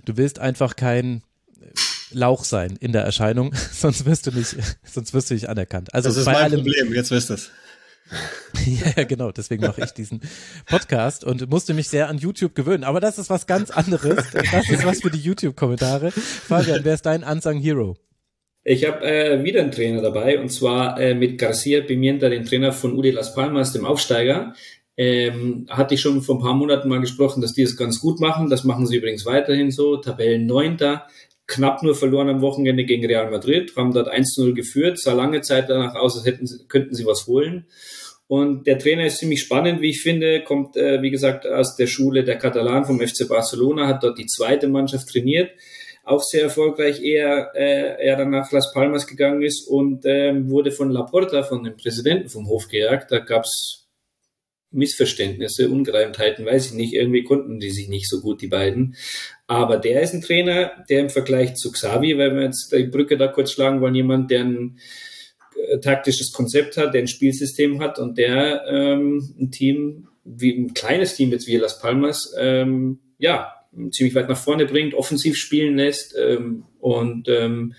du 0.05 0.17
willst 0.17 0.39
einfach 0.39 0.75
kein 0.75 1.23
Lauch 2.11 2.43
sein 2.43 2.75
in 2.79 2.91
der 2.91 3.03
Erscheinung, 3.03 3.53
sonst 3.71 4.05
wirst 4.05 4.27
du 4.27 4.31
nicht, 4.31 4.55
sonst 4.83 5.13
wirst 5.13 5.29
du 5.29 5.33
nicht 5.33 5.49
anerkannt. 5.49 5.93
Also 5.93 6.09
das 6.09 6.17
ist 6.17 6.25
bei 6.25 6.33
mein 6.33 6.43
allem, 6.43 6.63
Problem, 6.63 6.93
jetzt 6.93 7.11
wirst 7.11 7.29
du 7.29 7.33
es. 7.35 7.51
ja, 8.65 9.03
genau, 9.03 9.31
deswegen 9.31 9.63
mache 9.63 9.83
ich 9.83 9.91
diesen 9.91 10.21
Podcast 10.65 11.23
und 11.23 11.47
musste 11.49 11.75
mich 11.75 11.89
sehr 11.89 12.09
an 12.09 12.17
YouTube 12.17 12.55
gewöhnen. 12.55 12.83
Aber 12.83 12.99
das 12.99 13.19
ist 13.19 13.29
was 13.29 13.45
ganz 13.45 13.69
anderes. 13.69 14.25
Das 14.51 14.67
ist 14.67 14.83
was 14.83 15.01
für 15.01 15.11
die 15.11 15.19
YouTube-Kommentare. 15.19 16.11
Fabian, 16.11 16.83
wer 16.83 16.95
ist 16.95 17.05
dein 17.05 17.23
Unsung 17.23 17.59
Hero? 17.59 17.97
Ich 18.71 18.85
habe 18.85 19.03
äh, 19.03 19.43
wieder 19.43 19.61
einen 19.61 19.71
Trainer 19.71 19.99
dabei 19.99 20.39
und 20.39 20.49
zwar 20.49 21.01
äh, 21.01 21.15
mit 21.15 21.39
Garcia 21.39 21.81
Pimienta, 21.81 22.29
den 22.29 22.45
Trainer 22.45 22.71
von 22.71 22.95
Udi 22.95 23.09
Las 23.09 23.33
Palmas, 23.33 23.73
dem 23.73 23.83
Aufsteiger. 23.83 24.53
Ähm, 24.95 25.65
hatte 25.71 25.95
ich 25.95 26.01
schon 26.01 26.21
vor 26.21 26.35
ein 26.35 26.41
paar 26.41 26.53
Monaten 26.53 26.87
mal 26.87 26.99
gesprochen, 26.99 27.41
dass 27.41 27.55
die 27.55 27.63
es 27.63 27.77
ganz 27.77 27.99
gut 27.99 28.19
machen. 28.19 28.47
Das 28.51 28.65
machen 28.65 28.85
sie 28.85 28.97
übrigens 28.97 29.25
weiterhin 29.25 29.71
so. 29.71 29.97
Tabellen 29.97 30.45
neunter, 30.45 31.07
knapp 31.47 31.81
nur 31.81 31.95
verloren 31.95 32.29
am 32.29 32.41
Wochenende 32.41 32.85
gegen 32.85 33.07
Real 33.07 33.31
Madrid, 33.31 33.75
haben 33.75 33.91
dort 33.91 34.07
1-0 34.07 34.53
geführt, 34.53 34.99
sah 34.99 35.13
lange 35.13 35.41
Zeit 35.41 35.67
danach 35.67 35.95
aus, 35.95 36.15
als 36.15 36.27
hätten, 36.27 36.47
könnten 36.67 36.93
sie 36.93 37.07
was 37.07 37.25
holen. 37.25 37.65
Und 38.27 38.67
der 38.67 38.77
Trainer 38.77 39.07
ist 39.07 39.17
ziemlich 39.17 39.41
spannend, 39.41 39.81
wie 39.81 39.89
ich 39.89 40.03
finde, 40.03 40.43
kommt, 40.43 40.77
äh, 40.77 41.01
wie 41.01 41.09
gesagt, 41.09 41.47
aus 41.47 41.75
der 41.75 41.87
Schule 41.87 42.23
der 42.23 42.37
Katalan 42.37 42.85
vom 42.85 42.99
FC 42.99 43.27
Barcelona, 43.27 43.87
hat 43.87 44.03
dort 44.03 44.19
die 44.19 44.27
zweite 44.27 44.67
Mannschaft 44.67 45.09
trainiert, 45.09 45.49
auch 46.09 46.21
sehr 46.23 46.43
erfolgreich, 46.43 47.01
eher, 47.01 47.51
äh, 47.55 48.03
er 48.05 48.15
dann 48.17 48.31
nach 48.31 48.51
Las 48.51 48.73
Palmas 48.73 49.07
gegangen 49.07 49.41
ist 49.41 49.67
und 49.67 50.05
ähm, 50.05 50.49
wurde 50.49 50.71
von 50.71 50.89
Laporta, 50.89 51.43
von 51.43 51.63
dem 51.63 51.77
Präsidenten 51.77 52.29
vom 52.29 52.47
Hof 52.47 52.67
gejagt. 52.67 53.11
Da 53.11 53.19
gab's 53.19 53.87
Missverständnisse, 54.71 55.69
Ungereimtheiten, 55.69 56.45
weiß 56.45 56.67
ich 56.67 56.73
nicht. 56.73 56.93
Irgendwie 56.93 57.23
konnten 57.23 57.59
die 57.59 57.71
sich 57.71 57.89
nicht 57.89 58.09
so 58.09 58.21
gut, 58.21 58.41
die 58.41 58.47
beiden. 58.47 58.95
Aber 59.47 59.77
der 59.77 60.01
ist 60.01 60.13
ein 60.13 60.21
Trainer, 60.21 60.71
der 60.89 61.01
im 61.01 61.09
Vergleich 61.09 61.55
zu 61.55 61.71
Xavi, 61.71 62.17
weil 62.17 62.35
wir 62.35 62.43
jetzt 62.43 62.71
die 62.71 62.83
Brücke 62.83 63.17
da 63.17 63.27
kurz 63.27 63.51
schlagen 63.51 63.81
wollen, 63.81 63.95
jemand, 63.95 64.29
der 64.29 64.41
ein 64.41 64.79
äh, 65.67 65.79
taktisches 65.79 66.31
Konzept 66.31 66.77
hat, 66.77 66.93
der 66.93 67.01
ein 67.01 67.07
Spielsystem 67.07 67.81
hat 67.81 67.97
und 67.99 68.17
der 68.17 68.63
ähm, 68.67 69.23
ein 69.39 69.51
Team, 69.51 70.07
wie 70.23 70.53
ein 70.53 70.73
kleines 70.73 71.15
Team 71.15 71.31
jetzt 71.31 71.47
wie 71.47 71.57
Las 71.57 71.79
Palmas, 71.79 72.33
ähm, 72.37 72.99
ja, 73.17 73.58
ziemlich 73.91 74.15
weit 74.15 74.29
nach 74.29 74.37
vorne 74.37 74.65
bringt, 74.65 74.93
offensiv 74.93 75.35
spielen 75.37 75.77
lässt 75.77 76.15
ähm, 76.17 76.65
und 76.79 77.27
ähm, 77.27 77.73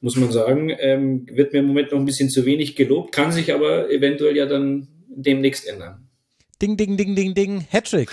muss 0.00 0.16
man 0.16 0.30
sagen, 0.30 0.70
ähm, 0.78 1.26
wird 1.30 1.52
mir 1.52 1.60
im 1.60 1.66
Moment 1.66 1.92
noch 1.92 1.98
ein 1.98 2.04
bisschen 2.04 2.30
zu 2.30 2.44
wenig 2.44 2.76
gelobt, 2.76 3.12
kann 3.12 3.32
sich 3.32 3.52
aber 3.52 3.90
eventuell 3.90 4.36
ja 4.36 4.46
dann 4.46 4.88
demnächst 5.08 5.66
ändern. 5.66 6.08
Ding, 6.62 6.76
ding, 6.76 6.96
ding, 6.96 7.14
ding, 7.14 7.34
ding, 7.34 7.66
Hattrick. 7.70 8.10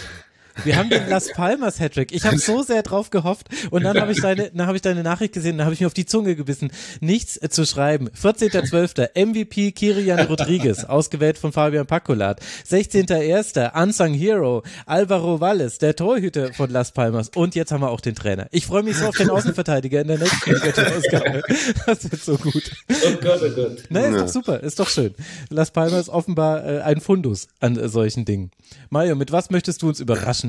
Wir 0.64 0.77
haben 0.77 0.90
den 0.90 1.10
Las 1.10 1.32
Palmas 1.34 1.80
Hattrick. 1.80 2.11
Ich 2.11 2.26
habe 2.26 2.38
so 2.38 2.64
sehr 2.64 2.84
drauf 2.84 3.10
gehofft 3.10 3.48
und 3.72 3.84
dann 3.84 3.99
habe 3.99 4.11
ich 4.11 4.22
deine, 4.22 4.52
dann 4.52 4.68
habe 4.68 4.77
ich 4.77 4.82
deine 4.82 5.03
Nachricht 5.03 5.34
gesehen, 5.34 5.57
dann 5.57 5.65
habe 5.65 5.73
ich 5.73 5.82
mir 5.82 5.88
auf 5.88 5.94
die 5.94 6.06
Zunge 6.06 6.36
gebissen, 6.36 6.72
nichts 7.02 7.38
äh, 7.41 7.49
zu 7.49 7.65
schreiben. 7.65 8.10
14.12. 8.10 9.26
MVP 9.26 9.72
Kirian 9.73 10.19
Rodriguez, 10.27 10.84
ausgewählt 10.86 11.38
von 11.38 11.52
Fabian 11.52 11.86
Pacolat. 11.86 12.40
16.1. 12.69 13.82
Unsung 13.82 14.14
Hero 14.14 14.64
Alvaro 14.86 15.40
Valles, 15.40 15.77
der 15.77 15.95
Torhüter 15.95 16.53
von 16.53 16.69
Las 16.69 16.91
Palmas. 16.91 17.30
Und 17.36 17.56
jetzt 17.56 17.72
haben 17.72 17.82
wir 17.82 17.90
auch 17.90 18.02
den 18.02 18.15
Trainer. 18.15 18.48
Ich 18.52 18.65
freue 18.65 18.84
mich 18.84 18.98
so 18.98 19.07
auf 19.07 19.18
den 19.18 19.30
Außenverteidiger 19.30 20.02
in 20.02 20.07
der 20.07 20.19
nächsten 20.19 20.56
Ausgabe. 20.56 21.44
Das 21.86 22.10
wird 22.10 22.22
so 22.22 22.38
gut. 22.38 22.72
Oh 22.90 23.11
Gott, 23.22 23.41
oh 23.44 23.56
Gott. 23.56 23.84
Na, 23.90 24.06
ist 24.06 24.19
doch 24.19 24.27
super, 24.27 24.60
ist 24.61 24.80
doch 24.80 24.90
schön. 24.90 25.14
Las 25.49 25.72
Palmas 25.72 26.10
offenbar 26.10 26.65
äh, 26.65 26.82
ein 26.82 27.02
Fundus 27.02 27.48
an 27.60 27.77
äh, 27.77 27.90
solchen 27.90 28.26
Dingen. 28.26 28.52
Mario, 28.90 29.15
mit 29.15 29.32
was 29.32 29.49
möchtest 29.49 29.82
du 29.82 29.88
uns 29.90 29.99
überraschen? 29.99 30.44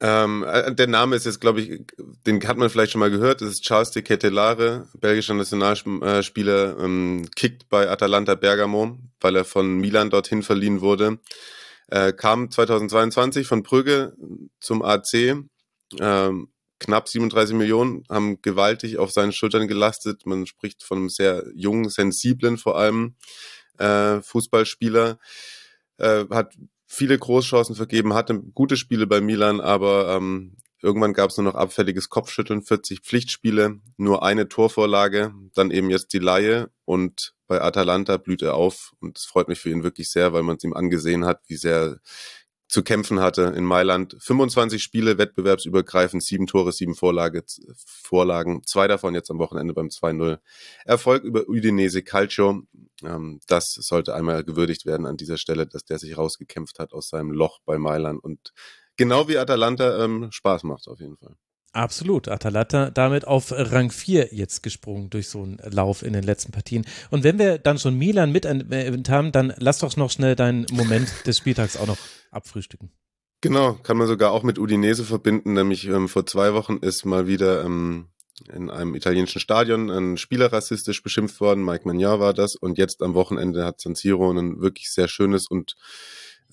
Ähm, 0.00 0.44
äh, 0.46 0.74
der 0.74 0.88
Name 0.88 1.16
ist 1.16 1.24
jetzt, 1.24 1.40
glaube 1.40 1.62
ich, 1.62 1.80
den 2.26 2.46
hat 2.46 2.58
man 2.58 2.68
vielleicht 2.68 2.92
schon 2.92 2.98
mal 2.98 3.10
gehört. 3.10 3.40
Das 3.40 3.48
ist 3.48 3.62
Charles 3.62 3.92
de 3.92 4.02
Ketelare, 4.02 4.88
belgischer 5.00 5.34
Nationalspieler, 5.34 6.78
ähm, 6.78 7.26
kickt 7.34 7.68
bei 7.70 7.88
Atalanta 7.88 8.34
Bergamo, 8.34 8.98
weil 9.20 9.36
er 9.36 9.44
von 9.44 9.78
Milan 9.78 10.10
dorthin 10.10 10.42
verliehen 10.42 10.82
wurde. 10.82 11.18
Äh, 11.88 12.12
kam 12.12 12.50
2022 12.50 13.46
von 13.46 13.62
Brügge 13.62 14.14
zum 14.60 14.82
AC. 14.82 15.44
Ähm, 15.98 16.48
knapp 16.78 17.08
37 17.08 17.54
Millionen 17.54 18.04
haben 18.10 18.42
gewaltig 18.42 18.98
auf 18.98 19.12
seinen 19.12 19.32
Schultern 19.32 19.66
gelastet. 19.66 20.26
Man 20.26 20.46
spricht 20.46 20.82
von 20.82 20.98
einem 20.98 21.08
sehr 21.08 21.44
jungen, 21.54 21.88
sensiblen 21.88 22.58
vor 22.58 22.76
allem 22.76 23.14
äh, 23.78 24.20
Fußballspieler. 24.20 25.18
Äh, 25.98 26.24
hat 26.30 26.52
viele 26.86 27.18
Großchancen 27.18 27.74
vergeben, 27.74 28.14
hatte 28.14 28.40
gute 28.54 28.76
Spiele 28.76 29.06
bei 29.06 29.20
Milan, 29.20 29.60
aber 29.60 30.16
ähm, 30.16 30.56
irgendwann 30.80 31.12
gab 31.12 31.30
es 31.30 31.36
nur 31.36 31.44
noch 31.44 31.54
abfälliges 31.54 32.08
Kopfschütteln, 32.08 32.62
40 32.62 33.00
Pflichtspiele, 33.00 33.80
nur 33.96 34.22
eine 34.22 34.48
Torvorlage, 34.48 35.34
dann 35.54 35.70
eben 35.70 35.90
jetzt 35.90 36.12
die 36.12 36.18
Laie 36.18 36.70
und 36.84 37.34
bei 37.48 37.60
Atalanta 37.60 38.16
blüht 38.16 38.42
er 38.42 38.54
auf 38.54 38.92
und 39.00 39.18
es 39.18 39.24
freut 39.24 39.48
mich 39.48 39.60
für 39.60 39.70
ihn 39.70 39.82
wirklich 39.82 40.10
sehr, 40.10 40.32
weil 40.32 40.42
man 40.42 40.56
es 40.56 40.64
ihm 40.64 40.74
angesehen 40.74 41.24
hat, 41.24 41.40
wie 41.46 41.56
sehr 41.56 41.98
zu 42.68 42.82
kämpfen 42.82 43.20
hatte 43.20 43.42
in 43.56 43.64
Mailand. 43.64 44.16
25 44.18 44.82
Spiele, 44.82 45.18
wettbewerbsübergreifend, 45.18 46.22
sieben 46.22 46.46
Tore, 46.46 46.72
sieben 46.72 46.94
Vorlage, 46.94 47.44
Vorlagen, 47.76 48.62
zwei 48.64 48.88
davon 48.88 49.14
jetzt 49.14 49.30
am 49.30 49.38
Wochenende 49.38 49.72
beim 49.72 49.88
2-0. 49.88 50.38
Erfolg 50.84 51.22
über 51.22 51.48
Udinese 51.48 52.02
Calcio, 52.02 52.62
ähm, 53.04 53.40
das 53.46 53.72
sollte 53.72 54.14
einmal 54.14 54.44
gewürdigt 54.44 54.86
werden 54.86 55.06
an 55.06 55.16
dieser 55.16 55.38
Stelle, 55.38 55.66
dass 55.66 55.84
der 55.84 55.98
sich 55.98 56.16
rausgekämpft 56.16 56.78
hat 56.78 56.92
aus 56.92 57.08
seinem 57.08 57.30
Loch 57.30 57.60
bei 57.64 57.78
Mailand 57.78 58.22
und 58.22 58.52
genau 58.96 59.28
wie 59.28 59.38
Atalanta 59.38 60.02
ähm, 60.04 60.28
Spaß 60.30 60.64
macht 60.64 60.88
auf 60.88 61.00
jeden 61.00 61.16
Fall. 61.16 61.36
Absolut. 61.76 62.28
Atalanta 62.28 62.88
damit 62.90 63.26
auf 63.26 63.52
Rang 63.52 63.90
4 63.90 64.30
jetzt 64.32 64.62
gesprungen 64.62 65.10
durch 65.10 65.28
so 65.28 65.42
einen 65.42 65.58
Lauf 65.70 66.02
in 66.02 66.14
den 66.14 66.22
letzten 66.22 66.50
Partien. 66.50 66.86
Und 67.10 67.22
wenn 67.22 67.38
wir 67.38 67.58
dann 67.58 67.78
schon 67.78 67.98
Milan 67.98 68.32
mit 68.32 68.46
erwähnt 68.46 69.10
haben, 69.10 69.30
dann 69.30 69.52
lass 69.58 69.80
doch 69.80 69.94
noch 69.96 70.10
schnell 70.10 70.36
deinen 70.36 70.64
Moment 70.72 71.26
des 71.26 71.36
Spieltags 71.36 71.76
auch 71.76 71.86
noch 71.86 71.98
abfrühstücken. 72.30 72.92
Genau, 73.42 73.74
kann 73.74 73.98
man 73.98 74.06
sogar 74.06 74.32
auch 74.32 74.42
mit 74.42 74.58
Udinese 74.58 75.04
verbinden, 75.04 75.52
nämlich 75.52 75.86
ähm, 75.86 76.08
vor 76.08 76.24
zwei 76.24 76.54
Wochen 76.54 76.78
ist 76.78 77.04
mal 77.04 77.26
wieder 77.26 77.62
ähm, 77.62 78.08
in 78.50 78.70
einem 78.70 78.94
italienischen 78.94 79.40
Stadion 79.40 79.90
ein 79.90 80.16
Spieler 80.16 80.50
rassistisch 80.50 81.02
beschimpft 81.02 81.42
worden, 81.42 81.62
Mike 81.62 81.86
Magnar 81.86 82.20
war 82.20 82.32
das, 82.32 82.56
und 82.56 82.78
jetzt 82.78 83.02
am 83.02 83.12
Wochenende 83.12 83.66
hat 83.66 83.82
San 83.82 83.94
Siro 83.94 84.30
ein 84.30 84.62
wirklich 84.62 84.90
sehr 84.90 85.08
schönes 85.08 85.46
und 85.46 85.76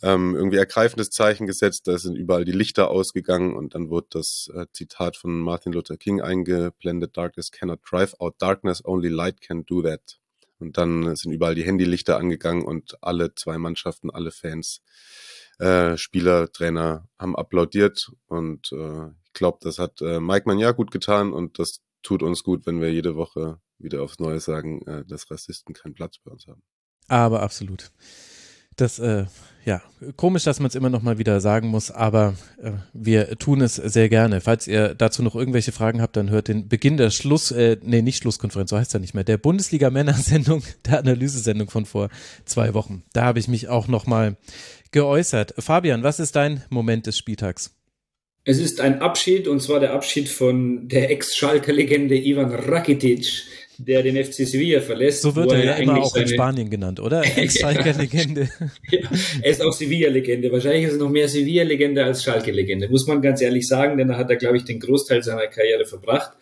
ähm, 0.04 0.36
irgendwie 0.36 0.58
ergreifendes 0.58 1.10
Zeichen 1.10 1.48
gesetzt. 1.48 1.88
Da 1.88 1.98
sind 1.98 2.16
überall 2.16 2.44
die 2.44 2.52
Lichter 2.52 2.90
ausgegangen 2.90 3.56
und 3.56 3.74
dann 3.74 3.90
wurde 3.90 4.08
das 4.12 4.52
äh, 4.54 4.66
Zitat 4.74 5.16
von 5.16 5.40
Martin 5.40 5.72
Luther 5.72 5.98
King 5.98 6.22
eingeblendet: 6.22 7.16
Darkness 7.16 7.52
cannot 7.52 7.80
drive 7.90 8.14
out 8.20 8.36
darkness, 8.38 8.84
only 8.86 9.08
light 9.08 9.40
can 9.40 9.66
do 9.66 9.82
that. 9.82 10.20
Und 10.60 10.78
dann 10.78 11.16
sind 11.16 11.32
überall 11.32 11.56
die 11.56 11.64
Handylichter 11.64 12.18
angegangen 12.18 12.64
und 12.64 12.98
alle 13.02 13.34
zwei 13.36 13.58
Mannschaften, 13.58 14.12
alle 14.12 14.32
Fans, 14.32 14.82
äh, 15.60 15.98
Spieler, 15.98 16.52
Trainer 16.52 17.08
haben 17.18 17.36
applaudiert 17.36 18.12
und 18.28 18.72
äh, 18.72 19.08
ich 19.26 19.34
glaube, 19.34 19.60
das 19.62 19.80
hat 19.80 20.02
äh, 20.02 20.20
Mike 20.20 20.48
Magnar 20.48 20.74
gut 20.74 20.92
getan 20.92 21.34
und 21.34 21.60
das 21.60 21.82
tut 22.02 22.24
uns 22.24 22.44
gut, 22.44 22.66
wenn 22.66 22.82
wir 22.82 22.92
jede 22.92 23.16
Woche 23.16 23.60
wieder 23.78 24.04
aufs 24.04 24.20
Neue 24.20 24.40
sagen, 24.40 24.86
äh, 24.86 25.06
dass 25.06 25.32
Rassisten 25.32 25.74
keinen 25.74 25.94
Platz 25.94 26.18
bei 26.24 26.32
uns 26.32 26.48
haben. 26.48 26.62
Aber 27.08 27.42
absolut. 27.42 27.92
Das, 28.76 29.00
äh, 29.00 29.26
ja, 29.66 29.82
komisch, 30.18 30.44
dass 30.44 30.60
man 30.60 30.68
es 30.68 30.76
immer 30.76 30.90
noch 30.90 31.02
mal 31.02 31.18
wieder 31.18 31.40
sagen 31.40 31.70
muss, 31.70 31.90
aber 31.90 32.36
äh, 32.62 32.72
wir 32.94 33.38
tun 33.38 33.62
es 33.62 33.76
sehr 33.76 34.10
gerne. 34.10 34.42
Falls 34.42 34.68
ihr 34.68 34.94
dazu 34.94 35.24
noch 35.24 35.36
irgendwelche 35.36 35.72
Fragen 35.72 36.02
habt, 36.02 36.18
dann 36.18 36.30
hört 36.30 36.50
den 36.50 36.68
Beginn 36.68 36.98
der 36.98 37.12
Schluss, 37.12 37.52
äh, 37.52 37.78
nee, 37.82 38.02
nicht 38.02 38.18
Schlusskonferenz, 38.18 38.72
so 38.72 38.78
heißt 38.78 38.94
ja 38.94 39.00
nicht 39.00 39.14
mehr, 39.14 39.24
der 39.24 39.38
Bundesliga-Männer-Sendung, 39.38 40.64
der 40.86 41.00
Analysesendung 41.00 41.70
von 41.70 41.86
vor 41.86 42.10
zwei 42.46 42.74
Wochen. 42.74 43.04
Da 43.14 43.24
habe 43.24 43.40
ich 43.40 43.48
mich 43.48 43.70
auch 43.70 43.88
noch 43.88 44.06
mal 44.06 44.36
geäußert. 44.92 45.54
Fabian, 45.58 46.04
was 46.04 46.20
ist 46.20 46.36
dein 46.36 46.64
Moment 46.70 47.08
des 47.08 47.18
Spieltags? 47.18 47.76
Es 48.46 48.60
ist 48.60 48.82
ein 48.82 49.02
Abschied, 49.02 49.48
und 49.48 49.62
zwar 49.62 49.80
der 49.80 49.94
Abschied 49.94 50.28
von 50.28 50.90
der 50.90 51.10
Ex-Schalker-Legende 51.12 52.18
Ivan 52.18 52.54
Rakitic, 52.54 53.46
der 53.78 54.04
den 54.04 54.24
FC 54.24 54.48
Sevilla 54.48 54.82
verlässt. 54.82 55.22
So 55.22 55.36
wird 55.36 55.52
er 55.52 55.64
ja 55.64 55.74
immer 55.74 55.98
auch 55.98 56.16
in 56.16 56.28
Spanien 56.28 56.70
genannt, 56.70 57.00
oder? 57.00 57.24
Ex-Schalke-Legende. 57.38 58.50
ja, 58.92 59.00
er 59.42 59.52
ist 59.52 59.62
auch 59.62 59.74
Sevilla-Legende. 59.74 60.52
Wahrscheinlich 60.52 60.86
ist 60.86 60.94
er 60.94 61.00
noch 61.00 61.10
mehr 61.10 61.28
Sevilla-Legende 61.28 62.04
als 62.04 62.24
Schalke-Legende, 62.24 62.90
muss 62.90 63.08
man 63.08 63.22
ganz 63.22 63.42
ehrlich 63.42 63.68
sagen, 63.68 63.98
denn 63.98 64.08
da 64.08 64.18
hat 64.18 64.30
er, 64.30 64.36
glaube 64.36 64.58
ich, 64.58 64.66
den 64.66 64.80
Großteil 64.80 65.24
seiner 65.24 65.48
Karriere 65.48 65.86
verbracht. 65.86 66.34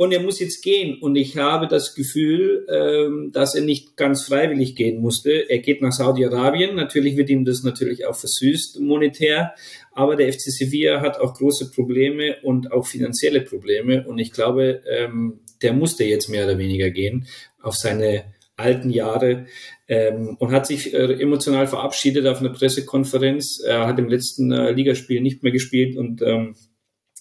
Und 0.00 0.12
er 0.12 0.22
muss 0.22 0.38
jetzt 0.38 0.62
gehen. 0.62 0.96
Und 1.00 1.16
ich 1.16 1.36
habe 1.36 1.66
das 1.66 1.96
Gefühl, 1.96 2.64
ähm, 2.72 3.32
dass 3.32 3.56
er 3.56 3.62
nicht 3.62 3.96
ganz 3.96 4.22
freiwillig 4.22 4.76
gehen 4.76 5.00
musste. 5.00 5.50
Er 5.50 5.58
geht 5.58 5.82
nach 5.82 5.90
Saudi-Arabien. 5.90 6.76
Natürlich 6.76 7.16
wird 7.16 7.30
ihm 7.30 7.44
das 7.44 7.64
natürlich 7.64 8.06
auch 8.06 8.14
versüßt 8.14 8.78
monetär. 8.78 9.54
Aber 9.90 10.14
der 10.14 10.32
FC 10.32 10.52
Sevilla 10.52 11.00
hat 11.00 11.18
auch 11.18 11.34
große 11.34 11.72
Probleme 11.72 12.36
und 12.44 12.70
auch 12.70 12.86
finanzielle 12.86 13.40
Probleme. 13.40 14.06
Und 14.06 14.20
ich 14.20 14.30
glaube, 14.30 14.82
ähm, 14.88 15.40
der 15.62 15.72
musste 15.72 16.04
jetzt 16.04 16.28
mehr 16.28 16.44
oder 16.44 16.58
weniger 16.58 16.90
gehen 16.90 17.26
auf 17.60 17.74
seine 17.76 18.24
alten 18.56 18.90
Jahre 18.90 19.46
ähm, 19.86 20.36
und 20.38 20.52
hat 20.52 20.66
sich 20.66 20.92
äh, 20.92 21.20
emotional 21.20 21.66
verabschiedet 21.66 22.26
auf 22.26 22.40
einer 22.40 22.50
Pressekonferenz. 22.50 23.60
Er 23.64 23.86
hat 23.86 23.98
im 23.98 24.08
letzten 24.08 24.52
äh, 24.52 24.72
Ligaspiel 24.72 25.20
nicht 25.20 25.42
mehr 25.42 25.52
gespielt 25.52 25.96
und 25.96 26.22
ähm, 26.22 26.56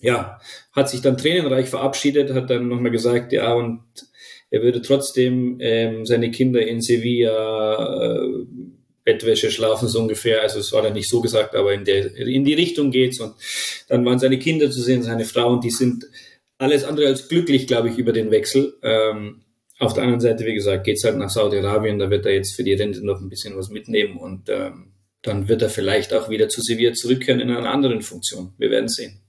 ja, 0.02 0.40
hat 0.72 0.90
sich 0.90 1.02
dann 1.02 1.18
tränenreich 1.18 1.70
verabschiedet, 1.70 2.34
hat 2.34 2.50
dann 2.50 2.68
nochmal 2.68 2.92
gesagt, 2.92 3.34
ja, 3.34 3.54
und 3.54 3.82
er 4.50 4.62
würde 4.62 4.82
trotzdem 4.82 5.58
ähm, 5.60 6.06
seine 6.06 6.32
Kinder 6.32 6.66
in 6.66 6.82
Sevilla 6.82 8.16
äh, 8.16 8.46
Bettwäsche 9.04 9.52
schlafen, 9.52 9.88
so 9.88 10.02
ungefähr. 10.02 10.42
Also 10.42 10.60
es 10.60 10.72
war 10.74 10.82
dann 10.82 10.94
nicht 10.94 11.10
so 11.10 11.22
gesagt, 11.22 11.56
aber 11.56 11.74
in, 11.74 11.86
der, 11.86 12.16
in 12.18 12.44
die 12.44 12.54
Richtung 12.54 12.92
geht's. 12.92 13.20
Und 13.20 13.36
dann 13.88 14.06
waren 14.06 14.20
seine 14.20 14.38
Kinder 14.38 14.70
zu 14.70 14.82
sehen, 14.82 15.04
seine 15.04 15.26
Frau, 15.26 15.54
und 15.54 15.64
die 15.64 15.70
sind 15.70 16.06
alles 16.58 16.84
andere 16.84 17.08
als 17.08 17.28
glücklich, 17.28 17.68
glaube 17.68 17.90
ich, 17.90 17.98
über 17.98 18.14
den 18.14 18.32
Wechsel. 18.32 18.78
Ähm, 18.82 19.42
auf 19.80 19.94
der 19.94 20.04
anderen 20.04 20.22
Seite, 20.22 20.46
wie 20.46 20.56
gesagt, 20.56 20.86
geht's 20.86 21.04
halt 21.04 21.18
nach 21.18 21.30
Saudi-Arabien, 21.30 22.00
da 22.00 22.10
wird 22.10 22.26
er 22.26 22.34
jetzt 22.34 22.56
für 22.56 22.64
die 22.64 22.74
Rente 22.74 23.06
noch 23.06 23.22
ein 23.22 23.30
bisschen 23.30 23.56
was 23.56 23.70
mitnehmen 23.70 24.18
und 24.18 24.50
ähm, 24.50 24.94
dann 25.22 25.48
wird 25.48 25.62
er 25.62 25.70
vielleicht 25.70 26.14
auch 26.14 26.30
wieder 26.30 26.50
zu 26.50 26.62
Sevilla 26.62 26.94
zurückkehren 26.94 27.40
in 27.40 27.52
einer 27.52 27.70
anderen 27.70 28.02
Funktion. 28.02 28.54
Wir 28.58 28.72
werden 28.72 28.90
sehen. 28.90 29.22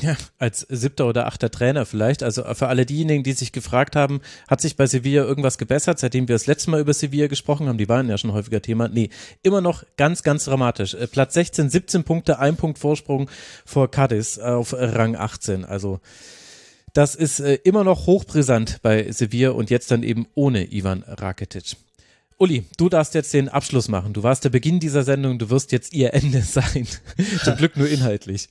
Ja, 0.00 0.16
als 0.38 0.66
siebter 0.68 1.06
oder 1.06 1.26
achter 1.26 1.50
Trainer 1.50 1.86
vielleicht. 1.86 2.24
Also 2.24 2.42
für 2.54 2.66
alle 2.66 2.84
diejenigen, 2.84 3.22
die 3.22 3.32
sich 3.32 3.52
gefragt 3.52 3.94
haben, 3.94 4.20
hat 4.48 4.60
sich 4.60 4.76
bei 4.76 4.86
Sevilla 4.86 5.22
irgendwas 5.22 5.56
gebessert, 5.56 6.00
seitdem 6.00 6.26
wir 6.26 6.34
das 6.34 6.48
letzte 6.48 6.70
Mal 6.70 6.80
über 6.80 6.92
Sevilla 6.92 7.28
gesprochen 7.28 7.68
haben? 7.68 7.78
Die 7.78 7.88
waren 7.88 8.08
ja 8.08 8.18
schon 8.18 8.32
häufiger 8.32 8.60
Thema. 8.60 8.88
Nee, 8.88 9.10
immer 9.44 9.60
noch 9.60 9.84
ganz, 9.96 10.24
ganz 10.24 10.46
dramatisch. 10.46 10.94
Äh, 10.94 11.06
Platz 11.06 11.34
16, 11.34 11.70
17 11.70 12.02
Punkte, 12.02 12.40
ein 12.40 12.56
Punkt 12.56 12.80
Vorsprung 12.80 13.30
vor 13.64 13.88
Cadiz 13.88 14.38
auf 14.38 14.74
Rang 14.76 15.14
18. 15.14 15.64
Also 15.64 16.00
das 16.94 17.14
ist 17.14 17.40
äh, 17.40 17.58
immer 17.64 17.84
noch 17.84 18.06
hochbrisant 18.06 18.78
bei 18.80 19.10
Sevilla 19.10 19.50
und 19.50 19.68
jetzt 19.68 19.90
dann 19.90 20.02
eben 20.02 20.26
ohne 20.34 20.72
Ivan 20.72 21.04
Rakitic. 21.06 21.76
Uli, 22.38 22.64
du 22.78 22.88
darfst 22.88 23.14
jetzt 23.14 23.34
den 23.34 23.48
Abschluss 23.48 23.88
machen. 23.88 24.12
Du 24.12 24.22
warst 24.22 24.44
der 24.44 24.50
Beginn 24.50 24.80
dieser 24.80 25.02
Sendung, 25.02 25.38
du 25.38 25.50
wirst 25.50 25.72
jetzt 25.72 25.92
ihr 25.92 26.14
Ende 26.14 26.40
sein. 26.42 26.86
Zum 27.42 27.56
Glück 27.56 27.76
nur 27.76 27.88
inhaltlich. 27.88 28.48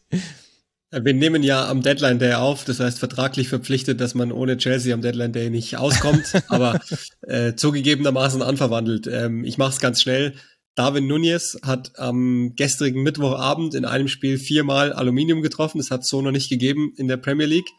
Wir 0.91 1.13
nehmen 1.13 1.41
ja 1.41 1.67
am 1.67 1.81
Deadline 1.81 2.19
Day 2.19 2.33
auf, 2.33 2.65
das 2.65 2.79
heißt 2.79 2.99
vertraglich 2.99 3.47
verpflichtet, 3.47 3.99
dass 3.99 4.13
man 4.13 4.31
ohne 4.31 4.57
Chelsea 4.57 4.93
am 4.93 5.01
Deadline 5.01 5.33
Day 5.33 5.49
nicht 5.49 5.77
auskommt, 5.77 6.33
aber 6.49 6.79
äh, 7.21 7.55
zugegebenermaßen 7.55 8.43
anverwandelt. 8.43 9.07
Ähm, 9.07 9.43
ich 9.43 9.57
mache 9.57 9.71
es 9.71 9.79
ganz 9.79 10.01
schnell. 10.01 10.35
Darwin 10.75 11.07
Nunez 11.07 11.57
hat 11.63 11.97
am 11.97 12.53
gestrigen 12.55 13.03
Mittwochabend 13.03 13.73
in 13.73 13.85
einem 13.85 14.07
Spiel 14.07 14.37
viermal 14.37 14.93
Aluminium 14.93 15.41
getroffen. 15.41 15.79
Das 15.79 15.91
hat 15.91 16.01
es 16.01 16.09
so 16.09 16.21
noch 16.21 16.31
nicht 16.31 16.49
gegeben 16.49 16.93
in 16.95 17.07
der 17.07 17.17
Premier 17.17 17.47
League. 17.47 17.69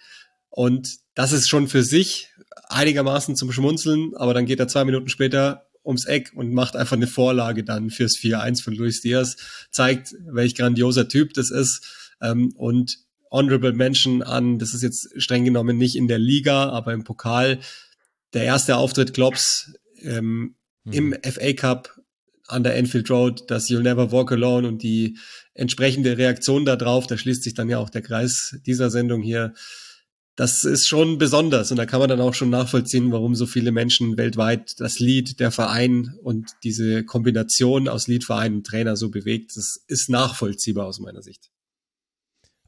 Und 0.56 0.98
das 1.16 1.32
ist 1.32 1.48
schon 1.48 1.66
für 1.66 1.82
sich 1.82 2.28
einigermaßen 2.68 3.34
zum 3.34 3.50
Schmunzeln, 3.50 4.12
aber 4.14 4.34
dann 4.34 4.46
geht 4.46 4.60
er 4.60 4.68
zwei 4.68 4.84
Minuten 4.84 5.08
später 5.08 5.66
ums 5.84 6.04
Eck 6.04 6.30
und 6.36 6.52
macht 6.54 6.76
einfach 6.76 6.96
eine 6.96 7.08
Vorlage 7.08 7.64
dann 7.64 7.90
fürs 7.90 8.16
4-1 8.16 8.62
von 8.62 8.72
Luis 8.74 9.00
Diaz, 9.00 9.36
zeigt, 9.72 10.14
welch 10.30 10.54
grandioser 10.54 11.08
Typ 11.08 11.34
das 11.34 11.50
ist 11.50 12.14
ähm, 12.22 12.52
und 12.54 12.98
Honorable 13.32 13.72
Mention 13.72 14.22
an, 14.22 14.60
das 14.60 14.74
ist 14.74 14.84
jetzt 14.84 15.08
streng 15.20 15.44
genommen 15.44 15.76
nicht 15.76 15.96
in 15.96 16.06
der 16.06 16.20
Liga, 16.20 16.68
aber 16.68 16.92
im 16.92 17.02
Pokal, 17.02 17.58
der 18.32 18.44
erste 18.44 18.76
Auftritt 18.76 19.12
Klopps 19.12 19.74
ähm, 20.02 20.54
mhm. 20.84 20.92
im 20.92 21.16
FA 21.20 21.52
Cup 21.54 22.00
an 22.46 22.62
der 22.62 22.76
Enfield 22.76 23.10
Road, 23.10 23.50
das 23.50 23.68
You'll 23.68 23.82
Never 23.82 24.12
Walk 24.12 24.30
Alone 24.30 24.68
und 24.68 24.84
die 24.84 25.18
entsprechende 25.52 26.16
Reaktion 26.16 26.64
darauf, 26.64 27.08
da 27.08 27.18
schließt 27.18 27.42
sich 27.42 27.54
dann 27.54 27.68
ja 27.68 27.78
auch 27.78 27.90
der 27.90 28.02
Kreis 28.02 28.56
dieser 28.64 28.90
Sendung 28.90 29.20
hier. 29.20 29.52
Das 30.36 30.64
ist 30.64 30.88
schon 30.88 31.18
besonders 31.18 31.70
und 31.70 31.76
da 31.76 31.86
kann 31.86 32.00
man 32.00 32.08
dann 32.08 32.20
auch 32.20 32.34
schon 32.34 32.50
nachvollziehen, 32.50 33.12
warum 33.12 33.36
so 33.36 33.46
viele 33.46 33.70
Menschen 33.70 34.16
weltweit 34.16 34.80
das 34.80 34.98
Lied, 34.98 35.38
der 35.38 35.52
Verein 35.52 36.14
und 36.22 36.50
diese 36.64 37.04
Kombination 37.04 37.88
aus 37.88 38.08
Liedverein 38.08 38.54
und 38.54 38.66
Trainer 38.66 38.96
so 38.96 39.10
bewegt. 39.10 39.52
Das 39.56 39.84
ist 39.86 40.10
nachvollziehbar 40.10 40.86
aus 40.86 40.98
meiner 40.98 41.22
Sicht. 41.22 41.50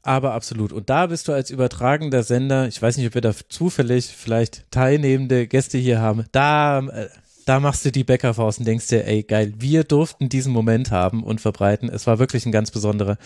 Aber 0.01 0.33
absolut. 0.33 0.71
Und 0.71 0.89
da 0.89 1.07
bist 1.07 1.27
du 1.27 1.33
als 1.33 1.49
übertragender 1.49 2.23
Sender, 2.23 2.69
ich 2.69 2.81
weiß 2.81 2.95
nicht, 2.95 3.07
ob 3.07 3.15
wir 3.15 3.21
da 3.21 3.33
zufällig 3.49 4.05
vielleicht 4.05 4.71
teilnehmende 4.71 5.47
Gäste 5.47 5.77
hier 5.77 5.99
haben, 5.99 6.23
da 6.31 6.79
äh, 6.79 7.09
da 7.47 7.61
machst 7.61 7.85
du 7.85 7.91
die 7.93 8.03
Bäckerfaust 8.03 8.59
und 8.59 8.65
denkst 8.65 8.87
dir, 8.87 9.05
ey, 9.05 9.23
geil, 9.23 9.53
wir 9.57 9.85
durften 9.85 10.27
diesen 10.27 10.51
Moment 10.51 10.91
haben 10.91 11.23
und 11.23 11.39
verbreiten. 11.39 11.89
Es 11.89 12.05
war 12.05 12.19
wirklich 12.19 12.45
ein 12.45 12.51
ganz 12.51 12.71
besonderer. 12.71 13.17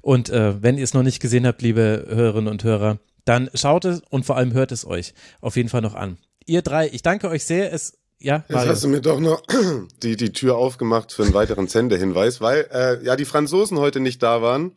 Und 0.00 0.30
äh, 0.30 0.60
wenn 0.60 0.78
ihr 0.78 0.84
es 0.84 0.94
noch 0.94 1.04
nicht 1.04 1.20
gesehen 1.20 1.46
habt, 1.46 1.62
liebe 1.62 2.06
Hörerinnen 2.08 2.50
und 2.50 2.64
Hörer, 2.64 2.98
dann 3.24 3.50
schaut 3.54 3.84
es 3.84 4.02
und 4.10 4.24
vor 4.24 4.36
allem 4.36 4.52
hört 4.52 4.72
es 4.72 4.86
euch 4.86 5.14
auf 5.40 5.56
jeden 5.56 5.68
Fall 5.68 5.82
noch 5.82 5.94
an. 5.94 6.18
Ihr 6.46 6.62
drei, 6.62 6.88
ich 6.92 7.02
danke 7.02 7.28
euch 7.28 7.44
sehr. 7.44 7.72
Es 7.72 7.98
ja, 8.18 8.44
Jetzt 8.48 8.68
hast 8.68 8.84
du 8.84 8.88
mir 8.88 9.00
doch 9.00 9.18
noch 9.18 9.42
die, 10.02 10.16
die 10.16 10.32
Tür 10.32 10.56
aufgemacht 10.56 11.12
für 11.12 11.24
einen 11.24 11.34
weiteren 11.34 11.66
Sendehinweis, 11.66 12.40
weil 12.40 12.68
äh, 12.72 13.04
ja 13.04 13.16
die 13.16 13.24
Franzosen 13.24 13.78
heute 13.78 13.98
nicht 13.98 14.22
da 14.22 14.42
waren. 14.42 14.76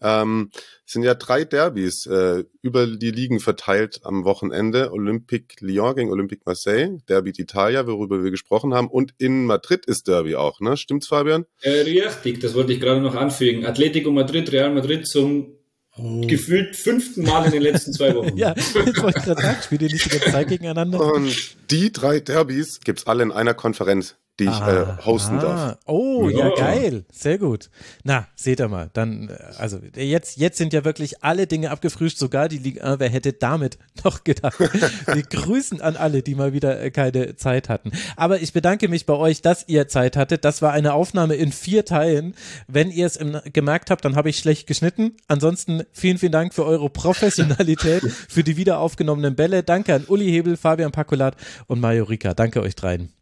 Ähm, 0.00 0.50
es 0.86 0.92
sind 0.92 1.02
ja 1.02 1.14
drei 1.14 1.44
Derbys 1.44 2.06
äh, 2.06 2.44
über 2.62 2.86
die 2.86 3.10
Ligen 3.10 3.40
verteilt 3.40 4.00
am 4.04 4.24
Wochenende. 4.24 4.90
Olympique 4.92 5.56
Lyon 5.60 5.94
gegen 5.96 6.10
Olympique 6.10 6.42
Marseille, 6.46 6.98
Derby 7.08 7.32
d'Italia, 7.32 7.86
worüber 7.86 8.22
wir 8.22 8.30
gesprochen 8.30 8.72
haben. 8.72 8.88
Und 8.88 9.12
in 9.18 9.44
Madrid 9.44 9.84
ist 9.84 10.08
Derby 10.08 10.36
auch, 10.36 10.60
ne? 10.60 10.78
Stimmt's, 10.78 11.08
Fabian? 11.08 11.44
Äh, 11.60 11.80
richtig, 11.80 12.40
das 12.40 12.54
wollte 12.54 12.72
ich 12.72 12.80
gerade 12.80 13.02
noch 13.02 13.16
anfügen. 13.16 13.66
Atletico 13.66 14.10
Madrid, 14.10 14.50
Real 14.50 14.72
Madrid 14.72 15.06
zum 15.06 15.57
Oh. 15.98 16.20
Gefühlt 16.26 16.76
fünften 16.76 17.24
Mal 17.24 17.46
in 17.46 17.52
den 17.52 17.62
letzten 17.62 17.92
zwei 17.92 18.14
Wochen. 18.14 18.36
ja, 18.36 18.54
ich 18.56 18.74
wollte 19.02 19.20
gerade 19.20 19.42
sagen, 19.42 19.58
spielt 19.62 19.82
ihr 19.82 19.88
nicht 19.88 20.04
die 20.04 20.10
ganze 20.10 20.30
Zeit 20.30 20.48
gegeneinander? 20.48 21.00
Und 21.00 21.56
die 21.70 21.92
drei 21.92 22.20
Derbys 22.20 22.80
gibt's 22.80 23.06
alle 23.06 23.24
in 23.24 23.32
einer 23.32 23.54
Konferenz 23.54 24.14
die 24.38 24.44
ich 24.44 24.50
ah, 24.50 24.98
äh, 25.00 25.04
hosten 25.04 25.38
ah, 25.38 25.42
darf. 25.42 25.78
Oh, 25.86 26.28
ja. 26.28 26.48
ja. 26.48 26.54
geil. 26.54 27.04
Sehr 27.12 27.38
gut. 27.38 27.70
Na, 28.04 28.28
seht 28.36 28.60
ihr 28.60 28.68
mal. 28.68 28.90
Dann, 28.92 29.28
äh, 29.28 29.38
also 29.58 29.80
jetzt, 29.96 30.36
jetzt 30.36 30.58
sind 30.58 30.72
ja 30.72 30.84
wirklich 30.84 31.24
alle 31.24 31.46
Dinge 31.46 31.70
abgefrühstückt, 31.70 32.18
sogar 32.18 32.48
die 32.48 32.58
Liga. 32.58 32.98
Wer 32.98 33.08
hätte 33.08 33.32
damit 33.32 33.78
noch 34.04 34.24
gedacht? 34.24 34.58
Wir 34.60 35.22
grüßen 35.30 35.80
an 35.80 35.96
alle, 35.96 36.22
die 36.22 36.34
mal 36.34 36.52
wieder 36.52 36.80
äh, 36.80 36.90
keine 36.90 37.36
Zeit 37.36 37.68
hatten. 37.68 37.90
Aber 38.16 38.40
ich 38.40 38.52
bedanke 38.52 38.88
mich 38.88 39.06
bei 39.06 39.14
euch, 39.14 39.42
dass 39.42 39.64
ihr 39.68 39.88
Zeit 39.88 40.16
hattet. 40.16 40.44
Das 40.44 40.62
war 40.62 40.72
eine 40.72 40.92
Aufnahme 40.94 41.34
in 41.34 41.52
vier 41.52 41.84
Teilen. 41.84 42.34
Wenn 42.68 42.90
ihr 42.90 43.06
es 43.06 43.18
gemerkt 43.52 43.90
habt, 43.90 44.04
dann 44.04 44.16
habe 44.16 44.30
ich 44.30 44.38
schlecht 44.38 44.66
geschnitten. 44.66 45.16
Ansonsten 45.26 45.82
vielen, 45.92 46.18
vielen 46.18 46.32
Dank 46.32 46.54
für 46.54 46.64
eure 46.64 46.90
Professionalität, 46.90 48.02
für 48.28 48.44
die 48.44 48.56
wieder 48.56 48.78
aufgenommenen 48.78 49.34
Bälle. 49.34 49.62
Danke 49.62 49.94
an 49.94 50.04
Uli 50.06 50.30
Hebel, 50.30 50.56
Fabian 50.56 50.92
Pakulat 50.92 51.36
und 51.66 51.80
Mario 51.80 52.04
Rika. 52.04 52.34
Danke 52.34 52.62
euch 52.62 52.76
dreien. 52.76 53.17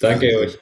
Danke 0.00 0.26
euch. 0.38 0.58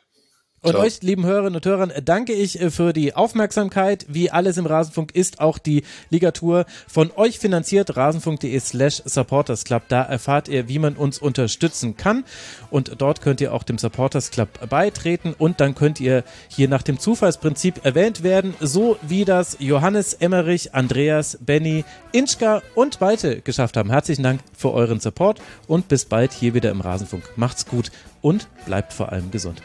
Und 0.60 0.72
Ciao. 0.72 0.82
euch, 0.82 1.02
lieben 1.02 1.24
Hörerinnen 1.24 1.54
und 1.54 1.66
Hörern, 1.66 1.92
danke 2.04 2.32
ich 2.32 2.60
äh, 2.60 2.70
für 2.70 2.92
die 2.92 3.14
Aufmerksamkeit. 3.14 4.06
Wie 4.08 4.32
alles 4.32 4.56
im 4.56 4.66
Rasenfunk 4.66 5.14
ist 5.14 5.40
auch 5.40 5.58
die 5.58 5.84
Ligatur 6.10 6.66
von 6.88 7.12
euch 7.14 7.38
finanziert. 7.38 7.96
Rasenfunk.de 7.96 8.58
slash 8.58 9.00
Supporters 9.04 9.62
Club. 9.62 9.84
Da 9.86 10.02
erfahrt 10.02 10.48
ihr, 10.48 10.68
wie 10.68 10.80
man 10.80 10.94
uns 10.94 11.20
unterstützen 11.20 11.96
kann. 11.96 12.24
Und 12.70 13.00
dort 13.00 13.20
könnt 13.20 13.40
ihr 13.40 13.54
auch 13.54 13.62
dem 13.62 13.78
Supporters 13.78 14.32
Club 14.32 14.48
beitreten. 14.68 15.32
Und 15.38 15.60
dann 15.60 15.76
könnt 15.76 16.00
ihr 16.00 16.24
hier 16.48 16.68
nach 16.68 16.82
dem 16.82 16.98
Zufallsprinzip 16.98 17.84
erwähnt 17.84 18.24
werden. 18.24 18.54
So 18.58 18.96
wie 19.02 19.24
das 19.24 19.58
Johannes 19.60 20.14
Emmerich, 20.14 20.74
Andreas, 20.74 21.38
Benny, 21.40 21.84
Inschka 22.10 22.62
und 22.74 22.98
Beite 22.98 23.42
geschafft 23.42 23.76
haben. 23.76 23.90
Herzlichen 23.90 24.24
Dank 24.24 24.40
für 24.56 24.72
euren 24.72 24.98
Support 24.98 25.40
und 25.68 25.86
bis 25.86 26.04
bald 26.04 26.32
hier 26.32 26.54
wieder 26.54 26.72
im 26.72 26.80
Rasenfunk. 26.80 27.22
Macht's 27.36 27.64
gut 27.64 27.92
und 28.22 28.48
bleibt 28.66 28.92
vor 28.92 29.12
allem 29.12 29.30
gesund. 29.30 29.62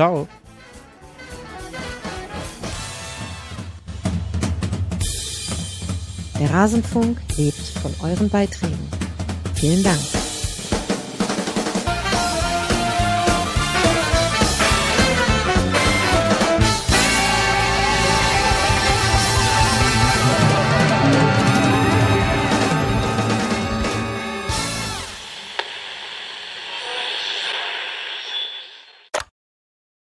Ciao. 0.00 0.26
Der 6.38 6.50
Rasenfunk 6.50 7.18
lebt 7.36 7.58
von 7.58 7.94
euren 8.02 8.30
Beiträgen. 8.30 8.88
Vielen 9.56 9.82
Dank. 9.82 10.19